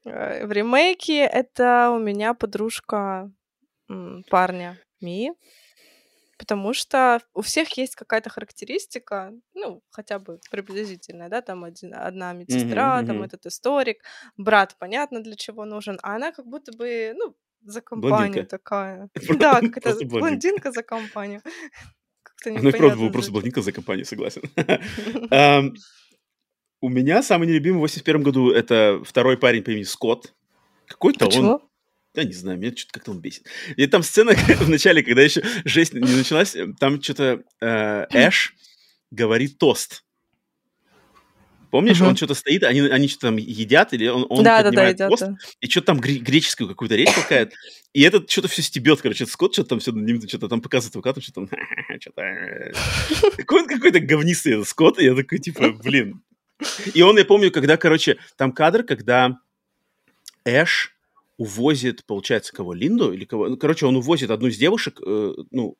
Э, 0.05 0.45
в 0.45 0.51
ремейке 0.51 1.19
это 1.25 1.91
у 1.91 1.99
меня 1.99 2.33
подружка 2.33 3.31
парня 4.29 4.77
Ми, 5.01 5.31
потому 6.37 6.73
что 6.73 7.21
у 7.33 7.41
всех 7.41 7.77
есть 7.77 7.95
какая-то 7.95 8.29
характеристика, 8.29 9.33
ну, 9.53 9.81
хотя 9.89 10.19
бы 10.19 10.39
приблизительная, 10.51 11.29
да, 11.29 11.41
там 11.41 11.63
один, 11.63 11.93
одна 11.93 12.33
медсестра, 12.33 12.97
Мгм, 12.97 13.07
там 13.07 13.15
мгм. 13.17 13.25
этот 13.25 13.45
историк, 13.45 14.03
брат, 14.37 14.75
понятно, 14.79 15.21
для 15.21 15.35
чего 15.35 15.65
нужен, 15.65 15.99
а 16.03 16.15
она 16.15 16.31
как 16.31 16.45
будто 16.45 16.71
бы, 16.77 17.13
ну, 17.15 17.35
за 17.61 17.81
компанию 17.81 18.11
Блондинка. 18.17 18.49
такая. 18.49 19.09
Да, 19.39 19.61
какая-то 19.61 20.05
блондинка 20.05 20.71
за 20.71 20.83
компанию. 20.83 21.41
Как-то 22.37 22.61
Ну 22.61 22.69
и 22.69 22.71
правда 22.71 22.97
был 22.97 23.11
просто 23.11 23.31
блондинка 23.31 23.61
за 23.61 23.71
компанию, 23.71 24.05
согласен. 24.05 24.41
У 26.79 26.89
меня 26.89 27.23
самый 27.23 27.47
нелюбимый 27.47 27.79
в 27.79 27.81
81 27.81 28.21
году 28.21 28.51
это 28.51 29.01
второй 29.03 29.37
парень 29.37 29.63
по 29.63 29.71
имени 29.71 29.83
Скотт. 29.83 30.33
Какой-то 30.85 31.27
он... 31.27 31.59
Да 32.13 32.23
не 32.23 32.33
знаю, 32.33 32.57
меня 32.57 32.75
что-то 32.75 32.93
как-то 32.93 33.11
он 33.11 33.19
бесит. 33.19 33.45
И 33.75 33.85
там 33.87 34.03
сцена 34.03 34.33
в 34.59 34.69
начале, 34.69 35.03
когда 35.03 35.21
еще 35.21 35.43
жесть 35.65 35.93
не 35.93 36.15
началась, 36.15 36.55
там 36.79 37.01
что-то 37.01 37.43
э, 37.61 38.05
Эш 38.11 38.55
говорит 39.11 39.57
тост. 39.57 40.03
Помнишь, 41.71 41.99
он 42.01 42.07
Мгм. 42.07 42.15
что-то 42.17 42.33
стоит, 42.33 42.63
они, 42.63 42.81
они 42.81 43.07
что-то 43.07 43.27
там 43.27 43.37
едят, 43.37 43.93
или 43.93 44.07
он, 44.07 44.25
он 44.29 44.43
Да-да-да, 44.43 44.69
поднимает 44.69 44.95
едят, 44.95 45.09
тост, 45.09 45.23
да. 45.23 45.37
и 45.61 45.69
что-то 45.69 45.87
там 45.87 45.99
гре- 45.99 46.19
греческую 46.19 46.67
какую-то 46.69 46.95
речь 46.95 47.13
толкает, 47.13 47.53
и 47.93 48.01
этот 48.01 48.29
что-то 48.29 48.47
все 48.47 48.61
стебет, 48.61 49.01
короче, 49.01 49.23
этот 49.23 49.33
Скотт 49.33 49.53
что-то 49.53 49.69
там 49.69 49.79
все 49.79 49.91
над 49.91 50.05
ним 50.05 50.21
что-то 50.27 50.47
там 50.49 50.61
показывает 50.61 50.93
адвокату, 50.95 51.21
что 51.21 51.31
там, 51.33 51.49
что-то... 51.99 52.71
Какой 53.37 53.61
он 53.63 53.67
какой-то 53.67 53.99
говнистый 53.99 54.53
этот 54.53 54.67
Скотт, 54.67 54.99
и 54.99 55.05
я 55.05 55.15
такой, 55.15 55.39
типа, 55.39 55.71
блин. 55.71 56.21
И 56.93 57.01
он, 57.01 57.17
я 57.17 57.25
помню, 57.25 57.51
когда, 57.51 57.77
короче, 57.77 58.17
там 58.35 58.51
кадр, 58.51 58.83
когда 58.83 59.37
Эш 60.45 60.95
увозит, 61.37 62.03
получается, 62.05 62.51
кого, 62.53 62.73
Линду 62.73 63.13
или 63.13 63.25
кого? 63.25 63.47
Ну, 63.49 63.57
короче, 63.57 63.85
он 63.85 63.95
увозит 63.95 64.31
одну 64.31 64.47
из 64.47 64.57
девушек, 64.57 64.99
э, 65.05 65.33
ну, 65.51 65.77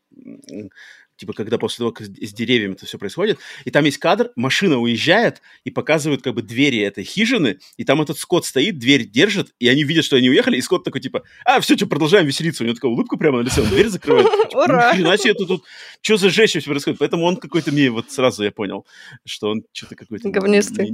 типа, 1.18 1.34
когда 1.34 1.58
после 1.58 1.80
того, 1.80 1.92
как 1.92 2.08
с 2.08 2.34
деревьями 2.34 2.74
это 2.74 2.86
все 2.86 2.98
происходит, 2.98 3.40
и 3.66 3.72
там 3.72 3.86
есть 3.86 3.98
кадр, 3.98 4.32
машина 4.36 4.78
уезжает, 4.78 5.42
и 5.64 5.72
показывают, 5.72 6.22
как 6.22 6.36
бы, 6.36 6.42
двери 6.42 6.80
этой 6.80 7.04
хижины, 7.04 7.60
и 7.76 7.84
там 7.84 8.02
этот 8.02 8.18
Скотт 8.18 8.46
стоит, 8.46 8.78
дверь 8.78 9.06
держит, 9.06 9.54
и 9.60 9.68
они 9.68 9.84
видят, 9.84 10.06
что 10.06 10.16
они 10.16 10.30
уехали, 10.30 10.58
и 10.58 10.62
Скотт 10.62 10.84
такой, 10.84 11.02
типа, 11.02 11.24
а, 11.46 11.60
все, 11.60 11.76
что, 11.76 11.88
продолжаем 11.88 12.26
веселиться, 12.26 12.64
у 12.64 12.68
него 12.68 12.76
такая 12.76 12.92
улыбка 12.92 13.18
прямо 13.18 13.40
на 13.40 13.44
лице, 13.44 13.62
он 13.62 13.70
дверь 13.70 13.90
закрывает, 13.90 14.28
типа, 14.50 14.64
Ура! 14.64 14.92
«Ни 14.94 14.98
хрена 14.98 15.18
себе, 15.18 15.32
это 15.32 15.46
тут, 15.46 15.64
что 16.02 16.18
за 16.18 16.30
жесть 16.30 16.56
вообще 16.56 16.70
происходит? 16.70 17.00
Поэтому 17.00 17.26
он 17.26 17.38
какой-то 17.38 17.72
мне, 17.72 17.90
вот 17.90 18.12
сразу 18.12 18.44
я 18.44 18.52
понял, 18.52 18.86
что 19.26 19.50
он 19.50 19.64
что-то 19.74 19.96
какой-то... 19.96 20.30
Говнистый. 20.30 20.92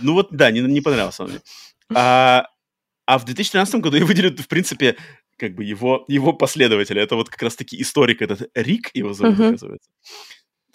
Ну 0.00 0.12
вот, 0.12 0.28
да, 0.30 0.50
не, 0.50 0.60
не 0.60 0.80
понравился 0.80 1.24
он 1.24 1.30
мне. 1.30 1.40
А, 1.94 2.46
а 3.06 3.18
в 3.18 3.24
2013 3.24 3.74
году 3.76 3.96
я 3.96 4.04
выделю, 4.04 4.34
в 4.36 4.48
принципе, 4.48 4.96
как 5.36 5.54
бы 5.54 5.64
его, 5.64 6.04
его 6.08 6.32
последователя. 6.32 7.02
Это 7.02 7.16
вот 7.16 7.28
как 7.28 7.42
раз-таки 7.42 7.80
историк 7.80 8.22
этот 8.22 8.50
Рик, 8.54 8.90
его 8.94 9.12
зовут, 9.12 9.38
Мгм. 9.38 9.48
оказывается. 9.48 9.90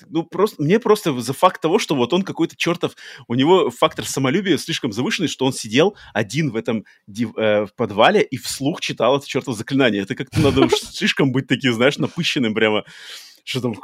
Ну, 0.09 0.23
просто, 0.23 0.61
мне 0.61 0.79
просто 0.79 1.19
за 1.19 1.33
факт 1.33 1.59
того, 1.59 1.79
что 1.79 1.95
вот 1.95 2.13
он 2.13 2.21
какой-то 2.21 2.55
чертов, 2.55 2.93
у 3.27 3.33
него 3.33 3.71
фактор 3.71 4.05
самолюбия 4.05 4.57
слишком 4.57 4.91
завышенный, 4.91 5.27
что 5.27 5.45
он 5.45 5.53
сидел 5.53 5.95
один 6.13 6.51
в 6.51 6.55
этом 6.55 6.85
див- 7.07 7.35
э, 7.35 7.65
в 7.65 7.73
подвале 7.75 8.21
и 8.21 8.37
вслух 8.37 8.79
читал 8.79 9.17
это 9.17 9.27
чертово 9.27 9.57
заклинание. 9.57 10.03
Это 10.03 10.13
как-то 10.13 10.39
надо 10.39 10.61
уж 10.65 10.71
слишком 10.93 11.31
быть 11.31 11.47
таким, 11.47 11.73
знаешь, 11.73 11.97
напыщенным 11.97 12.53
прямо. 12.53 12.83
Что 13.43 13.61
там? 13.61 13.75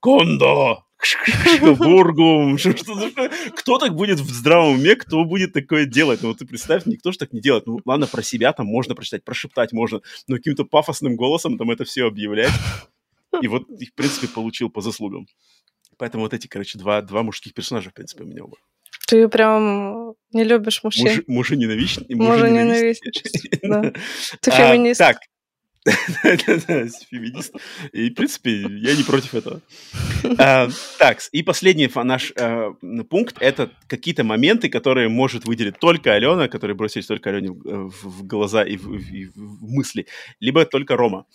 Кондо! 0.00 0.84
Бургум! 1.78 2.58
Что- 2.58 2.74
Кто 3.56 3.78
так 3.78 3.94
будет 3.94 4.20
в 4.20 4.30
здравом 4.30 4.74
уме, 4.74 4.96
кто 4.96 5.24
будет 5.24 5.52
такое 5.52 5.86
делать? 5.86 6.20
Ну, 6.22 6.28
вот 6.28 6.38
ты 6.38 6.46
представь, 6.46 6.86
никто 6.86 7.12
же 7.12 7.18
так 7.18 7.32
не 7.32 7.40
делает. 7.40 7.66
Ну, 7.66 7.80
ладно, 7.84 8.06
про 8.06 8.22
себя 8.22 8.52
там 8.52 8.66
можно 8.66 8.94
прочитать, 8.94 9.24
прошептать 9.24 9.72
можно, 9.72 10.00
но 10.28 10.36
каким-то 10.36 10.64
пафосным 10.64 11.16
голосом 11.16 11.58
там 11.58 11.70
это 11.70 11.84
все 11.84 12.06
объявлять. 12.06 12.52
И 13.42 13.48
вот, 13.48 13.64
и, 13.80 13.86
в 13.86 13.94
принципе, 13.94 14.28
получил 14.28 14.70
по 14.70 14.80
заслугам. 14.80 15.26
Поэтому 15.96 16.24
вот 16.24 16.34
эти, 16.34 16.46
короче, 16.46 16.78
два, 16.78 17.02
два 17.02 17.22
мужских 17.22 17.54
персонажа, 17.54 17.90
в 17.90 17.94
принципе, 17.94 18.24
у 18.24 18.26
меня 18.26 18.44
оба. 18.44 18.56
Ты 19.08 19.28
прям 19.28 20.14
не 20.32 20.44
любишь 20.44 20.82
мужчин. 20.82 21.04
Мужи, 21.06 21.24
мужи 21.26 21.56
ненавистники. 21.56 22.14
Мужа 22.14 22.48
ненавистничество, 22.48 23.40
да. 23.62 23.92
Ты 24.40 24.50
А, 24.50 24.54
феминист. 24.72 24.98
Так, 24.98 25.18
Да-да-да, 25.18 25.33
феминист. 25.84 27.54
И, 27.92 28.10
в 28.10 28.14
принципе, 28.14 28.50
я 28.50 28.96
не 28.96 29.02
против 29.02 29.34
этого. 29.34 29.60
А, 30.38 30.68
так, 30.98 31.18
и 31.32 31.42
последний 31.42 31.90
наш 31.94 32.32
а, 32.36 32.72
пункт— 33.10 33.36
это 33.40 33.70
какие-то 33.86 34.24
моменты, 34.24 34.68
которые 34.68 35.08
может 35.08 35.44
выделить 35.44 35.78
только 35.78 36.14
Алена, 36.14 36.48
которые 36.48 36.76
бросились 36.76 37.06
только 37.06 37.30
Алене 37.30 37.50
в 37.50 38.26
глаза 38.26 38.64
и 38.64 38.76
в 38.76 39.62
мысли, 39.62 40.06
либо 40.40 40.64
только 40.64 40.96
Рома, 40.96 41.26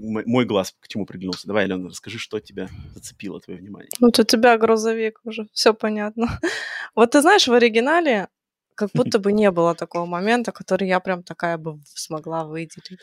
мой 0.00 0.44
глаз 0.44 0.74
к 0.80 0.88
чему 0.88 1.06
приглянулся. 1.06 1.46
Давай, 1.46 1.64
Алена, 1.64 1.88
расскажи, 1.88 2.18
что 2.18 2.40
тебя 2.40 2.68
зацепило, 2.94 3.40
твое 3.40 3.58
внимание. 3.58 3.90
Вот 4.00 4.18
у 4.18 4.24
тебя 4.24 4.58
грузовик 4.58 5.20
уже, 5.24 5.46
все 5.52 5.72
понятно. 5.72 6.40
Вот 6.94 7.10
ты 7.10 7.20
знаешь, 7.20 7.46
в 7.46 7.52
оригинале 7.52 8.28
как 8.76 8.90
будто 8.94 9.18
бы 9.18 9.32
не 9.32 9.50
было 9.50 9.74
такого 9.74 10.06
момента, 10.06 10.52
который 10.52 10.86
я 10.86 11.00
прям 11.00 11.22
такая 11.22 11.58
бы 11.58 11.80
смогла 11.86 12.44
выделить. 12.44 13.00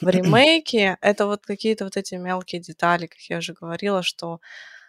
В 0.00 0.08
ремейке 0.08 0.98
это 1.00 1.26
вот 1.26 1.44
какие-то 1.46 1.84
вот 1.84 1.96
эти 1.96 2.14
мелкие 2.14 2.60
детали, 2.60 3.06
как 3.06 3.20
я 3.28 3.38
уже 3.38 3.54
говорила, 3.54 4.02
что 4.02 4.40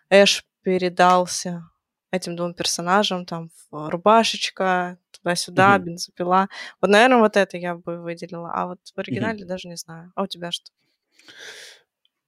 Эш 0.10 0.46
передался 0.62 1.64
этим 2.12 2.36
двум 2.36 2.54
персонажам, 2.54 3.26
там 3.26 3.50
рубашечка, 3.72 4.98
туда-сюда, 5.12 5.76
mm-hmm. 5.76 5.84
бензопила. 5.84 6.48
Вот, 6.82 6.90
наверное, 6.90 7.20
вот 7.20 7.38
это 7.38 7.58
я 7.58 7.76
бы 7.76 8.02
выделила. 8.02 8.52
А 8.54 8.68
вот 8.68 8.80
в 8.96 9.00
оригинале 9.00 9.44
mm-hmm. 9.44 9.48
даже 9.48 9.68
не 9.68 9.78
знаю. 9.78 10.12
А 10.16 10.24
у 10.24 10.28
тебя 10.28 10.52
что? 10.52 10.72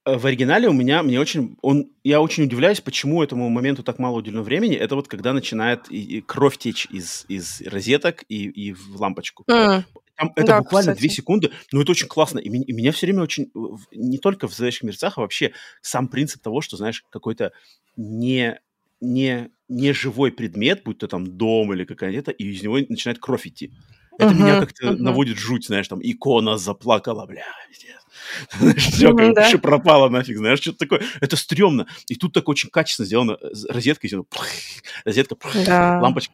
Э, 0.05 0.17
в 0.17 0.25
оригинале 0.25 0.67
у 0.67 0.73
меня, 0.73 1.03
мне 1.03 1.19
очень, 1.19 1.57
он, 1.61 1.91
я 2.03 2.21
очень 2.21 2.43
удивляюсь, 2.43 2.81
почему 2.81 3.23
этому 3.23 3.49
моменту 3.49 3.83
так 3.83 3.99
мало 3.99 4.17
уделено 4.17 4.43
времени. 4.43 4.75
Это 4.75 4.95
вот 4.95 5.07
когда 5.07 5.33
начинает 5.33 5.91
и, 5.91 6.17
и 6.17 6.21
кровь 6.21 6.57
течь 6.57 6.87
из, 6.89 7.25
из 7.27 7.61
розеток 7.61 8.23
и, 8.29 8.45
и 8.45 8.73
в 8.73 8.99
лампочку. 8.99 9.43
Mm. 9.49 9.83
Там, 10.15 10.33
это 10.35 10.47
да, 10.47 10.59
буквально 10.59 10.95
две 10.95 11.09
секунды, 11.09 11.51
но 11.71 11.81
это 11.81 11.91
очень 11.91 12.07
классно. 12.07 12.39
И, 12.39 12.49
и 12.49 12.73
меня 12.73 12.91
все 12.91 13.05
время 13.05 13.23
очень, 13.23 13.51
не 13.91 14.17
только 14.17 14.47
в 14.47 14.53
«Зловещих 14.53 14.83
мерцах», 14.83 15.17
а 15.17 15.21
вообще 15.21 15.53
сам 15.81 16.09
принцип 16.09 16.41
того, 16.41 16.61
что, 16.61 16.75
знаешь, 16.75 17.05
какой-то 17.09 17.53
не, 17.95 18.59
не, 18.99 19.49
не 19.69 19.93
живой 19.93 20.31
предмет, 20.31 20.83
будь 20.83 20.97
то 20.97 21.07
там 21.07 21.25
дом 21.37 21.73
или 21.73 21.85
какая-то, 21.85 22.31
и 22.31 22.45
из 22.45 22.61
него 22.61 22.77
начинает 22.89 23.19
кровь 23.19 23.47
идти. 23.47 23.71
Это 24.19 24.33
uh-huh, 24.33 24.35
меня 24.35 24.59
как-то 24.59 24.87
uh-huh. 24.87 24.97
наводит 24.97 25.37
жуть, 25.37 25.65
знаешь, 25.65 25.87
там 25.87 25.99
икона 26.03 26.57
заплакала, 26.57 27.25
бля, 27.25 27.45
все, 28.77 29.15
как 29.15 29.33
да. 29.33 29.57
пропало 29.57 30.09
нафиг, 30.09 30.37
знаешь, 30.37 30.59
что-то 30.59 30.79
такое. 30.79 31.01
Это 31.21 31.35
стрёмно. 31.35 31.87
И 32.07 32.15
тут 32.15 32.33
так 32.33 32.47
очень 32.49 32.69
качественно 32.69 33.05
сделано. 33.05 33.37
Розетка 33.69 34.07
розетка, 35.05 35.35
лампочка. 36.01 36.33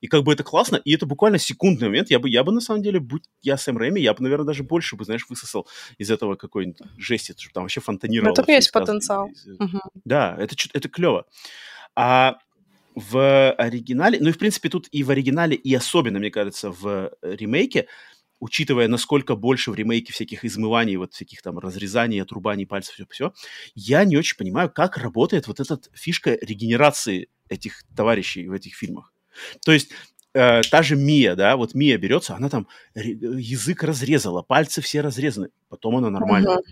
И 0.00 0.06
как 0.08 0.24
бы 0.24 0.32
это 0.32 0.44
классно, 0.44 0.76
и 0.76 0.94
это 0.94 1.06
буквально 1.06 1.38
секундный 1.38 1.88
момент. 1.88 2.10
Я 2.10 2.18
бы, 2.18 2.28
я 2.28 2.44
бы 2.44 2.52
на 2.52 2.60
самом 2.60 2.82
деле, 2.82 3.00
будь 3.00 3.24
я 3.42 3.56
Сэм 3.56 3.78
Рэми, 3.78 4.00
я 4.00 4.14
бы, 4.14 4.22
наверное, 4.22 4.46
даже 4.46 4.62
больше 4.62 4.96
бы, 4.96 5.04
знаешь, 5.04 5.26
высосал 5.28 5.66
из 5.98 6.10
этого 6.10 6.34
какой-нибудь 6.34 6.80
жести, 6.98 7.34
чтобы 7.38 7.54
там 7.54 7.62
вообще 7.64 7.80
фонтанировало. 7.80 8.30
Ну, 8.30 8.34
так 8.34 8.48
есть 8.48 8.70
потенциал. 8.72 9.30
Да, 10.04 10.36
это, 10.38 10.54
это 10.72 10.88
клево. 10.88 11.26
А 11.96 12.36
в 12.94 13.52
оригинале, 13.52 14.18
ну 14.20 14.28
и 14.28 14.32
в 14.32 14.38
принципе 14.38 14.68
тут 14.68 14.88
и 14.90 15.02
в 15.02 15.10
оригинале, 15.10 15.56
и 15.56 15.74
особенно, 15.74 16.18
мне 16.18 16.30
кажется, 16.30 16.70
в 16.70 17.12
ремейке, 17.22 17.86
учитывая, 18.40 18.88
насколько 18.88 19.36
больше 19.36 19.70
в 19.70 19.74
ремейке 19.74 20.12
всяких 20.12 20.44
измываний, 20.44 20.96
вот 20.96 21.14
всяких 21.14 21.42
там 21.42 21.58
разрезаний, 21.58 22.20
отрубаний 22.20 22.66
пальцев, 22.66 22.94
все-все, 22.94 23.32
я 23.74 24.04
не 24.04 24.16
очень 24.16 24.36
понимаю, 24.36 24.70
как 24.70 24.98
работает 24.98 25.46
вот 25.46 25.60
эта 25.60 25.80
фишка 25.92 26.38
регенерации 26.40 27.28
этих 27.48 27.82
товарищей 27.96 28.48
в 28.48 28.52
этих 28.52 28.74
фильмах. 28.74 29.12
То 29.64 29.72
есть 29.72 29.90
э, 30.34 30.62
та 30.70 30.82
же 30.82 30.96
Мия, 30.96 31.34
да, 31.34 31.56
вот 31.56 31.74
Мия 31.74 31.96
берется, 31.98 32.36
она 32.36 32.48
там 32.48 32.68
язык 32.94 33.82
разрезала, 33.82 34.42
пальцы 34.42 34.80
все 34.80 35.00
разрезаны, 35.00 35.48
потом 35.68 35.96
она 35.96 36.10
нормальная. 36.10 36.56
Uh-huh. 36.56 36.62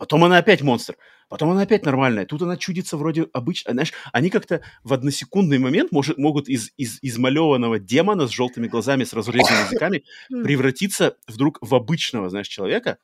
Потом 0.00 0.24
она 0.24 0.38
опять 0.38 0.62
монстр. 0.62 0.96
Потом 1.28 1.50
она 1.50 1.60
опять 1.60 1.84
нормальная. 1.84 2.24
Тут 2.24 2.40
она 2.40 2.56
чудится 2.56 2.96
вроде 2.96 3.26
обычно. 3.34 3.72
Знаешь, 3.72 3.92
они 4.12 4.30
как-то 4.30 4.62
в 4.82 4.94
односекундный 4.94 5.58
момент 5.58 5.92
может, 5.92 6.16
могут 6.16 6.48
из, 6.48 6.70
из 6.78 6.98
измалеванного 7.02 7.78
демона 7.78 8.26
с 8.26 8.30
желтыми 8.30 8.66
глазами, 8.66 9.04
с 9.04 9.12
разрезанными 9.12 9.66
языками 9.66 10.04
превратиться 10.30 11.18
вдруг 11.28 11.58
в 11.60 11.74
обычного, 11.74 12.30
знаешь, 12.30 12.48
человека. 12.48 12.96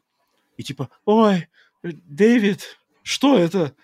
И 0.56 0.62
типа, 0.62 0.88
ой, 1.04 1.48
Дэвид, 1.82 2.78
что 3.02 3.36
это? 3.36 3.74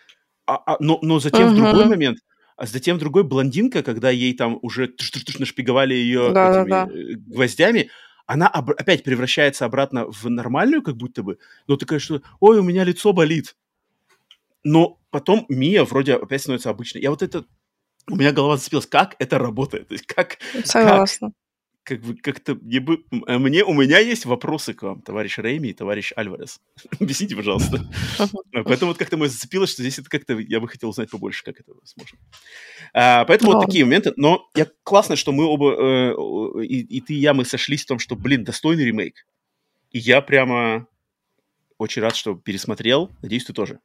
А, 0.46 0.54
а, 0.64 0.76
но, 0.80 0.98
но 1.02 1.20
затем 1.20 1.48
uh-huh. 1.48 1.52
в 1.52 1.56
другой 1.56 1.84
момент, 1.84 2.20
а 2.56 2.64
затем 2.64 2.96
другой 2.96 3.24
блондинка, 3.24 3.82
когда 3.82 4.08
ей 4.08 4.32
там 4.34 4.58
уже 4.62 4.90
нашпиговали 5.38 5.92
ее 5.92 6.32
да, 6.32 6.62
этими 6.62 6.70
да, 6.70 6.86
да. 6.86 6.92
Э, 6.94 7.14
гвоздями, 7.26 7.90
она 8.26 8.48
об- 8.48 8.70
опять 8.70 9.04
превращается 9.04 9.64
обратно 9.64 10.06
в 10.06 10.28
нормальную, 10.28 10.82
как 10.82 10.96
будто 10.96 11.22
бы, 11.22 11.38
но 11.66 11.76
такая, 11.76 11.98
что 11.98 12.22
«Ой, 12.40 12.58
у 12.58 12.62
меня 12.62 12.84
лицо 12.84 13.12
болит». 13.12 13.56
Но 14.64 15.00
потом 15.10 15.44
Мия 15.48 15.84
вроде 15.84 16.14
опять 16.14 16.42
становится 16.42 16.70
обычной. 16.70 17.02
Я 17.02 17.10
вот 17.10 17.22
это... 17.22 17.44
У 18.08 18.16
меня 18.16 18.32
голова 18.32 18.56
зацепилась, 18.56 18.86
как 18.86 19.16
это 19.18 19.38
работает. 19.38 19.88
То 19.88 19.94
есть 19.94 20.06
как... 20.06 20.38
Согласна. 20.64 21.32
Как, 21.84 22.00
бы 22.00 22.14
как-то 22.14 22.54
мне, 22.54 22.78
бы, 22.78 23.04
а 23.26 23.38
мне 23.38 23.64
у 23.64 23.72
меня 23.72 23.98
есть 23.98 24.24
вопросы 24.24 24.72
к 24.72 24.82
вам, 24.82 25.02
товарищ 25.02 25.38
Рейми 25.38 25.68
и 25.68 25.72
товарищ 25.72 26.12
Альварес. 26.16 26.60
Объясните, 27.00 27.34
пожалуйста. 27.34 27.80
Поэтому 28.52 28.90
вот 28.90 28.98
как-то 28.98 29.16
мы 29.16 29.28
зацепилось, 29.28 29.72
что 29.72 29.82
здесь 29.82 29.98
это 29.98 30.08
как-то 30.08 30.38
я 30.38 30.60
бы 30.60 30.68
хотел 30.68 30.90
узнать 30.90 31.10
побольше, 31.10 31.42
как 31.44 31.58
это 31.58 31.72
возможно. 31.72 32.18
А, 32.94 33.24
поэтому 33.24 33.52
вот 33.52 33.66
такие 33.66 33.84
моменты. 33.84 34.12
Но 34.16 34.48
я 34.54 34.68
классно, 34.84 35.16
что 35.16 35.32
мы 35.32 35.44
оба 35.44 35.74
э, 35.74 36.64
и, 36.64 36.80
и 36.98 37.00
ты 37.00 37.14
и 37.14 37.18
я 37.18 37.34
мы 37.34 37.44
сошлись 37.44 37.82
в 37.82 37.88
том, 37.88 37.98
что, 37.98 38.14
блин, 38.14 38.44
достойный 38.44 38.84
ремейк. 38.84 39.26
И 39.90 39.98
я 39.98 40.22
прямо 40.22 40.86
очень 41.78 42.02
рад, 42.02 42.14
что 42.14 42.36
пересмотрел. 42.36 43.10
Надеюсь, 43.22 43.44
ты 43.44 43.52
тоже. 43.52 43.80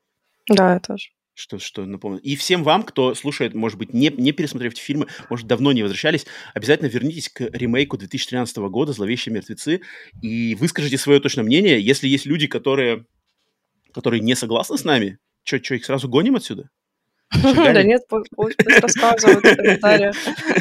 Да, 0.48 0.74
я 0.74 0.80
тоже 0.80 1.10
что, 1.38 1.60
что 1.60 1.86
напомню. 1.86 2.20
И 2.22 2.36
всем 2.36 2.64
вам, 2.64 2.82
кто 2.82 3.14
слушает, 3.14 3.54
может 3.54 3.78
быть, 3.78 3.94
не, 3.94 4.10
не 4.10 4.32
пересмотрев 4.32 4.74
эти 4.74 4.82
фильмы, 4.82 5.06
может, 5.30 5.46
давно 5.46 5.72
не 5.72 5.84
возвращались, 5.84 6.26
обязательно 6.56 6.88
вернитесь 6.88 7.30
к 7.30 7.42
ремейку 7.42 7.96
2013 7.96 8.58
года 8.58 8.92
«Зловещие 8.92 9.34
мертвецы» 9.36 9.82
и 10.20 10.56
выскажите 10.56 10.98
свое 10.98 11.20
точное 11.20 11.44
мнение. 11.44 11.80
Если 11.80 12.08
есть 12.08 12.26
люди, 12.26 12.48
которые, 12.48 13.06
которые 13.94 14.22
не 14.22 14.36
согласны 14.36 14.80
с 14.80 14.84
нами, 14.84 15.20
что, 15.44 15.58
их 15.58 15.86
сразу 15.86 16.10
гоним 16.10 16.36
отсюда? 16.36 16.72
Да 17.32 17.84
нет, 17.84 18.04
пусть 18.08 18.56
рассказывают 18.82 19.46
в 19.46 19.56
комментариях. 19.56 20.16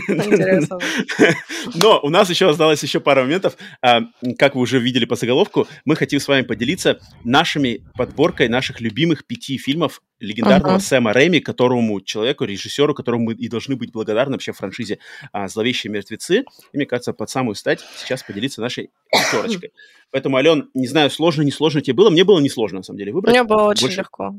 Интересно. 0.08 0.78
Но 1.74 2.00
у 2.02 2.08
нас 2.08 2.28
еще 2.28 2.50
осталось 2.50 2.82
еще 2.82 3.00
пара 3.00 3.22
моментов. 3.22 3.56
А, 3.82 4.00
как 4.38 4.54
вы 4.54 4.62
уже 4.62 4.78
видели 4.80 5.04
по 5.04 5.16
заголовку, 5.16 5.68
мы 5.84 5.96
хотим 5.96 6.18
с 6.18 6.28
вами 6.28 6.42
поделиться 6.42 6.98
нашими 7.24 7.82
подборкой 7.96 8.48
наших 8.48 8.80
любимых 8.80 9.26
пяти 9.26 9.58
фильмов 9.58 10.02
легендарного. 10.18 10.78
Сэма 10.78 11.12
Рэми, 11.12 11.38
которому 11.38 12.00
человеку, 12.00 12.44
режиссеру, 12.44 12.94
которому 12.94 13.26
мы 13.26 13.34
и 13.34 13.48
должны 13.48 13.76
быть 13.76 13.92
благодарны 13.92 14.32
вообще 14.32 14.52
франшизе 14.52 14.98
а, 15.32 15.46
«Зловещие 15.48 15.92
мертвецы». 15.92 16.44
И 16.72 16.76
мне 16.76 16.86
кажется, 16.86 17.12
под 17.12 17.30
самую 17.30 17.54
стать 17.54 17.84
сейчас 17.96 18.22
поделиться 18.22 18.60
нашей 18.60 18.90
пятерочкой. 19.12 19.72
Поэтому, 20.10 20.36
Ален, 20.36 20.70
не 20.74 20.86
знаю, 20.86 21.10
сложно, 21.10 21.42
не 21.42 21.52
сложно 21.52 21.80
тебе 21.80 21.94
было. 21.94 22.10
Мне 22.10 22.24
было 22.24 22.40
несложно, 22.40 22.78
на 22.78 22.82
самом 22.82 22.98
деле, 22.98 23.12
выбрать. 23.12 23.32
Мне 23.32 23.44
было 23.44 23.64
очень 23.64 23.88
легко. 23.88 24.34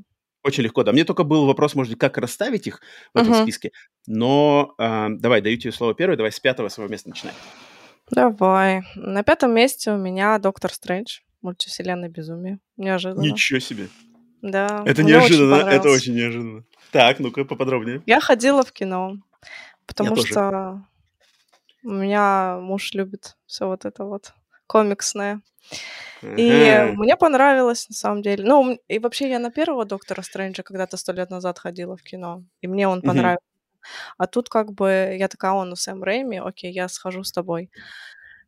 Очень 0.47 0.63
легко, 0.63 0.83
да. 0.83 0.93
Мне 0.93 1.03
только 1.03 1.23
был 1.23 1.45
вопрос, 1.45 1.75
может 1.75 1.91
быть, 1.91 1.99
как 1.99 2.17
расставить 2.17 2.67
их 2.67 2.79
в 3.13 3.17
этом 3.17 3.33
uh-huh. 3.33 3.43
списке. 3.43 3.73
Но 4.07 4.75
э, 4.79 5.07
давай, 5.09 5.41
даю 5.41 5.57
тебе 5.57 5.73
слово 5.73 5.93
первое. 5.93 6.15
Давай 6.15 6.31
с 6.31 6.39
пятого 6.39 6.69
своего 6.69 6.89
места 6.89 7.09
начинай. 7.09 7.33
Давай. 8.09 8.83
На 8.95 9.23
пятом 9.23 9.53
месте 9.53 9.91
у 9.91 9.97
меня 9.97 10.39
Доктор 10.39 10.71
Стрэндж. 10.71 11.19
Мультивселенная 11.41 12.07
безумие. 12.07 12.59
Неожиданно. 12.77 13.19
Ничего 13.19 13.59
себе. 13.59 13.89
Да. 14.41 14.83
Это 14.85 15.03
неожиданно, 15.03 15.57
очень 15.57 15.67
это 15.67 15.89
очень 15.89 16.15
неожиданно. 16.15 16.63
Так, 16.93 17.19
ну-ка 17.19 17.43
поподробнее. 17.43 18.01
Я 18.05 18.21
ходила 18.21 18.63
в 18.63 18.71
кино, 18.71 19.17
потому 19.85 20.15
Я 20.15 20.21
что 20.21 20.33
тоже. 20.33 20.85
у 21.83 21.91
меня 21.91 22.57
муж 22.61 22.93
любит 22.93 23.35
все 23.47 23.67
вот 23.67 23.83
это 23.83 24.05
вот 24.05 24.33
комиксное. 24.67 25.41
И 26.21 26.93
мне 26.95 27.15
понравилось, 27.15 27.89
на 27.89 27.95
самом 27.95 28.21
деле. 28.21 28.43
Ну, 28.43 28.79
и 28.87 28.99
вообще 28.99 29.29
я 29.29 29.39
на 29.39 29.51
первого 29.51 29.85
Доктора 29.85 30.21
Стрэнджа 30.21 30.63
когда-то 30.63 30.97
сто 30.97 31.11
лет 31.11 31.29
назад 31.29 31.59
ходила 31.59 31.95
в 31.95 32.03
кино, 32.03 32.43
и 32.61 32.67
мне 32.67 32.87
он 32.87 33.01
понравился. 33.01 33.43
А 34.17 34.27
тут 34.27 34.49
как 34.49 34.73
бы 34.73 35.15
я 35.17 35.27
такая, 35.27 35.53
он, 35.53 35.69
ну, 35.69 35.75
Сэм 35.75 36.03
Рэйми, 36.03 36.39
окей, 36.39 36.71
я 36.73 36.89
схожу 36.89 37.23
с 37.23 37.31
тобой. 37.31 37.69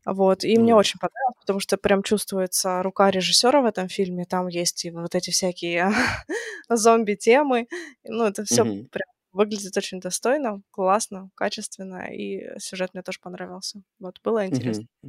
Вот, 0.05 0.43
и 0.43 0.57
мне 0.57 0.75
очень 0.75 0.99
понравилось, 0.99 1.35
потому 1.39 1.59
что 1.59 1.77
прям 1.77 2.03
чувствуется 2.03 2.81
рука 2.81 3.11
режиссера 3.11 3.61
в 3.61 3.65
этом 3.65 3.89
фильме. 3.89 4.25
Там 4.25 4.47
есть 4.47 4.85
и 4.85 4.91
вот 4.91 5.13
эти 5.13 5.29
всякие 5.29 5.91
зомби-темы. 6.69 7.67
Ну, 8.03 8.25
это 8.25 8.43
все 8.45 8.63
прям 8.63 9.07
выглядит 9.31 9.75
очень 9.77 9.99
достойно, 9.99 10.61
классно, 10.71 11.29
качественно, 11.35 12.07
и 12.11 12.59
сюжет 12.59 12.93
мне 12.93 13.03
тоже 13.03 13.19
понравился. 13.21 13.81
Вот, 13.99 14.19
было 14.23 14.45
интересно. 14.45 14.85
Э, 15.03 15.07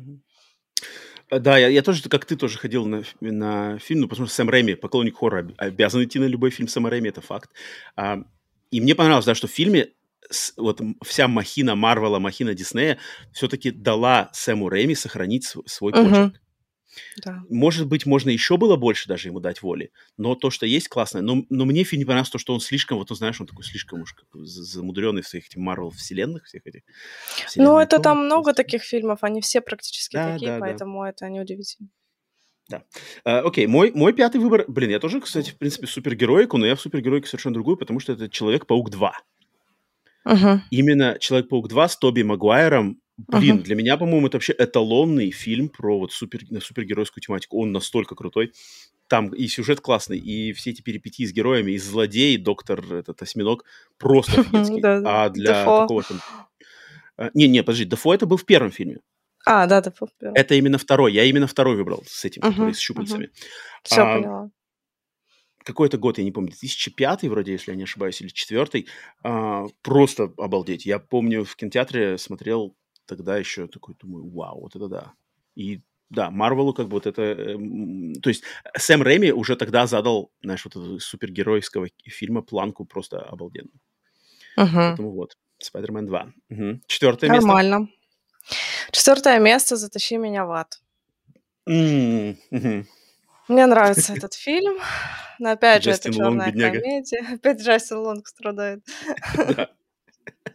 да, 1.31 1.59
я, 1.59 1.69
я 1.69 1.82
тоже, 1.82 2.09
как 2.09 2.24
ты, 2.24 2.36
тоже 2.36 2.59
ходил 2.59 2.86
на, 2.86 3.05
на 3.20 3.78
фильм, 3.78 4.01
ну, 4.01 4.09
потому 4.09 4.27
что 4.27 4.35
Сэм 4.35 4.51
Рэйми, 4.51 4.74
поклонник 4.74 5.16
хоррора, 5.16 5.52
обязан 5.59 6.02
идти 6.02 6.19
на 6.19 6.24
любой 6.24 6.51
фильм 6.51 6.69
Сэма 6.69 6.90
Рэйми, 6.90 7.09
это 7.09 7.20
факт. 7.20 7.51
А, 7.97 8.23
и 8.70 8.81
мне 8.81 8.94
понравилось, 8.94 9.27
да, 9.27 9.35
что 9.35 9.47
в 9.47 9.52
фильме 9.52 9.90
с, 10.28 10.52
вот 10.57 10.81
вся 11.05 11.28
махина 11.28 11.74
Марвела, 11.74 12.19
махина 12.19 12.55
Диснея 12.55 12.98
все-таки 13.32 13.70
дала 13.70 14.31
Сэму 14.32 14.69
Рэйми 14.69 14.94
сохранить 14.94 15.44
свой, 15.44 15.65
свой 15.66 15.93
почерк. 15.93 16.40
Да. 17.24 17.42
Может 17.48 17.86
быть, 17.86 18.06
можно 18.06 18.30
еще 18.30 18.56
было 18.56 18.76
больше 18.76 19.08
даже 19.08 19.28
ему 19.28 19.40
дать 19.40 19.62
воли, 19.62 19.92
но 20.16 20.34
то, 20.34 20.50
что 20.50 20.66
есть, 20.66 20.88
классное. 20.88 21.22
Но, 21.22 21.44
но 21.48 21.64
мне 21.64 21.84
фильм 21.84 22.00
не 22.00 22.04
понравился 22.04 22.32
то, 22.32 22.38
что 22.38 22.54
он 22.54 22.60
слишком, 22.60 22.98
вот, 22.98 23.10
ну, 23.10 23.16
знаешь, 23.16 23.40
он 23.40 23.46
такой 23.46 23.64
слишком 23.64 24.02
уж 24.02 24.14
как 24.14 24.26
замудренный 24.34 25.22
в 25.22 25.28
своих 25.28 25.46
этих 25.46 25.58
Марвел-вселенных, 25.58 26.44
всех 26.44 26.66
этих. 26.66 26.82
Ну, 27.56 27.78
это 27.78 27.96
то, 27.96 28.02
там 28.02 28.24
много 28.24 28.52
таких 28.54 28.82
фильмов, 28.82 29.18
они 29.22 29.40
все 29.40 29.60
практически 29.60 30.14
Да, 30.16 30.32
такие, 30.32 30.48
да, 30.48 30.58
да. 30.58 30.60
поэтому 30.60 31.04
это 31.04 31.28
неудивительно. 31.28 31.88
Да. 32.68 32.84
Э, 33.24 33.40
Окей, 33.40 33.66
мой, 33.66 33.90
мой 33.92 34.12
пятый 34.12 34.40
выбор, 34.40 34.64
блин, 34.68 34.90
я 34.90 35.00
тоже, 35.00 35.20
кстати, 35.20 35.50
в 35.50 35.58
принципе, 35.58 35.86
супергероику, 35.86 36.56
но 36.56 36.66
я 36.66 36.76
в 36.76 36.80
супергероику 36.80 37.26
совершенно 37.26 37.54
другую, 37.54 37.76
потому 37.76 37.98
что 38.00 38.12
это 38.12 38.28
Человек-паук 38.28 38.90
2. 38.90 39.12
Мгм. 40.24 40.62
Именно 40.70 41.18
Человек-паук 41.18 41.68
2 41.68 41.88
с 41.88 41.96
Тоби 41.96 42.22
Магуайром, 42.22 43.00
блин, 43.28 43.56
Мгм. 43.56 43.62
для 43.64 43.74
меня, 43.76 43.97
по-моему, 43.97 44.26
это 44.26 44.36
вообще 44.36 44.55
эталонный 44.59 45.30
фильм 45.30 45.68
про 45.68 45.98
вот 45.98 46.12
супер, 46.12 46.40
супергеройскую 46.62 47.22
тематику. 47.22 47.60
Он 47.60 47.72
настолько 47.72 48.14
крутой. 48.14 48.52
Там 49.09 49.30
и 49.34 49.48
сюжет 49.48 49.80
классный, 49.80 50.18
и 50.18 50.52
все 50.52 50.70
эти 50.70 50.82
перипетии 50.82 51.24
с 51.26 51.32
героями, 51.32 51.72
и 51.72 51.78
злодей, 51.78 52.36
доктор 52.36 52.80
этот 52.94 53.20
осьминог, 53.22 53.64
просто 53.98 54.40
офигенский. 54.40 54.80
А 54.84 55.28
для 55.30 55.60
Дефо. 55.60 55.80
какого 55.82 56.02
там... 56.05 56.20
А, 57.16 57.30
Не, 57.34 57.48
не, 57.48 57.62
подожди, 57.62 57.84
Дефо 57.86 58.14
это 58.14 58.26
был 58.26 58.36
в 58.36 58.47
первом 58.47 58.70
фильме. 58.70 58.98
А, 59.47 59.66
да, 59.66 59.80
да, 59.80 59.90
попер. 59.90 60.30
Это 60.34 60.55
именно 60.55 60.78
второй. 60.78 61.12
Я 61.12 61.24
именно 61.24 61.47
второй 61.47 61.74
выбрал 61.76 62.05
с 62.06 62.24
этим, 62.24 62.42
который 62.42 62.74
с 62.74 62.78
щупальцами. 62.78 63.30
Все 63.82 64.02
а, 64.02 64.16
поняла. 64.16 64.51
какой-то 65.64 65.98
год, 65.98 66.18
я 66.18 66.24
не 66.24 66.30
помню, 66.30 66.51
2005 66.51 67.24
вроде, 67.24 67.52
если 67.52 67.72
я 67.72 67.76
не 67.76 67.84
ошибаюсь, 67.84 68.20
или 68.20 68.28
4 68.28 68.84
просто 69.82 70.32
обалдеть. 70.36 70.86
Я 70.86 70.98
помню, 70.98 71.44
в 71.44 71.56
кинотеатре 71.56 72.16
смотрел 72.18 72.76
тогда 73.10 73.36
еще 73.36 73.66
такой, 73.66 73.94
думаю, 74.00 74.30
вау, 74.30 74.60
вот 74.60 74.76
это 74.76 74.88
да. 74.88 75.12
И 75.56 75.80
да, 76.10 76.30
Марвелу 76.30 76.74
как 76.74 76.86
бы 76.86 76.94
вот 76.94 77.06
это... 77.06 77.22
эм, 77.22 78.14
то 78.20 78.30
есть 78.30 78.42
Сэм 78.76 79.02
Рэйми 79.02 79.32
уже 79.32 79.56
тогда 79.56 79.86
задал, 79.86 80.30
знаешь, 80.42 80.64
вот 80.64 80.76
этого 80.76 80.98
супергеройского 80.98 81.88
фильма 82.04 82.42
планку 82.42 82.84
просто 82.84 83.20
обалденную. 83.20 83.80
Мгм. 84.56 84.74
Поэтому 84.74 85.12
вот, 85.12 85.36
Спайдермен 85.58 86.06
2. 86.06 86.32
Мгм. 86.48 86.82
Четвертое 86.86 87.30
место. 87.30 87.46
Нормально. 87.46 87.88
Четвертое 88.90 89.38
место 89.38 89.76
«Затащи 89.76 90.16
меня 90.16 90.44
в 90.44 90.52
ад». 90.52 90.80
Мне 91.66 92.36
нравится 93.66 94.14
этот 94.14 94.34
фильм, 94.34 94.78
но 95.38 95.50
опять 95.50 95.84
же, 95.84 95.90
это 95.90 96.12
черная 96.12 96.52
комедия. 96.52 97.24
Опять 97.34 97.62
Джастин 97.62 97.98
Лонг 97.98 98.26
страдает 98.26 98.84
Да. 99.36 99.70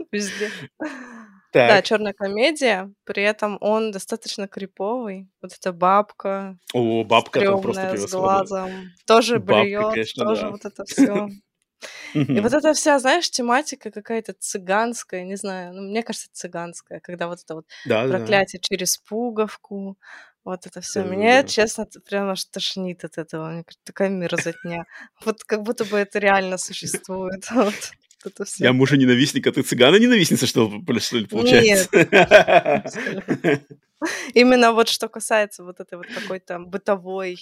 везде. 1.56 1.68
Да, 1.68 1.76
Так. 1.78 1.86
черная 1.86 2.14
комедия, 2.14 2.92
при 3.06 3.24
этом 3.24 3.58
он 3.62 3.92
достаточно 3.92 4.48
криповый. 4.48 5.28
Вот 5.42 5.54
эта 5.54 5.72
бабка 5.74 6.58
О, 6.74 7.04
бабка 7.04 7.42
там 7.42 7.62
просто 7.62 7.82
стрёмная 7.88 8.08
с 8.08 8.12
глазом, 8.12 8.94
тоже 9.06 9.40
Бабка, 9.40 9.54
блюет, 9.54 10.16
тоже 10.16 10.42
да. 10.42 10.52
вот 10.52 10.66
это 10.66 10.84
все. 10.86 11.28
И 12.14 12.40
вот 12.40 12.54
эта 12.54 12.74
вся, 12.74 13.00
знаешь, 13.00 13.30
тематика 13.30 13.92
какая-то 13.92 14.34
цыганская, 14.40 15.24
не 15.24 15.36
знаю, 15.36 15.74
ну, 15.74 15.82
мне 15.84 16.04
кажется, 16.04 16.28
цыганская, 16.32 17.00
когда 17.00 17.28
вот 17.28 17.40
это 17.44 17.56
вот 17.56 17.66
Да, 17.86 18.04
да. 18.04 18.10
проклятие 18.10 18.60
через 18.62 18.98
пуговку, 18.98 19.98
вот 20.44 20.66
это 20.66 20.82
все. 20.82 21.00
Да-да-да. 21.02 21.16
Меня, 21.16 21.44
честно, 21.44 21.86
т- 21.86 22.00
прям 22.00 22.30
аж 22.30 22.46
тошнит 22.46 23.04
от 23.04 23.18
этого. 23.18 23.48
Мне 23.50 23.64
кажется, 23.64 23.84
такая 23.86 24.10
мерзотня. 24.10 24.86
Вот 25.26 25.44
как 25.44 25.62
будто 25.64 25.86
бы 25.86 25.98
это 25.98 26.20
реально 26.20 26.58
существует. 26.58 27.46
Это 28.26 28.46
Я 28.58 28.72
все. 28.72 28.74
мужа 28.74 28.98
ненавистник, 28.98 29.48
а 29.48 29.52
ты 29.52 29.64
цыгана 29.64 29.98
ненавистница, 29.98 30.48
что, 30.48 30.70
ли, 31.18 31.26
получается? 31.28 31.90
абсолютно. 32.74 33.40
Именно 34.36 34.72
вот 34.74 34.90
что 34.90 35.10
касается 35.10 35.64
вот 35.64 35.80
этой 35.80 35.98
вот 35.98 36.12
какой-то 36.12 36.60
бытовой 36.60 37.38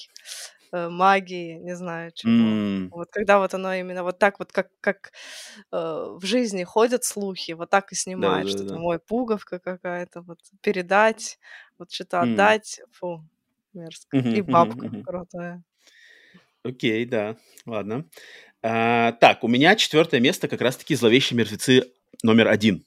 э, 0.73 0.89
магии, 0.89 1.55
не 1.59 1.75
знаю 1.75 2.11
чего. 2.13 2.59
М, 2.65 2.91
Вот 2.91 3.09
когда 3.11 3.39
вот 3.39 3.53
оно 3.55 3.73
именно 3.75 4.03
вот 4.03 4.19
так 4.19 4.39
вот, 4.39 4.51
как, 4.51 4.69
как 4.81 5.11
э, 5.71 5.77
в 5.77 6.25
жизни 6.25 6.63
ходят 6.63 7.03
слухи, 7.05 7.53
вот 7.53 7.69
так 7.71 7.91
и 7.91 7.95
снимают, 7.95 8.49
что 8.49 8.65
Да-да-да-да. 8.65 8.65
там, 8.65 8.83
ой, 8.85 8.99
пуговка 8.99 9.59
какая-то, 9.59 10.21
вот 10.23 10.39
передать, 10.61 11.39
вот 11.79 11.91
что-то 11.91 12.21
М. 12.21 12.23
отдать, 12.23 12.81
фу, 12.91 13.25
мерзко. 13.73 14.11
Мгм, 14.13 14.29
И 14.31 14.41
бабка 14.41 14.87
мгм. 14.87 15.03
крутая. 15.03 15.63
Окей, 16.63 17.05
да, 17.05 17.37
ладно. 17.65 18.05
А, 18.61 19.11
так, 19.13 19.43
у 19.43 19.47
меня 19.47 19.75
четвертое 19.75 20.21
место 20.21 20.47
как 20.47 20.61
раз-таки 20.61 20.95
«Зловещие 20.95 21.37
мертвецы» 21.37 21.91
номер 22.23 22.47
один. 22.47 22.85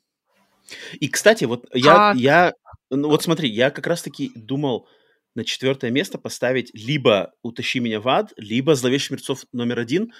И, 0.95 1.09
кстати, 1.09 1.45
вот 1.45 1.67
я, 1.73 1.95
Как? 1.95 2.17
я, 2.17 2.53
ну 2.91 3.09
вот 3.09 3.23
смотри, 3.23 3.49
я 3.51 3.71
как 3.71 3.87
раз-таки 3.87 4.33
думал 4.35 4.89
на 5.35 5.45
четвертое 5.45 5.91
место 5.91 6.19
поставить 6.19 6.71
либо 6.73 7.33
«Утащи 7.43 7.79
меня 7.79 8.01
в 8.01 8.09
ад», 8.09 8.33
либо 8.39 8.75
«Зловещих 8.75 9.11
мертвецов» 9.11 9.45
номер 9.53 9.79
один. 9.79 10.13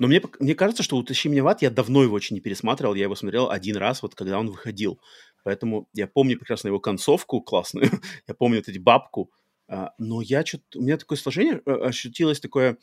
Но 0.00 0.08
мне, 0.08 0.20
мне 0.40 0.56
кажется, 0.56 0.82
что 0.82 0.96
«Утащи 0.96 1.28
меня 1.28 1.44
в 1.44 1.48
ад» 1.48 1.62
я 1.62 1.70
давно 1.70 2.02
его 2.02 2.14
очень 2.16 2.34
не 2.34 2.40
пересматривал. 2.40 2.94
Я 2.94 3.04
его 3.04 3.14
смотрел 3.14 3.50
один 3.50 3.76
раз, 3.76 4.02
вот 4.02 4.16
когда 4.16 4.38
он 4.38 4.48
выходил. 4.48 5.00
Поэтому 5.44 5.88
я 5.94 6.08
помню 6.08 6.36
прекрасно 6.36 6.68
его 6.68 6.80
концовку 6.80 7.40
классную. 7.40 7.88
я 8.26 8.34
помню 8.34 8.58
вот 8.58 8.68
эти 8.68 8.78
бабку. 8.78 9.30
А, 9.70 9.92
но 9.98 10.20
я 10.20 10.44
что-то... 10.44 10.80
У 10.80 10.82
меня 10.82 10.96
такое 10.98 11.16
сложение 11.16 11.62
э, 11.64 11.70
ощутилось 11.70 12.40
такое 12.40 12.76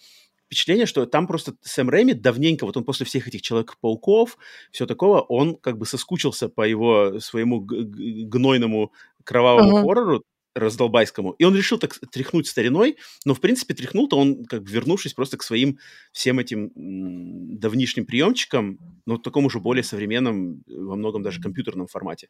впечатление, 0.45 0.85
что 0.85 1.05
там 1.05 1.27
просто 1.27 1.55
Сэм 1.61 1.89
Рэйми 1.89 2.13
давненько, 2.13 2.65
вот 2.65 2.77
он 2.77 2.85
после 2.85 3.05
всех 3.05 3.27
этих 3.27 3.41
Человек-пауков, 3.41 4.37
все 4.71 4.85
такого, 4.85 5.19
он 5.19 5.57
как 5.57 5.77
бы 5.77 5.85
соскучился 5.85 6.47
по 6.47 6.61
его 6.65 7.19
своему 7.19 7.59
гнойному 7.59 8.93
кровавому 9.25 9.79
Мгм. 9.79 9.81
хоррору 9.85 10.23
раздолбайскому. 10.57 11.31
И 11.31 11.43
он 11.43 11.55
решил 11.55 11.77
так 11.77 11.97
тряхнуть 12.11 12.47
стариной, 12.47 12.97
но, 13.25 13.33
в 13.33 13.39
принципе, 13.39 13.73
тряхнул-то 13.73 14.17
он, 14.17 14.45
как 14.45 14.63
бы 14.63 14.69
вернувшись 14.69 15.13
просто 15.13 15.37
к 15.37 15.43
своим 15.43 15.79
всем 16.11 16.39
этим 16.39 16.71
давнишним 17.59 18.05
приемчикам, 18.05 18.79
но 19.05 19.15
в 19.15 19.21
таком 19.21 19.45
уже 19.45 19.59
более 19.59 19.83
современном, 19.83 20.63
во 20.67 20.95
многом 20.95 21.23
даже 21.23 21.41
компьютерном 21.41 21.87
формате. 21.87 22.29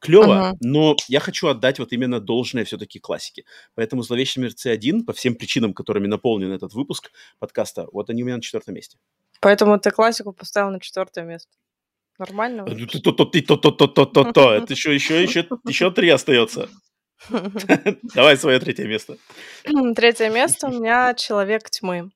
Клево, 0.00 0.48
ага. 0.48 0.58
но 0.60 0.96
я 1.08 1.20
хочу 1.20 1.48
отдать 1.48 1.78
вот 1.78 1.92
именно 1.92 2.20
должное 2.20 2.64
все-таки 2.64 2.98
классике. 2.98 3.44
Поэтому 3.74 4.02
Зловещий 4.02 4.42
мерцы 4.42 4.74
1», 4.74 5.04
по 5.04 5.12
всем 5.12 5.34
причинам, 5.34 5.72
которыми 5.72 6.06
наполнен 6.06 6.52
этот 6.52 6.74
выпуск 6.74 7.10
подкаста, 7.38 7.86
вот 7.92 8.10
они 8.10 8.22
у 8.22 8.26
меня 8.26 8.36
на 8.36 8.42
четвертом 8.42 8.74
месте. 8.74 8.98
Поэтому 9.40 9.78
ты 9.78 9.90
классику 9.90 10.32
поставил 10.32 10.70
на 10.70 10.80
четвертое 10.80 11.24
место. 11.24 11.50
Нормально? 12.18 12.64
То-то-то-то-то-то-то-то. 12.64 14.52
Это 14.52 14.72
еще, 14.72 14.92
еще, 14.92 15.22
еще, 15.22 15.46
еще 15.66 15.90
три 15.92 16.08
остается. 16.08 16.68
Давай 18.14 18.36
свое 18.36 18.58
третье 18.60 18.86
место. 18.86 19.16
Третье 19.96 20.30
место 20.30 20.68
у 20.68 20.70
меня 20.70 21.14
«Человек 21.14 21.68
тьмы». 21.70 22.10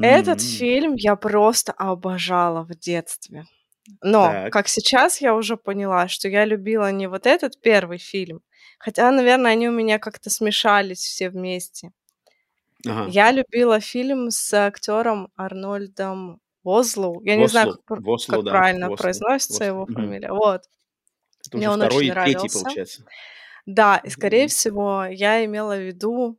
Этот 0.00 0.40
фильм 0.42 0.94
я 0.94 1.14
просто 1.16 1.72
обожала 1.72 2.62
в 2.62 2.74
детстве. 2.74 3.46
Но, 4.02 4.26
Так. 4.28 4.52
как 4.52 4.68
сейчас 4.68 5.20
я 5.20 5.34
уже 5.34 5.56
поняла, 5.56 6.08
что 6.08 6.28
я 6.28 6.44
любила 6.44 6.90
не 6.90 7.06
вот 7.06 7.26
этот 7.26 7.60
первый 7.60 7.98
фильм, 7.98 8.40
хотя, 8.78 9.10
наверное, 9.10 9.52
они 9.52 9.68
у 9.68 9.72
меня 9.72 9.98
как-то 9.98 10.30
смешались 10.30 11.00
все 11.00 11.28
вместе. 11.28 11.92
Ага. 12.86 13.10
Я 13.10 13.30
любила 13.30 13.80
фильм 13.80 14.30
с 14.30 14.52
актером 14.54 15.30
Арнольдом 15.36 16.40
Возлоу. 16.64 17.22
Я 17.22 17.36
не 17.36 17.46
знаю, 17.46 17.78
как, 17.86 18.02
да, 18.02 18.50
правильно 18.50 18.90
произносится 18.90 19.64
его 19.64 19.86
фамилия. 19.86 20.32
Вот. 20.32 20.62
Это 21.46 21.56
Мне 21.58 21.68
он 21.68 21.78
второй 21.78 21.96
очень 21.98 22.08
и 22.08 22.12
третий, 22.12 22.32
нравился. 22.32 22.58
получается. 22.60 23.04
Да, 23.66 23.96
и 23.98 24.10
скорее 24.10 24.48
всего, 24.48 25.04
я 25.10 25.44
имела 25.44 25.76
в 25.76 25.86
виду 25.86 26.38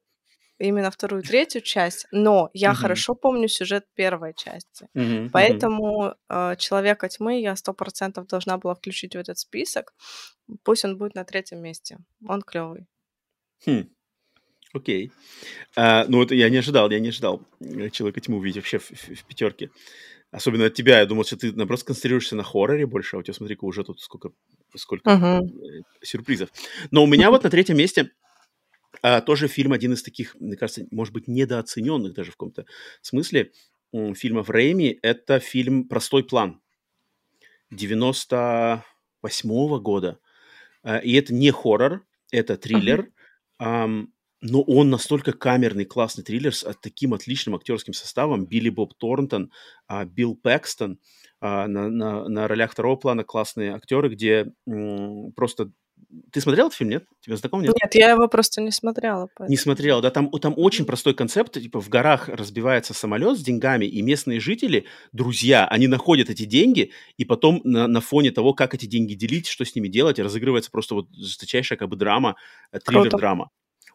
именно 0.60 0.92
вторую 0.92 1.24
и 1.24 1.26
третью 1.26 1.62
часть, 1.62 2.08
но 2.12 2.50
я 2.54 2.70
Мгм. 2.72 2.78
хорошо 2.78 3.16
помню 3.16 3.48
сюжет 3.50 3.86
первой 3.96 4.34
части. 4.34 4.88
Мгм. 4.94 5.30
Поэтому 5.32 6.16
э, 6.30 6.56
Человека 6.58 7.10
тьмы 7.10 7.42
я 7.42 7.56
сто 7.56 7.74
процентов 7.74 8.28
должна 8.28 8.58
была 8.58 8.76
включить 8.76 9.16
в 9.16 9.20
этот 9.20 9.38
список. 9.40 9.94
Пусть 10.64 10.86
он 10.86 10.98
будет 10.98 11.16
на 11.16 11.26
третьем 11.26 11.60
месте. 11.62 11.98
Он 12.28 12.42
клевый. 12.42 12.86
Хм, 13.66 13.90
Окей. 14.74 15.12
А, 15.76 16.06
ну, 16.08 16.22
это 16.24 16.36
я 16.36 16.50
не 16.50 16.58
ожидал, 16.58 16.90
я 16.92 17.00
не 17.00 17.10
ожидал 17.10 17.42
э, 17.62 17.90
Человека 17.92 18.22
тьму 18.22 18.38
увидеть 18.38 18.58
вообще 18.58 18.80
в, 18.80 18.92
в- 18.92 19.16
в 19.16 19.26
пятерке. 19.26 19.70
Особенно 20.36 20.66
от 20.66 20.74
тебя. 20.74 21.00
Я 21.00 21.06
думал, 21.06 21.24
что 21.24 21.38
ты, 21.38 21.54
наоборот, 21.54 21.80
сконцентрируешься 21.80 22.36
на 22.36 22.44
хорроре 22.44 22.86
больше, 22.86 23.16
а 23.16 23.20
у 23.20 23.24
тебя, 23.24 23.34
смотри-ка, 23.34 23.64
уже 23.64 23.86
тут 23.86 24.02
сколько, 24.02 24.32
сколько 24.76 25.10
э, 25.10 25.40
сюрпризов. 26.02 26.50
Но 26.92 27.06
у 27.06 27.08
меня 27.08 27.32
вот 27.32 27.46
на 27.46 27.50
третьем 27.50 27.78
месте 27.78 28.12
а, 29.02 29.22
тоже 29.22 29.48
фильм 29.48 29.72
один 29.72 29.94
из 29.94 30.04
таких, 30.04 30.36
мне 30.38 30.58
кажется, 30.58 30.86
может 30.92 31.14
быть, 31.14 31.30
недооцененных 31.30 32.14
даже 32.14 32.32
в 32.32 32.34
каком-то 32.34 32.66
смысле 33.02 33.54
фильмов 33.94 34.50
Рэйми. 34.50 35.00
Это 35.02 35.40
фильм 35.40 35.88
«Простой 35.88 36.26
план» 36.26 36.60
98 37.72 39.80
года. 39.80 40.20
А, 40.84 40.98
И 40.98 41.14
это 41.14 41.34
не 41.34 41.52
хоррор, 41.52 42.06
это 42.32 42.58
триллер. 42.58 43.10
Ам, 43.58 44.12
но 44.48 44.62
он 44.62 44.90
настолько 44.90 45.34
камерный, 45.34 45.86
классный 45.86 46.24
триллер 46.24 46.54
с 46.54 46.64
а, 46.64 46.74
таким 46.74 47.14
отличным 47.14 47.56
актерским 47.56 47.94
составом. 47.94 48.46
Билли 48.46 48.70
Боб 48.70 48.94
Торнтон, 48.94 49.52
а, 49.88 50.06
Билл 50.06 50.36
Пэкстон. 50.36 51.00
а, 51.42 51.68
на, 51.68 51.90
на- 51.90 52.28
на 52.30 52.48
ролях 52.48 52.72
второго 52.72 52.96
плана 52.96 53.24
классные 53.24 53.74
актеры, 53.76 54.10
где 54.10 54.46
просто 55.36 55.72
Ты 56.32 56.42
смотрел 56.42 56.68
этот 56.68 56.78
фильм, 56.78 56.92
нет? 56.92 57.06
Тебе 57.22 57.36
знаком, 57.38 57.62
нет? 57.62 57.74
Нет, 57.82 57.96
я 57.96 58.12
его 58.12 58.28
просто 58.28 58.62
не 58.62 58.72
смотрела. 58.72 59.28
Поэтому. 59.36 59.50
Не 59.50 59.58
смотрел, 59.58 60.02
да, 60.02 60.12
там, 60.12 60.30
там 60.32 60.54
очень 60.58 60.86
простой 60.86 61.14
концепт, 61.14 61.54
типа 61.54 61.82
в 61.82 61.90
горах 61.90 62.30
разбивается 62.30 62.94
самолет 62.94 63.38
с 63.38 63.42
деньгами, 63.42 63.86
и 63.86 64.02
местные 64.02 64.40
жители, 64.40 64.86
друзья, 65.12 65.68
они 65.68 65.88
находят 65.88 66.30
эти 66.30 66.46
деньги, 66.46 66.92
и 67.18 67.26
потом 67.26 67.62
на, 67.64 67.88
на 67.88 68.02
фоне 68.02 68.32
того, 68.32 68.54
как 68.54 68.74
эти 68.76 68.86
деньги 68.86 69.14
делить, 69.16 69.48
что 69.48 69.66
с 69.66 69.76
ними 69.76 69.88
делать, 69.88 70.20
разыгрывается 70.20 70.72
просто 70.72 70.96
вот 70.96 71.08
жесточайшая 71.16 71.78
как 71.78 71.90
бы 71.90 71.96
драма, 71.96 72.36
э, 72.72 72.80
триллер-драма. 72.80 73.50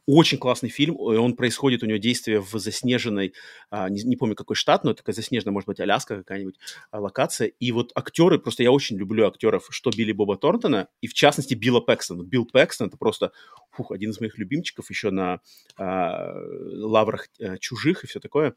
Очень 0.06 0.38
классный 0.38 0.68
фильм, 0.68 0.96
он 0.98 1.36
происходит, 1.36 1.82
у 1.82 1.86
него 1.86 1.98
действие 1.98 2.40
в 2.40 2.50
заснеженной, 2.58 3.34
а, 3.70 3.88
не, 3.88 4.02
не 4.02 4.16
помню 4.16 4.34
какой 4.34 4.56
штат, 4.56 4.82
но 4.82 4.94
такая 4.94 5.14
заснеженная, 5.14 5.52
может 5.52 5.66
быть, 5.66 5.80
Аляска 5.80 6.16
какая-нибудь 6.16 6.58
а, 6.90 7.00
локация. 7.00 7.48
И 7.48 7.70
вот 7.72 7.92
актеры, 7.94 8.38
просто 8.38 8.62
я 8.62 8.72
очень 8.72 8.96
люблю 8.96 9.26
актеров, 9.26 9.66
что 9.70 9.90
Билли 9.90 10.12
Боба 10.12 10.36
Торнтона, 10.36 10.88
и 11.00 11.06
в 11.06 11.14
частности 11.14 11.54
Билла 11.54 11.80
Пэкстона. 11.80 12.22
Билл 12.22 12.46
Пэкстон 12.46 12.88
это 12.88 12.96
просто 12.96 13.32
фух, 13.70 13.92
один 13.92 14.10
из 14.10 14.20
моих 14.20 14.38
любимчиков 14.38 14.90
еще 14.90 15.10
на 15.10 15.40
а, 15.76 16.34
лаврах 16.34 17.28
а, 17.40 17.58
чужих 17.58 18.04
и 18.04 18.06
все 18.06 18.20
такое. 18.20 18.54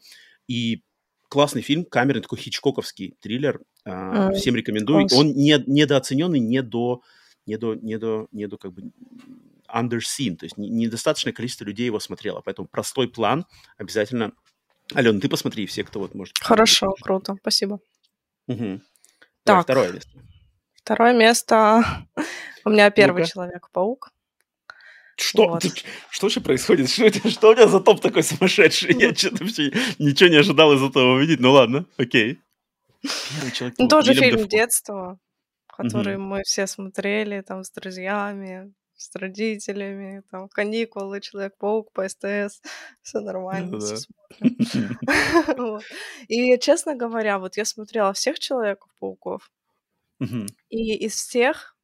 И 0.48 0.84
классный 1.34 1.61
фильм, 1.61 1.84
камерный 1.84 2.22
такой 2.22 2.38
хичкоковский 2.38 3.15
триллер, 3.20 3.61
а, 3.86 4.30
mm, 4.30 4.36
всем 4.36 4.56
рекомендую. 4.56 5.07
Он 5.14 5.34
не, 5.34 5.61
недооцененный, 5.65 6.40
не 6.40 6.61
до, 6.61 7.02
не 7.45 7.57
до, 7.57 7.74
не 7.74 7.98
до, 7.98 8.28
не 8.32 8.48
до 8.48 8.57
как 8.57 8.72
бы 8.72 8.91
underseen, 9.74 10.36
то 10.36 10.45
есть 10.45 10.58
недостаточное 10.58 11.34
количество 11.34 11.66
людей 11.66 11.86
его 11.86 12.00
смотрело, 12.00 12.41
поэтому 12.41 12.68
простой 12.68 13.08
план 13.08 13.45
обязательно. 13.78 14.34
Алена, 14.94 15.20
ты 15.20 15.30
посмотри, 15.30 15.66
все, 15.66 15.84
кто 15.84 16.00
вот 16.00 16.14
может. 16.14 16.38
Хорошо, 16.40 16.88
посмотреть. 16.88 17.04
круто, 17.04 17.36
спасибо. 17.41 17.80
Угу. 18.48 18.82
Так, 19.44 19.45
Давай, 19.45 19.64
второе 19.64 19.91
место. 19.94 20.10
Второе 20.76 21.14
место 21.14 21.84
у 22.66 22.70
меня 22.70 22.90
первый 22.91 23.22
ну 23.22 23.28
Человек-паук. 23.28 24.12
Что? 25.16 25.48
Вот. 25.48 25.62
Ты, 25.62 25.72
что 26.10 26.30
же 26.30 26.41
происходит? 26.41 26.90
Что, 26.90 27.10
что 27.30 27.52
у 27.52 27.54
тебя 27.54 27.68
за 27.68 27.80
топ 27.80 28.02
такой 28.02 28.24
сумасшедший? 28.24 28.95
Я 29.00 29.14
что-то 29.14 29.44
вообще 29.44 29.72
ничего 30.00 30.30
не 30.30 30.38
ожидал 30.38 30.74
из 30.74 30.82
этого 30.82 31.16
увидеть. 31.16 31.40
Ну 31.40 31.52
ладно, 31.52 31.86
окей. 31.98 32.40
Первый 33.02 33.52
человек. 33.52 33.76
Ну, 33.78 33.88
тоже 33.88 34.14
фильм 34.14 34.38
Дефо. 34.38 34.50
детства, 34.50 35.20
который 35.68 36.16
угу. 36.16 36.24
мы 36.24 36.41
все 36.44 36.68
смотрели 36.68 37.41
там 37.41 37.64
с 37.64 37.72
друзьями 37.72 38.74
с 39.04 39.16
родителями, 39.16 40.24
там, 40.32 40.50
каникулы, 40.50 41.22
Человек-паук 41.22 41.92
по 41.92 42.08
СТС, 42.08 42.62
все 43.02 43.20
нормально. 43.20 43.80
И, 46.28 46.58
честно 46.60 46.96
говоря, 46.96 47.40
вот 47.40 47.58
я 47.58 47.66
смотрела 47.66 48.14
всех 48.14 48.40
Человеков-пауков, 48.40 49.52
и 50.70 50.96
из 50.96 51.16
всех 51.16 51.76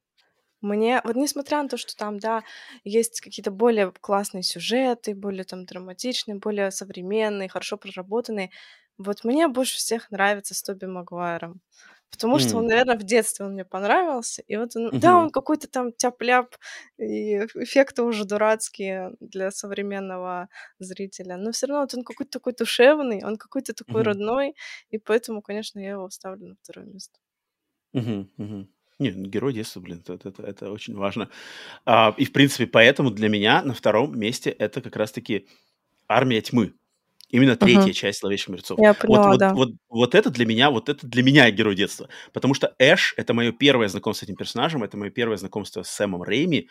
мне, 0.61 1.01
вот 1.03 1.15
несмотря 1.15 1.63
на 1.63 1.69
то, 1.69 1.77
что 1.77 1.95
там, 1.95 2.19
да, 2.19 2.43
есть 2.83 3.21
какие-то 3.21 3.51
более 3.51 3.91
классные 3.91 4.43
сюжеты, 4.43 5.15
более 5.15 5.45
там 5.45 5.65
драматичные, 5.65 6.37
более 6.37 6.71
современные, 6.71 7.49
хорошо 7.49 7.77
проработанные, 7.77 8.51
вот 8.97 9.23
мне 9.23 9.47
больше 9.47 9.77
всех 9.77 10.11
нравится 10.11 10.53
с 10.53 10.61
Тоби 10.61 10.85
Магуайром. 10.85 11.61
Потому 12.11 12.39
что 12.39 12.57
он, 12.57 12.65
наверное, 12.67 12.97
в 12.97 13.03
детстве 13.03 13.45
он 13.45 13.53
мне 13.53 13.65
понравился. 13.65 14.41
И 14.47 14.57
вот 14.57 14.75
он, 14.75 14.93
да, 14.99 15.17
он 15.17 15.29
какой-то 15.31 15.67
там 15.69 15.91
тяп-ляп, 15.93 16.55
и 16.97 17.35
эффекты 17.55 18.03
уже 18.03 18.25
дурацкие 18.25 19.11
для 19.19 19.51
современного 19.51 20.49
зрителя. 20.79 21.37
Но 21.37 21.51
все 21.51 21.67
равно 21.67 21.81
вот 21.83 21.93
он 21.95 22.03
какой-то 22.03 22.31
такой 22.31 22.53
душевный, 22.53 23.23
он 23.23 23.37
какой-то 23.37 23.73
такой 23.73 24.03
родной, 24.03 24.55
и 24.89 24.97
поэтому, 24.97 25.41
конечно, 25.41 25.79
я 25.79 25.91
его 25.91 26.09
ставлю 26.09 26.47
на 26.49 26.55
второе 26.61 26.85
место. 26.87 27.19
Мгм, 27.93 28.29
мгм. 28.37 28.67
Не, 28.99 29.11
ну, 29.11 29.27
герой 29.29 29.53
детства, 29.53 29.79
блин, 29.79 30.03
это, 30.07 30.27
это, 30.29 30.43
это 30.43 30.71
очень 30.71 30.95
важно. 30.95 31.29
А, 31.85 32.15
и, 32.17 32.25
в 32.25 32.33
принципе, 32.33 32.67
поэтому 32.67 33.11
для 33.11 33.29
меня 33.29 33.63
на 33.63 33.73
втором 33.73 34.19
месте 34.19 34.49
это 34.51 34.81
как 34.81 34.95
раз-таки 34.97 35.47
«Армия 36.07 36.41
тьмы». 36.41 36.75
Именно 37.29 37.55
третья 37.55 37.81
Мгм. 37.81 37.93
часть 37.93 38.19
«Зловещих 38.21 38.49
мертвецов». 38.49 38.79
Я 38.79 38.89
Вот, 38.93 38.99
поняла, 39.01 39.27
вот, 39.29 39.39
да. 39.39 39.53
вот, 39.53 39.69
вот 39.87 40.15
это 40.15 40.29
для 40.31 40.45
меня, 40.45 40.71
вот 40.71 40.89
это 40.89 41.05
для 41.05 41.21
меня 41.23 41.49
герой 41.51 41.75
детства. 41.75 42.09
Потому 42.33 42.53
что 42.55 42.73
Эш— 42.79 43.13
это 43.17 43.33
мое 43.33 43.51
первое 43.51 43.87
знакомство 43.87 44.25
с 44.25 44.29
этим 44.29 44.35
персонажем, 44.35 44.83
это 44.83 44.97
мое 44.97 45.11
первое 45.11 45.37
знакомство 45.37 45.83
с 45.83 45.89
Сэмом 45.89 46.23
Рейми. 46.23 46.69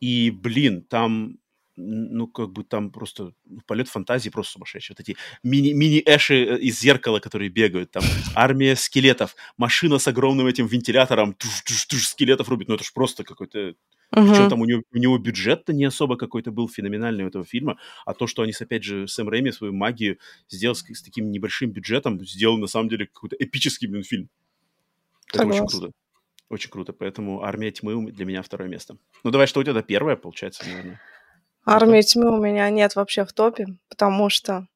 И, 0.00 0.30
блин, 0.30 0.82
там, 0.82 1.38
ну, 1.76 2.26
как 2.26 2.50
бы 2.52 2.64
там 2.64 2.90
просто 2.90 3.32
ну, 3.44 3.60
полет 3.66 3.88
фантазии 3.88 4.30
просто 4.30 4.52
сумасшедший. 4.52 4.96
Вот 4.98 5.00
эти 5.06 5.16
мини, 5.42 5.72
мини-эши 5.72 6.34
э, 6.34 6.58
из 6.58 6.80
зеркала, 6.80 7.20
которые 7.20 7.50
бегают, 7.50 7.90
там 7.90 8.02
армия 8.34 8.76
скелетов, 8.76 9.36
машина 9.58 9.98
с 9.98 10.08
огромным 10.08 10.46
этим 10.46 10.66
вентилятором, 10.66 11.34
туш, 11.34 11.62
туш, 11.62 11.84
туш, 11.86 12.08
скелетов 12.08 12.48
рубит. 12.48 12.68
Ну, 12.68 12.74
это 12.76 12.84
же 12.84 12.90
просто 12.94 13.24
какой-то 13.24 13.74
причем 14.10 14.44
Мгм. 14.44 14.48
там 14.48 14.60
у 14.60 14.64
него, 14.64 14.82
у 14.92 14.98
него 14.98 15.18
бюджет-то 15.18 15.72
не 15.72 15.84
особо 15.84 16.16
какой-то 16.16 16.50
был 16.50 16.68
феноменальный 16.68 17.24
у 17.24 17.28
этого 17.28 17.44
фильма, 17.44 17.78
а 18.06 18.14
то, 18.14 18.26
что 18.26 18.42
они, 18.42 18.52
с- 18.52 18.60
опять 18.62 18.82
же, 18.84 19.06
Сэм 19.06 19.28
Рэйми 19.28 19.52
свою 19.52 19.72
магию 19.72 20.18
сделал 20.48 20.74
с, 20.74 20.82
с 20.82 21.02
таким 21.02 21.30
небольшим 21.30 21.70
бюджетом, 21.70 22.24
сделал 22.24 22.56
на 22.58 22.66
самом 22.66 22.88
деле 22.88 23.06
какой-то 23.06 23.36
эпический 23.38 23.86
блин, 23.88 24.02
фильм. 24.02 24.28
Это 25.32 25.46
очень 25.46 25.58
Согласна. 25.58 25.78
круто. 25.80 25.92
Очень 26.48 26.70
круто. 26.70 26.92
Поэтому 26.94 27.42
«Армия 27.42 27.70
тьмы» 27.70 28.10
для 28.10 28.24
меня 28.24 28.42
второе 28.42 28.68
место. 28.68 28.96
Ну, 29.22 29.30
давай, 29.30 29.46
что 29.46 29.60
у 29.60 29.64
тебя 29.64 29.82
первое, 29.82 30.16
получается, 30.16 30.64
наверное? 30.66 31.00
Армии 31.66 32.00
тьмы 32.00 32.34
у 32.34 32.42
меня 32.42 32.70
нет 32.70 32.96
вообще 32.96 33.26
в 33.26 33.32
топе, 33.34 33.66
потому 33.90 34.30
что 34.30 34.66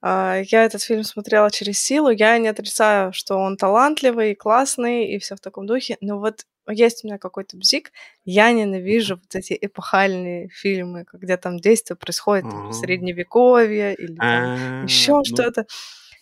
а, 0.00 0.40
я 0.46 0.64
этот 0.64 0.82
фильм 0.82 1.04
смотрела 1.04 1.50
через 1.50 1.78
силу. 1.78 2.08
Я 2.08 2.38
не 2.38 2.48
отрицаю, 2.48 3.12
что 3.12 3.36
он 3.36 3.58
талантливый, 3.58 4.34
классный 4.34 5.06
и 5.12 5.18
все 5.18 5.36
в 5.36 5.40
таком 5.40 5.66
духе, 5.66 5.98
но 6.00 6.18
вот 6.18 6.46
есть 6.68 7.04
у 7.04 7.08
меня 7.08 7.18
какой-то 7.18 7.56
бзик. 7.56 7.92
Я 8.24 8.52
ненавижу 8.52 9.16
вот 9.16 9.34
эти 9.34 9.56
эпохальные 9.60 10.48
фильмы, 10.48 11.04
где 11.12 11.36
там 11.36 11.58
действие 11.58 11.96
происходит 11.96 12.48
там, 12.48 12.68
в 12.68 12.72
средневековье 12.72 13.94
или 13.94 14.14
там 14.14 14.26
А, 14.26 14.82
еще 14.84 15.12
ну, 15.12 15.24
что-то. 15.24 15.66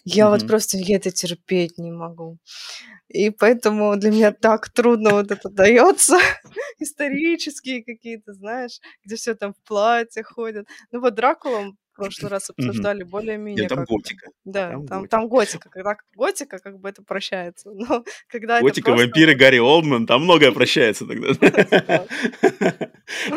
Я 0.04 0.30
вот 0.30 0.46
просто 0.46 0.78
я 0.78 0.96
это 0.96 1.10
терпеть 1.10 1.78
не 1.78 1.92
могу. 1.92 2.38
И 3.08 3.30
поэтому 3.30 3.96
для 3.96 4.10
меня 4.10 4.32
так 4.32 4.70
трудно 4.70 5.10
вот 5.10 5.30
это 5.30 5.50
дается. 5.50 6.16
Исторические 6.78 7.84
какие-то, 7.84 8.32
знаешь, 8.32 8.80
где 9.04 9.16
все 9.16 9.34
там 9.34 9.52
в 9.52 9.68
платье 9.68 10.22
ходят. 10.22 10.66
Ну 10.92 11.00
вот 11.00 11.14
Дракула 11.14 11.72
прошлый 12.04 12.30
раз 12.30 12.50
обсуждали 12.50 12.98
Нет, 12.98 13.08
более-менее 13.08 13.68
там 13.68 13.84
готика. 13.84 14.30
Да, 14.44 14.70
Там 14.70 14.86
там, 14.86 14.98
готика. 15.00 15.08
там 15.10 15.28
готика. 15.28 15.68
Когда 15.70 15.96
готика, 16.14 16.58
как 16.58 16.78
бы 16.80 16.88
это 16.88 17.02
прощается. 17.02 17.70
Но 17.74 18.04
когда 18.28 18.60
Готика, 18.60 18.86
просто 18.92 19.06
вампиры. 19.06 19.34
Гарри 19.34 19.58
Олдман, 19.58 20.06
там 20.06 20.24
многое 20.24 20.52
прощается 20.52 21.06
тогда. 21.06 21.28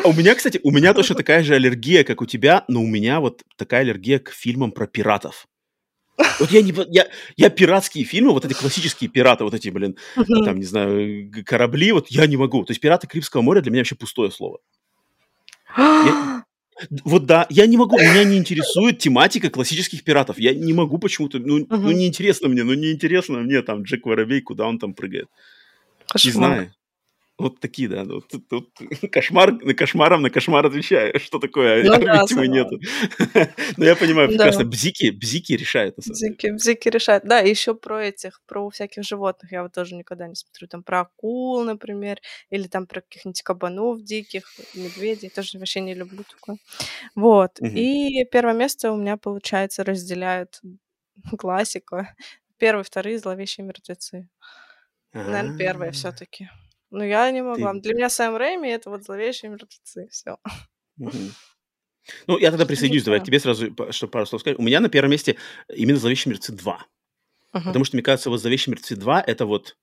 А 0.04 0.08
у 0.08 0.12
меня, 0.12 0.34
кстати, 0.34 0.60
у 0.62 0.70
меня 0.70 0.94
точно 0.94 1.14
такая 1.16 1.42
же 1.42 1.54
аллергия, 1.54 2.04
как 2.04 2.22
у 2.22 2.26
тебя, 2.26 2.64
но 2.68 2.80
у 2.82 2.86
меня 2.86 3.20
вот 3.20 3.42
такая 3.56 3.80
аллергия 3.80 4.18
к 4.18 4.30
фильмам 4.30 4.72
про 4.72 4.86
пиратов. 4.86 5.46
Вот 6.38 6.50
я 6.52 6.62
не... 6.62 6.72
Я, 6.90 7.08
я 7.36 7.50
пиратские 7.50 8.04
фильмы, 8.04 8.32
вот 8.32 8.44
эти 8.44 8.52
классические 8.52 9.10
пираты, 9.10 9.42
вот 9.42 9.52
эти, 9.54 9.68
блин, 9.70 9.96
Мгм. 10.14 10.44
там, 10.44 10.58
не 10.58 10.64
знаю, 10.64 11.28
корабли, 11.44 11.90
вот 11.90 12.06
я 12.08 12.26
не 12.26 12.36
могу. 12.36 12.64
То 12.64 12.70
есть 12.70 12.80
пираты 12.80 13.08
Карибского 13.08 13.42
моря 13.42 13.60
для 13.62 13.72
меня 13.72 13.80
вообще 13.80 13.96
пустое 13.96 14.30
слово. 14.30 14.60
Я- 15.76 16.44
вот 17.04 17.26
да, 17.26 17.46
я 17.50 17.66
не 17.66 17.76
могу, 17.76 17.98
меня 17.98 18.24
не 18.24 18.36
интересует 18.36 18.98
тематика 18.98 19.50
классических 19.50 20.02
пиратов. 20.04 20.38
Я 20.38 20.54
не 20.54 20.72
могу 20.72 20.98
почему-то, 20.98 21.38
ну, 21.38 21.66
ну 21.68 21.76
Мгм. 21.76 21.90
неинтересно 21.92 22.48
мне, 22.48 22.64
ну 22.64 22.74
неинтересно 22.74 23.38
мне 23.40 23.62
там 23.62 23.82
Джек 23.82 24.06
Воробей, 24.06 24.40
куда 24.40 24.66
он 24.66 24.78
там 24.78 24.94
прыгает. 24.94 25.26
Не 25.26 26.08
Кошмар. 26.12 26.32
знаю. 26.32 26.74
Вот 27.36 27.58
такие, 27.58 27.88
да. 27.88 28.04
Вот 28.04 28.28
тут, 28.28 28.48
тут 28.48 28.70
кошмар 29.12 29.52
на 29.52 29.74
кошмаром 29.74 30.22
на 30.22 30.30
кошмар 30.30 30.66
отвечаю. 30.66 31.18
Что 31.18 31.40
такое? 31.40 31.82
Ну 31.82 31.90
да, 31.98 32.26
согласна. 32.26 32.42
нету. 32.42 32.78
Но 33.76 33.84
я 33.84 33.96
понимаю 33.96 34.28
прекрасно. 34.28 34.62
Да. 34.64 34.70
Бзики, 34.70 35.10
бзики 35.10 35.52
решают. 35.54 35.96
Бзики, 35.96 36.52
бзики 36.52 36.88
решают. 36.88 37.24
Да, 37.24 37.40
еще 37.40 37.74
про 37.74 38.04
этих, 38.04 38.40
про 38.46 38.70
всяких 38.70 39.02
животных 39.02 39.50
я 39.50 39.64
вот 39.64 39.72
тоже 39.72 39.96
никогда 39.96 40.28
не 40.28 40.36
смотрю. 40.36 40.68
Там 40.68 40.84
про 40.84 41.00
акул, 41.00 41.64
например, 41.64 42.18
или 42.50 42.68
там 42.68 42.86
про 42.86 43.00
каких-нибудь 43.00 43.42
кабанов 43.42 44.00
диких, 44.02 44.44
медведей. 44.74 45.28
Тоже 45.28 45.58
вообще 45.58 45.80
не 45.80 45.94
люблю 45.94 46.22
такое. 46.22 46.58
Вот. 47.16 47.60
Мгм. 47.60 47.76
И 47.76 48.24
первое 48.30 48.54
место 48.54 48.92
у 48.92 48.96
меня, 48.96 49.16
получается, 49.16 49.82
разделяют 49.82 50.60
классика. 51.36 52.14
Первые, 52.58 52.84
вторые 52.84 53.18
зловещие 53.18 53.66
мертвецы. 53.66 54.28
Наверное, 55.12 55.58
первые 55.58 55.88
А, 55.90 55.92
все-таки. 55.92 56.48
Но 56.94 57.04
я 57.04 57.30
не 57.30 57.42
могла. 57.42 57.72
ты... 57.74 57.80
Для 57.80 57.94
меня 57.94 58.08
Сэм 58.08 58.36
Рэйми 58.36 58.68
это 58.68 58.90
вот 58.90 59.04
зловещие 59.04 59.50
мертвецы. 59.50 60.08
Все. 60.10 60.38
Ну, 62.26 62.38
я 62.38 62.50
тогда 62.50 62.66
присоединюсь, 62.66 63.04
давай 63.04 63.20
тебе 63.20 63.40
сразу, 63.40 63.74
чтобы 63.90 64.10
пару 64.10 64.26
слов 64.26 64.42
сказать. 64.42 64.58
У 64.58 64.62
меня 64.62 64.80
на 64.80 64.88
первом 64.88 65.10
месте 65.10 65.36
именно 65.74 65.98
«Зловещие 65.98 66.30
мертвецы 66.30 66.52
2». 66.52 66.76
Мгм. 67.54 67.64
Потому 67.64 67.84
что, 67.84 67.96
мне 67.96 68.02
кажется, 68.02 68.30
вот 68.30 68.40
«Зловещие 68.40 68.72
мертвецы 68.72 68.94
2»— 68.94 69.22
это 69.26 69.46
вот 69.46 69.76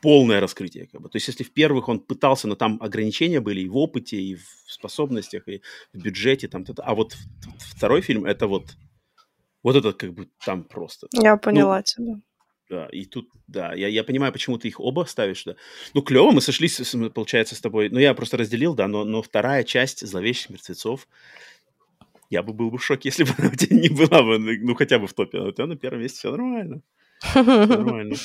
полное 0.00 0.40
раскрытие. 0.40 0.86
Как 0.86 1.00
бы. 1.00 1.08
То 1.08 1.16
есть 1.16 1.28
если 1.28 1.44
в 1.44 1.52
первых 1.52 1.88
он 1.88 1.98
пытался, 1.98 2.46
но 2.46 2.54
там 2.54 2.78
ограничения 2.82 3.40
были 3.40 3.62
и 3.62 3.68
в 3.68 3.76
опыте, 3.76 4.18
и 4.18 4.36
в 4.36 4.46
способностях, 4.66 5.48
и 5.48 5.62
в 5.94 6.02
бюджете. 6.02 6.46
Там, 6.46 6.66
а 6.76 6.94
вот 6.94 7.16
второй 7.58 8.02
фильм— 8.02 8.24
это 8.26 8.46
вот, 8.46 8.76
вот 9.62 9.76
это 9.76 9.92
как 9.92 10.12
бы 10.12 10.28
там 10.44 10.64
просто. 10.64 11.08
Я 11.12 11.34
Ну, 11.34 11.40
поняла 11.40 11.82
тебя. 11.82 12.20
Да, 12.74 12.88
и 12.90 13.04
тут, 13.04 13.30
да, 13.46 13.72
я, 13.72 13.86
я 13.86 14.02
понимаю, 14.02 14.32
почему 14.32 14.58
ты 14.58 14.66
их 14.66 14.80
оба 14.80 15.04
ставишь, 15.04 15.44
да. 15.44 15.54
Ну, 15.94 16.02
клево, 16.02 16.32
мы 16.32 16.40
сошлись, 16.40 16.80
получается, 17.14 17.54
с 17.54 17.60
тобой. 17.60 17.88
Ну, 17.88 18.00
я 18.00 18.14
просто 18.14 18.36
разделил, 18.36 18.74
да, 18.74 18.88
но, 18.88 19.04
но 19.04 19.22
вторая 19.22 19.62
часть 19.62 20.04
«Зловещих 20.04 20.50
мертвецов», 20.50 21.06
я 22.30 22.42
бы 22.42 22.52
был 22.52 22.72
бы 22.72 22.78
в 22.78 22.84
шоке, 22.84 23.10
если 23.10 23.22
бы 23.22 23.30
она 23.38 23.48
у 23.48 23.54
тебя 23.54 23.76
не 23.76 23.88
была 23.88 24.24
бы, 24.24 24.40
ну, 24.40 24.74
хотя 24.74 24.98
бы 24.98 25.06
в 25.06 25.12
топе. 25.12 25.38
А 25.38 25.44
у 25.44 25.52
тебя 25.52 25.66
на 25.66 25.76
первом 25.76 26.00
месте 26.00 26.18
все 26.18 26.30
нормально. 26.32 26.82
нормально. 27.36 28.16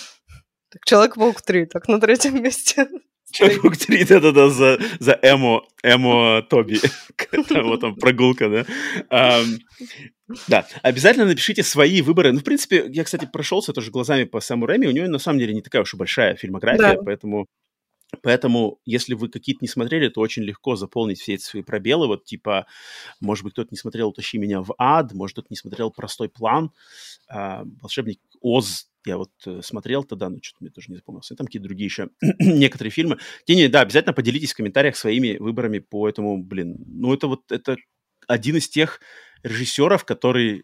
Так 0.70 0.84
Человек-паук 0.86 1.44
3, 1.44 1.68
так 1.68 1.88
на 1.88 2.00
третьем 2.00 2.42
месте. 2.42 2.88
Человек-паук 3.32 3.78
3, 3.78 4.06
да-да-да, 4.06 4.50
за, 4.50 4.80
за 5.00 5.20
эмо, 5.22 5.64
эмо 5.84 6.42
Тоби. 6.42 6.80
вот 7.52 7.82
там 7.82 7.96
прогулка, 7.96 8.50
да. 8.50 8.66
Um, 9.10 9.60
да, 10.48 10.68
обязательно 10.84 11.26
напишите 11.26 11.64
свои 11.64 12.02
выборы. 12.02 12.32
Ну, 12.32 12.40
в 12.40 12.44
принципе, 12.44 12.86
я, 12.90 13.04
кстати, 13.04 13.30
прошелся 13.32 13.74
тоже 13.74 13.92
глазами 13.92 14.26
по 14.26 14.40
Саму 14.40 14.66
Рэми. 14.66 14.88
У 14.88 14.92
него, 14.92 15.08
на 15.08 15.20
самом 15.20 15.40
деле, 15.40 15.54
не 15.54 15.62
такая 15.62 15.82
уж 15.82 15.94
и 15.94 15.98
большая 15.98 16.36
фильмография, 16.36 16.96
да. 16.96 17.02
поэтому 17.04 17.48
Поэтому, 18.24 18.80
если 18.86 19.14
вы 19.14 19.30
какие-то 19.30 19.60
не 19.62 19.68
смотрели, 19.68 20.10
то 20.10 20.22
очень 20.22 20.44
легко 20.44 20.76
заполнить 20.76 21.20
все 21.20 21.36
эти 21.36 21.44
свои 21.44 21.62
пробелы. 21.62 22.08
Вот 22.08 22.26
типа, 22.26 22.66
может 23.22 23.44
быть, 23.44 23.54
кто-то 23.54 23.70
не 23.72 23.78
смотрел 23.78 24.10
«Утащи 24.10 24.38
меня 24.38 24.62
в 24.62 24.74
ад», 24.78 25.14
может, 25.14 25.36
кто-то 25.36 25.48
не 25.52 25.58
смотрел 25.58 25.92
«Простой 25.92 26.28
план», 26.28 26.72
а, 27.30 27.64
«Волшебник 27.82 28.20
Оз». 28.42 28.89
Я 29.10 29.18
вот 29.18 29.32
э, 29.46 29.62
смотрел 29.64 30.04
тогда, 30.04 30.30
но 30.30 30.38
что-то 30.42 30.64
мне 30.64 30.70
тоже 30.70 30.92
не 30.92 30.96
запомнился. 30.98 31.34
И 31.34 31.38
там 31.38 31.48
какие-то 31.48 31.68
другие 31.68 31.86
еще 31.86 32.10
некоторые 32.40 32.92
фильмы. 32.92 33.18
Тем 33.46 33.72
да, 33.72 33.82
обязательно 33.82 34.14
поделитесь 34.14 34.54
в 34.54 34.56
комментариях 34.56 34.96
своими 34.96 35.38
выборами 35.38 35.80
по 35.80 36.08
этому, 36.08 36.42
блин. 36.42 36.78
Ну, 36.86 37.14
это 37.14 37.28
вот, 37.28 37.52
это 37.52 37.78
один 38.28 38.58
из 38.58 38.70
тех 38.70 39.02
режиссеров, 39.44 40.06
который, 40.06 40.64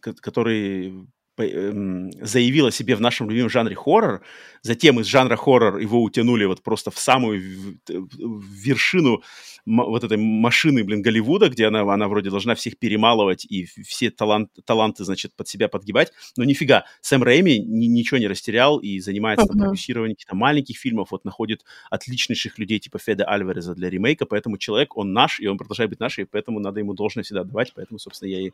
который 0.00 1.06
заявил 1.36 2.66
о 2.66 2.70
себе 2.70 2.96
в 2.96 3.00
нашем 3.00 3.28
любимом 3.28 3.50
жанре 3.50 3.74
хоррор, 3.74 4.22
затем 4.62 5.00
из 5.00 5.06
жанра 5.06 5.36
хоррор 5.36 5.78
его 5.78 6.02
утянули 6.02 6.44
вот 6.44 6.62
просто 6.62 6.90
в 6.90 6.98
самую 6.98 7.78
вершину 7.86 9.22
вот 9.66 10.04
этой 10.04 10.16
машины, 10.16 10.84
блин, 10.84 11.02
Голливуда, 11.02 11.48
где 11.48 11.66
она, 11.66 11.80
она 11.80 12.08
вроде 12.08 12.30
должна 12.30 12.54
всех 12.54 12.78
перемалывать 12.78 13.44
и 13.44 13.66
все 13.66 14.10
талант, 14.10 14.50
таланты, 14.64 15.04
значит, 15.04 15.34
под 15.34 15.48
себя 15.48 15.68
подгибать. 15.68 16.12
Но 16.36 16.44
нифига, 16.44 16.84
Сэм 17.00 17.22
Рэйми 17.22 17.58
ни, 17.58 17.86
ничего 17.86 18.18
не 18.18 18.28
растерял 18.28 18.78
и 18.78 19.00
занимается 19.00 19.44
uh-huh. 19.46 19.50
там, 19.50 19.58
продюсированием 19.58 20.14
каких-то 20.14 20.36
маленьких 20.36 20.78
фильмов, 20.78 21.10
вот 21.10 21.24
находит 21.24 21.64
отличнейших 21.90 22.58
людей 22.58 22.78
типа 22.78 22.98
Феда 22.98 23.28
Альвареза 23.28 23.74
для 23.74 23.90
ремейка, 23.90 24.24
поэтому 24.24 24.56
человек, 24.56 24.96
он 24.96 25.12
наш, 25.12 25.40
и 25.40 25.48
он 25.48 25.58
продолжает 25.58 25.90
быть 25.90 26.00
наш, 26.00 26.18
и 26.18 26.24
поэтому 26.24 26.60
надо 26.60 26.78
ему 26.78 26.94
должное 26.94 27.24
всегда 27.24 27.42
давать, 27.42 27.72
поэтому, 27.74 27.98
собственно, 27.98 28.30
я 28.30 28.40
и 28.40 28.52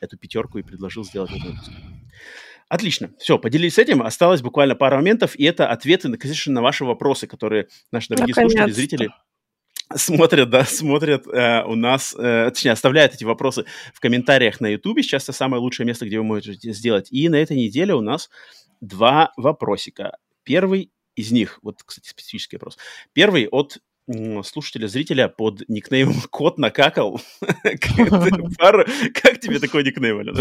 эту 0.00 0.16
пятерку 0.16 0.58
и 0.58 0.62
предложил 0.62 1.04
сделать 1.04 1.30
этот 1.30 1.44
выпуск. 1.44 1.70
Отлично. 2.68 3.10
Все, 3.18 3.38
поделились 3.38 3.74
с 3.74 3.78
этим. 3.78 4.02
Осталось 4.02 4.42
буквально 4.42 4.74
пара 4.74 4.96
моментов, 4.96 5.34
и 5.36 5.44
это 5.44 5.68
ответы, 5.68 6.14
конечно, 6.16 6.52
на 6.52 6.62
ваши 6.62 6.84
вопросы, 6.84 7.26
которые 7.26 7.68
наши 7.90 8.08
дорогие 8.08 8.34
слушатели, 8.34 8.70
зрители 8.70 9.08
смотрят, 9.94 10.50
да, 10.50 10.64
смотрят 10.64 11.26
э, 11.26 11.64
у 11.64 11.74
нас, 11.74 12.14
э, 12.18 12.50
точнее, 12.50 12.72
оставляют 12.72 13.14
эти 13.14 13.24
вопросы 13.24 13.64
в 13.94 14.00
комментариях 14.00 14.60
на 14.60 14.66
YouTube. 14.66 15.00
Сейчас 15.00 15.24
это 15.24 15.32
самое 15.32 15.62
лучшее 15.62 15.86
место, 15.86 16.06
где 16.06 16.18
вы 16.18 16.24
можете 16.24 16.72
сделать. 16.72 17.08
И 17.10 17.28
на 17.28 17.36
этой 17.36 17.56
неделе 17.56 17.94
у 17.94 18.00
нас 18.00 18.28
два 18.80 19.32
вопросика. 19.36 20.18
Первый 20.42 20.90
из 21.16 21.32
них, 21.32 21.58
вот, 21.62 21.82
кстати, 21.84 22.08
специфический 22.08 22.56
вопрос. 22.56 22.78
Первый 23.12 23.48
от 23.48 23.78
слушателя, 24.44 24.88
зрителя 24.88 25.28
под 25.28 25.68
никнеймом 25.68 26.16
«Кот 26.30 26.58
накакал». 26.58 27.20
Как 27.40 27.80
тебе 29.40 29.58
такой 29.58 29.84
никнейм, 29.84 30.18
Алена? 30.18 30.40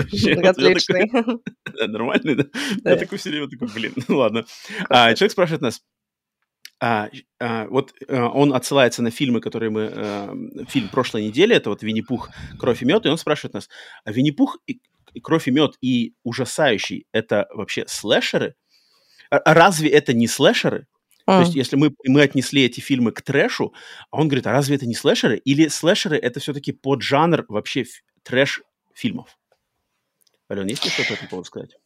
Отличный. 0.49 1.09
Нормальный, 1.87 2.35
да? 2.35 2.45
Я 2.83 2.95
такой 2.95 3.17
все 3.17 3.29
время 3.29 3.47
такой, 3.47 3.69
блин, 3.73 3.93
ну 4.07 4.17
ладно. 4.17 4.45
А, 4.89 5.13
человек 5.13 5.31
спрашивает 5.31 5.61
нас, 5.61 5.81
а, 6.79 7.09
а, 7.39 7.67
вот 7.67 7.93
а, 8.07 8.29
он 8.29 8.53
отсылается 8.53 9.01
на 9.01 9.11
фильмы, 9.11 9.41
которые 9.41 9.69
мы... 9.69 9.91
А, 9.93 10.33
фильм 10.67 10.89
прошлой 10.89 11.25
недели, 11.25 11.55
это 11.55 11.69
вот 11.69 11.81
«Винни-Пух. 11.81 12.29
Кровь 12.59 12.81
и 12.81 12.85
мед», 12.85 13.05
и 13.05 13.09
он 13.09 13.17
спрашивает 13.17 13.53
нас, 13.53 13.69
а 14.05 14.11
«Винни-Пух. 14.11 14.57
И, 14.67 14.79
«Кровь 15.21 15.47
и 15.47 15.51
мед» 15.51 15.75
и 15.81 16.13
«Ужасающий»— 16.23 17.07
это 17.11 17.47
вообще 17.53 17.85
слэшеры? 17.87 18.55
А, 19.29 19.53
разве 19.53 19.89
это 19.89 20.13
не 20.13 20.27
слэшеры? 20.27 20.87
То 21.27 21.41
есть, 21.41 21.55
если 21.55 21.75
мы, 21.75 21.93
мы 22.05 22.21
отнесли 22.21 22.63
эти 22.63 22.79
фильмы 22.79 23.11
к 23.11 23.21
трэшу, 23.21 23.73
а 24.11 24.21
он 24.21 24.29
говорит, 24.29 24.47
а 24.47 24.53
разве 24.53 24.77
это 24.77 24.85
не 24.85 24.95
слэшеры? 24.95 25.37
Или 25.37 25.67
слэшеры— 25.67 26.17
это 26.21 26.39
все-таки 26.39 26.71
поджанр 26.71 27.45
вообще 27.49 27.85
трэш-фильмов? 28.23 29.37
Алена, 30.47 30.69
есть 30.69 30.85
ли 30.85 30.89
что-то 30.89 31.09
по 31.09 31.13
этому 31.13 31.29
поводу 31.29 31.47
сказать? 31.47 31.77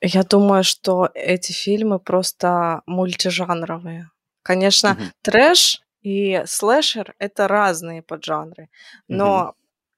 Я 0.00 0.22
думаю, 0.22 0.62
что 0.62 1.10
эти 1.12 1.50
фильмы 1.50 1.98
просто 1.98 2.82
мультижанровые. 2.86 4.10
Конечно, 4.42 4.92
угу. 4.92 5.02
трэш 5.22 5.82
и 6.02 6.42
слэшер— 6.46 7.16
это 7.18 7.48
разные 7.48 8.02
поджанры, 8.02 8.68
но 9.08 9.42
угу. 9.42 9.54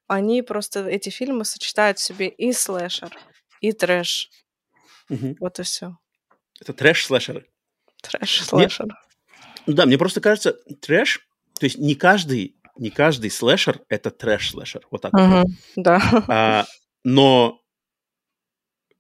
они 0.07 0.41
просто, 0.41 0.89
эти 0.89 1.11
фильмы 1.11 1.45
сочетают 1.45 1.99
в 1.99 2.03
себе 2.03 2.29
и 2.29 2.53
слэшер, 2.55 3.15
и 3.61 3.73
трэш. 3.73 4.31
Угу. 5.11 5.37
Вот 5.41 5.59
и 5.59 5.63
все. 5.63 5.99
Это 6.61 6.73
трэш-слэшеры? 6.73 7.47
Трэш-слэшер. 8.11 8.89
Да, 9.67 9.87
мне 9.87 9.99
просто 9.99 10.21
кажется, 10.21 10.57
трэш, 10.81 11.21
то 11.59 11.65
есть 11.65 11.79
не 11.79 11.95
каждый, 11.95 12.57
не 12.79 12.91
каждый 12.91 13.31
слэшер— 13.31 13.81
это 13.89 14.11
трэш-слэшер. 14.11 14.87
Вот 14.91 15.03
так. 15.03 15.15
Угу, 15.15 15.45
да. 15.77 16.25
А, 16.29 16.67
но 17.03 17.61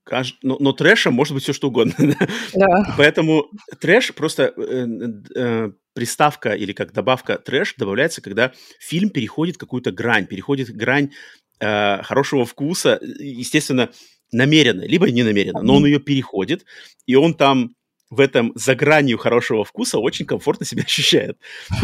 Каж... 0.04 0.36
Но, 0.42 0.58
но 0.60 0.72
трэшем 0.72 1.14
может 1.14 1.32
быть 1.34 1.42
все 1.42 1.52
что 1.52 1.68
угодно. 1.68 1.94
Да. 2.54 2.94
Поэтому 2.96 3.50
трэш 3.80 4.14
просто 4.14 4.52
э, 4.56 4.86
э, 5.34 5.70
приставка 5.94 6.52
или 6.52 6.72
как 6.72 6.92
добавка 6.92 7.38
трэш 7.38 7.74
добавляется, 7.78 8.20
когда 8.20 8.52
фильм 8.78 9.08
переходит 9.08 9.56
какую-то 9.56 9.92
грань, 9.92 10.26
переходит 10.26 10.68
грань 10.68 11.10
э, 11.58 12.02
хорошего 12.02 12.44
вкуса, 12.44 13.00
естественно, 13.02 13.90
намеренно, 14.30 14.82
либо 14.82 15.10
не 15.10 15.22
намеренно, 15.22 15.62
но 15.62 15.76
он 15.76 15.86
ее 15.86 16.00
переходит, 16.00 16.64
и 17.06 17.14
он 17.14 17.34
там 17.34 17.74
в 18.14 18.20
этом 18.20 18.52
за 18.54 18.74
гранью 18.74 19.18
хорошего 19.18 19.64
вкуса 19.64 19.98
очень 19.98 20.26
комфортно 20.26 20.64
себя 20.64 20.82
ощущает. 20.86 21.38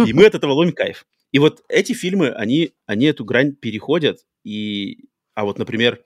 И 0.07 0.13
мы 0.13 0.27
от 0.27 0.35
этого 0.35 0.53
ловим 0.53 0.73
кайф. 0.73 1.07
И 1.33 1.39
вот 1.39 1.63
эти 1.69 1.93
фильмы, 1.93 2.31
они, 2.31 2.73
они 2.87 3.07
эту 3.07 3.25
грань 3.25 3.55
переходят, 3.55 4.19
и... 4.45 5.05
А 5.35 5.45
вот, 5.45 5.59
например, 5.59 6.03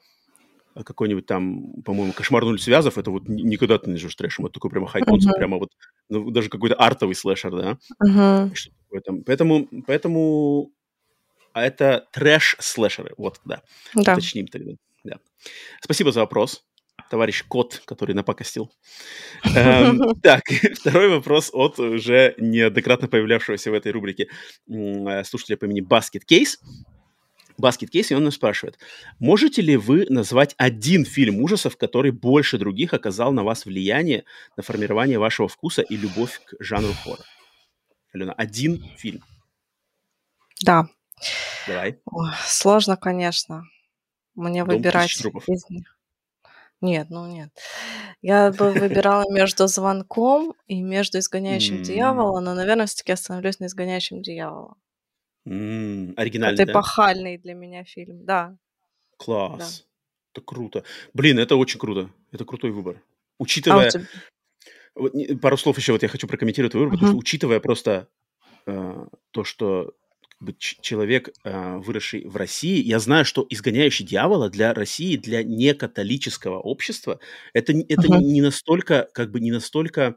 какой-нибудь 0.75 1.27
там, 1.27 1.83
по-моему, 1.83 2.13
«Кошмар 2.13 2.45
нуль 2.45 2.61
связов», 2.61 2.99
это 2.99 3.11
вот 3.11 3.27
никогда 3.27 3.79
ты 3.79 3.87
не 3.87 3.93
назовешь 3.93 4.15
трэшем, 4.15 4.47
это 4.47 4.55
такой 4.55 4.71
прямо 4.71 4.87
хай-концепт, 4.87 5.35
uh-huh. 5.35 5.39
прямо 5.39 5.59
вот, 5.59 5.71
ну, 6.09 6.31
даже 6.31 6.51
какой-то 6.51 6.77
артовый 6.77 7.15
слэшер, 7.15 7.51
да? 7.57 7.79
Uh-huh. 8.05 8.53
Поэтому, 9.25 9.67
поэтому, 9.87 10.73
а 11.53 11.65
это 11.65 12.07
трэш-слэшеры, 12.13 13.15
вот, 13.17 13.41
да, 13.45 13.63
да. 13.95 14.13
уточним 14.13 14.47
тогда. 14.47 14.73
Да. 15.05 15.19
Спасибо 15.81 16.13
за 16.13 16.21
вопрос 16.21 16.65
товарищ 17.11 17.45
Кот, 17.47 17.83
который 17.85 18.15
напакостил. 18.15 18.71
Эм, 19.55 20.15
так, 20.23 20.43
второй 20.75 21.09
вопрос 21.09 21.51
от 21.53 21.79
уже 21.79 22.35
неоднократно 22.39 23.09
появлявшегося 23.09 23.71
в 23.71 23.75
этой 23.75 23.93
рубрике 23.93 24.29
э, 24.69 25.25
слушателя 25.25 25.57
по 25.57 25.65
имени 25.65 25.83
Basket 25.83 26.23
Case. 26.29 26.59
Basket 27.61 27.89
Case, 27.93 28.07
и 28.11 28.15
он 28.15 28.25
нас 28.25 28.35
спрашивает, 28.35 28.79
можете 29.21 29.63
ли 29.63 29.77
вы 29.77 30.07
назвать 30.09 30.55
один 30.59 31.05
фильм 31.05 31.41
ужасов, 31.41 31.77
который 31.77 32.11
больше 32.11 32.59
других 32.59 32.95
оказал 32.95 33.33
на 33.33 33.45
вас 33.45 33.65
влияние 33.65 34.25
на 34.57 34.63
формирование 34.63 35.19
вашего 35.19 35.49
вкуса 35.49 35.83
и 35.83 35.97
любовь 35.97 36.41
к 36.45 36.57
жанру 36.59 36.93
хоррор? 37.05 37.25
Алена, 38.13 38.33
один 38.33 38.83
фильм. 38.97 39.23
Да. 40.65 40.89
Давай. 41.67 42.01
Ой, 42.07 42.31
сложно, 42.47 42.97
конечно, 42.97 43.65
мне 44.35 44.65
Дом 44.65 44.77
выбирать 44.77 45.11
из 45.13 45.71
них. 45.71 45.94
Нет, 46.85 47.07
ну 47.09 47.27
нет. 47.27 47.49
Я 48.21 48.53
бы 48.53 48.73
выбирала 48.73 49.25
между 49.33 49.67
«Звонком» 49.69 50.55
и 50.67 50.83
между 50.83 51.19
«Изгоняющим 51.19 51.83
дьявола», 51.83 52.41
но, 52.41 52.55
наверное, 52.55 52.85
все-таки 52.85 53.13
остановлюсь 53.13 53.59
на 53.59 53.67
«Изгоняющем 53.67 54.21
дьявола». 54.21 54.77
Это 55.47 55.55
Оригинальный, 56.17 56.65
да? 56.65 56.73
эпохальный 56.73 57.39
для 57.39 57.55
меня 57.55 57.85
фильм, 57.85 58.27
да. 58.27 58.57
Класс. 59.17 59.87
Это 60.33 60.43
круто. 60.43 60.85
Блин, 61.15 61.39
это 61.39 61.57
очень 61.57 61.81
круто. 61.81 62.11
Это 62.33 62.45
крутой 62.45 62.71
выбор. 62.71 62.97
А 62.97 63.01
Учитывая... 63.39 63.91
пару 65.41 65.57
слов 65.57 65.79
еще 65.79 65.93
вот 65.93 66.03
я 66.03 66.09
хочу 66.09 66.27
прокомментировать 66.27 66.73
твой 66.73 66.85
выбор, 66.85 66.99
потому 66.99 67.13
что 67.13 67.19
учитывая 67.19 67.61
просто 67.61 68.09
э, 68.67 69.07
то, 69.31 69.45
что 69.45 69.95
бы, 70.41 70.55
человек, 70.59 71.31
э, 71.45 71.77
выросший 71.79 72.25
в 72.27 72.37
России, 72.37 72.83
я 72.83 72.99
знаю, 72.99 73.25
что 73.25 73.47
изгоняющий 73.49 74.05
дьявола 74.05 74.51
для 74.51 74.75
России, 74.75 75.17
для 75.17 75.43
некатолического 75.43 76.59
общества, 76.59 77.21
это, 77.53 77.73
это 77.73 78.09
uh-huh. 78.09 78.21
не 78.21 78.43
настолько, 78.43 79.09
как 79.13 79.31
бы 79.31 79.41
не 79.41 79.51
настолько 79.51 80.17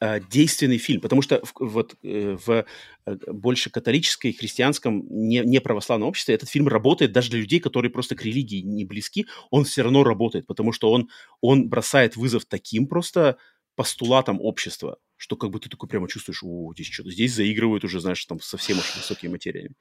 э, 0.00 0.20
действенный 0.30 0.78
фильм, 0.78 1.00
потому 1.00 1.22
что 1.22 1.40
в, 1.44 1.52
вот 1.60 1.96
э, 2.02 2.36
в 2.46 2.64
э, 3.06 3.16
больше 3.32 3.70
католической, 3.70 4.32
христианском, 4.32 5.04
не, 5.08 5.38
не 5.40 5.60
православном 5.60 6.08
обществе 6.08 6.34
этот 6.34 6.48
фильм 6.48 6.68
работает 6.68 7.12
даже 7.12 7.30
для 7.30 7.40
людей, 7.40 7.60
которые 7.60 7.90
просто 7.90 8.14
к 8.14 8.22
религии 8.22 8.60
не 8.60 8.84
близки, 8.84 9.26
он 9.50 9.64
все 9.64 9.82
равно 9.82 10.04
работает, 10.04 10.46
потому 10.46 10.72
что 10.72 10.90
он, 10.90 11.08
он 11.40 11.68
бросает 11.68 12.16
вызов 12.16 12.44
таким 12.44 12.86
просто 12.86 13.38
постулатам 13.74 14.40
общества, 14.40 14.98
что 15.16 15.36
как 15.36 15.50
бы 15.50 15.60
ты 15.60 15.68
такой 15.68 15.88
прямо 15.88 16.08
чувствуешь, 16.08 16.42
о, 16.42 16.72
здесь 16.74 16.88
что-то, 16.88 17.10
здесь 17.10 17.34
заигрывают 17.34 17.84
уже, 17.84 18.00
знаешь, 18.00 18.24
там 18.26 18.40
совсем 18.40 18.78
уж 18.78 18.94
высокие 18.94 19.30
материями. 19.30 19.74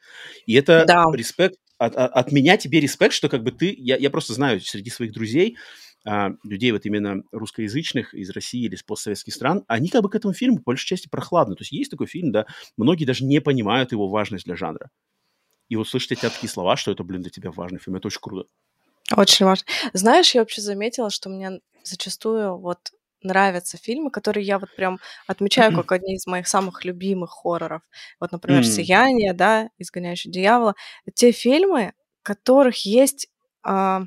И 0.46 0.54
это 0.54 0.86
Да. 0.88 1.06
респект, 1.14 1.58
от, 1.78 1.96
от, 1.96 2.12
от 2.12 2.32
меня 2.32 2.58
тебе 2.58 2.80
респект, 2.80 3.14
что 3.14 3.30
как 3.30 3.44
бы 3.44 3.52
ты, 3.52 3.74
я, 3.78 3.98
я 3.98 4.10
просто 4.10 4.34
знаю 4.34 4.62
среди 4.62 4.90
своих 4.90 5.12
друзей, 5.12 5.58
а, 6.08 6.30
людей 6.44 6.72
вот 6.72 6.86
именно 6.86 7.24
русскоязычных 7.32 8.14
из 8.14 8.30
России 8.30 8.66
или 8.66 8.76
из 8.76 8.84
постсоветских 8.84 9.34
стран, 9.34 9.64
они 9.68 9.90
как 9.90 10.04
бы 10.04 10.10
к 10.10 10.16
этому 10.16 10.34
фильму 10.34 10.58
по 10.58 10.66
большей 10.72 10.86
части 10.86 11.08
прохладны. 11.08 11.56
То 11.56 11.64
есть 11.64 11.72
есть 11.72 11.92
такой 11.92 12.08
фильм, 12.08 12.32
да, 12.32 12.46
многие 12.78 13.06
даже 13.06 13.26
не 13.26 13.42
понимают 13.42 13.92
его 13.92 14.08
важность 14.08 14.46
для 14.46 14.56
жанра. 14.56 14.90
И 15.68 15.76
вот 15.76 15.88
слышать 15.88 16.12
от 16.12 16.20
тебя 16.20 16.30
такие 16.30 16.50
слова, 16.50 16.78
что 16.78 16.92
это, 16.92 17.04
блин, 17.04 17.24
для 17.24 17.32
тебя 17.32 17.52
важный 17.52 17.80
фильм, 17.80 17.98
это 17.98 18.08
очень 18.08 18.20
круто. 18.22 18.48
Очень 19.16 19.46
важно. 19.46 19.66
Знаешь, 19.94 20.34
я 20.36 20.42
вообще 20.42 20.62
заметила, 20.62 21.10
что 21.10 21.30
мне 21.30 21.60
зачастую 21.84 22.58
вот 22.58 22.92
нравятся 23.26 23.78
фильмы, 23.78 24.12
которые 24.12 24.46
я 24.46 24.60
вот 24.60 24.74
прям 24.76 25.00
отмечаю 25.28 25.74
как 25.74 25.92
одни 25.92 26.16
из 26.16 26.28
моих 26.28 26.48
самых 26.48 26.86
любимых 26.86 27.32
хорроров. 27.32 27.82
Вот, 28.20 28.32
например, 28.32 28.60
М, 28.60 28.64
«Сияние», 28.64 29.34
да, 29.34 29.70
«Изгоняющий 29.78 30.32
дьявола». 30.32 30.76
Те 31.16 31.32
фильмы, 31.32 31.94
в 32.22 32.24
которых 32.24 32.86
есть 32.86 33.28
а, 33.64 34.04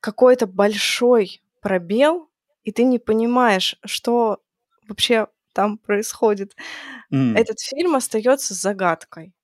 какой-то 0.00 0.46
большой 0.46 1.42
пробел, 1.60 2.30
и 2.64 2.72
ты 2.72 2.84
не 2.84 2.98
понимаешь, 2.98 3.76
что 3.84 4.40
вообще 4.88 5.28
там 5.54 5.78
происходит. 5.78 6.54
м, 7.12 7.36
Этот 7.36 7.60
фильм 7.60 7.96
остается 7.96 8.54
загадкой. 8.54 9.34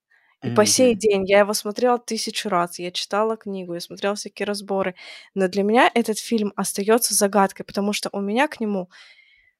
И 0.42 0.50
по 0.50 0.64
сей 0.66 0.94
день 0.94 1.24
я 1.26 1.40
его 1.40 1.54
смотрела 1.54 1.98
тысячу 1.98 2.48
раз, 2.48 2.78
я 2.78 2.90
читала 2.92 3.36
книгу, 3.36 3.74
я 3.74 3.80
смотрела 3.80 4.14
всякие 4.14 4.46
разборы, 4.46 4.94
но 5.34 5.48
для 5.48 5.62
меня 5.64 5.90
этот 5.94 6.18
фильм 6.18 6.52
остается 6.56 7.14
загадкой, 7.14 7.64
потому 7.66 7.92
что 7.92 8.08
у 8.12 8.20
меня 8.20 8.46
к 8.48 8.60
нему 8.60 8.88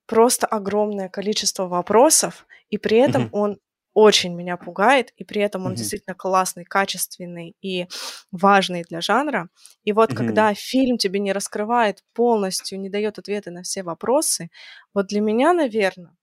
просто 0.07 0.47
огромное 0.47 1.09
количество 1.09 1.67
вопросов, 1.67 2.47
и 2.71 2.79
при 2.79 2.99
этом 2.99 3.29
мгм, 3.29 3.33
он 3.33 3.59
очень 3.95 4.35
меня 4.35 4.57
пугает, 4.59 5.13
и 5.17 5.25
при 5.25 5.41
этом 5.43 5.67
он 5.67 5.75
мгм, 5.75 5.75
действительно 5.75 6.15
классный, 6.15 6.65
качественный 6.65 7.57
и 7.63 7.87
важный 8.31 8.85
для 8.89 9.01
жанра. 9.01 9.49
И 9.85 9.93
вот 9.93 10.13
мгм, 10.13 10.13
когда 10.15 10.53
фильм 10.55 10.99
тебе 10.99 11.19
не 11.21 11.33
раскрывает 11.33 12.03
полностью, 12.13 12.79
не 12.81 12.91
дает 12.91 13.19
ответы 13.19 13.51
на 13.51 13.63
все 13.63 13.83
вопросы, 13.83 14.51
вот 14.95 15.07
для 15.09 15.21
меня, 15.23 15.55
наверное, 15.55 16.15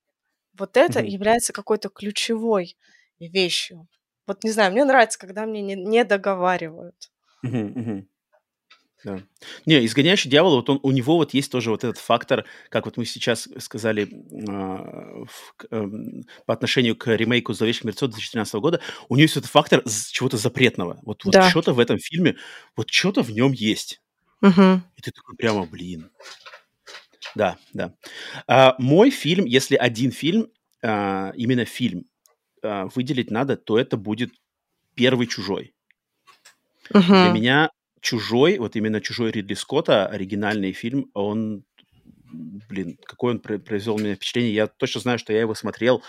вот 0.57 0.77
это 0.77 0.99
мгм. 0.99 1.05
является 1.05 1.53
какой-то 1.53 1.89
ключевой 1.89 2.77
вещью. 3.19 3.87
Вот 4.27 4.43
не 4.43 4.51
знаю, 4.51 4.71
мне 4.71 4.85
нравится, 4.85 5.19
когда 5.19 5.45
мне 5.45 5.61
не, 5.61 5.75
не 5.75 6.03
договаривают. 6.03 7.11
Да. 9.03 9.21
Не, 9.65 9.85
«Изгоняющий 9.85 10.29
дьявола», 10.29 10.55
вот 10.57 10.69
он, 10.69 10.79
у 10.81 10.91
него 10.91 11.17
вот 11.17 11.33
есть 11.33 11.51
тоже 11.51 11.71
вот 11.71 11.83
этот 11.83 11.97
фактор, 11.97 12.45
как 12.69 12.85
вот 12.85 12.95
мы 12.95 13.03
сейчас 13.03 13.49
сказали 13.59 14.07
а, 14.47 15.25
в- 15.25 15.55
эм, 15.71 16.23
по 16.45 16.53
отношению 16.53 16.95
к 16.95 17.13
ремейку 17.13 17.51
«Зловещих 17.51 17.83
мертвецов» 17.83 18.11
2013 18.11 18.61
года, 18.61 18.79
у 19.09 19.15
него 19.15 19.23
есть 19.23 19.35
этот 19.35 19.49
фактор 19.51 19.83
чего-то 20.11 20.37
запретного. 20.37 20.99
Вот, 21.03 21.25
вот 21.25 21.33
Да. 21.33 21.49
что-то 21.49 21.73
в 21.73 21.79
этом 21.79 21.97
фильме, 21.99 22.37
вот 22.77 22.89
что-то 22.89 23.23
в 23.23 23.31
нем 23.31 23.51
есть. 23.51 24.01
Мгм. 24.39 24.83
И 24.95 25.01
ты 25.01 25.11
такой 25.11 25.35
прямо, 25.35 25.65
блин. 25.65 26.09
Да, 27.35 27.57
да. 27.73 27.93
А, 28.47 28.75
мой 28.79 29.09
фильм, 29.09 29.43
если 29.45 29.75
один 29.75 30.11
фильм, 30.11 30.47
а, 30.81 31.33
именно 31.35 31.65
фильм, 31.65 32.05
а, 32.63 32.87
выделить 32.87 33.31
надо, 33.31 33.57
то 33.57 33.77
это 33.77 33.97
будет 33.97 34.31
первый 34.95 35.27
«Чужой». 35.27 35.73
Для 36.89 36.99
Мгм. 36.99 37.33
меня 37.33 37.69
«Чужой», 38.01 38.57
вот 38.57 38.75
именно 38.75 39.01
«Чужой» 39.01 39.31
Ридли 39.31 39.53
Скотта, 39.53 40.07
оригинальный 40.07 40.73
фильм, 40.73 41.09
он, 41.13 41.63
блин, 42.69 42.97
какое 43.05 43.33
он 43.33 43.39
про- 43.39 43.59
произвел 43.59 43.97
на 43.97 44.03
меня 44.03 44.15
впечатление. 44.15 44.53
Я 44.53 44.67
точно 44.67 45.01
знаю, 45.01 45.19
что 45.19 45.33
я 45.33 45.41
его 45.41 45.55
смотрел 45.55 46.03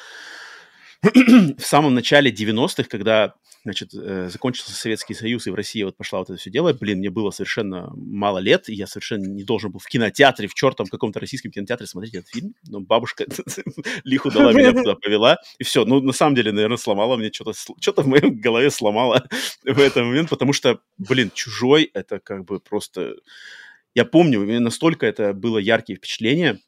в 1.59 1.62
самом 1.62 1.94
начале 1.94 2.31
90-х, 2.31 2.85
когда, 2.85 3.35
значит, 3.62 3.90
э, 3.94 4.28
закончился 4.31 4.72
Советский 4.72 5.14
Союз, 5.14 5.47
и 5.47 5.51
в 5.51 5.55
России 5.55 5.82
вот 5.82 5.97
пошла 5.97 6.20
вот 6.20 6.31
это 6.31 6.39
все 6.39 6.51
дело. 6.51 6.72
Блин, 6.72 6.98
мне 6.98 7.10
было 7.10 7.31
совершенно 7.31 7.90
мало 7.94 8.39
лет, 8.39 8.68
и 8.68 8.74
я 8.74 8.86
совершенно 8.86 9.26
не 9.26 9.44
должен 9.44 9.70
был 9.70 9.81
в 9.81 9.86
кинотеатре, 9.86 10.48
в 10.48 10.55
чертом 10.55 10.86
каком-то 10.86 11.20
российском 11.20 11.51
кинотеатре 11.51 11.86
смотреть 11.86 12.14
этот 12.14 12.31
фильм. 12.31 12.55
Но 12.68 12.81
бабушка 12.81 13.26
лиху 14.05 14.31
дала, 14.31 14.52
меня 14.52 14.72
туда 14.72 14.94
повела, 14.94 15.39
и 15.59 15.64
все. 15.64 15.85
Ну, 15.85 16.01
на 16.01 16.12
самом 16.12 16.36
деле, 16.36 16.52
наверное, 16.52 16.78
сломала 16.78 17.16
мне 17.16 17.31
что-то, 17.32 17.52
что-то 17.81 18.02
в 18.02 18.06
моей 18.06 18.31
голове 18.31 18.70
сломала 18.70 19.28
в 19.64 19.78
этот 19.78 20.05
момент, 20.05 20.31
потому 20.31 20.52
что, 20.52 20.81
блин, 20.97 21.31
«Чужой»— 21.35 21.90
это 21.94 22.18
как 22.18 22.44
бы 22.44 22.60
просто... 22.60 23.16
Я 23.94 24.05
помню, 24.05 24.60
настолько 24.60 25.06
это 25.06 25.32
было 25.35 25.59
яркие 25.59 25.97
впечатления, 25.97 26.60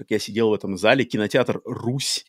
как 0.00 0.10
я 0.10 0.18
сидел 0.18 0.48
в 0.48 0.54
этом 0.54 0.78
зале, 0.78 1.04
кинотеатр 1.04 1.60
«Русь», 1.66 2.24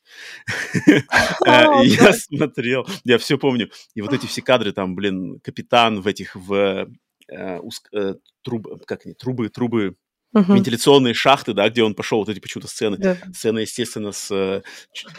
Э, 0.85 0.99
и 1.85 1.87
я 1.87 2.11
смотрел, 2.13 2.85
я 3.05 3.17
все 3.17 3.37
помню. 3.37 3.69
И 3.95 4.01
вот 4.01 4.11
эти 4.11 4.25
все 4.25 4.41
кадры, 4.41 4.73
там, 4.73 4.93
блин, 4.93 5.39
капитан 5.39 6.01
в 6.01 6.07
этих, 6.07 6.35
в 6.35 6.89
э, 7.29 7.59
уск- 7.59 7.87
э, 7.93 8.15
труб- 8.45 8.83
как 8.85 9.05
они, 9.05 9.13
трубы, 9.13 9.47
трубы, 9.47 9.95
Мгм. 10.33 10.55
вентиляционные 10.55 11.13
шахты, 11.13 11.53
да, 11.53 11.69
где 11.69 11.83
он 11.83 11.93
пошел, 11.95 12.19
вот 12.19 12.27
эти 12.29 12.39
почему-то 12.39 12.67
сцены. 12.67 12.97
Да. 12.97 13.17
Сцена, 13.33 13.59
естественно, 13.59 14.11
с 14.11 14.29
э, 14.31 14.61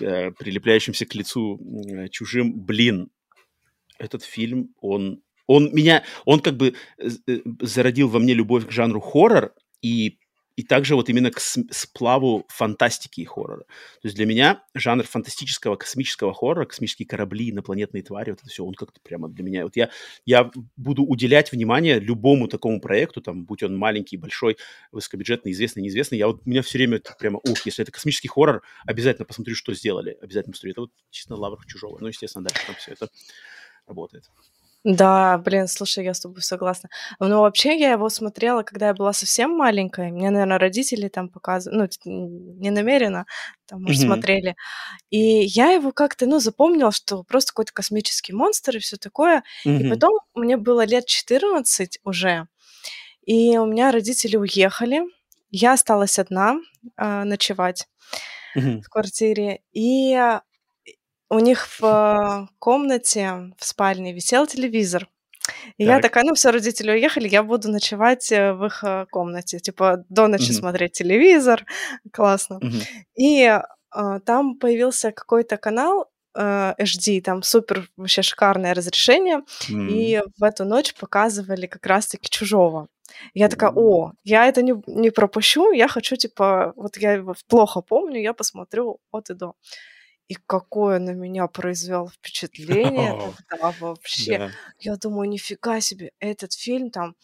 э, 0.01 0.31
прилепляющимся 0.33 1.07
к 1.07 1.15
лицу 1.15 1.59
э, 1.89 2.09
чужим. 2.09 2.53
Блин, 2.53 3.09
этот 3.99 4.23
фильм, 4.25 4.75
он, 4.81 5.23
он 5.47 5.73
меня, 5.73 6.05
он 6.27 6.41
как 6.41 6.57
бы 6.59 6.75
э, 6.99 7.09
э, 7.27 7.39
зародил 7.61 8.09
во 8.09 8.19
мне 8.19 8.35
любовь 8.35 8.67
к 8.67 8.71
жанру 8.71 9.01
хоррор 9.01 9.55
и 9.83 10.19
и 10.57 10.63
также 10.63 10.95
вот 10.95 11.09
именно 11.09 11.31
к 11.31 11.41
сплаву 11.41 12.45
фантастики 12.49 13.21
и 13.21 13.25
хоррора. 13.25 13.65
То 13.65 14.05
есть 14.05 14.17
для 14.17 14.27
меня 14.27 14.63
жанр 14.75 15.05
фантастического 15.05 15.77
космического 15.77 16.35
хоррора, 16.35 16.67
космические 16.67 17.07
корабли, 17.07 17.51
инопланетные 17.51 18.03
твари, 18.03 18.31
вот 18.31 18.41
это 18.41 18.49
все, 18.49 18.65
он 18.65 18.75
как-то 18.75 19.01
прямо 19.01 19.29
для 19.29 19.45
меня. 19.45 19.65
Вот 19.65 19.77
я, 19.77 19.91
я 20.25 20.51
буду 20.77 21.05
уделять 21.05 21.53
внимание 21.53 21.99
любому 21.99 22.49
такому 22.49 22.81
проекту, 22.81 23.21
там, 23.21 23.45
будь 23.45 23.63
он 23.63 23.77
маленький, 23.77 24.17
большой, 24.17 24.57
высокобюджетный, 24.91 25.53
известный, 25.53 25.83
неизвестный. 25.83 26.19
Я 26.19 26.27
вот, 26.27 26.43
у 26.45 26.51
меня 26.51 26.63
все 26.63 26.79
время 26.79 27.01
прямо, 27.19 27.41
ух, 27.43 27.65
если 27.67 27.83
это 27.83 27.93
космический 27.93 28.29
хоррор, 28.29 28.63
обязательно 28.87 29.25
посмотрю, 29.25 29.55
что 29.55 29.75
сделали. 29.75 30.17
Обязательно 30.21 30.53
посмотрю. 30.53 30.73
Это 30.73 30.81
вот 30.83 30.91
чисто 31.11 31.35
на 31.35 31.41
лаврах 31.41 31.67
чужого. 31.67 31.99
Ну, 32.01 32.09
естественно, 32.09 32.45
дальше 32.45 32.67
там 32.67 32.77
все 32.77 32.93
это 32.93 33.09
работает. 33.87 34.25
Да, 34.85 35.39
блин, 35.39 35.69
слушай, 35.69 36.05
я 36.05 36.13
с 36.13 36.21
тобой 36.21 36.43
согласна. 36.43 36.89
Но 37.21 37.43
вообще 37.43 37.79
я 37.79 37.93
его 37.93 38.09
смотрела, 38.09 38.65
когда 38.65 38.89
я 38.89 38.95
была 38.95 39.13
совсем 39.13 39.53
маленькой. 39.57 40.11
Мне, 40.11 40.31
наверное, 40.31 40.59
родители 40.59 41.07
там 41.09 41.29
показывали, 41.29 41.89
ну, 42.05 42.29
не 42.59 42.71
намеренно, 42.71 43.27
там, 43.67 43.83
может, 43.85 44.01
Мгм. 44.01 44.07
смотрели. 44.07 44.57
И 45.11 45.19
я 45.21 45.73
его 45.73 45.93
как-то, 45.93 46.27
ну, 46.27 46.41
запомнила, 46.41 46.93
что 46.93 47.25
просто 47.25 47.53
какой-то 47.53 47.75
космический 47.75 48.33
монстр 48.35 48.77
и 48.77 48.81
все 48.81 48.97
такое. 48.97 49.43
И 49.77 49.85
Мгм. 49.85 49.91
потом 49.91 50.21
мне 50.35 50.57
было 50.57 50.87
лет 50.87 51.07
14 51.07 51.99
уже, 52.05 52.49
и 53.25 53.59
у 53.59 53.67
меня 53.67 53.93
родители 53.93 54.37
уехали. 54.37 55.03
Я 55.51 55.75
осталась 55.75 56.19
одна 56.19 56.59
а, 56.97 57.25
ночевать 57.25 57.89
Мгм. 58.55 58.85
в 58.85 58.91
квартире. 58.91 59.61
И 59.73 60.15
у 61.33 61.39
них 61.39 61.67
в 61.81 61.85
а, 61.85 62.49
комнате, 62.59 63.53
в 63.59 63.65
спальне 63.65 64.13
висел 64.13 64.47
телевизор. 64.47 65.09
И 65.79 65.85
я 65.85 65.95
Так. 65.95 66.03
такая, 66.03 66.25
ну 66.25 66.35
все, 66.35 66.51
родители 66.51 66.91
уехали, 66.93 67.29
я 67.29 67.43
буду 67.43 67.69
ночевать 67.71 68.31
э, 68.31 68.53
в 68.53 68.67
их 68.67 68.85
э, 68.85 69.07
комнате. 69.11 69.59
Типа 69.59 70.05
до 70.09 70.29
ночи 70.29 70.51
Мгм. 70.53 70.61
смотреть 70.61 70.93
телевизор. 70.93 71.65
Классно. 72.13 72.59
Мгм. 72.63 72.81
И 73.17 73.61
а, 73.91 74.21
там 74.21 74.57
появился 74.59 75.11
какой-то 75.11 75.57
канал 75.57 76.07
э, 76.35 76.75
HD, 76.79 77.21
там 77.23 77.43
супер 77.43 77.89
вообще 77.97 78.23
шикарное 78.23 78.75
разрешение. 78.75 79.41
М. 79.71 79.89
И 79.89 80.21
в 80.39 80.45
эту 80.45 80.65
ночь 80.65 80.95
показывали 80.95 81.67
как 81.67 81.87
раз-таки 81.87 82.29
«Чужого». 82.31 82.89
Я 83.35 83.49
такая, 83.49 83.73
о, 83.75 84.13
я 84.25 84.47
это 84.47 84.63
не, 84.63 84.75
не 84.87 85.11
пропущу, 85.11 85.73
я 85.73 85.89
хочу, 85.89 86.17
типа, 86.17 86.73
вот 86.77 86.97
я 86.99 87.13
его 87.13 87.35
плохо 87.49 87.83
помню, 87.83 88.21
я 88.21 88.33
посмотрю 88.33 88.99
от 89.11 89.31
и 89.31 89.35
до. 89.35 89.55
И 90.29 90.35
какое 90.35 90.99
на 90.99 91.11
меня 91.11 91.47
произвел 91.49 92.09
впечатление 92.09 93.33
тогда 93.49 93.73
вообще. 93.81 94.39
Да. 94.39 94.51
Я 94.79 94.97
думаю, 94.97 95.29
нифига 95.29 95.81
себе, 95.81 96.13
этот 96.21 96.53
фильм 96.55 96.91
там 96.91 97.17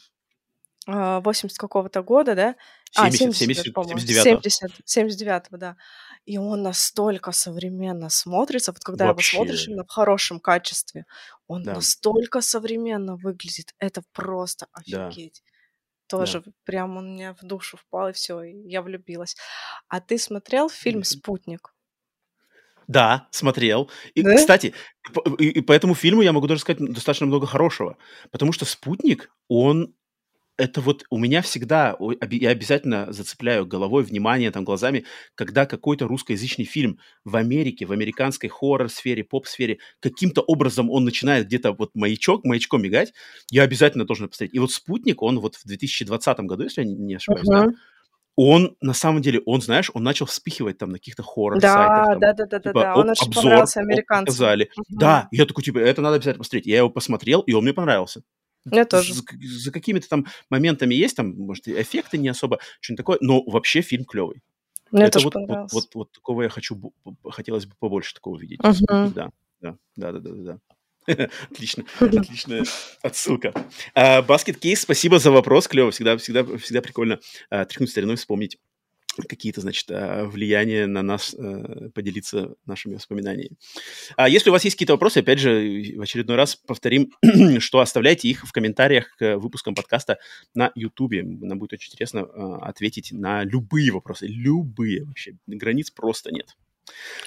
а, 0.87 1.21
80 1.21 1.59
какого-то 1.59 2.03
года, 2.03 2.35
да? 2.35 2.57
А, 2.97 3.11
70, 3.11 3.37
70, 3.37 3.39
70, 3.39 3.75
по-моему, 3.75 3.99
79 4.01 4.43
70, 4.45 4.81
79 4.87 5.45
да. 5.61 5.77
И 6.25 6.39
он 6.39 6.63
настолько 6.63 7.33
современно 7.33 8.09
смотрится, 8.11 8.73
вот 8.73 8.83
когда 8.83 9.07
его 9.09 9.21
смотришь 9.21 9.53
Вообще. 9.61 9.71
именно 9.71 9.85
в 9.85 9.91
хорошем 9.91 10.41
качестве, 10.41 11.05
он 11.47 11.63
Да. 11.63 11.75
настолько 11.75 12.41
современно 12.41 13.17
выглядит, 13.17 13.75
это 13.79 14.03
просто 14.13 14.67
Да. 14.87 15.09
офигеть. 15.09 15.43
Да. 16.11 16.19
Тоже 16.19 16.43
прям 16.65 16.97
он 16.97 17.15
мне 17.15 17.35
в 17.35 17.43
душу 17.43 17.77
впал, 17.77 18.09
и 18.09 18.13
все, 18.13 18.43
я 18.43 18.83
влюбилась. 18.83 19.37
А 19.89 20.01
ты 20.01 20.19
смотрел 20.19 20.71
фильм. 20.71 21.05
«Спутник»? 21.05 21.75
Да, 22.89 23.29
смотрел. 23.31 23.91
И, 24.15 24.23
Да? 24.23 24.35
кстати, 24.37 24.75
по- 25.13 25.37
и, 25.39 25.49
и 25.49 25.61
по 25.61 25.73
этому 25.73 25.95
фильму 25.95 26.23
я 26.23 26.33
могу 26.33 26.47
даже 26.47 26.63
сказать 26.63 26.81
достаточно 26.81 27.27
много 27.27 27.47
хорошего. 27.47 27.97
Потому 28.33 28.53
что 28.53 28.65
«Спутник», 28.65 29.31
он... 29.49 29.95
Это 30.61 30.81
вот 30.81 31.05
у 31.11 31.19
меня 31.19 31.41
всегда, 31.41 31.97
я 32.31 32.51
обязательно 32.51 33.13
зацепляю 33.13 33.65
головой, 33.65 34.03
внимание, 34.03 34.51
там, 34.51 34.65
глазами, 34.65 35.05
когда 35.37 35.67
какой-то 35.67 36.09
русскоязычный 36.09 36.65
фильм 36.65 36.99
в 37.25 37.37
Америке, 37.37 37.87
в 37.87 37.93
американской 37.93 38.49
хоррор-сфере, 38.49 39.23
поп-сфере, 39.23 39.79
каким-то 40.01 40.41
образом 40.41 40.91
он 40.91 41.05
начинает 41.05 41.47
где-то 41.47 41.75
вот 41.75 41.95
маячок, 41.95 42.45
маячком 42.45 42.83
мигать, 42.83 43.13
я 43.53 43.63
обязательно 43.63 44.05
должен 44.05 44.29
посмотреть. 44.29 44.55
И 44.55 44.59
вот 44.59 44.73
«Спутник», 44.73 45.23
он 45.23 45.39
вот 45.39 45.55
в 45.55 45.65
2020 45.65 46.41
году, 46.41 46.65
если 46.65 46.83
я 46.83 46.89
не, 46.89 47.15
ошибаюсь, 47.15 47.47
да, 47.47 47.67
Мгм. 47.67 47.77
Он, 48.41 48.77
на 48.81 48.95
самом 48.95 49.21
деле, 49.21 49.43
он, 49.47 49.61
знаешь, 49.61 49.91
он 49.95 50.05
начал 50.05 50.25
вспихивать 50.27 50.79
там 50.79 50.91
на 50.91 50.99
каких-то 50.99 51.25
хоррор-сайтах, 51.25 52.21
Да, 52.21 52.33
да, 52.33 52.33
да, 52.33 52.47
да, 52.47 52.59
типа, 52.61 52.81
да. 52.83 52.95
Он 52.95 53.11
очень 53.11 53.27
обзор, 53.27 53.43
понравился 53.43 53.81
американцам. 53.81 54.27
показали. 54.27 54.71
Мгм. 54.77 54.99
Да, 55.01 55.29
я 55.33 55.45
такой, 55.45 55.65
типа, 55.65 55.79
это 55.79 56.03
надо 56.03 56.17
обязательно 56.17 56.43
посмотреть. 56.45 56.67
Я 56.67 56.79
его 56.79 56.89
посмотрел, 56.89 57.41
и 57.41 57.53
он 57.53 57.65
мне 57.65 57.73
понравился. 57.73 58.23
Мне 58.65 58.85
тоже. 58.85 59.13
За, 59.13 59.23
за 59.43 59.73
какими-то 59.73 60.09
там 60.09 60.27
моментами 60.51 60.95
есть, 60.95 61.17
там, 61.17 61.31
может, 61.37 61.67
эффекты 61.67 62.17
не 62.17 62.29
особо, 62.29 62.61
что-нибудь 62.81 62.99
такое, 62.99 63.19
но 63.21 63.43
вообще 63.43 63.81
фильм 63.81 64.05
клевый. 64.05 64.41
Мне 64.93 65.07
это 65.07 65.15
тоже 65.15 65.25
вот, 65.25 65.35
вот, 65.35 65.47
понравился. 65.49 65.75
вот, 65.75 65.95
вот 65.95 66.13
такого 66.13 66.43
я 66.43 66.49
хочу, 66.49 66.93
хотелось 67.29 67.67
бы 67.67 67.75
побольше 67.81 68.15
такого 68.15 68.39
видеть. 68.39 68.63
Мгм. 68.63 68.75
Спутник, 68.75 69.15
да, 69.15 69.31
да, 69.61 69.77
да, 69.97 70.13
да, 70.13 70.21
да, 70.21 70.31
да. 70.31 70.59
Отлично, 71.51 71.85
отличная 72.01 72.65
отсылка. 73.03 73.53
Баскет 73.95 74.59
Кейс, 74.59 74.81
спасибо 74.81 75.19
за 75.19 75.31
вопрос, 75.31 75.69
клево. 75.69 75.91
Всегда, 75.91 76.17
всегда, 76.17 76.45
всегда 76.59 76.83
прикольно 76.83 77.21
а, 77.51 77.65
тряхнуть 77.65 77.91
стариной, 77.91 78.17
вспомнить 78.17 78.59
какие-то, 79.27 79.61
значит, 79.61 79.91
а, 79.91 80.25
влияния 80.27 80.87
на 80.87 81.03
нас, 81.03 81.35
а, 81.35 81.91
поделиться 81.95 82.55
нашими 82.67 82.95
воспоминаниями. 82.95 83.57
А 84.17 84.29
если 84.29 84.51
у 84.51 84.53
вас 84.53 84.65
есть 84.65 84.77
какие-то 84.77 84.93
вопросы, 84.93 85.19
опять 85.19 85.39
же, 85.39 85.95
в 85.97 86.01
очередной 86.01 86.37
раз 86.37 86.57
повторим, 86.57 87.13
что 87.59 87.81
оставляйте 87.81 88.29
их 88.29 88.47
в 88.47 88.53
комментариях 88.53 89.17
к 89.17 89.39
выпускам 89.39 89.75
подкаста 89.75 90.19
на 90.55 90.71
Ютубе. 90.75 91.23
Нам 91.23 91.59
будет 91.59 91.73
очень 91.75 91.91
интересно 91.91 92.23
а, 92.23 92.69
ответить 92.69 93.13
на 93.13 93.45
любые 93.45 93.91
вопросы, 93.93 94.27
любые 94.27 95.05
вообще. 95.05 95.37
Границ 95.47 95.91
просто 95.91 96.33
нет. 96.33 96.57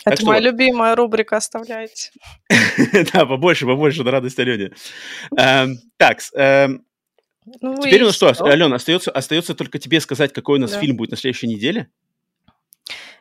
Так 0.03 0.13
Это 0.13 0.21
что 0.21 0.25
моя 0.31 0.41
вот. 0.41 0.45
любимая 0.51 0.95
рубрика 0.95 1.37
«Оставляйте». 1.37 2.11
Да, 3.13 3.25
побольше, 3.25 3.65
побольше, 3.65 4.03
на 4.03 4.11
радость 4.11 4.39
Алене. 4.39 4.71
Эм, 5.37 5.77
Так, 5.97 6.19
эм, 6.35 6.85
Ну, 7.61 7.77
теперь 7.81 8.03
у 8.03 8.05
нас 8.07 8.15
что, 8.15 8.31
всё. 8.33 8.45
Алена, 8.45 8.75
остается, 8.75 9.11
остается 9.11 9.55
только 9.55 9.79
тебе 9.79 9.99
сказать, 9.99 10.33
какой 10.33 10.57
у 10.57 10.61
нас 10.61 10.71
Да. 10.71 10.79
фильм 10.79 10.95
будет 10.97 11.11
на 11.11 11.17
следующей 11.17 11.47
неделе? 11.47 11.89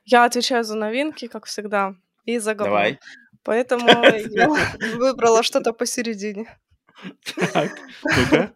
Я 0.05 0.25
отвечаю 0.25 0.65
за 0.65 0.77
новинки, 0.77 1.27
как 1.29 1.47
всегда, 1.47 1.95
и 2.25 2.39
за 2.39 2.55
говно. 2.55 2.75
Давай. 2.75 2.99
Поэтому 3.43 3.87
я 4.31 4.49
выбрала 4.97 5.43
что-то 5.43 5.73
посередине. 5.73 6.47
Так, 7.53 7.73
ну-ка. 8.05 8.53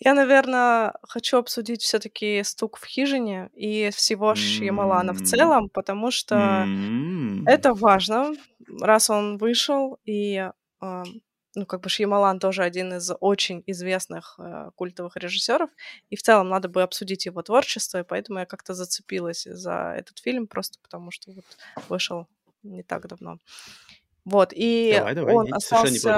Я, 0.00 0.12
наверное, 0.14 0.94
хочу 1.02 1.38
обсудить 1.38 1.82
все-таки 1.82 2.42
«Стук 2.44 2.76
в 2.76 2.84
хижине» 2.84 3.50
и 3.54 3.90
всего 3.90 4.34
Шьямалана 4.34 5.14
в 5.14 5.22
М. 5.22 5.22
целом, 5.22 5.70
потому 5.70 6.10
что 6.10 6.68
М. 7.30 7.46
это 7.46 7.74
важно, 7.74 8.32
раз 8.80 9.10
он 9.10 9.38
вышел, 9.38 9.98
и, 10.04 10.50
а, 10.80 11.04
ну, 11.56 11.66
как 11.66 11.80
бы 11.82 11.88
Шьямалан 11.90 12.38
тоже 12.40 12.62
один 12.64 12.94
из 12.94 13.10
очень 13.20 13.62
известных 13.66 14.36
э, 14.38 14.70
культовых 14.76 15.16
режиссеров, 15.16 15.70
и 16.10 16.16
в 16.16 16.22
целом 16.22 16.48
надо 16.50 16.68
бы 16.68 16.82
обсудить 16.82 17.26
его 17.26 17.42
творчество, 17.42 17.98
и 18.00 18.04
поэтому 18.04 18.40
я 18.40 18.46
как-то 18.46 18.74
зацепилась 18.74 19.44
за 19.44 19.94
этот 19.98 20.18
фильм, 20.20 20.46
просто 20.48 20.78
потому 20.82 21.10
что 21.12 21.32
вот 21.32 21.46
вышел 21.88 22.28
не 22.62 22.82
так 22.82 23.06
давно. 23.08 23.38
Вот, 24.24 24.52
и 24.54 25.02
Давай, 25.04 25.14
давай, 25.14 25.36
он 25.36 25.52
остался 25.52 26.12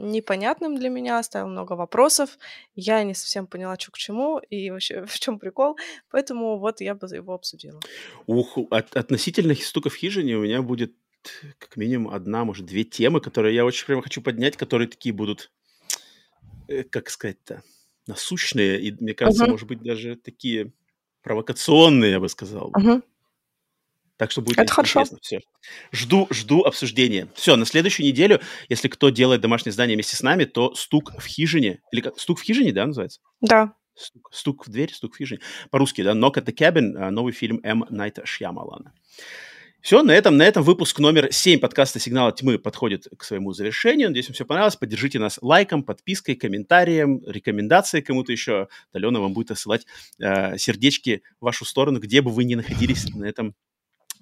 непонятным 0.00 0.76
для 0.76 0.88
меня, 0.88 1.18
оставил 1.18 1.48
много 1.48 1.74
вопросов, 1.74 2.38
я 2.74 3.02
не 3.04 3.14
совсем 3.14 3.46
поняла, 3.46 3.78
что 3.78 3.90
к 3.92 3.98
чему, 3.98 4.38
и 4.38 4.70
вообще 4.70 5.04
в 5.06 5.18
чем 5.18 5.38
прикол, 5.38 5.76
поэтому 6.10 6.58
вот 6.58 6.80
я 6.80 6.94
бы 6.94 7.06
его 7.08 7.34
обсудила. 7.34 7.80
Ух, 8.26 8.58
от- 8.70 8.96
относительно 8.96 9.54
стука 9.54 9.90
в 9.90 9.94
хижине 9.94 10.36
у 10.36 10.42
меня 10.42 10.62
будет 10.62 10.94
как 11.58 11.76
минимум 11.76 12.14
одна, 12.14 12.44
может, 12.44 12.66
две 12.66 12.84
темы, 12.84 13.20
которые 13.20 13.54
я 13.54 13.64
очень 13.64 13.86
прямо 13.86 14.02
хочу 14.02 14.22
поднять, 14.22 14.56
которые 14.56 14.88
такие 14.88 15.12
будут, 15.14 15.50
э, 16.68 16.82
как 16.84 17.10
сказать-то, 17.10 17.62
насущные, 18.06 18.80
и, 18.80 18.92
мне 18.92 19.14
кажется, 19.14 19.44
Мгм. 19.44 19.52
может 19.52 19.68
быть, 19.68 19.82
даже 19.82 20.16
такие 20.16 20.72
провокационные, 21.22 22.12
я 22.12 22.20
бы 22.20 22.28
сказал. 22.28 22.70
бы. 22.70 23.02
Так 24.20 24.32
что 24.32 24.42
будет 24.42 24.58
Это 24.58 24.70
хорошо. 24.70 25.00
интересно. 25.00 25.18
Все. 25.22 25.40
Жду, 25.92 26.26
жду 26.28 26.60
обсуждения. 26.60 27.28
Все, 27.34 27.56
на 27.56 27.64
следующую 27.64 28.04
неделю, 28.04 28.38
если 28.68 28.88
кто 28.88 29.08
делает 29.08 29.40
домашнее 29.40 29.72
задание 29.72 29.96
вместе 29.96 30.14
с 30.14 30.20
нами, 30.20 30.44
то 30.44 30.74
стук 30.74 31.14
в 31.16 31.24
хижине, 31.24 31.80
или 31.90 32.02
как, 32.02 32.20
стук 32.20 32.38
в 32.38 32.42
хижине, 32.42 32.70
да, 32.70 32.84
называется? 32.84 33.20
Да. 33.40 33.72
Стук, 33.94 34.28
стук 34.30 34.66
в 34.66 34.70
дверь, 34.70 34.92
стук 34.92 35.14
в 35.14 35.16
хижине. 35.16 35.40
По-русски, 35.70 36.02
да, 36.02 36.12
Knock 36.12 36.34
at 36.34 36.44
the 36.44 36.54
Cabin, 36.54 36.92
а, 36.98 37.10
новый 37.10 37.32
фильм 37.32 37.60
М. 37.62 37.86
Найта 37.88 38.26
Шьямалана. 38.26 38.92
Все, 39.80 40.02
на 40.02 40.10
этом, 40.10 40.36
на 40.36 40.42
этом 40.42 40.62
выпуск 40.62 40.98
номер 40.98 41.32
7 41.32 41.58
подкаста 41.58 41.98
«Сигнала 41.98 42.30
тьмы» 42.32 42.58
подходит 42.58 43.06
к 43.16 43.24
своему 43.24 43.54
завершению. 43.54 44.08
Надеюсь, 44.08 44.28
вам 44.28 44.34
все 44.34 44.44
понравилось. 44.44 44.76
Поддержите 44.76 45.18
нас 45.18 45.38
лайком, 45.40 45.82
подпиской, 45.82 46.34
комментарием, 46.34 47.22
рекомендацией 47.26 48.02
кому-то 48.02 48.32
еще. 48.32 48.68
Алена 48.92 49.18
вам 49.18 49.32
будет 49.32 49.50
осылать 49.52 49.86
э, 50.18 50.58
сердечки 50.58 51.22
в 51.40 51.46
вашу 51.46 51.64
сторону, 51.64 52.00
где 52.00 52.20
бы 52.20 52.30
вы 52.30 52.44
ни 52.44 52.56
находились 52.56 53.08
на 53.14 53.24
этом 53.24 53.54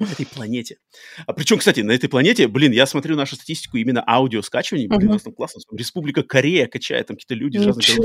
этой 0.05 0.27
планете. 0.27 0.79
А 1.27 1.33
причем, 1.33 1.59
кстати, 1.59 1.81
на 1.81 1.93
этой 1.93 2.09
планете, 2.09 2.49
блин, 2.49 2.73
я 2.73 2.87
смотрю 2.87 3.17
нашу 3.17 3.37
статистику 3.37 3.77
именно 3.77 4.03
аудио 4.07 4.43
скачиваний, 4.43 4.87
блин, 4.87 5.01
Мгм. 5.03 5.11
у 5.11 5.13
нас 5.15 5.23
там 5.23 5.33
классно. 5.33 5.61
Республика 5.73 6.23
Корея 6.23 6.67
качает, 6.67 7.07
там 7.09 7.17
какие-то 7.17 7.35
люди 7.35 7.57
из 7.57 7.63
разных 7.67 7.85
Кореи. 7.87 7.99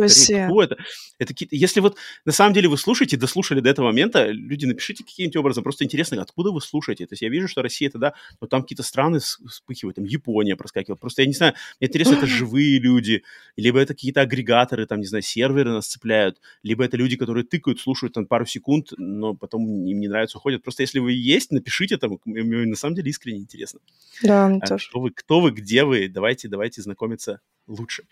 это? 0.63 0.77
Это. 1.19 1.33
Если 1.51 1.79
вот 1.79 1.97
на 2.25 2.31
самом 2.31 2.53
деле 2.53 2.67
вы 2.69 2.77
слушаете, 2.77 3.17
дослушали 3.17 3.59
до 3.59 3.69
этого 3.69 3.87
момента, 3.87 4.27
люди, 4.27 4.65
напишите 4.65 5.03
каким-нибудь 5.03 5.35
образом. 5.35 5.63
Просто 5.63 5.83
интересно, 5.85 6.21
откуда 6.21 6.51
вы 6.51 6.61
слушаете. 6.61 7.05
То 7.05 7.13
есть 7.13 7.21
я 7.21 7.29
вижу, 7.29 7.47
что 7.47 7.61
Россия 7.61 7.89
это 7.89 7.97
да, 7.99 8.13
но 8.41 8.47
там 8.47 8.61
какие-то 8.63 8.83
страны 8.83 9.17
вс- 9.17 9.47
вспыхивают, 9.47 9.95
там 9.97 10.05
Япония 10.05 10.55
проскакивает. 10.55 10.99
Просто 10.99 11.21
я 11.21 11.27
не 11.27 11.33
знаю, 11.33 11.53
мне 11.79 11.87
интересно, 11.87 12.15
это 12.15 12.25
живые 12.27 12.79
люди, 12.79 13.23
либо 13.55 13.79
это 13.79 13.93
какие-то 13.93 14.21
агрегаторы, 14.21 14.85
там, 14.85 14.99
не 14.99 15.05
знаю, 15.05 15.21
серверы 15.21 15.71
нас 15.71 15.87
цепляют, 15.87 16.39
либо 16.63 16.83
это 16.83 16.97
люди, 16.97 17.17
которые 17.17 17.43
тыкают, 17.45 17.79
слушают 17.79 18.13
там 18.13 18.25
пару 18.25 18.45
секунд, 18.45 18.93
но 18.97 19.33
потом 19.35 19.63
им 19.85 19.99
не 19.99 20.07
нравится, 20.07 20.37
уходят. 20.37 20.63
Просто 20.63 20.83
если 20.83 20.99
вы 20.99 21.13
есть, 21.13 21.51
напишите 21.51 21.82
там, 21.91 22.19
мне 22.25 22.65
на 22.65 22.75
самом 22.75 22.95
деле 22.95 23.09
искренне 23.09 23.39
интересно. 23.39 23.79
Да, 24.21 24.47
А, 24.47 24.67
тоже. 24.67 24.89
Кто 24.89 24.99
вы, 24.99 25.11
кто 25.11 25.41
вы, 25.41 25.51
где 25.51 25.83
вы, 25.83 26.07
давайте, 26.07 26.47
давайте 26.47 26.81
знакомиться 26.81 27.41
лучше. 27.67 28.03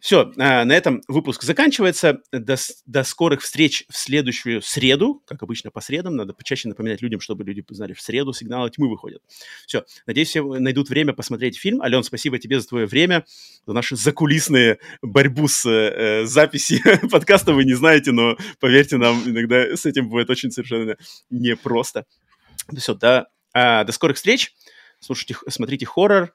Все, 0.00 0.32
на 0.36 0.70
этом 0.72 1.02
выпуск 1.08 1.42
заканчивается. 1.42 2.20
До, 2.32 2.56
до 2.86 3.04
скорых 3.04 3.42
встреч 3.42 3.84
в 3.88 3.96
следующую 3.96 4.62
среду. 4.62 5.22
Как 5.26 5.42
обычно, 5.42 5.70
по 5.70 5.80
средам. 5.80 6.16
Надо 6.16 6.32
почаще 6.32 6.68
напоминать 6.68 7.02
людям, 7.02 7.20
чтобы 7.20 7.44
люди 7.44 7.64
знали, 7.70 7.92
в 7.92 8.00
среду 8.00 8.32
сигналы 8.32 8.70
тьмы 8.70 8.88
выходят. 8.88 9.22
Все, 9.66 9.84
надеюсь, 10.06 10.28
все 10.28 10.42
найдут 10.42 10.88
время 10.88 11.12
посмотреть 11.12 11.58
фильм. 11.58 11.82
Ален, 11.82 12.02
спасибо 12.02 12.38
тебе 12.38 12.60
за 12.60 12.68
твое 12.68 12.86
время, 12.86 13.24
за 13.66 13.72
наши 13.72 13.96
закулисные 13.96 14.78
борьбу 15.02 15.48
с 15.48 15.66
э, 15.68 16.24
записи 16.26 16.82
подкаста. 17.10 17.52
Вы 17.52 17.64
не 17.64 17.74
знаете, 17.74 18.12
но 18.12 18.36
поверьте 18.60 18.96
нам, 18.96 19.22
иногда 19.26 19.76
с 19.76 19.86
этим 19.86 20.08
бывает 20.08 20.30
очень 20.30 20.50
совершенно 20.50 20.96
непросто. 21.30 22.04
Все, 22.76 22.94
до, 22.94 23.28
а, 23.52 23.84
до 23.84 23.92
скорых 23.92 24.16
встреч. 24.16 24.54
Слушайте, 25.00 25.36
смотрите 25.48 25.86
хоррор. 25.86 26.34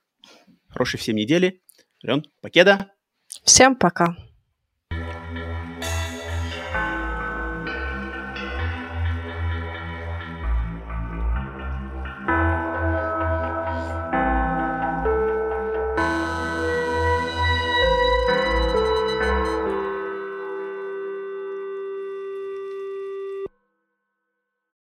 Хорошей 0.70 1.00
всем 1.00 1.16
недели. 1.16 1.62
Ален, 2.04 2.26
покеда. 2.42 2.92
Всем 3.44 3.76
пока. 3.76 4.16